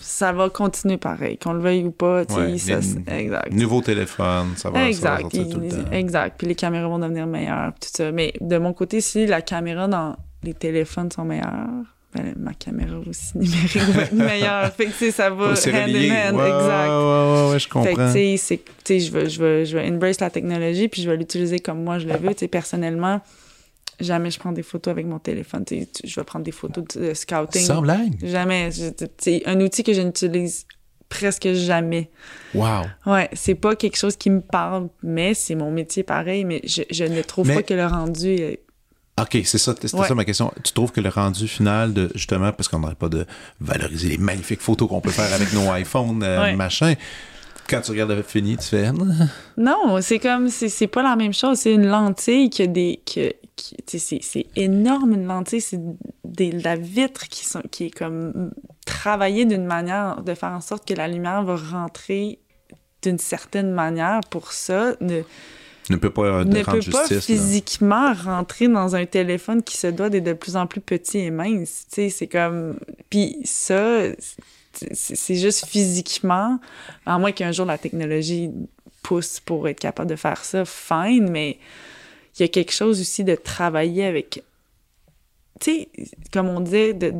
ça 0.00 0.32
va 0.32 0.48
continuer 0.48 0.96
pareil, 0.96 1.36
qu'on 1.36 1.52
le 1.52 1.60
veuille 1.60 1.84
ou 1.84 1.90
pas. 1.90 2.22
exact. 2.22 3.52
Nouveau 3.52 3.82
téléphone, 3.82 4.52
ça 4.56 4.70
va, 4.70 4.88
exact, 4.88 5.30
tout 5.30 5.60
le 5.60 5.68
temps. 5.68 5.92
Exact. 5.92 6.36
Puis 6.38 6.46
les 6.46 6.54
caméras 6.54 6.88
vont 6.88 6.98
devenir 6.98 7.26
meilleures, 7.26 7.72
tout 7.80 7.88
ça. 7.92 8.12
Mais 8.12 8.32
de 8.40 8.58
mon 8.58 8.72
côté, 8.72 9.00
si 9.00 9.26
la 9.26 9.42
caméra 9.42 9.88
dans 9.88 10.16
les 10.42 10.54
téléphones 10.54 11.10
sont 11.10 11.24
meilleures, 11.24 11.68
ben, 12.14 12.34
ma 12.38 12.54
caméra 12.54 12.96
aussi 13.06 13.32
numérique 13.36 13.76
va 13.76 14.02
être 14.02 14.12
meilleure. 14.12 14.72
fait 14.72 14.86
que, 14.86 15.10
ça 15.10 15.28
va 15.28 15.48
hand 15.48 15.56
in 15.66 16.30
hand. 16.30 16.40
exact. 16.40 16.88
Ouais, 16.88 17.52
ouais, 17.52 17.58
je 17.58 17.68
comprends. 17.68 17.84
Fait 17.84 17.94
que, 17.94 18.62
tu 18.84 18.98
sais, 18.98 19.00
je 19.00 19.12
veux, 19.12 19.64
je, 19.64 19.76
veux 19.76 19.84
embrace 19.84 20.20
la 20.20 20.30
technologie, 20.30 20.88
puis 20.88 21.02
je 21.02 21.10
vais 21.10 21.16
l'utiliser 21.16 21.58
comme 21.58 21.84
moi 21.84 21.98
je 21.98 22.06
le 22.06 22.16
veux. 22.16 22.32
Tu 22.32 22.40
sais, 22.40 22.48
personnellement, 22.48 23.20
Jamais 24.00 24.30
je 24.30 24.38
prends 24.38 24.52
des 24.52 24.62
photos 24.62 24.92
avec 24.92 25.06
mon 25.06 25.18
téléphone. 25.18 25.64
je 25.68 26.20
vais 26.20 26.24
prendre 26.24 26.44
des 26.44 26.52
photos 26.52 26.84
de 26.96 27.14
scouting. 27.14 27.62
Sans 27.62 27.80
blague? 27.80 28.14
Jamais. 28.22 28.70
C'est 29.18 29.46
un 29.46 29.60
outil 29.60 29.82
que 29.82 29.94
je 29.94 30.02
n'utilise 30.02 30.66
presque 31.08 31.52
jamais. 31.52 32.10
Wow. 32.54 32.82
Ouais, 33.06 33.28
c'est 33.32 33.54
pas 33.54 33.76
quelque 33.76 33.96
chose 33.96 34.16
qui 34.16 34.30
me 34.30 34.40
parle, 34.40 34.88
mais 35.02 35.34
c'est 35.34 35.54
mon 35.54 35.70
métier 35.70 36.02
pareil, 36.02 36.44
mais 36.44 36.60
je, 36.64 37.04
ne 37.04 37.22
trouve 37.22 37.52
pas 37.52 37.62
que 37.62 37.74
le 37.74 37.86
rendu 37.86 38.28
est... 38.28 38.60
OK, 39.18 39.38
c'est 39.44 39.58
ça, 39.58 39.72
c'était 39.72 39.88
ça 39.88 40.14
ma 40.14 40.26
question. 40.26 40.52
Tu 40.62 40.72
trouves 40.74 40.92
que 40.92 41.00
le 41.00 41.08
rendu 41.08 41.48
final 41.48 41.94
de 41.94 42.10
justement 42.14 42.52
parce 42.52 42.68
qu'on 42.68 42.80
n'aurait 42.80 42.96
pas 42.96 43.08
de 43.08 43.24
valoriser 43.60 44.10
les 44.10 44.18
magnifiques 44.18 44.60
photos 44.60 44.88
qu'on 44.88 45.00
peut 45.00 45.10
faire 45.10 45.32
avec 45.32 45.54
nos 45.54 45.74
iPhones 45.74 46.22
euh, 46.22 46.54
machin. 46.54 46.94
Quand 47.66 47.80
tu 47.80 47.92
regardes 47.92 48.10
le 48.10 48.22
fini, 48.22 48.58
tu 48.58 48.68
fais 48.68 48.92
Non, 49.56 50.00
c'est 50.02 50.18
comme 50.18 50.50
c'est 50.50 50.86
pas 50.86 51.02
la 51.02 51.16
même 51.16 51.32
chose, 51.32 51.58
c'est 51.58 51.72
une 51.72 51.86
lentille 51.86 52.50
qui 52.50 52.62
a 52.62 52.66
des 52.66 53.00
c'est 53.86 54.46
énorme 54.56 55.44
c'est 55.58 55.80
de 56.24 56.62
la 56.62 56.76
vitre 56.76 57.28
qui, 57.28 57.44
sont, 57.44 57.62
qui 57.70 57.84
est 57.86 57.90
comme 57.90 58.52
travaillée 58.84 59.44
d'une 59.44 59.64
manière 59.64 60.22
de 60.22 60.34
faire 60.34 60.52
en 60.52 60.60
sorte 60.60 60.86
que 60.86 60.94
la 60.94 61.08
lumière 61.08 61.42
va 61.42 61.56
rentrer 61.56 62.38
d'une 63.02 63.18
certaine 63.18 63.72
manière. 63.72 64.20
Pour 64.30 64.52
ça, 64.52 64.94
ne, 65.00 65.22
ne 65.90 65.96
peut 65.96 66.10
pas, 66.10 66.44
ne 66.44 66.62
peut 66.62 66.90
pas 66.90 67.08
physiquement 67.20 68.12
rentrer 68.12 68.68
dans 68.68 68.96
un 68.96 69.06
téléphone 69.06 69.62
qui 69.62 69.76
se 69.76 69.86
doit 69.86 70.10
d'être 70.10 70.24
de 70.24 70.32
plus 70.32 70.56
en 70.56 70.66
plus 70.66 70.80
petit 70.80 71.18
et 71.18 71.30
mince. 71.30 71.86
C'est 71.88 72.26
comme... 72.26 72.78
Puis 73.10 73.38
ça, 73.44 74.08
c'est 74.72 75.36
juste 75.36 75.66
physiquement, 75.66 76.58
à 77.06 77.18
moins 77.18 77.32
qu'un 77.32 77.52
jour 77.52 77.66
la 77.66 77.78
technologie 77.78 78.50
pousse 79.02 79.40
pour 79.40 79.68
être 79.68 79.78
capable 79.78 80.10
de 80.10 80.16
faire 80.16 80.44
ça, 80.44 80.64
fine, 80.64 81.30
mais 81.30 81.58
il 82.38 82.42
y 82.42 82.44
a 82.44 82.48
quelque 82.48 82.72
chose 82.72 83.00
aussi 83.00 83.24
de 83.24 83.34
travailler 83.34 84.04
avec, 84.04 84.44
tu 85.60 85.70
sais, 85.70 85.88
comme 86.32 86.48
on 86.48 86.60
disait, 86.60 86.92
de, 86.92 87.12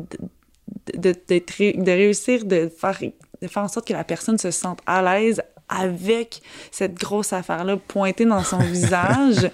de, 0.93 1.13
de, 1.13 1.91
réussir 1.91 2.45
de 2.45 2.69
faire, 2.69 2.99
de 3.41 3.47
faire 3.47 3.63
en 3.63 3.67
sorte 3.67 3.87
que 3.87 3.93
la 3.93 4.03
personne 4.03 4.37
se 4.37 4.51
sente 4.51 4.79
à 4.85 5.01
l'aise 5.01 5.41
avec 5.69 6.41
cette 6.71 6.93
grosse 6.93 7.33
affaire-là 7.33 7.77
pointée 7.77 8.25
dans 8.25 8.43
son 8.43 8.59
visage 8.71 9.49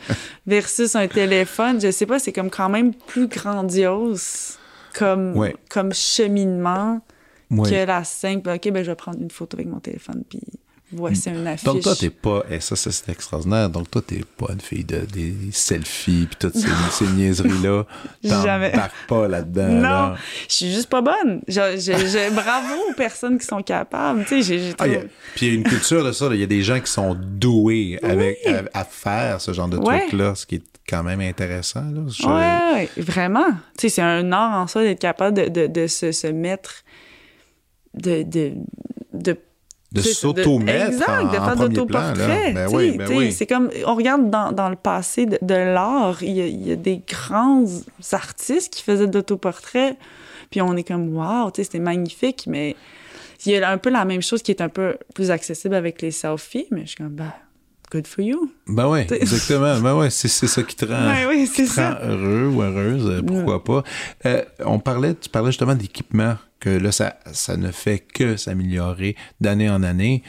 versus 0.46 0.96
un 0.96 1.08
téléphone. 1.08 1.82
Je 1.82 1.92
sais 1.92 2.06
pas, 2.06 2.20
c'est 2.20 2.34
comme 2.34 2.50
quand 2.50 2.70
même 2.70 2.94
plus 2.94 3.28
grandiose 3.28 4.58
comme, 4.94 5.50
comme 5.70 5.94
cheminement 5.94 7.02
que 7.50 7.86
la 7.86 8.04
simple, 8.04 8.50
OK, 8.50 8.72
ben 8.72 8.84
je 8.84 8.92
vais 8.92 8.96
prendre 8.96 9.20
une 9.20 9.32
photo 9.32 9.58
avec 9.58 9.68
mon 9.68 9.80
téléphone 9.80 10.24
puis 10.28 10.40
voici 10.96 11.30
un 11.30 11.46
affiche. 11.46 11.66
Donc 11.66 11.82
toi, 11.82 11.96
t'es 11.96 12.10
pas, 12.10 12.44
et 12.50 12.60
ça, 12.60 12.76
ça 12.76 12.92
c'est 12.92 13.10
extraordinaire, 13.10 13.70
donc 13.70 13.90
toi, 13.90 14.02
t'es 14.06 14.24
pas 14.38 14.48
une 14.54 14.62
fille 14.62 14.84
de 14.84 15.00
des 15.00 15.34
selfies 15.52 16.28
puis 16.28 16.38
toutes 16.40 16.56
ces, 16.56 16.68
ces 16.92 17.08
niaiseries-là. 17.08 17.84
Jamais. 18.24 18.74
pas 19.08 19.28
là-dedans. 19.28 19.68
Non, 19.68 20.16
je 20.48 20.56
suis 20.56 20.72
juste 20.72 20.90
pas 20.90 21.02
bonne. 21.02 21.42
Je, 21.48 21.78
je, 21.78 22.34
bravo 22.34 22.76
aux 22.90 22.94
personnes 22.94 23.38
qui 23.38 23.46
sont 23.46 23.62
capables. 23.62 24.26
Tu 24.26 24.42
sais, 24.42 24.60
j'ai, 24.60 24.74
ah, 24.80 24.86
Puis 25.36 25.46
il 25.46 25.48
y 25.48 25.52
a 25.52 25.54
une 25.56 25.64
culture 25.64 26.04
de 26.04 26.12
ça, 26.12 26.28
il 26.32 26.40
y 26.40 26.44
a 26.44 26.48
des 26.48 26.64
gens 26.64 26.80
qui 26.80 26.92
sont 26.92 27.16
doués 27.16 28.00
avec, 28.04 28.40
à, 28.74 28.84
faire 28.84 29.42
ce 29.42 29.54
genre 29.54 29.68
de 29.68 29.78
truc-là, 29.78 30.36
ce 30.36 30.46
qui 30.46 30.56
est 30.56 30.64
quand 30.88 31.04
même 31.04 31.22
intéressant. 31.22 31.84
Là. 31.92 32.78
Ouais, 32.78 32.90
vraiment. 32.98 33.52
Tu 33.78 33.88
sais, 33.88 33.90
c'est 33.90 34.02
un 34.02 34.32
art 34.32 34.58
en 34.58 34.68
soi 34.68 34.84
d'être 34.84 35.00
capable 35.00 35.38
de, 35.38 35.48
de, 35.48 35.68
de 35.68 35.88
se, 35.88 36.12
se, 36.12 36.28
mettre, 36.28 36.84
de, 37.94 38.24
de, 38.24 38.54
de 39.14 39.38
de 39.94 40.02
s'auto-mettre 40.02 40.94
exact, 40.94 41.26
de 41.26 41.32
faire 41.32 41.56
d'autoportrait. 41.56 42.54
Ben 42.54 42.68
oui, 42.72 42.98
ben 42.98 43.08
oui. 43.16 43.32
C'est 43.32 43.46
comme, 43.46 43.70
on 43.86 43.96
regarde 43.96 44.30
dans, 44.30 44.52
dans 44.52 44.70
le 44.70 44.76
passé 44.76 45.26
de, 45.26 45.38
de 45.42 45.54
l'art, 45.54 46.24
il, 46.24 46.38
il 46.38 46.68
y, 46.68 46.72
a, 46.72 46.76
des 46.76 47.02
grands 47.08 47.66
artistes 48.12 48.74
qui 48.74 48.84
faisaient 48.84 49.08
de 49.08 49.14
l'autoportrait, 49.14 49.96
puis 50.50 50.62
on 50.62 50.76
est 50.76 50.84
comme, 50.84 51.16
wow, 51.16 51.52
c'était 51.54 51.80
magnifique, 51.80 52.46
mais 52.48 52.76
il 53.46 53.52
y 53.52 53.58
a 53.58 53.70
un 53.70 53.78
peu 53.78 53.90
la 53.90 54.06
même 54.06 54.22
chose 54.22 54.42
qui 54.42 54.52
est 54.52 54.62
un 54.62 54.70
peu 54.70 54.98
plus 55.14 55.32
accessible 55.32 55.76
avec 55.76 56.02
les 56.02 56.12
selfies, 56.12 56.68
mais 56.72 56.82
je 56.82 56.88
suis 56.88 56.98
comme, 56.98 57.10
bah, 57.10 57.36
good 57.92 58.08
for 58.08 58.24
you. 58.24 58.52
Ben 58.68 58.90
oui, 58.90 59.02
exactement. 59.12 59.80
Ben 59.80 59.96
ouais, 59.96 60.10
c'est 60.10 60.28
ça 60.28 60.64
qui 60.64 60.76
te 60.76 60.86
rend, 60.86 61.06
ben 61.06 61.28
oui, 61.28 61.50
qui 61.54 61.66
te 61.66 61.80
rend 61.80 61.96
heureux 62.02 62.48
ou 62.48 62.62
heureuse, 62.62 63.08
euh, 63.08 63.22
pourquoi 63.22 63.64
pas. 63.64 63.84
Euh, 64.26 64.44
on 64.66 64.80
parlait, 64.80 65.14
tu 65.14 65.30
parlais 65.30 65.52
justement 65.52 65.76
d'équipement, 65.76 66.36
que 66.64 66.70
là, 66.70 66.92
ça, 66.92 67.18
ça 67.32 67.58
ne 67.58 67.72
fait 67.72 68.00
que 68.00 68.38
s'améliorer 68.38 69.16
d'année 69.42 69.70
en 69.70 69.84
année. 69.84 70.24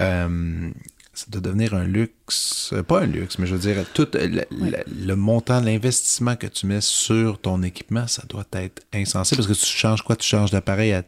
Euh, 0.00 0.70
ça 1.12 1.26
doit 1.28 1.40
devenir 1.40 1.74
un 1.74 1.84
luxe, 1.84 2.72
pas 2.86 3.00
un 3.00 3.06
luxe, 3.06 3.38
mais 3.38 3.46
je 3.46 3.54
veux 3.54 3.60
dire, 3.60 3.84
tout 3.92 4.08
le, 4.14 4.44
le 4.50 5.14
montant, 5.16 5.60
l'investissement 5.60 6.36
que 6.36 6.46
tu 6.46 6.66
mets 6.66 6.80
sur 6.80 7.40
ton 7.40 7.62
équipement, 7.62 8.06
ça 8.06 8.22
doit 8.28 8.46
être 8.52 8.82
insensé 8.94 9.36
parce 9.36 9.48
que 9.48 9.52
tu 9.52 9.66
changes 9.66 10.02
quoi? 10.02 10.16
Tu 10.16 10.26
changes 10.26 10.50
d'appareil 10.50 10.92
à 10.92 11.02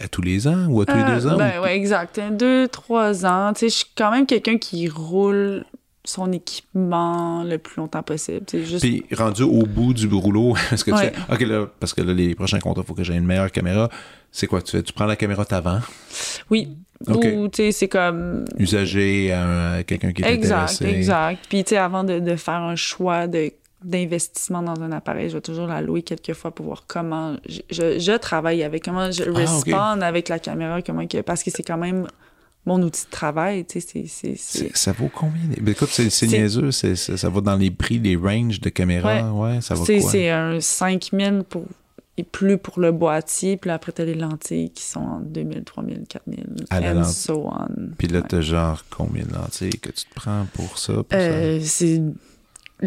à 0.00 0.08
tous 0.08 0.22
les 0.22 0.48
ans 0.48 0.66
ou 0.68 0.80
à 0.80 0.86
tous 0.86 0.96
les 0.96 1.04
deux 1.04 1.26
ans? 1.26 1.36
Ben, 1.36 1.60
ouais, 1.60 1.76
exact. 1.76 2.20
Deux, 2.32 2.66
trois 2.68 3.24
ans. 3.26 3.52
Tu 3.52 3.60
sais, 3.60 3.68
je 3.68 3.74
suis 3.74 3.92
quand 3.96 4.10
même 4.10 4.26
quelqu'un 4.26 4.58
qui 4.58 4.88
roule 4.88 5.64
son 6.04 6.30
équipement 6.32 7.42
le 7.44 7.56
plus 7.58 7.76
longtemps 7.76 8.02
possible. 8.02 8.44
Juste... 8.52 8.80
Puis 8.80 9.04
rendu 9.16 9.42
au 9.42 9.62
bout 9.62 9.94
du 9.94 10.06
rouleau, 10.06 10.54
est-ce 10.72 10.84
que 10.84 10.90
tu 10.90 10.98
fais, 10.98 11.12
OK, 11.32 11.40
là, 11.40 11.66
parce 11.80 11.94
que 11.94 12.02
là, 12.02 12.12
les 12.12 12.34
prochains 12.34 12.60
contrats, 12.60 12.82
il 12.84 12.86
faut 12.86 12.94
que 12.94 13.04
j'ai 13.04 13.14
une 13.14 13.26
meilleure 13.26 13.50
caméra. 13.50 13.88
C'est 14.30 14.46
quoi 14.46 14.60
tu 14.60 14.72
fais? 14.72 14.82
Tu 14.82 14.92
prends 14.92 15.06
la 15.06 15.16
caméra 15.16 15.44
t'avant? 15.44 15.80
Oui. 16.50 16.76
Ou, 17.06 17.48
tu 17.48 17.56
sais, 17.56 17.72
c'est 17.72 17.88
comme... 17.88 18.44
Usager 18.58 19.32
à, 19.32 19.82
quelqu'un 19.84 20.12
qui 20.12 20.22
est 20.22 20.32
exact, 20.32 20.54
intéressé. 20.54 20.84
Exact, 20.84 20.96
exact. 20.96 21.46
Puis, 21.48 21.64
tu 21.64 21.70
sais, 21.70 21.76
avant 21.76 22.04
de, 22.04 22.18
de, 22.18 22.36
faire 22.36 22.54
un 22.54 22.76
choix 22.76 23.26
de 23.26 23.52
d'investissement 23.82 24.62
dans 24.62 24.80
un 24.82 24.92
appareil, 24.92 25.28
je 25.28 25.34
vais 25.34 25.42
toujours 25.42 25.66
la 25.66 25.82
louer 25.82 26.02
quelques 26.02 26.32
fois 26.32 26.50
pour 26.50 26.64
voir 26.64 26.84
comment 26.86 27.36
je, 27.46 27.60
je, 27.70 28.16
travaille 28.16 28.62
avec, 28.62 28.82
comment 28.82 29.10
je 29.10 29.24
ah, 29.24 29.32
respawn 29.38 30.02
avec 30.02 30.30
la 30.30 30.38
caméra, 30.38 30.80
comment 30.80 31.06
que, 31.06 31.20
parce 31.20 31.42
que 31.42 31.50
c'est 31.50 31.62
quand 31.62 31.76
même 31.76 32.06
mon 32.66 32.82
outil 32.82 33.04
de 33.04 33.10
travail, 33.10 33.64
tu 33.64 33.80
sais, 33.80 34.04
c'est... 34.06 34.76
Ça 34.76 34.92
vaut 34.92 35.10
combien? 35.12 35.42
Écoute, 35.66 35.90
c'est 35.90 36.26
niaiseux, 36.26 36.70
ça 36.70 37.28
va 37.28 37.40
dans 37.40 37.56
les 37.56 37.70
prix, 37.70 37.98
les 37.98 38.16
ranges 38.16 38.60
de 38.60 38.70
caméra, 38.70 39.32
ouais, 39.32 39.60
ça 39.60 39.74
vaut 39.74 39.84
quoi? 39.84 40.10
C'est 40.10 40.30
un 40.30 40.60
5000 40.60 41.44
pour 41.48 41.64
et 42.16 42.22
plus 42.22 42.58
pour 42.58 42.78
le 42.78 42.92
boîtier, 42.92 43.56
puis 43.56 43.70
après, 43.70 43.90
t'as 43.90 44.04
les 44.04 44.14
lentilles 44.14 44.70
qui 44.70 44.84
sont 44.84 45.00
en 45.00 45.20
2000, 45.20 45.64
3000, 45.64 46.04
4000, 46.08 46.46
and 46.70 47.04
so 47.04 47.48
on. 47.48 47.90
Puis 47.98 48.06
là, 48.06 48.22
t'as 48.22 48.40
genre 48.40 48.84
combien 48.88 49.24
de 49.24 49.32
lentilles 49.32 49.80
que 49.80 49.90
tu 49.90 50.04
te 50.04 50.14
prends 50.14 50.46
pour 50.52 50.78
ça? 50.78 50.92
euh, 51.12 51.58
c'est 51.60 52.00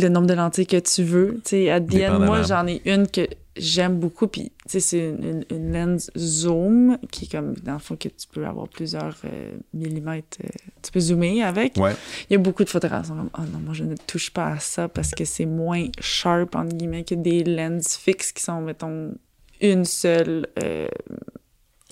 le 0.01 0.09
nombre 0.09 0.27
de 0.27 0.33
lentilles 0.33 0.67
que 0.67 0.77
tu 0.77 1.03
veux. 1.03 1.35
Tu 1.43 1.49
sais, 1.49 1.69
à 1.69 1.79
DN, 1.79 2.17
moi, 2.17 2.43
j'en 2.43 2.67
ai 2.67 2.81
une 2.85 3.07
que 3.07 3.27
j'aime 3.59 3.99
beaucoup, 3.99 4.27
puis 4.27 4.51
tu 4.63 4.69
sais, 4.73 4.79
c'est 4.79 5.09
une, 5.09 5.43
une, 5.49 5.73
lens 5.73 6.11
zoom 6.17 6.97
qui 7.11 7.25
est 7.25 7.31
comme, 7.31 7.53
dans 7.63 7.73
le 7.73 7.79
fond, 7.79 7.95
que 7.95 8.07
tu 8.07 8.27
peux 8.31 8.45
avoir 8.45 8.67
plusieurs 8.67 9.15
euh, 9.25 9.57
millimètres, 9.73 10.37
euh, 10.43 10.47
tu 10.81 10.91
peux 10.91 10.99
zoomer 10.99 11.41
avec. 11.41 11.75
Ouais. 11.77 11.95
Il 12.29 12.33
y 12.33 12.35
a 12.35 12.39
beaucoup 12.39 12.63
de 12.63 12.69
photographes 12.69 13.03
qui 13.03 13.07
sont 13.09 13.15
comme, 13.15 13.29
oh 13.37 13.41
non, 13.51 13.59
moi, 13.59 13.73
je 13.73 13.83
ne 13.83 13.95
touche 13.95 14.31
pas 14.31 14.47
à 14.47 14.59
ça 14.59 14.87
parce 14.87 15.11
que 15.11 15.25
c'est 15.25 15.45
moins 15.45 15.87
sharp, 15.99 16.55
entre 16.55 16.75
guillemets, 16.75 17.03
que 17.03 17.15
des 17.15 17.43
lenses 17.43 17.97
fixes 17.97 18.31
qui 18.31 18.43
sont, 18.43 18.61
mettons, 18.61 19.13
une 19.61 19.85
seule... 19.85 20.47
Euh, 20.63 20.87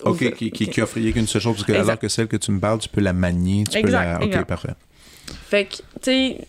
OK, 0.04 0.34
qui, 0.34 0.50
qui, 0.50 0.68
qui 0.68 0.82
offre 0.82 1.00
qu'une 1.00 1.26
seule 1.26 1.40
chose, 1.40 1.56
parce 1.56 1.64
que 1.64 1.72
alors 1.72 1.98
que 1.98 2.08
celle 2.08 2.28
que 2.28 2.36
tu 2.36 2.52
me 2.52 2.60
parles, 2.60 2.78
tu 2.78 2.88
peux 2.88 3.00
la 3.00 3.14
manier, 3.14 3.64
tu 3.64 3.78
exact, 3.78 4.20
peux 4.20 4.28
la... 4.28 4.40
OK, 4.40 4.46
parfait. 4.46 4.74
Fait 5.48 5.64
que, 5.64 5.76
tu 5.76 5.82
sais 6.02 6.48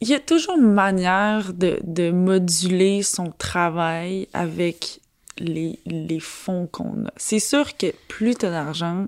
il 0.00 0.08
y 0.08 0.14
a 0.14 0.20
toujours 0.20 0.56
une 0.56 0.72
manière 0.72 1.52
de, 1.52 1.80
de 1.82 2.10
moduler 2.10 3.02
son 3.02 3.32
travail 3.36 4.28
avec 4.32 5.00
les, 5.38 5.78
les 5.86 6.20
fonds 6.20 6.68
qu'on 6.70 7.06
a. 7.06 7.12
C'est 7.16 7.40
sûr 7.40 7.76
que 7.76 7.92
plus 8.08 8.36
tu 8.36 8.46
as 8.46 8.50
d'argent, 8.50 9.06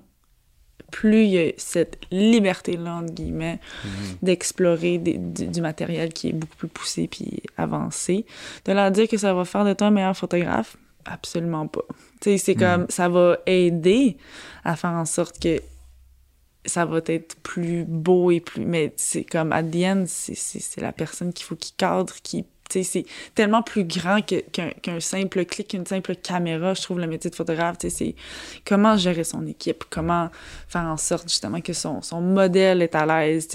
plus 0.91 1.23
il 1.23 1.29
y 1.29 1.39
a 1.39 1.51
cette 1.57 1.97
liberté-là, 2.11 2.95
entre 2.95 3.13
guillemets, 3.13 3.59
mhm. 3.83 3.91
d'explorer 4.21 4.97
du, 4.97 5.17
du, 5.17 5.61
matériel 5.61 6.13
qui 6.13 6.29
est 6.29 6.33
beaucoup 6.33 6.55
plus 6.57 6.67
poussé 6.67 7.07
puis 7.07 7.41
avancé. 7.57 8.25
De 8.65 8.73
leur 8.73 8.91
dire 8.91 9.07
que 9.07 9.17
ça 9.17 9.33
va 9.33 9.45
faire 9.45 9.65
de 9.65 9.73
toi 9.73 9.87
un 9.87 9.91
meilleur 9.91 10.15
photographe, 10.15 10.75
absolument 11.05 11.67
pas. 11.67 11.85
Tu 12.19 12.31
sais, 12.31 12.37
c'est 12.37 12.55
mhm. 12.55 12.59
comme, 12.59 12.85
ça 12.89 13.07
va 13.07 13.37
aider 13.45 14.17
à 14.65 14.75
faire 14.75 14.91
en 14.91 15.05
sorte 15.05 15.41
que 15.41 15.61
ça 16.65 16.85
va 16.85 16.99
être 17.05 17.35
plus 17.37 17.85
beau 17.85 18.31
et 18.31 18.39
plus. 18.39 18.65
Mais 18.65 18.93
c'est 18.97 19.23
comme, 19.23 19.51
à 19.51 19.63
the 19.63 20.05
c'est 20.05 20.81
la 20.81 20.91
personne 20.91 21.33
qu'il 21.33 21.45
faut 21.45 21.55
qui 21.55 21.73
cadre, 21.73 22.13
qui. 22.23 22.45
C'est 22.69 23.05
tellement 23.35 23.63
plus 23.63 23.83
grand 23.83 24.21
qu'un 24.21 24.99
simple 25.01 25.43
clic, 25.43 25.67
qu'une 25.67 25.85
simple 25.85 26.15
caméra, 26.15 26.73
je 26.73 26.81
trouve, 26.81 26.99
le 26.99 27.07
métier 27.07 27.29
de 27.29 27.35
photographe. 27.35 27.75
C'est 27.89 28.15
comment 28.63 28.95
gérer 28.95 29.25
son 29.25 29.45
équipe, 29.45 29.83
comment 29.89 30.29
faire 30.69 30.83
en 30.83 30.95
sorte 30.95 31.27
justement 31.27 31.59
que 31.59 31.73
son, 31.73 32.01
son 32.01 32.21
modèle 32.21 32.81
est 32.81 32.95
à 32.95 33.05
l'aise. 33.05 33.49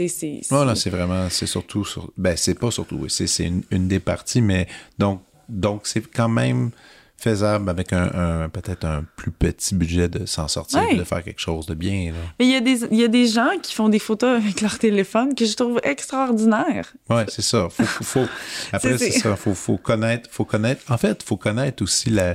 Voilà, 0.51 0.75
c'est 0.75 0.91
vraiment, 0.91 1.31
c'est 1.31 1.47
surtout. 1.47 1.83
Sur, 1.83 2.13
ben, 2.19 2.37
c'est 2.37 2.59
pas 2.59 2.71
surtout, 2.71 3.09
c'est 3.09 3.47
une, 3.47 3.63
une 3.71 3.89
des 3.89 4.01
parties, 4.01 4.43
mais 4.43 4.69
donc, 4.99 5.23
donc 5.49 5.87
c'est 5.87 6.07
quand 6.07 6.29
même 6.29 6.73
faisable 7.19 7.71
avec 7.71 7.93
un, 7.93 8.49
peut-être 8.51 8.85
un 8.85 9.05
plus 9.17 9.31
petit 9.31 9.75
budget 9.75 10.09
de 10.09 10.27
s'en 10.27 10.49
sortir 10.49 10.83
de 10.97 11.05
faire 11.05 11.25
quelque 11.25 11.41
chose 11.41 11.67
de 11.67 11.75
bien. 11.75 12.13
Mais 12.39 12.47
il 12.47 12.53
y, 12.53 12.57
a 12.57 12.61
des, 12.61 12.85
il 12.91 12.99
y 12.99 13.05
a 13.05 13.09
des 13.09 13.27
gens 13.27 13.59
qui 13.63 13.75
font 13.75 13.89
des 13.89 13.99
photos 13.99 14.41
avec 14.43 14.61
leur 14.61 14.79
téléphone 14.79 15.35
que 15.35 15.45
je 15.45 15.55
trouve 15.55 15.81
extraordinaires. 15.83 16.93
Oui, 17.09 17.23
c'est 17.29 17.43
ça. 17.43 17.69
Faut, 17.71 17.85
faut, 17.85 18.27
après, 18.73 18.99
c'est 18.99 19.13
ça. 19.13 19.35
Faut, 19.37 19.55
faut, 19.55 19.79
connaître, 19.79 20.29
faut 20.31 20.45
connaître. 20.45 20.83
En 20.91 20.99
fait, 20.99 21.23
il 21.23 21.27
faut 21.27 21.39
connaître 21.39 21.83
aussi 21.83 22.11
la, 22.11 22.35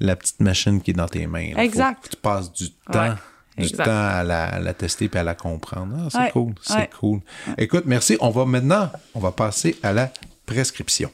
la 0.00 0.16
petite 0.16 0.40
machine 0.40 0.80
qui 0.82 0.90
est 0.90 0.94
dans 0.94 1.08
tes 1.08 1.26
mains. 1.26 1.56
Exact. 1.56 2.08
tu 2.10 2.16
passes 2.16 2.52
du 2.52 2.70
temps. 2.70 3.14
Du 3.56 3.72
temps 3.72 3.84
à 3.86 4.22
la, 4.22 4.74
tester 4.74 5.10
et 5.12 5.18
à 5.18 5.22
la 5.24 5.34
comprendre. 5.34 5.94
Ah, 5.98 6.08
c'est 6.10 6.32
cool, 6.32 6.54
c'est 6.62 6.90
cool. 6.98 7.20
Écoute, 7.58 7.84
merci. 7.84 8.16
On 8.20 8.30
va 8.30 8.46
maintenant, 8.46 8.90
on 9.14 9.20
va 9.20 9.32
passer 9.32 9.76
à 9.82 9.92
la 9.92 10.10
prescription. 10.46 11.10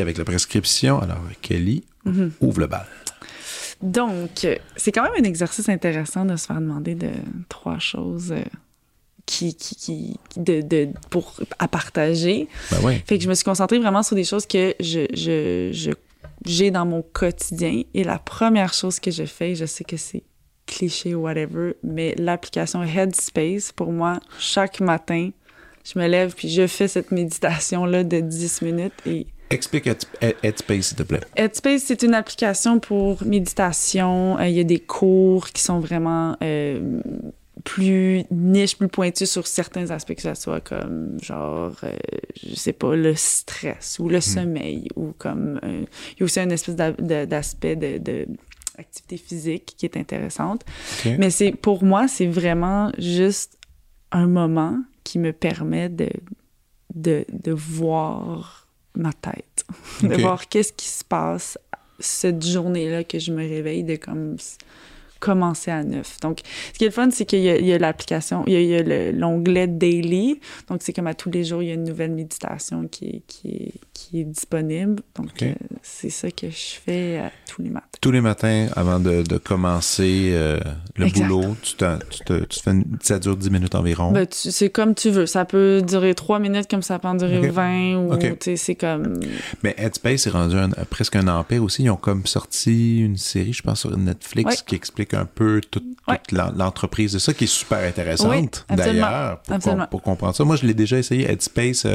Avec 0.00 0.18
la 0.18 0.24
prescription. 0.24 1.00
Alors, 1.00 1.20
Kelly, 1.42 1.84
mhm. 2.04 2.32
ouvre 2.40 2.60
le 2.60 2.66
bal. 2.66 2.86
Donc, 3.82 4.46
c'est 4.76 4.92
quand 4.92 5.02
même 5.02 5.12
un 5.18 5.28
exercice 5.28 5.68
intéressant 5.68 6.24
de 6.24 6.36
se 6.36 6.46
faire 6.46 6.60
demander 6.60 6.94
de 6.94 7.10
trois 7.48 7.78
choses 7.78 8.32
euh, 8.32 8.42
qui, 9.26 9.54
qui, 9.54 9.76
qui 9.76 10.18
de, 10.36 10.62
de, 10.62 10.88
pour, 11.10 11.34
à 11.58 11.68
partager. 11.68 12.48
Ben 12.70 12.78
oui. 12.84 13.02
Fait 13.06 13.18
que 13.18 13.24
je 13.24 13.28
me 13.28 13.34
suis 13.34 13.44
concentrée 13.44 13.78
vraiment 13.78 14.02
sur 14.02 14.16
des 14.16 14.24
choses 14.24 14.46
que 14.46 14.74
je, 14.80 15.06
je, 15.12 15.70
je, 15.72 15.90
j'ai 16.46 16.70
dans 16.70 16.86
mon 16.86 17.02
quotidien. 17.02 17.82
Et 17.92 18.04
la 18.04 18.18
première 18.18 18.72
chose 18.72 18.98
que 18.98 19.10
je 19.10 19.24
fais, 19.24 19.54
je 19.54 19.66
sais 19.66 19.84
que 19.84 19.98
c'est 19.98 20.22
cliché 20.66 21.14
ou 21.14 21.22
whatever, 21.22 21.74
mais 21.82 22.14
l'application 22.18 22.82
Headspace, 22.82 23.72
pour 23.72 23.92
moi, 23.92 24.20
chaque 24.38 24.80
matin, 24.80 25.30
je 25.84 25.98
me 25.98 26.06
lève 26.08 26.34
puis 26.34 26.48
je 26.48 26.66
fais 26.66 26.88
cette 26.88 27.12
méditation-là 27.12 28.02
de 28.02 28.20
10 28.20 28.62
minutes 28.62 28.94
et 29.06 29.26
Explique 29.50 29.86
Headspace, 29.86 30.86
s'il 30.86 30.96
te 30.96 31.02
plaît. 31.02 31.20
Headspace, 31.36 31.82
c'est 31.84 32.02
une 32.02 32.14
application 32.14 32.80
pour 32.80 33.24
méditation. 33.24 34.38
Euh, 34.38 34.48
il 34.48 34.54
y 34.54 34.60
a 34.60 34.64
des 34.64 34.80
cours 34.80 35.50
qui 35.50 35.62
sont 35.62 35.78
vraiment 35.78 36.36
euh, 36.42 37.00
plus 37.62 38.24
niches, 38.30 38.76
plus 38.76 38.88
pointus 38.88 39.30
sur 39.30 39.46
certains 39.46 39.90
aspects, 39.90 40.14
que 40.14 40.22
ce 40.22 40.34
soit 40.34 40.60
comme, 40.60 41.18
genre, 41.22 41.76
euh, 41.84 41.92
je 42.42 42.54
sais 42.56 42.72
pas, 42.72 42.96
le 42.96 43.14
stress 43.14 43.98
ou 44.00 44.08
le 44.08 44.18
hmm. 44.18 44.22
sommeil, 44.22 44.88
ou 44.96 45.12
comme... 45.16 45.60
il 45.62 46.20
y 46.20 46.22
a 46.22 46.24
aussi 46.24 46.40
une 46.40 46.52
espèce 46.52 46.76
d'aspect 46.76 47.76
de, 47.76 47.98
de, 47.98 48.26
activité 48.78 49.16
physique 49.16 49.74
qui 49.76 49.86
est 49.86 49.96
intéressante. 49.96 50.64
Mais 51.18 51.30
c'est 51.30 51.52
pour 51.52 51.84
moi, 51.84 52.08
c'est 52.08 52.26
vraiment 52.26 52.90
juste 52.98 53.58
un 54.12 54.26
moment 54.26 54.78
qui 55.04 55.18
me 55.18 55.32
permet 55.32 55.88
de, 55.88 56.10
de, 56.94 57.24
de 57.32 57.52
voir 57.52 58.65
ma 58.96 59.12
tête, 59.12 59.64
de 60.02 60.14
voir 60.20 60.48
qu'est-ce 60.48 60.72
qui 60.72 60.88
se 60.88 61.04
passe 61.04 61.58
cette 61.98 62.44
journée-là 62.44 63.04
que 63.04 63.18
je 63.18 63.32
me 63.32 63.46
réveille, 63.48 63.84
de 63.84 63.96
comme 63.96 64.36
commencer 65.20 65.70
à 65.70 65.82
neuf. 65.84 66.18
Donc, 66.20 66.40
ce 66.72 66.78
qui 66.78 66.84
est 66.84 66.88
le 66.88 66.92
fun, 66.92 67.10
c'est 67.10 67.26
qu'il 67.26 67.40
y 67.40 67.72
a, 67.72 67.78
l'application, 67.78 68.44
il 68.46 68.60
y 68.62 68.76
a, 68.76 69.12
l'onglet 69.12 69.66
Daily. 69.66 70.40
Donc, 70.68 70.80
c'est 70.82 70.92
comme 70.92 71.06
à 71.06 71.14
tous 71.14 71.30
les 71.30 71.44
jours, 71.44 71.62
il 71.62 71.68
y 71.68 71.70
a 71.70 71.74
une 71.74 71.84
nouvelle 71.84 72.12
méditation 72.12 72.86
qui 72.88 73.06
est, 73.06 73.22
qui 73.26 73.72
qui 73.96 74.20
est 74.20 74.24
disponible. 74.24 75.02
Donc, 75.16 75.42
euh, 75.42 75.52
c'est 75.82 76.10
ça 76.10 76.30
que 76.30 76.50
je 76.50 76.76
fais 76.84 77.18
euh, 77.18 77.28
tous 77.48 77.62
les 77.62 77.70
matins. 77.70 77.86
Tous 78.00 78.10
les 78.10 78.20
matins, 78.20 78.68
avant 78.76 79.00
de, 79.00 79.24
commencer 79.38 80.30
euh, 80.32 80.60
le 80.96 81.06
boulot, 81.06 81.56
tu, 81.62 81.74
tu, 81.76 82.60
fais 82.60 82.72
ça 83.02 83.18
dure 83.18 83.36
10 83.36 83.50
minutes 83.50 83.74
environ? 83.74 84.12
Ben, 84.12 84.26
c'est 84.30 84.70
comme 84.70 84.94
tu 84.94 85.10
veux. 85.10 85.26
Ça 85.26 85.44
peut 85.44 85.82
durer 85.86 86.14
3 86.14 86.38
minutes, 86.38 86.68
comme 86.68 86.82
ça 86.82 86.98
peut 86.98 87.08
en 87.08 87.14
durer 87.14 87.48
20, 87.48 87.96
ou 87.96 88.18
c'est 88.56 88.74
comme... 88.74 89.20
Mais 89.62 89.74
Headspace 89.78 90.26
est 90.26 90.30
rendu 90.30 90.56
presque 90.90 91.16
un 91.16 91.28
empire 91.28 91.62
aussi. 91.62 91.84
Ils 91.84 91.90
ont 91.90 91.96
comme 91.96 92.26
sorti 92.26 93.00
une 93.00 93.16
série, 93.16 93.52
je 93.52 93.62
pense, 93.62 93.80
sur 93.80 93.96
Netflix 93.96 94.62
qui 94.62 94.74
explique 94.74 95.05
un 95.14 95.24
peu 95.26 95.60
toute, 95.70 95.84
l'entreprise 96.32 97.12
de 97.12 97.18
ça, 97.18 97.34
qui 97.34 97.44
est 97.44 97.48
super 97.48 97.78
intéressante, 97.78 98.66
d'ailleurs, 98.68 99.40
pour, 99.42 99.88
pour, 99.88 100.02
comprendre 100.02 100.34
ça. 100.34 100.44
Moi, 100.44 100.56
je 100.56 100.66
l'ai 100.66 100.74
déjà 100.74 100.98
essayé, 100.98 101.30
Headspace, 101.30 101.86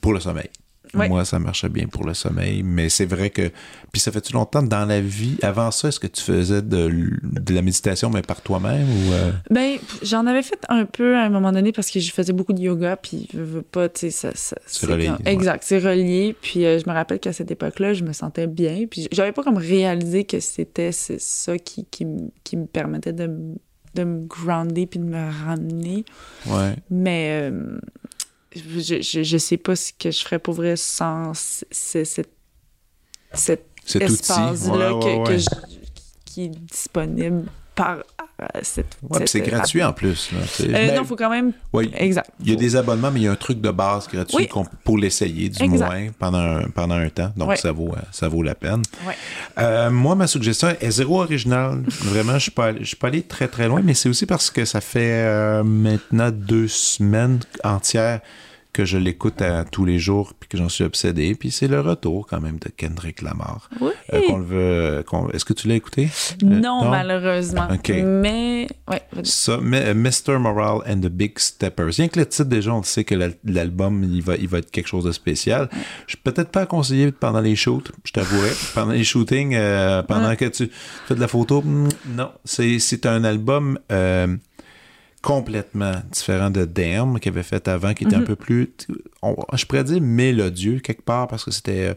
pour 0.00 0.12
le 0.12 0.20
sommeil. 0.20 0.48
Moi, 0.94 1.24
ça 1.24 1.38
marchait 1.38 1.68
bien 1.68 1.86
pour 1.86 2.04
le 2.04 2.14
sommeil, 2.14 2.62
mais 2.62 2.88
c'est 2.88 3.06
vrai 3.06 3.30
que. 3.30 3.50
Puis 3.92 4.00
ça 4.00 4.12
fait-tu 4.12 4.32
longtemps 4.32 4.62
dans 4.62 4.84
la 4.84 5.00
vie? 5.00 5.36
Avant 5.42 5.70
ça, 5.70 5.88
est-ce 5.88 6.00
que 6.00 6.06
tu 6.06 6.22
faisais 6.22 6.62
de, 6.62 6.90
la 7.48 7.62
méditation, 7.62 8.10
mais 8.10 8.22
par 8.22 8.40
toi-même 8.40 8.86
ou. 8.88 9.12
Euh? 9.12 9.32
Ben, 9.50 9.78
j'en 10.02 10.26
avais 10.26 10.42
fait 10.42 10.60
un 10.68 10.84
peu 10.84 11.16
à 11.16 11.22
un 11.22 11.28
moment 11.28 11.52
donné 11.52 11.72
parce 11.72 11.90
que 11.90 12.00
je 12.00 12.12
faisais 12.12 12.32
beaucoup 12.32 12.52
de 12.52 12.60
yoga, 12.60 12.96
puis 12.96 13.28
je 13.32 13.40
veux 13.40 13.62
pas, 13.62 13.88
tu 13.88 14.10
sais, 14.10 14.32
ça. 14.34 14.56
c'est 14.66 14.86
relié. 14.86 15.10
Exact, 15.24 15.62
c'est 15.64 15.78
relié. 15.78 16.34
Puis 16.40 16.64
euh, 16.64 16.78
je 16.78 16.88
me 16.88 16.94
rappelle 16.94 17.20
qu'à 17.20 17.32
cette 17.32 17.50
époque-là, 17.50 17.94
je 17.94 18.04
me 18.04 18.12
sentais 18.12 18.46
bien. 18.46 18.86
Puis 18.90 19.08
j'avais 19.12 19.32
pas 19.32 19.42
comme 19.42 19.58
réalisé 19.58 20.24
que 20.24 20.40
c'était 20.40 20.92
ça 20.92 21.58
qui, 21.58 21.84
qui, 21.90 22.06
qui, 22.44 22.56
me 22.56 22.66
permettait 22.66 23.12
de, 23.12 23.30
de 23.94 24.04
me 24.04 24.26
grounder 24.26 24.86
puis 24.86 24.98
de 25.00 25.04
me 25.04 25.30
ramener. 25.46 26.04
Ouais. 26.46 26.74
Mais. 26.90 27.50
Euh, 27.50 27.78
je, 28.58 29.22
je, 29.22 29.38
sais 29.38 29.56
pas 29.56 29.76
ce 29.76 29.92
que 29.92 30.10
je 30.10 30.20
ferais 30.20 30.38
pour 30.38 30.54
vrai 30.54 30.76
sans 30.76 31.32
cet 31.34 32.28
espace-là 33.94 34.92
qui 36.24 36.44
est 36.44 36.48
disponible 36.48 37.44
par 37.78 37.98
euh, 38.40 38.46
cette. 38.62 38.98
Ouais, 39.08 39.24
c'est 39.26 39.40
gratuit 39.40 39.84
en 39.84 39.92
plus. 39.92 40.30
Euh, 40.60 40.96
non, 40.96 41.02
il 41.02 41.06
faut 41.06 41.14
quand 41.14 41.30
même. 41.30 41.52
Oui. 41.72 41.90
Exact. 41.94 42.28
Il 42.40 42.50
y 42.50 42.52
a 42.52 42.56
des 42.56 42.74
abonnements, 42.74 43.10
mais 43.12 43.20
il 43.20 43.22
y 43.24 43.28
a 43.28 43.32
un 43.32 43.36
truc 43.36 43.60
de 43.60 43.70
base 43.70 44.08
gratuit 44.08 44.48
pour 44.82 44.98
l'essayer, 44.98 45.48
du 45.48 45.68
moins, 45.68 46.08
pendant 46.18 46.38
un, 46.38 46.70
pendant 46.70 46.96
un 46.96 47.08
temps. 47.08 47.32
Donc, 47.36 47.56
ça, 47.56 47.70
vaut, 47.70 47.92
euh, 47.92 48.00
ça 48.10 48.28
vaut 48.28 48.42
la 48.42 48.56
peine. 48.56 48.82
moi, 49.90 50.16
ma 50.16 50.26
suggestion 50.26 50.74
est 50.80 50.90
zéro 50.90 51.20
original. 51.20 51.82
Vraiment, 52.02 52.32
je 52.32 52.34
ne 52.34 52.40
suis, 52.40 52.50
pas, 52.50 52.72
suis 52.82 52.96
pas 52.96 53.08
allé 53.08 53.22
très, 53.22 53.46
très 53.46 53.68
loin, 53.68 53.80
mais 53.82 53.94
c'est 53.94 54.08
aussi 54.08 54.26
parce 54.26 54.50
que 54.50 54.64
ça 54.64 54.80
fait 54.80 55.62
maintenant 55.62 56.30
deux 56.32 56.68
semaines 56.68 57.40
entières 57.62 58.20
que 58.72 58.84
je 58.84 58.98
l'écoute 58.98 59.42
tous 59.72 59.84
les 59.84 59.98
jours 59.98 60.34
puis 60.38 60.48
que 60.48 60.56
j'en 60.56 60.68
suis 60.68 60.84
obsédé. 60.84 61.34
Puis 61.34 61.50
c'est 61.50 61.68
le 61.68 61.80
retour 61.80 62.26
quand 62.26 62.40
même 62.40 62.58
de 62.58 62.68
Kendrick 62.68 63.22
Lamar. 63.22 63.68
Oui. 63.80 63.90
Euh, 64.12 64.22
qu'on 64.26 64.38
le 64.38 64.44
veut. 64.44 65.04
Est-ce 65.32 65.44
que 65.44 65.52
tu 65.52 65.68
l'as 65.68 65.74
écouté? 65.74 66.08
Non, 66.42 66.88
malheureusement. 66.88 67.68
Mais, 67.88 68.66
ouais. 68.88 69.02
Ça, 69.24 69.58
Mr. 69.58 70.30
Euh, 70.30 70.38
Morale 70.38 70.80
and 70.88 71.00
the 71.00 71.10
Big 71.10 71.38
Steppers. 71.38 71.94
Rien 71.96 72.08
que 72.08 72.18
le 72.18 72.26
titre, 72.26 72.44
déjà, 72.48 72.72
on 72.72 72.82
sait 72.82 73.04
que 73.04 73.14
l'album, 73.44 74.04
il 74.04 74.22
va, 74.22 74.36
il 74.36 74.48
va 74.48 74.58
être 74.58 74.70
quelque 74.70 74.88
chose 74.88 75.04
de 75.04 75.12
spécial. 75.12 75.68
Je 76.06 76.14
suis 76.14 76.22
peut-être 76.22 76.50
pas 76.50 76.66
conseillé 76.66 77.12
pendant 77.12 77.40
les 77.40 77.56
shoots, 77.56 77.90
je 78.04 78.12
t'avouerai. 78.12 78.50
pendant 78.74 78.92
les 78.92 79.04
shootings, 79.04 79.54
euh, 79.54 80.02
pendant 80.02 80.34
que 80.36 80.44
tu 80.46 80.70
fais 81.06 81.14
de 81.14 81.20
la 81.20 81.28
photo, 81.28 81.62
hmm, 81.62 81.88
non. 82.14 82.30
C'est 82.44 83.06
un 83.06 83.24
album 83.24 83.78
complètement 85.22 85.94
différent 86.12 86.50
de 86.50 86.64
Damn 86.64 87.18
qu'il 87.18 87.32
avait 87.32 87.42
fait 87.42 87.66
avant, 87.68 87.94
qui 87.94 88.04
était 88.04 88.16
un 88.16 88.20
mhm. 88.20 88.26
peu 88.26 88.36
plus, 88.36 88.70
je 89.52 89.64
pourrais 89.66 89.84
dire 89.84 90.00
mélodieux 90.00 90.80
quelque 90.80 91.02
part, 91.02 91.28
parce 91.28 91.44
que 91.44 91.50
c'était 91.50 91.88
euh, 91.88 91.94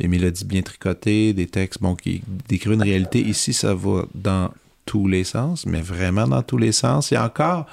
des 0.00 0.08
mélodies 0.08 0.44
bien 0.44 0.62
tricotées, 0.62 1.32
des 1.32 1.46
textes 1.46 1.80
bon, 1.80 1.94
qui 1.94 2.22
décrivent 2.48 2.74
une 2.74 2.82
réalité. 2.82 3.20
Ici, 3.20 3.52
ça 3.52 3.74
va 3.74 4.04
dans 4.14 4.50
tous 4.86 5.06
les 5.06 5.24
sens, 5.24 5.66
mais 5.66 5.80
vraiment 5.80 6.26
dans 6.26 6.42
tous 6.42 6.58
les 6.58 6.72
sens. 6.72 7.10
Il 7.10 7.14
y 7.14 7.16
a 7.16 7.24
encore 7.24 7.66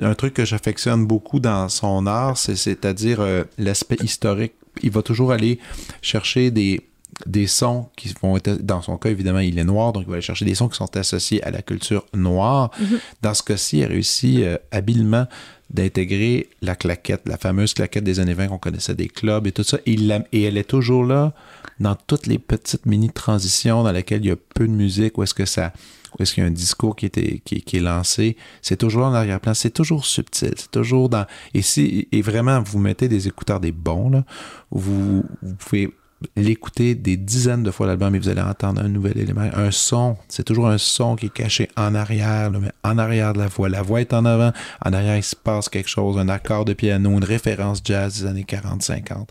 un 0.00 0.14
truc 0.14 0.34
que 0.34 0.44
j'affectionne 0.44 1.06
beaucoup 1.06 1.40
dans 1.40 1.68
son 1.68 2.06
art, 2.06 2.38
c'est-à-dire 2.38 3.20
euh, 3.20 3.44
l'aspect 3.58 3.96
historique. 4.02 4.52
Il 4.82 4.90
va 4.90 5.02
toujours 5.02 5.32
aller 5.32 5.58
chercher 6.02 6.50
des, 6.50 6.80
des 7.26 7.46
sons 7.46 7.88
qui 7.96 8.14
vont 8.22 8.36
être, 8.36 8.62
dans 8.62 8.82
son 8.82 8.96
cas 8.96 9.10
évidemment 9.10 9.40
il 9.40 9.58
est 9.58 9.64
noir, 9.64 9.92
donc 9.92 10.04
il 10.04 10.08
va 10.08 10.14
aller 10.14 10.22
chercher 10.22 10.44
des 10.44 10.54
sons 10.54 10.68
qui 10.68 10.76
sont 10.76 10.96
associés 10.96 11.42
à 11.44 11.50
la 11.50 11.62
culture 11.62 12.06
noire. 12.14 12.70
Mhm. 12.80 12.98
Dans 13.22 13.34
ce 13.34 13.42
cas-ci, 13.42 13.78
il 13.78 13.84
a 13.84 13.88
réussi 13.88 14.42
euh, 14.42 14.56
habilement 14.70 15.26
d'intégrer 15.70 16.48
la 16.62 16.76
claquette, 16.76 17.22
la 17.26 17.36
fameuse 17.36 17.74
claquette 17.74 18.04
des 18.04 18.20
années 18.20 18.34
20 18.34 18.48
qu'on 18.48 18.58
connaissait 18.58 18.94
des 18.94 19.08
clubs 19.08 19.46
et 19.46 19.52
tout 19.52 19.64
ça, 19.64 19.78
et, 19.86 19.96
et 20.32 20.42
elle 20.42 20.58
est 20.58 20.68
toujours 20.68 21.04
là 21.04 21.32
dans 21.80 21.96
toutes 21.96 22.26
les 22.26 22.38
petites 22.38 22.86
mini-transitions 22.86 23.82
dans 23.82 23.92
lesquelles 23.92 24.24
il 24.24 24.28
y 24.28 24.32
a 24.32 24.36
peu 24.54 24.66
de 24.66 24.72
musique, 24.72 25.18
où 25.18 25.22
est-ce 25.22 25.34
que 25.34 25.46
ça 25.46 25.72
est-ce 26.20 26.34
qu'il 26.34 26.42
y 26.42 26.46
a 26.46 26.48
un 26.48 26.52
discours 26.52 26.94
qui, 26.94 27.06
était, 27.06 27.40
qui, 27.44 27.76
est 27.76 27.80
lancé, 27.80 28.36
c'est 28.62 28.76
toujours 28.76 29.06
en 29.06 29.14
arrière-plan, 29.14 29.54
c'est 29.54 29.70
toujours 29.70 30.06
subtil, 30.06 30.54
c'est 30.56 30.70
toujours 30.70 31.08
dans... 31.08 31.26
Et, 31.54 31.62
si, 31.62 32.08
et 32.12 32.22
vraiment, 32.22 32.62
vous 32.62 32.78
mettez 32.78 33.08
des 33.08 33.26
écouteurs 33.26 33.60
des 33.60 33.72
bons, 33.72 34.10
là, 34.10 34.24
vous, 34.70 35.24
vous 35.42 35.54
pouvez 35.56 35.90
l'écouter 36.36 36.94
des 36.94 37.16
dizaines 37.16 37.62
de 37.62 37.70
fois 37.70 37.86
l'album 37.86 38.14
et 38.14 38.18
vous 38.18 38.28
allez 38.28 38.40
entendre 38.40 38.82
un 38.82 38.88
nouvel 38.88 39.18
élément, 39.18 39.42
un 39.42 39.70
son. 39.70 40.16
C'est 40.28 40.44
toujours 40.44 40.68
un 40.68 40.78
son 40.78 41.16
qui 41.16 41.26
est 41.26 41.32
caché 41.32 41.68
en 41.76 41.94
arrière, 41.94 42.50
mais 42.50 42.70
en 42.82 42.98
arrière 42.98 43.32
de 43.32 43.38
la 43.38 43.48
voix. 43.48 43.68
La 43.68 43.82
voix 43.82 44.00
est 44.00 44.12
en 44.12 44.24
avant, 44.24 44.52
en 44.84 44.92
arrière 44.92 45.16
il 45.16 45.22
se 45.22 45.36
passe 45.36 45.68
quelque 45.68 45.88
chose, 45.88 46.18
un 46.18 46.28
accord 46.28 46.64
de 46.64 46.72
piano, 46.72 47.10
une 47.10 47.24
référence 47.24 47.80
jazz 47.84 48.20
des 48.20 48.26
années 48.26 48.46
40-50. 48.48 49.26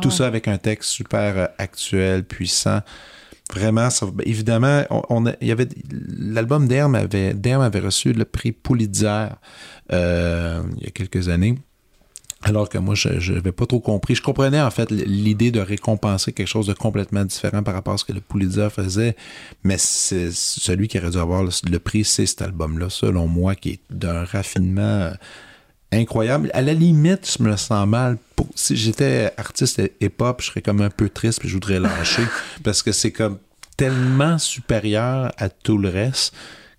Tout 0.00 0.10
ça 0.10 0.26
avec 0.26 0.48
un 0.48 0.58
texte 0.58 0.90
super 0.90 1.38
euh, 1.38 1.46
actuel, 1.58 2.24
puissant. 2.24 2.80
Vraiment, 3.52 3.90
ça, 3.90 4.06
ben, 4.06 4.24
évidemment, 4.26 4.84
on, 5.10 5.26
il 5.40 5.48
y 5.48 5.52
avait 5.52 5.68
l'album 6.18 6.66
d'Herm 6.66 6.94
avait, 6.94 7.34
avait 7.46 7.80
reçu 7.80 8.12
le 8.12 8.24
prix 8.24 8.52
Pulitzer 8.52 9.28
euh, 9.92 10.62
il 10.78 10.84
y 10.84 10.86
a 10.86 10.90
quelques 10.90 11.28
années. 11.28 11.56
Alors 12.44 12.68
que 12.68 12.76
moi, 12.76 12.94
je 12.94 13.32
n'avais 13.32 13.52
pas 13.52 13.64
trop 13.64 13.80
compris. 13.80 14.14
Je 14.14 14.22
comprenais 14.22 14.60
en 14.60 14.70
fait 14.70 14.90
l'idée 14.90 15.50
de 15.50 15.60
récompenser 15.60 16.32
quelque 16.32 16.46
chose 16.46 16.66
de 16.66 16.74
complètement 16.74 17.24
différent 17.24 17.62
par 17.62 17.72
rapport 17.72 17.94
à 17.94 17.98
ce 17.98 18.04
que 18.04 18.12
le 18.12 18.20
Pulitzer 18.20 18.68
faisait, 18.70 19.16
mais 19.64 19.76
c'est 19.78 20.30
celui 20.30 20.86
qui 20.86 20.98
aurait 20.98 21.10
dû 21.10 21.18
avoir 21.18 21.42
le, 21.42 21.78
prix, 21.78 22.04
c'est 22.04 22.26
cet 22.26 22.42
album-là, 22.42 22.90
selon 22.90 23.26
moi, 23.28 23.54
qui 23.54 23.70
est 23.70 23.80
d'un 23.88 24.24
raffinement 24.24 24.82
euh, 24.82 25.14
incroyable. 25.90 26.50
À 26.52 26.60
la 26.60 26.74
limite, 26.74 27.34
je 27.38 27.42
me 27.42 27.56
sens 27.56 27.88
mal. 27.88 28.18
si 28.54 28.76
j'étais 28.76 29.32
artiste 29.38 29.80
hip-hop, 30.02 30.42
je 30.42 30.48
serais 30.48 30.60
comme 30.60 30.82
un 30.82 30.90
peu 30.90 31.08
triste 31.08 31.42
et 31.44 31.48
je 31.48 31.54
voudrais 31.54 31.80
lâcher 31.80 32.24
parce 32.62 32.82
que 32.82 32.92
c'est 32.92 33.12
comme 33.12 33.38
tellement 33.78 34.36
supérieur 34.38 35.32
à 35.38 35.48
tout 35.48 35.78
le 35.78 35.88
reste 35.88 36.34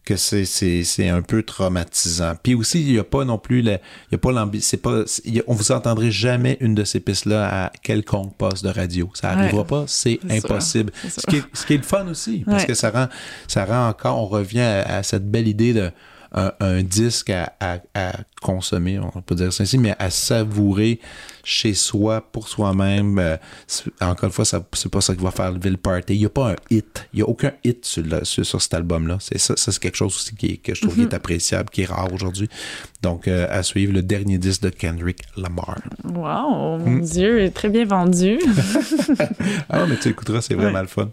que 0.06 0.15
c'est 0.15 1.10
un 1.10 1.22
peu 1.22 1.41
traumatisant. 1.44 2.34
Puis 2.41 2.53
aussi, 2.53 2.82
il 2.82 2.94
n'y 2.94 2.99
a 2.99 3.03
pas 3.03 3.26
non 3.26 3.40
plus, 3.40 3.60
il 3.60 3.80
y 4.11 4.15
a 4.15 4.18
pas 4.18 4.32
l'ambition, 4.32 4.77
pas, 4.77 5.03
on 5.48 5.53
vous 5.53 5.72
entendrait 5.72 6.11
jamais 6.11 6.57
une 6.61 6.76
de 6.76 6.84
ces 6.84 6.99
pistes-là 6.99 7.65
à 7.65 7.72
quelconque 7.82 8.38
poste 8.38 8.64
de 8.64 8.69
radio. 8.69 9.10
Ça 9.15 9.36
n'arrivera 9.36 9.65
pas, 9.65 9.86
c'est 9.88 10.19
impossible. 10.30 10.94
Ce, 11.10 11.26
qui 11.26 11.38
est, 11.38 11.44
ce 11.53 11.65
qui 11.65 11.73
est 11.73 11.77
le 11.77 11.84
fun 11.84 12.07
aussi, 12.07 12.44
parce 12.45 12.65
que 12.65 12.76
ça 12.76 12.91
rend, 12.91 13.07
ça 13.48 13.65
rend 13.65 13.90
encore, 13.90 14.18
on 14.18 14.27
revient 14.27 14.61
à, 14.61 15.02
cette 15.02 15.30
belle 15.30 15.48
idée 15.48 15.73
de 15.73 15.91
un, 16.35 16.83
disque 16.83 17.29
à, 17.29 17.53
à, 17.93 18.13
consommer, 18.41 18.99
on 18.99 19.21
peut 19.21 19.35
dire 19.35 19.51
ça 19.53 19.63
ainsi, 19.63 19.77
mais 19.77 19.95
à 19.97 20.09
savourer 20.09 20.99
chez 21.43 21.73
soi, 21.73 22.21
pour 22.21 22.47
soi-même. 22.47 23.17
Euh, 23.19 23.37
encore 24.01 24.25
une 24.25 24.31
fois, 24.31 24.45
c'est 24.45 24.89
pas 24.89 25.01
ça 25.01 25.15
qui 25.15 25.23
va 25.23 25.31
faire 25.31 25.51
lever 25.51 25.69
le 25.69 25.77
party. 25.77 26.15
Il 26.15 26.19
n'y 26.19 26.25
a 26.25 26.29
pas 26.29 26.51
un 26.51 26.55
hit. 26.69 27.07
Il 27.13 27.17
n'y 27.17 27.21
a 27.21 27.25
aucun 27.27 27.53
hit 27.63 27.85
sur, 27.85 28.03
sur, 28.23 28.61
cet 28.61 28.73
album-là. 28.73 29.17
C'est 29.21 29.37
ça, 29.37 29.55
ça 29.55 29.71
c'est 29.71 29.79
quelque 29.79 29.95
chose 29.95 30.15
aussi 30.15 30.35
qui 30.35 30.59
que 30.59 30.75
je 30.75 30.81
trouve 30.81 30.95
qui 30.95 31.01
est 31.01 31.05
mm-hmm. 31.05 31.15
appréciable, 31.15 31.69
qui 31.69 31.81
est 31.83 31.85
rare 31.85 32.11
aujourd'hui. 32.11 32.49
Donc, 33.01 33.27
euh, 33.27 33.47
à 33.49 33.63
suivre 33.63 33.93
le 33.93 34.01
dernier 34.01 34.37
disque 34.37 34.63
de 34.63 34.69
Kendrick 34.69 35.21
Lamar. 35.37 35.79
Wow, 36.03 36.79
mon 36.79 36.79
mm. 36.79 37.01
Dieu, 37.01 37.51
très 37.53 37.69
bien 37.69 37.85
vendu. 37.85 38.39
ah, 39.69 39.85
mais 39.87 39.97
tu 39.97 40.09
écouteras, 40.09 40.41
c'est 40.41 40.55
vraiment 40.55 40.81
le 40.81 40.87
fun. 40.87 41.09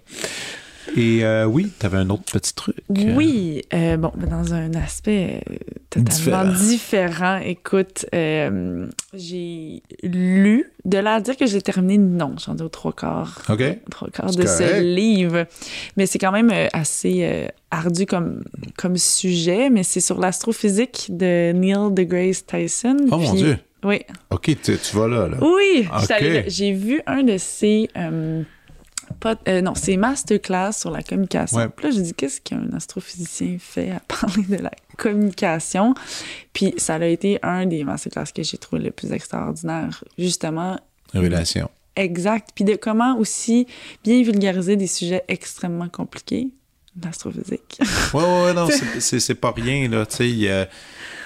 Et 0.96 1.24
euh, 1.24 1.44
oui, 1.44 1.70
tu 1.78 1.86
avais 1.86 1.98
un 1.98 2.10
autre 2.10 2.24
petit 2.24 2.54
truc. 2.54 2.76
Oui, 2.88 3.62
euh, 3.72 3.96
bon, 3.96 4.12
dans 4.16 4.52
un 4.54 4.74
aspect 4.74 5.42
euh, 5.50 5.54
totalement 5.90 6.52
différent. 6.52 7.38
Écoute, 7.38 8.06
j'ai 8.12 9.82
lu, 10.02 10.72
de 10.84 10.98
là 10.98 11.14
à 11.14 11.20
dire 11.20 11.36
que 11.36 11.46
j'ai 11.46 11.62
terminé, 11.62 11.98
non, 11.98 12.34
j'en 12.44 12.56
ai 12.56 12.62
au 12.62 12.68
trois 12.68 12.92
quarts. 12.92 13.42
OK. 13.48 13.62
Trois 13.90 14.08
quarts 14.10 14.34
de 14.34 14.46
ce 14.46 14.80
livre. 14.80 15.46
Mais 15.96 16.06
c'est 16.06 16.18
quand 16.18 16.32
même 16.32 16.52
assez 16.72 17.48
ardu 17.70 18.06
comme, 18.06 18.44
comme 18.76 18.96
sujet, 18.96 19.70
mais 19.70 19.82
c'est 19.82 20.00
sur 20.00 20.18
l'astrophysique 20.18 21.06
de 21.10 21.52
Neil 21.52 21.92
deGrasse 21.92 22.44
Tyson. 22.46 22.96
Oh 23.10 23.18
mon 23.18 23.34
Dieu! 23.34 23.58
Oui. 23.84 24.00
OK, 24.30 24.56
tu, 24.62 24.76
vas 24.92 25.08
là, 25.08 25.28
là. 25.28 25.38
Oui, 25.40 25.88
j'ai 26.46 26.72
vu 26.72 27.02
un 27.06 27.24
de 27.24 27.36
ces 27.36 27.88
euh, 29.48 29.60
non, 29.60 29.74
c'est 29.74 29.96
masterclass 29.96 30.72
sur 30.72 30.90
la 30.90 31.02
communication. 31.02 31.70
Puis 31.74 31.86
là, 31.86 31.92
j'ai 31.92 32.02
dit, 32.02 32.14
qu'est-ce 32.14 32.40
qu'un 32.40 32.68
astrophysicien 32.74 33.56
fait 33.58 33.90
à 33.90 34.00
parler 34.08 34.44
de 34.44 34.56
la 34.56 34.72
communication? 34.96 35.94
Puis 36.52 36.74
ça 36.76 36.94
a 36.94 37.04
été 37.04 37.38
un 37.42 37.66
des 37.66 37.84
masterclass 37.84 38.32
que 38.34 38.42
j'ai 38.42 38.58
trouvé 38.58 38.82
le 38.82 38.90
plus 38.90 39.12
extraordinaire, 39.12 40.04
justement. 40.18 40.78
Relation. 41.14 41.70
Exact. 41.96 42.50
Puis 42.54 42.64
de 42.64 42.76
comment 42.76 43.16
aussi 43.18 43.66
bien 44.02 44.22
vulgariser 44.22 44.76
des 44.76 44.86
sujets 44.86 45.24
extrêmement 45.28 45.88
compliqués, 45.88 46.48
l'astrophysique. 47.02 47.78
Oui, 48.14 48.22
oui, 48.24 48.54
non, 48.54 48.68
c'est 48.98 49.34
pas 49.34 49.52
rien, 49.52 49.88
là. 49.88 50.06
Tu 50.06 50.16
sais, 50.16 50.68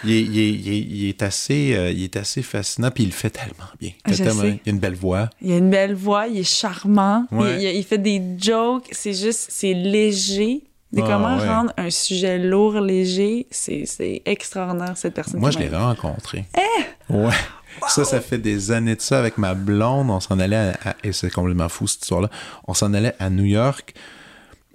il 0.05 1.09
est, 1.09 1.23
assez, 1.23 1.75
euh, 1.75 1.91
il 1.91 2.05
est 2.05 2.17
assez 2.17 2.43
fascinant, 2.43 2.91
puis 2.91 3.05
il 3.05 3.09
le 3.09 3.13
fait 3.13 3.31
tellement 3.31 3.71
bien. 3.81 3.91
Ah, 4.05 4.11
il 4.13 4.29
a 4.29 4.71
une 4.71 4.79
belle 4.79 4.95
voix. 4.95 5.31
Il 5.41 5.53
a 5.53 5.57
une 5.59 5.71
belle 5.71 5.95
voix, 5.95 6.27
il 6.27 6.39
est 6.39 6.45
charmant, 6.45 7.27
il, 7.33 7.85
fait 7.85 7.99
des 7.99 8.23
jokes, 8.39 8.89
c'est 8.93 9.15
juste, 9.15 9.49
c'est 9.51 9.75
léger. 9.75 10.63
De 10.93 11.03
ah, 11.03 11.07
comment 11.07 11.37
rendre 11.37 11.73
un 11.77 11.91
sujet 11.91 12.39
lourd 12.39 12.81
léger, 12.81 13.49
c'est 13.51 14.23
extraordinaire, 14.25 14.97
cette 14.97 15.15
personne. 15.15 15.41
Moi, 15.41 15.51
je 15.51 15.59
l'ai 15.59 15.69
rencontré. 15.69 16.45
Eh! 16.57 17.13
Ouais. 17.13 17.33
Ça, 17.89 18.05
ça 18.05 18.21
fait 18.21 18.39
des 18.39 18.71
années 18.71 18.97
de 18.97 19.01
ça 19.01 19.19
avec 19.19 19.37
ma 19.37 19.55
blonde. 19.55 20.11
On 20.11 20.21
s'en 20.21 20.39
allait 20.39 20.57
à, 20.57 20.97
et 21.03 21.13
c'est 21.13 21.31
complètement 21.31 21.69
fou 21.69 21.87
cette 21.87 22.03
histoire-là. 22.03 22.31
On 22.67 22.73
s'en 22.73 22.95
allait 22.95 23.15
à 23.19 23.31
New 23.31 23.45
York 23.45 23.95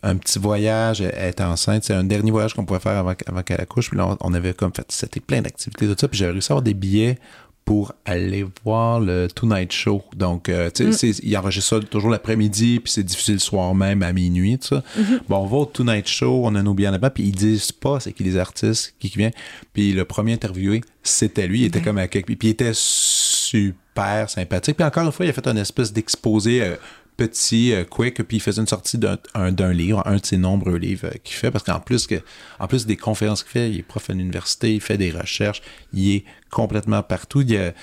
un 0.04 0.16
petit 0.16 0.40
voyage, 0.40 1.02
elle 1.02 1.30
était 1.30 1.44
enceinte. 1.44 1.84
C'est 1.84 1.94
un 1.94 2.04
dernier 2.04 2.32
voyage 2.32 2.54
qu'on 2.54 2.66
pouvait 2.66 2.80
faire 2.80 2.98
avant, 2.98 3.14
avant 3.28 3.44
qu'elle 3.44 3.62
accouche. 3.62 3.90
Puis 3.90 3.98
là, 3.98 4.18
on, 4.20 4.34
avait 4.34 4.54
comme 4.54 4.74
fait, 4.74 4.86
c'était 4.90 5.20
plein 5.20 5.42
d'activités, 5.42 5.88
tout 5.88 5.96
ça. 5.98 6.08
Puis 6.08 6.18
j'avais 6.18 6.32
réussi 6.32 6.52
à 6.52 6.54
avoir 6.54 6.64
des 6.64 6.74
billets 6.74 7.18
pour 7.66 7.94
aller 8.06 8.46
voir 8.66 9.00
le 9.00 9.28
Tonight 9.28 9.72
Show. 9.72 10.04
Donc, 10.16 10.50
euh, 10.50 10.70
tu 10.72 10.92
sais, 10.94 11.10
mm. 11.10 11.14
il 11.24 11.38
enregistre 11.38 11.80
ça 11.80 11.86
toujours 11.86 12.10
l'après-midi, 12.10 12.80
puis 12.80 12.92
c'est 12.92 13.04
diffusé 13.04 13.34
le 13.34 13.40
soir 13.40 13.76
même 13.76 14.02
à 14.02 14.12
minuit, 14.14 14.58
tout 14.58 14.70
ça. 14.70 14.84
Mm-hmm. 14.98 15.20
Bon, 15.30 15.38
on 15.38 15.46
va 15.46 15.58
au 15.58 15.66
Tonight 15.66 16.08
Show, 16.08 16.42
on 16.44 16.56
a 16.56 16.64
nos 16.64 16.74
billets 16.74 16.92
là-bas, 16.92 17.12
puis 17.12 17.24
ils 17.24 17.36
disent 17.36 17.72
pas 17.72 18.00
c'est 18.00 18.14
qui 18.14 18.24
les 18.24 18.38
artistes 18.38 18.96
qui, 19.00 19.10
viennent. 19.10 19.32
Puis 19.74 19.94
le 19.94 20.06
premier 20.06 20.34
interviewé, 20.34 20.82
c'était 21.04 21.48
lui. 21.48 21.62
Il 21.62 21.66
était 21.66 21.82
comme 21.82 22.00
à 22.00 22.08
quelque... 22.08 22.34
Puis 22.34 22.48
il 22.48 22.50
était 22.50 22.72
super 22.74 24.30
sympathique. 24.30 24.78
Puis 24.78 24.86
encore 24.86 25.06
une 25.06 25.12
fois, 25.12 25.26
il 25.26 25.30
a 25.30 25.34
fait 25.34 25.48
un 25.48 25.58
espèce 25.58 25.94
d'exposé 25.94 26.64
euh, 26.64 26.76
petit, 27.22 27.74
euh, 27.74 27.84
quick, 27.84 28.24
puis 28.24 28.38
il 28.38 28.40
faisait 28.40 28.62
une 28.62 28.68
sortie 28.68 28.98
d'un 28.98 29.74
livre, 29.74 30.02
un 30.06 30.18
de 30.18 30.26
ses 30.26 30.38
nombreux 30.38 30.78
livres 30.78 31.08
euh, 31.08 31.18
qu'il 31.24 31.36
fait, 31.36 31.52
parce 31.52 31.64
qu'en 31.64 31.80
plus, 31.80 32.08
que, 32.08 32.16
en 32.60 32.68
plus 32.68 32.88
des 32.88 32.98
conférences 32.98 33.44
qu'il 33.44 33.52
fait, 33.52 33.70
il 33.70 33.80
est 33.80 33.84
prof 33.84 34.10
à 34.10 34.14
l'université, 34.14 34.74
il 34.74 34.82
fait 34.82 34.98
des 34.98 35.12
recherches, 35.12 35.62
il 35.94 36.16
est 36.16 36.26
complètement 36.50 37.04
partout. 37.04 37.42
Il 37.42 37.74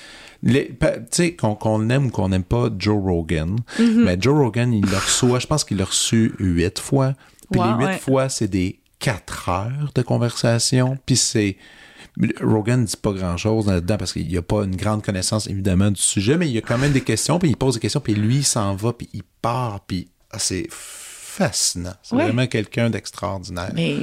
tu 0.43 0.77
sais, 1.10 1.35
qu'on 1.35 1.90
aime 1.90 2.06
ou 2.06 2.10
qu'on 2.10 2.28
n'aime 2.28 2.44
pas 2.44 2.69
Joe 2.77 3.01
Rogan, 3.01 3.56
mm-hmm. 3.78 4.05
mais 4.05 4.16
Joe 4.20 4.36
Rogan, 4.36 4.73
il 4.73 4.86
l'a 4.90 4.98
reçoit, 4.98 5.39
je 5.39 5.47
pense 5.47 5.65
qu'il 5.65 5.77
l'a 5.77 5.85
reçu 5.85 6.35
huit 6.39 6.78
fois, 6.78 7.15
puis 7.51 7.60
les 7.60 7.86
huit 7.86 8.01
fois, 8.01 8.28
c'est 8.28 8.48
des 8.48 8.81
quatre 8.98 9.48
heures 9.48 9.93
de 9.94 10.02
conversation, 10.02 10.98
puis 11.06 11.16
c'est 11.16 11.56
Rogan 12.40 12.81
ne 12.81 12.86
dit 12.86 12.97
pas 12.97 13.12
grand-chose 13.12 13.66
là-dedans 13.66 13.97
parce 13.97 14.12
qu'il 14.12 14.27
n'y 14.27 14.36
a 14.36 14.43
pas 14.43 14.65
une 14.65 14.77
grande 14.77 15.03
connaissance, 15.03 15.47
évidemment, 15.49 15.90
du 15.90 16.01
sujet, 16.01 16.36
mais 16.36 16.49
il 16.49 16.53
y 16.53 16.59
a 16.59 16.62
quand 16.62 16.78
même 16.78 16.93
des 16.93 17.01
questions, 17.01 17.39
puis 17.39 17.51
il 17.51 17.57
pose 17.57 17.74
des 17.74 17.81
questions, 17.81 18.01
puis 18.01 18.15
lui, 18.15 18.36
il 18.36 18.45
s'en 18.45 18.74
va, 18.74 18.93
puis 18.93 19.09
il 19.12 19.23
part, 19.43 19.81
puis 19.86 20.09
ah, 20.31 20.39
c'est 20.39 20.66
fascinant. 20.70 21.95
C'est 22.03 22.16
vraiment 22.16 22.49
quelqu'un 22.49 22.90
d'extraordinaire. 22.90 23.70
Mais 23.74 23.95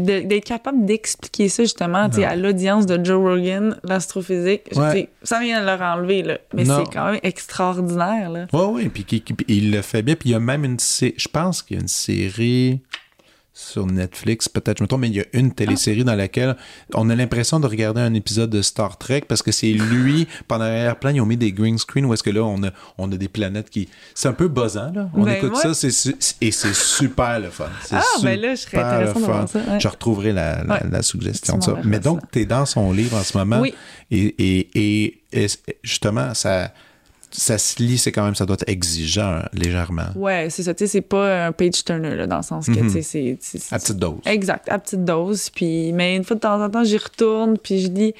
d'être 0.00 0.44
capable 0.44 0.84
d'expliquer 0.84 1.48
ça, 1.48 1.62
justement, 1.62 2.08
à 2.08 2.36
l'audience 2.36 2.84
de 2.84 3.02
Joe 3.02 3.18
Rogan, 3.18 3.78
l'astrophysique, 3.82 4.70
ça 5.22 5.40
vient 5.40 5.60
de 5.62 5.66
leur 5.66 5.80
enlever, 5.80 6.22
là. 6.22 6.38
mais 6.52 6.66
c'est 6.66 6.92
quand 6.92 7.12
même 7.12 7.20
extraordinaire. 7.22 8.48
Oui, 8.52 8.62
oui, 8.72 8.88
puis, 8.90 9.24
il 9.48 9.70
le 9.70 9.80
fait 9.80 10.02
bien, 10.02 10.14
puis 10.14 10.30
il 10.30 10.32
y 10.32 10.34
a 10.34 10.40
même 10.40 10.64
une... 10.64 10.78
Je 10.78 11.28
pense 11.28 11.62
qu'il 11.62 11.76
y 11.76 11.80
a 11.80 11.82
une 11.82 11.88
série 11.88 12.80
sur 13.52 13.86
Netflix, 13.86 14.48
peut-être 14.48 14.78
je 14.78 14.84
me 14.84 14.88
trompe, 14.88 15.00
mais 15.00 15.08
il 15.08 15.16
y 15.16 15.20
a 15.20 15.24
une 15.32 15.52
télésérie 15.52 16.04
dans 16.04 16.14
laquelle 16.14 16.56
on 16.94 17.10
a 17.10 17.16
l'impression 17.16 17.58
de 17.58 17.66
regarder 17.66 18.00
un 18.00 18.14
épisode 18.14 18.50
de 18.50 18.62
Star 18.62 18.96
Trek 18.96 19.22
parce 19.28 19.42
que 19.42 19.50
c'est 19.50 19.72
lui, 19.72 20.28
pendant 20.46 20.64
l'arrière-plan, 20.64 21.10
ils 21.10 21.20
ont 21.20 21.26
mis 21.26 21.36
des 21.36 21.52
green 21.52 21.76
screen 21.76 22.04
où 22.06 22.14
est-ce 22.14 22.22
que 22.22 22.30
là, 22.30 22.44
on 22.44 22.62
a, 22.62 22.70
on 22.96 23.10
a 23.10 23.16
des 23.16 23.28
planètes 23.28 23.68
qui... 23.68 23.88
C'est 24.14 24.28
un 24.28 24.32
peu 24.32 24.48
buzzant, 24.48 24.92
là. 24.92 25.10
On 25.14 25.24
ben, 25.24 25.32
écoute 25.32 25.56
ça 25.56 25.70
et 26.40 26.50
c'est 26.52 26.74
super 26.74 27.40
le 27.40 27.50
fun. 27.50 27.68
Ah, 27.90 28.02
ben 28.22 28.40
là, 28.40 28.54
je 28.54 28.60
serais 28.60 28.78
intéressant 28.78 29.20
de 29.20 29.24
voir 29.24 29.48
ça. 29.48 29.78
Je 29.78 29.88
retrouverai 29.88 30.32
la, 30.32 30.62
la, 30.64 31.02
suggestion 31.02 31.58
de 31.58 31.62
ça. 31.62 31.74
Mais 31.84 31.98
donc, 31.98 32.20
tu 32.30 32.40
es 32.40 32.44
dans 32.46 32.66
son 32.66 32.92
livre 32.92 33.16
en 33.16 33.22
ce 33.22 33.36
moment. 33.36 33.60
Oui. 33.60 33.74
et, 34.10 34.34
et, 34.38 35.20
et 35.32 35.46
justement, 35.82 36.34
ça 36.34 36.72
ça 37.30 37.58
se 37.58 37.82
lit, 37.82 37.98
c'est 37.98 38.12
quand 38.12 38.24
même, 38.24 38.34
ça 38.34 38.46
doit 38.46 38.56
être 38.60 38.68
exigeant 38.68 39.42
légèrement. 39.52 40.08
Ouais, 40.16 40.48
c'est 40.50 40.62
ça. 40.62 40.74
Tu 40.74 40.84
sais, 40.84 40.88
c'est 40.88 41.00
pas 41.00 41.46
un 41.46 41.52
page 41.52 41.84
turner, 41.84 42.16
là, 42.16 42.26
dans 42.26 42.38
le 42.38 42.42
sens 42.42 42.66
que, 42.66 42.72
tu 42.72 43.02
sais, 43.02 43.38
c'est. 43.40 43.72
À 43.72 43.78
petite 43.78 43.98
dose. 43.98 44.18
Exact, 44.26 44.68
à 44.68 44.78
petite 44.78 45.04
dose. 45.04 45.50
Puis, 45.50 45.92
mais 45.92 46.16
une 46.16 46.24
fois 46.24 46.36
de 46.36 46.40
temps 46.40 46.62
en 46.62 46.68
temps, 46.70 46.84
j'y 46.84 46.98
retourne, 46.98 47.56
puis 47.58 47.80
je 47.80 47.88
lis 47.88 48.14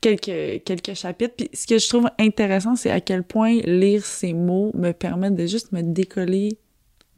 quelques, 0.00 0.64
quelques 0.64 0.94
chapitres. 0.94 1.34
Puis, 1.36 1.50
ce 1.54 1.66
que 1.66 1.78
je 1.78 1.88
trouve 1.88 2.08
intéressant, 2.18 2.76
c'est 2.76 2.90
à 2.90 3.00
quel 3.00 3.22
point 3.22 3.60
lire 3.64 4.04
ces 4.04 4.32
mots 4.32 4.72
me 4.74 4.92
permet 4.92 5.30
de 5.30 5.46
juste 5.46 5.72
me 5.72 5.82
décoller 5.82 6.58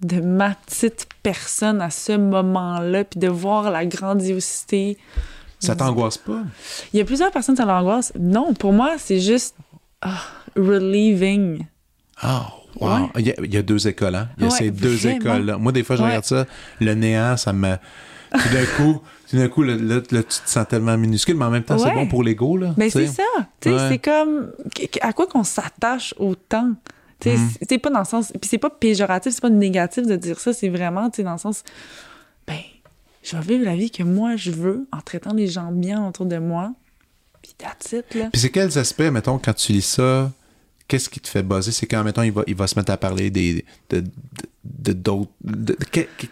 de 0.00 0.20
ma 0.20 0.54
petite 0.54 1.06
personne 1.22 1.80
à 1.80 1.90
ce 1.90 2.12
moment-là, 2.12 3.04
puis 3.04 3.20
de 3.20 3.28
voir 3.28 3.70
la 3.70 3.86
grandiosité. 3.86 4.98
Ça 5.60 5.76
t'angoisse 5.76 6.18
pas? 6.18 6.42
Il 6.92 6.98
y 6.98 7.00
a 7.00 7.04
plusieurs 7.04 7.30
personnes, 7.30 7.56
ça 7.56 7.64
l'angoisse. 7.64 8.12
Non, 8.18 8.52
pour 8.52 8.72
moi, 8.72 8.96
c'est 8.98 9.20
juste. 9.20 9.54
Ah, 10.00 10.20
relieving. 10.56 11.66
Ah, 12.20 12.52
wow. 12.80 13.10
Il, 13.18 13.52
y 13.52 13.56
a, 13.56 13.62
deux 13.62 13.88
écoles, 13.88 14.14
hein? 14.14 14.28
Il 14.38 14.44
y 14.44 14.46
a 14.46 14.50
ces 14.50 14.70
deux 14.70 15.06
écoles-là. 15.06 15.58
Moi, 15.58 15.72
des 15.72 15.82
fois, 15.82 15.96
je 15.96 16.02
regarde 16.02 16.24
ça, 16.24 16.46
le 16.80 16.94
néant, 16.94 17.36
ça 17.36 17.52
me. 17.52 17.76
Tout 18.32 18.48
d'un 18.52 18.64
coup, 18.76 19.02
tout 19.28 19.36
d'un 19.36 19.48
coup, 19.48 19.62
là, 19.62 20.00
tu 20.00 20.22
te 20.22 20.24
sens 20.28 20.66
tellement 20.68 20.96
minuscule, 20.96 21.36
mais 21.36 21.44
en 21.44 21.50
même 21.50 21.64
temps, 21.64 21.78
c'est 21.78 21.92
bon 21.92 22.06
pour 22.06 22.22
l'ego, 22.22 22.56
là. 22.56 22.74
Mais 22.76 22.90
c'est 22.90 23.08
ça. 23.08 23.22
C'est 23.60 23.98
comme. 23.98 24.52
À 25.00 25.12
quoi 25.12 25.26
qu'on 25.26 25.44
s'attache 25.44 26.14
autant? 26.18 26.72
C'est 27.22 27.76
mm. 27.76 27.78
pas 27.78 27.90
dans 27.90 28.00
le 28.00 28.04
sens. 28.04 28.32
Puis 28.32 28.48
c'est 28.48 28.58
pas 28.58 28.70
péjoratif, 28.70 29.32
c'est 29.32 29.40
pas 29.40 29.50
négatif 29.50 30.06
de 30.06 30.16
dire 30.16 30.40
ça, 30.40 30.52
c'est 30.52 30.68
vraiment, 30.68 31.08
tu 31.10 31.16
sais, 31.16 31.22
dans 31.22 31.32
le 31.32 31.38
sens. 31.38 31.62
Ben, 32.46 32.58
je 33.22 33.36
vais 33.36 33.42
vivre 33.54 33.64
la 33.64 33.76
vie 33.76 33.90
que 33.90 34.02
moi 34.02 34.36
je 34.36 34.50
veux 34.50 34.86
en 34.92 35.00
traitant 35.00 35.32
les 35.32 35.46
gens 35.46 35.70
bien 35.70 36.06
autour 36.06 36.26
de 36.26 36.38
moi. 36.38 36.72
Puis 37.40 37.54
that's 37.58 37.92
it, 37.92 38.14
là. 38.14 38.28
Puis 38.32 38.40
c'est 38.40 38.50
quels 38.50 38.76
aspects, 38.78 39.02
mettons, 39.02 39.38
quand 39.38 39.54
tu 39.54 39.72
lis 39.72 39.82
ça, 39.82 40.30
qu'est-ce 40.92 41.08
qui 41.08 41.20
te 41.20 41.28
fait 41.28 41.42
buzzer? 41.42 41.72
C'est 41.72 41.86
quand, 41.86 42.04
mettons, 42.04 42.22
il 42.22 42.32
va, 42.32 42.42
il 42.46 42.54
va 42.54 42.66
se 42.66 42.78
mettre 42.78 42.92
à 42.92 42.98
parler 42.98 43.30
des, 43.30 43.64
de, 43.88 44.04
d'autres. 44.92 45.30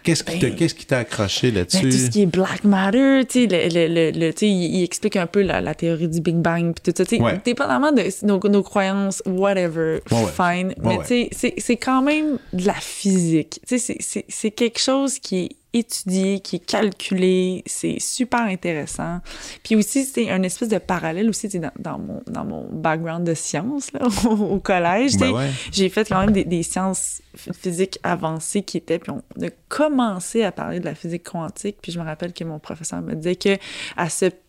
Qu'est-ce 0.03 0.23
qui, 0.23 0.37
ben, 0.37 0.55
qu'est-ce 0.55 0.75
qui 0.75 0.85
t'a 0.85 0.99
accroché 0.99 1.49
là-dessus? 1.49 1.81
Ben, 1.81 1.91
tout 1.91 1.97
ce 1.97 2.09
qui 2.11 2.21
est 2.21 2.25
Black 2.27 2.63
Matter, 2.63 3.23
tu 3.27 3.47
sais, 3.49 3.69
le, 3.69 4.11
le, 4.11 4.33
il, 4.43 4.75
il, 4.75 4.83
explique 4.83 5.15
un 5.15 5.25
peu 5.25 5.41
la, 5.41 5.61
la 5.61 5.73
théorie 5.73 6.07
du 6.07 6.21
Big 6.21 6.35
Bang, 6.35 6.75
puis 6.75 6.93
tout 6.93 6.95
ça. 6.95 7.05
Tu 7.05 7.15
sais, 7.17 7.21
ouais. 7.23 7.41
dépendamment 7.43 7.91
de 7.91 8.03
nos, 8.23 8.39
nos, 8.39 8.61
croyances, 8.61 9.23
whatever, 9.25 10.01
fine. 10.07 10.75
mais 10.83 10.99
tu 11.07 11.27
sais, 11.35 11.55
c'est 11.57 11.77
quand 11.77 12.03
même 12.03 12.37
de 12.53 12.67
la 12.67 12.75
physique. 12.75 13.61
Tu 13.67 13.79
sais, 13.79 13.97
c'est 14.29 14.51
quelque 14.51 14.79
chose 14.79 15.17
qui 15.17 15.39
est 15.39 15.49
étudié, 15.73 16.39
qui 16.41 16.57
est 16.57 16.65
calculé, 16.65 17.63
c'est 17.65 17.99
super 17.99 18.41
intéressant. 18.41 19.19
Puis 19.63 19.75
aussi, 19.75 20.03
c'est 20.03 20.29
un 20.29 20.43
espèce 20.43 20.69
de 20.69 20.77
parallèle 20.77 21.29
aussi 21.29 21.47
dans, 21.59 21.71
dans, 21.79 21.97
mon, 21.97 22.21
dans 22.27 22.43
mon 22.43 22.67
background 22.71 23.25
de 23.25 23.33
sciences 23.33 23.91
là, 23.93 24.01
au, 24.29 24.59
collège. 24.59 25.17
Ben 25.17 25.31
ouais. 25.31 25.49
J'ai 25.71 25.89
fait 25.89 26.07
quand 26.07 26.19
même 26.19 26.31
des, 26.31 26.43
des, 26.43 26.63
sciences 26.63 27.21
physiques 27.35 27.99
avancées 28.03 28.63
qui 28.63 28.77
étaient, 28.77 28.99
puis 28.99 29.11
on 29.11 29.43
a 29.43 29.49
commencé 29.69 30.43
à 30.43 30.51
parler 30.51 30.79
de 30.79 30.85
la 30.85 30.95
physique 30.95 31.23
quantique, 31.23 31.77
puis 31.81 31.91
je 31.91 31.99
me 31.99 32.05
rappelle 32.05 32.33
que 32.33 32.43
mon 32.43 32.59
professeur 32.59 33.01
me 33.01 33.15
disait 33.15 33.35
que 33.35 33.57
à 33.95 34.09
cette 34.09 34.41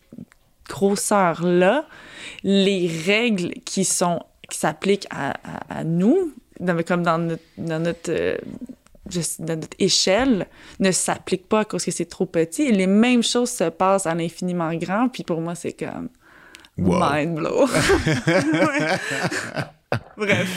grosseur-là, 0.67 1.85
les 2.43 2.89
règles 3.05 3.53
qui 3.65 3.85
sont 3.85 4.21
qui 4.49 4.57
s'appliquent 4.57 5.07
à, 5.09 5.31
à, 5.31 5.79
à, 5.79 5.83
nous, 5.83 6.33
comme 6.85 7.03
dans 7.03 7.17
notre, 7.17 7.43
dans 7.57 7.79
notre 7.79 8.09
euh, 8.11 8.37
dans 9.39 9.55
notre 9.55 9.75
échelle 9.79 10.47
ne 10.79 10.91
s'applique 10.91 11.47
pas 11.47 11.65
cause 11.65 11.83
que 11.83 11.91
c'est 11.91 12.05
trop 12.05 12.25
petit. 12.25 12.63
Et 12.63 12.71
les 12.71 12.87
mêmes 12.87 13.23
choses 13.23 13.49
se 13.49 13.65
passent 13.65 14.05
à 14.05 14.15
l'infiniment 14.15 14.73
grand. 14.75 15.09
Puis 15.09 15.23
pour 15.23 15.41
moi, 15.41 15.55
c'est 15.55 15.73
comme 15.73 16.09
wow. 16.77 16.99
mind 17.01 17.35
blow. 17.35 17.67
Bref, 20.17 20.49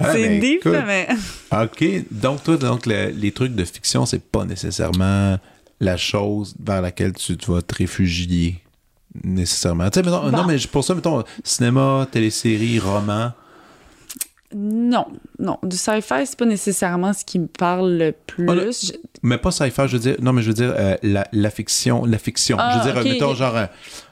ah, 0.00 0.12
c'est 0.12 0.28
ben, 0.28 0.40
deep, 0.40 0.64
mais... 0.64 1.06
OK. 1.52 1.84
Donc, 2.10 2.42
toi, 2.42 2.56
donc, 2.56 2.86
le, 2.86 3.10
les 3.10 3.30
trucs 3.30 3.54
de 3.54 3.64
fiction, 3.64 4.06
c'est 4.06 4.22
pas 4.22 4.46
nécessairement 4.46 5.36
la 5.80 5.96
chose 5.98 6.54
vers 6.58 6.80
laquelle 6.80 7.12
tu, 7.12 7.36
tu 7.36 7.50
vas 7.50 7.60
te 7.60 7.74
réfugier 7.74 8.62
nécessairement. 9.24 9.90
Tu 9.90 10.00
sais, 10.00 10.02
mettons, 10.02 10.22
bon. 10.22 10.30
non, 10.30 10.44
mais 10.44 10.56
pour 10.70 10.84
ça, 10.84 10.94
mettons, 10.94 11.24
cinéma, 11.44 12.06
télésérie, 12.10 12.78
roman, 12.78 13.32
non, 14.52 15.06
non. 15.38 15.58
Du 15.62 15.76
sci-fi, 15.76 16.26
c'est 16.26 16.36
pas 16.36 16.44
nécessairement 16.44 17.12
ce 17.12 17.24
qui 17.24 17.38
me 17.38 17.46
parle 17.46 17.92
le 17.92 18.12
plus. 18.12 18.46
Oh, 18.48 18.54
le, 18.54 18.72
je... 18.72 18.92
Mais 19.22 19.38
pas 19.38 19.52
sci-fi, 19.52 19.82
je 19.86 19.92
veux 19.92 19.98
dire. 19.98 20.16
Non, 20.20 20.32
mais 20.32 20.42
je 20.42 20.48
veux 20.48 20.54
dire 20.54 20.74
euh, 20.76 20.96
la, 21.04 21.24
la, 21.32 21.50
fiction. 21.50 22.04
La 22.04 22.18
fiction. 22.18 22.56
Ah, 22.58 22.72
je 22.72 22.78
veux 22.78 22.92
dire, 22.92 23.00
okay. 23.00 23.12
mettons, 23.12 23.34
genre 23.34 23.56
un, 23.56 23.68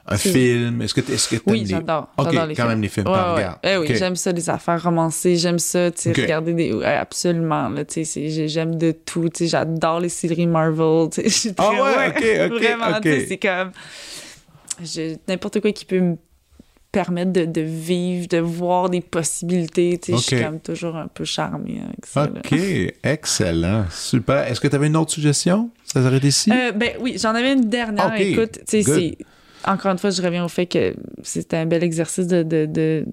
un 0.07 0.17
film. 0.17 0.81
Est-ce 0.81 0.93
que 0.93 1.01
tu 1.01 1.11
est 1.11 1.41
Oui, 1.45 1.65
j'adore. 1.65 2.07
Les... 2.17 2.23
Ok, 2.23 2.47
les 2.47 2.55
quand 2.55 2.67
même 2.67 2.81
les 2.81 2.87
films. 2.87 3.07
Ouais, 3.07 3.13
par 3.13 3.35
ouais. 3.35 3.47
Eh 3.63 3.77
oui, 3.77 3.87
j'aime 3.95 4.15
ça, 4.15 4.31
les 4.31 4.49
affaires 4.49 4.81
romancées. 4.81 5.35
J'aime 5.35 5.59
ça, 5.59 5.91
tu 5.91 6.03
sais, 6.03 6.13
regarder 6.13 6.53
des. 6.53 6.83
Absolument, 6.83 7.67
là, 7.67 7.83
tu 7.83 8.05
sais, 8.05 8.47
j'aime 8.47 8.75
de 8.75 8.91
tout. 8.91 9.27
Tu 9.27 9.39
sais, 9.39 9.47
j'adore 9.47 9.99
les 9.99 10.09
séries 10.09 10.47
Marvel. 10.47 11.09
Tu 11.11 11.29
sais, 11.29 11.53
ah 11.57 11.69
ouais, 11.69 11.79
ouais, 11.81 12.07
ok, 12.07 12.53
ok. 12.53 12.61
Vraiment, 12.61 13.01
tu 13.01 13.09
sais, 13.09 13.25
c'est 13.27 13.37
comme. 13.37 13.71
N'importe 15.27 15.59
quoi 15.59 15.73
qui 15.73 15.83
peut 15.83 15.99
me 15.99 16.15
permettre 16.91 17.31
de, 17.31 17.45
de, 17.45 17.61
vivre, 17.61 18.27
de 18.27 18.39
voir 18.39 18.89
des 18.89 19.01
possibilités. 19.01 19.93
Okay. 20.01 20.13
Je 20.13 20.17
suis 20.17 20.43
comme 20.43 20.59
toujours 20.59 20.95
un 20.95 21.07
peu 21.07 21.23
charmée 21.23 21.81
avec 21.83 22.05
ça. 22.05 22.23
OK, 22.23 22.51
là. 22.51 22.91
excellent. 23.03 23.85
Super. 23.91 24.47
Est-ce 24.47 24.59
que 24.59 24.67
tu 24.67 24.75
avais 24.75 24.87
une 24.87 24.97
autre 24.97 25.11
suggestion? 25.11 25.69
Ça 25.85 26.01
s'arrête 26.01 26.23
ici? 26.23 26.51
Euh, 26.51 26.71
ben 26.71 26.93
oui, 26.99 27.17
j'en 27.21 27.35
avais 27.35 27.53
une 27.53 27.69
dernière. 27.69 28.07
Okay. 28.07 28.31
Écoute, 28.31 28.59
c'est... 28.65 29.17
Encore 29.65 29.91
une 29.91 29.97
fois, 29.97 30.09
je 30.09 30.21
reviens 30.21 30.45
au 30.45 30.49
fait 30.49 30.67
que 30.67 30.95
c'était 31.21 31.57
un 31.57 31.65
bel 31.65 31.83
exercice 31.83 32.27
de, 32.27 32.43
de, 32.43 32.65
de 32.65 33.05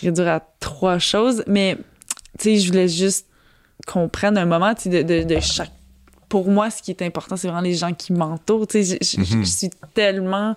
réduire 0.00 0.28
à 0.28 0.40
trois 0.60 0.98
choses, 0.98 1.42
mais 1.48 1.76
tu 2.38 2.44
sais, 2.44 2.56
je 2.58 2.68
voulais 2.68 2.86
juste 2.86 3.26
qu'on 3.84 4.08
prenne 4.08 4.38
un 4.38 4.44
moment, 4.44 4.72
de, 4.72 5.02
de, 5.02 5.24
de 5.24 5.40
chaque 5.40 5.72
pour 6.28 6.48
moi, 6.50 6.70
ce 6.70 6.82
qui 6.82 6.90
est 6.90 7.02
important, 7.02 7.36
c'est 7.36 7.48
vraiment 7.48 7.62
les 7.62 7.74
gens 7.74 7.92
qui 7.94 8.12
m'entourent. 8.12 8.66
Je, 8.72 8.78
mm 8.78 8.82
-hmm. 8.82 9.40
je 9.40 9.44
suis 9.44 9.70
tellement, 9.94 10.54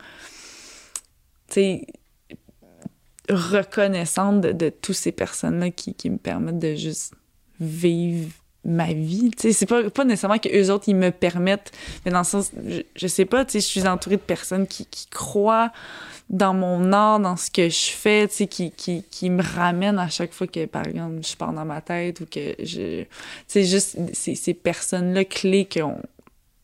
tu 1.48 1.54
sais, 1.54 1.88
reconnaissante 3.30 4.42
de, 4.42 4.52
de 4.52 4.70
toutes 4.70 4.96
ces 4.96 5.12
personnes-là 5.12 5.72
qui, 5.72 5.94
qui, 5.94 6.10
me 6.10 6.18
permettent 6.18 6.60
de 6.60 6.76
juste 6.76 7.14
vivre 7.60 8.30
ma 8.64 8.94
vie. 8.94 9.32
C'est 9.38 9.66
pas, 9.66 9.90
pas 9.90 10.04
nécessairement 10.04 10.38
que 10.38 10.50
eux 10.50 10.72
autres, 10.72 10.86
ils 10.88 10.96
me 10.96 11.12
permettent, 11.12 11.72
mais 12.06 12.12
dans 12.12 12.20
le 12.20 12.24
sens, 12.24 12.52
je, 12.68 12.82
je 12.96 13.08
sais 13.08 13.26
pas, 13.26 13.46
je 13.52 13.60
suis 13.60 13.88
entourée 13.88 14.18
de 14.18 14.22
personnes 14.22 14.68
qui, 14.68 14.86
qui 14.86 15.08
croient 15.08 15.72
dans 16.30 16.54
mon 16.54 16.94
art, 16.94 17.20
dans 17.20 17.36
ce 17.36 17.52
que 17.52 17.70
je 17.70 17.92
fais, 17.92 18.28
qui, 18.30 18.72
qui, 18.72 19.04
qui 19.04 19.30
me 19.30 19.44
ramènent 19.44 20.00
à 20.00 20.10
chaque 20.10 20.34
fois 20.34 20.48
que, 20.48 20.66
par 20.66 20.88
exemple, 20.88 21.20
je 21.26 21.36
pars 21.36 21.54
dans 21.54 21.66
ma 21.66 21.82
tête 21.82 22.22
ou 22.22 22.26
que 22.26 22.56
je... 22.64 23.04
Sais, 23.48 23.64
juste 23.64 23.98
ces, 24.14 24.36
ces 24.36 24.54
personnes-là 24.54 25.26
clés 25.26 25.68
qu'on 25.72 25.98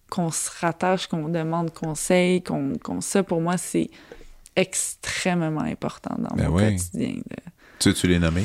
qu'on 0.10 0.32
se 0.32 0.50
rattache, 0.62 1.08
qu'on 1.08 1.28
demande 1.28 1.74
conseil, 1.74 2.42
qu'on... 2.42 2.78
qu'on 2.82 3.02
ça, 3.02 3.24
pour 3.24 3.42
moi, 3.42 3.58
c'est 3.58 3.90
extrêmement 4.58 5.62
important 5.62 6.16
dans 6.18 6.36
ben 6.36 6.50
mon 6.50 6.56
oui. 6.58 6.76
quotidien. 6.76 7.14
De... 7.16 7.52
Tu 7.80 7.90
veux-tu 7.90 8.08
les 8.08 8.20
nommer? 8.20 8.44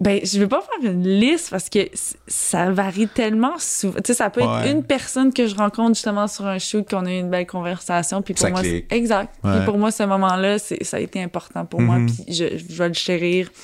Ben, 0.00 0.20
je 0.22 0.38
vais 0.38 0.46
pas 0.46 0.60
faire 0.60 0.92
une 0.92 1.02
liste 1.02 1.50
parce 1.50 1.68
que 1.70 1.78
ça 2.26 2.70
varie 2.70 3.08
tellement 3.08 3.58
souvent. 3.58 3.96
Tu 3.96 4.08
sais, 4.08 4.14
ça 4.14 4.28
peut 4.28 4.42
ouais. 4.42 4.60
être 4.60 4.70
une 4.70 4.84
personne 4.84 5.32
que 5.32 5.46
je 5.46 5.54
rencontre 5.54 5.94
justement 5.94 6.28
sur 6.28 6.46
un 6.46 6.58
shoot, 6.58 6.88
qu'on 6.88 7.06
a 7.06 7.10
eu 7.10 7.18
une 7.18 7.30
belle 7.30 7.46
conversation, 7.46 8.20
puis 8.20 8.34
pour 8.34 8.42
ça 8.42 8.50
moi, 8.50 8.62
exact. 8.90 9.34
Ouais. 9.42 9.56
Puis 9.56 9.64
pour 9.64 9.78
moi, 9.78 9.90
ce 9.90 10.02
moment-là, 10.02 10.58
ça 10.58 10.96
a 10.96 11.00
été 11.00 11.22
important 11.22 11.64
pour 11.64 11.80
mm 11.80 11.88
-hmm. 11.88 12.00
moi, 12.00 12.12
puis 12.26 12.34
je, 12.34 12.58
je 12.58 12.78
vais 12.78 12.88
le 12.88 12.94
chérir. 12.94 13.50
Tu 13.50 13.56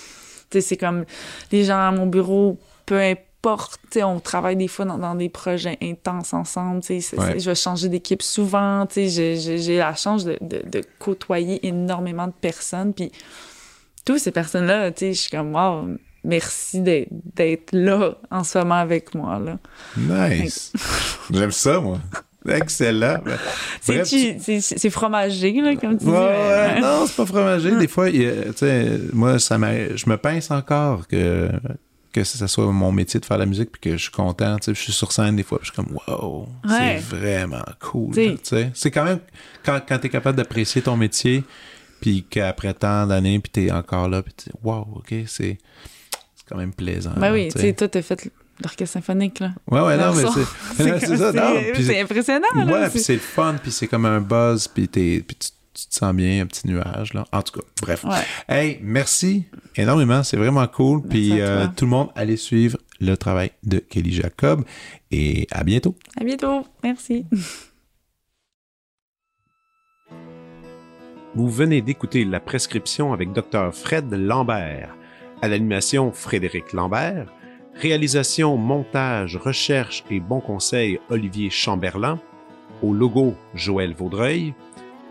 sais, 0.53 0.61
c'est 0.61 0.77
comme 0.77 1.05
les 1.53 1.65
gens 1.65 1.89
à 1.89 1.91
mon 1.91 2.07
bureau, 2.07 2.59
peu 2.87 2.99
importe, 2.99 3.26
on 4.03 4.21
travaille 4.21 4.57
des 4.57 4.69
fois 4.69 4.85
dans, 4.85 4.99
dans 4.99 5.15
des 5.15 5.29
projets 5.29 5.79
intenses 5.83 6.35
ensemble, 6.35 6.83
ouais. 6.89 7.01
je 7.01 7.45
vais 7.51 7.55
changer 7.55 7.89
d'équipe 7.89 8.23
souvent, 8.23 8.87
j'ai 8.95 9.77
la 9.77 9.95
chance 9.95 10.25
de, 10.25 10.37
de, 10.41 10.63
de, 10.69 10.83
côtoyer 10.99 11.67
énormément 11.67 12.27
de 12.27 12.33
personnes, 12.33 12.93
puis 12.93 13.13
toutes 14.05 14.19
ces 14.19 14.33
personnes-là, 14.33 14.91
je 14.99 15.13
suis 15.13 15.31
comme, 15.31 15.55
wow, 15.55 15.97
merci 16.25 16.81
d'être 16.81 17.71
là 17.73 18.17
en 18.31 18.45
ce 18.45 18.59
moment 18.59 18.77
avec 18.77 19.15
moi, 19.15 19.39
là. 19.39 19.59
Nice! 19.97 20.73
J'aime 21.31 21.53
ça, 21.53 21.81
moi! 21.81 21.99
Excellent. 22.49 23.19
C'est 23.81 24.91
fromagé, 24.91 25.53
là, 25.61 25.75
comme 25.77 25.99
tu 25.99 26.05
ouais, 26.05 26.13
dis. 26.13 26.17
Ouais, 26.17 26.81
non, 26.81 27.05
c'est 27.07 27.17
pas 27.17 27.27
fromagé. 27.27 27.77
Des 27.77 27.89
fois, 27.89 28.07
moi, 29.13 29.39
ça 29.39 29.57
je 29.57 30.09
me 30.09 30.17
pince 30.17 30.51
encore 30.51 31.09
que 31.09 31.51
que 32.17 32.25
ça 32.25 32.49
soit 32.49 32.67
mon 32.73 32.93
métier 32.93 33.21
de 33.21 33.25
faire 33.25 33.39
la 33.39 33.47
musique 33.47 33.71
puis 33.71 33.81
que 33.81 33.97
je 33.97 34.03
suis 34.03 34.11
content, 34.11 34.57
tu 34.57 34.67
sais, 34.67 34.75
je 34.75 34.81
suis 34.81 34.93
sur 34.93 35.13
scène 35.13 35.37
des 35.37 35.43
fois, 35.43 35.59
puis 35.59 35.69
je 35.69 35.73
suis 35.73 35.83
comme 35.83 35.97
wow, 36.09 36.49
ouais. 36.65 37.01
c'est 37.01 37.17
vraiment 37.17 37.65
cool, 37.81 38.15
tu 38.15 38.39
sais. 38.43 38.71
C'est 38.75 38.91
quand 38.91 39.05
même 39.05 39.21
quand 39.65 39.81
quand 39.87 39.99
tu 39.99 40.07
es 40.07 40.11
capable 40.11 40.37
d'apprécier 40.37 40.83
ton 40.83 40.97
métier 40.97 41.45
puis 42.01 42.25
qu'après 42.29 42.75
tant 42.75 43.07
d'années 43.07 43.39
puis 43.39 43.51
tu 43.53 43.67
es 43.67 43.71
encore 43.71 44.09
là 44.09 44.23
puis 44.23 44.33
tu 44.37 44.51
wow, 44.63 44.87
OK, 44.97 45.15
c'est 45.27 45.59
quand 46.49 46.57
même 46.57 46.73
plaisant. 46.73 47.13
Ben 47.17 47.33
oui, 47.33 47.49
tu 47.53 47.61
sais 47.61 47.73
toi 47.75 47.89
t'as 47.89 48.03
fait 48.03 48.31
l'orchestre 48.63 48.95
symphonique 48.95 49.41
là. 49.41 49.53
Ouais 49.71 49.81
ouais 49.81 49.97
non 49.99 50.15
mais 50.15 50.25
c'est 50.77 50.99
c'est 51.07 51.17
ça 51.17 51.33
c'est 51.75 52.01
impressionnant 52.01 52.47
là. 52.55 52.65
Ouais, 52.65 52.89
puis 52.89 53.01
c'est 53.01 53.19
fun 53.19 53.57
puis 53.63 53.71
c'est 53.71 53.87
comme 53.87 54.07
un 54.07 54.21
buzz 54.21 54.69
puis 54.69 54.89
t'es 54.89 55.23
puis 55.27 55.37
tu 55.37 55.49
tu 55.77 55.87
te 55.87 55.95
sens 55.95 56.15
bien, 56.15 56.43
un 56.43 56.47
petit 56.47 56.67
nuage, 56.67 57.13
là. 57.13 57.27
En 57.33 57.43
tout 57.43 57.61
cas, 57.61 57.67
bref. 57.83 58.05
Ouais. 58.05 58.25
Hey, 58.49 58.79
merci 58.83 59.45
énormément. 59.77 60.23
C'est 60.23 60.37
vraiment 60.37 60.67
cool. 60.67 61.03
Puis 61.03 61.41
euh, 61.41 61.67
tout 61.77 61.85
le 61.85 61.91
monde, 61.91 62.09
allez 62.15 62.37
suivre 62.37 62.79
le 63.01 63.17
travail 63.17 63.51
de 63.63 63.79
Kelly 63.79 64.13
Jacob. 64.13 64.65
Et 65.11 65.47
à 65.51 65.65
bientôt. 65.65 65.95
À 66.19 66.25
bientôt. 66.25 66.67
Merci. 66.83 67.27
Vous 71.35 71.51
venez 71.51 71.83
d'écouter 71.83 72.25
La 72.25 72.41
prescription 72.41 73.13
avec 73.13 73.33
Dr. 73.33 73.75
Fred 73.75 74.11
Lambert. 74.11 74.97
À 75.43 75.49
l'animation, 75.49 76.11
Frédéric 76.11 76.73
Lambert. 76.73 77.31
Réalisation, 77.75 78.57
montage, 78.57 79.37
recherche 79.37 80.03
et 80.11 80.19
bon 80.19 80.41
conseil, 80.41 80.99
Olivier 81.11 81.51
Chamberlain. 81.51 82.19
Au 82.83 82.95
logo, 82.95 83.35
Joël 83.55 83.93
Vaudreuil. 83.93 84.55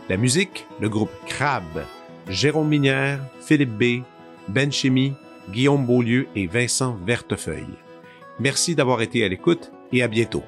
La 0.07 0.18
musique, 0.18 0.68
le 0.80 0.88
groupe 0.88 1.10
Crab, 1.26 1.64
Jérôme 2.30 2.68
Minière, 2.68 3.19
Philippe 3.41 3.72
B, 3.72 4.03
Ben 4.48 4.69
Guillaume 5.49 5.86
Beaulieu 5.86 6.27
et 6.36 6.45
Vincent 6.45 6.95
Vertefeuille. 7.06 7.65
Merci 8.40 8.76
d'avoir 8.76 9.02
été 9.02 9.26
à 9.26 9.27
l'écoute 9.27 9.72
et 9.91 10.03
à 10.03 10.07
bientôt. 10.07 10.44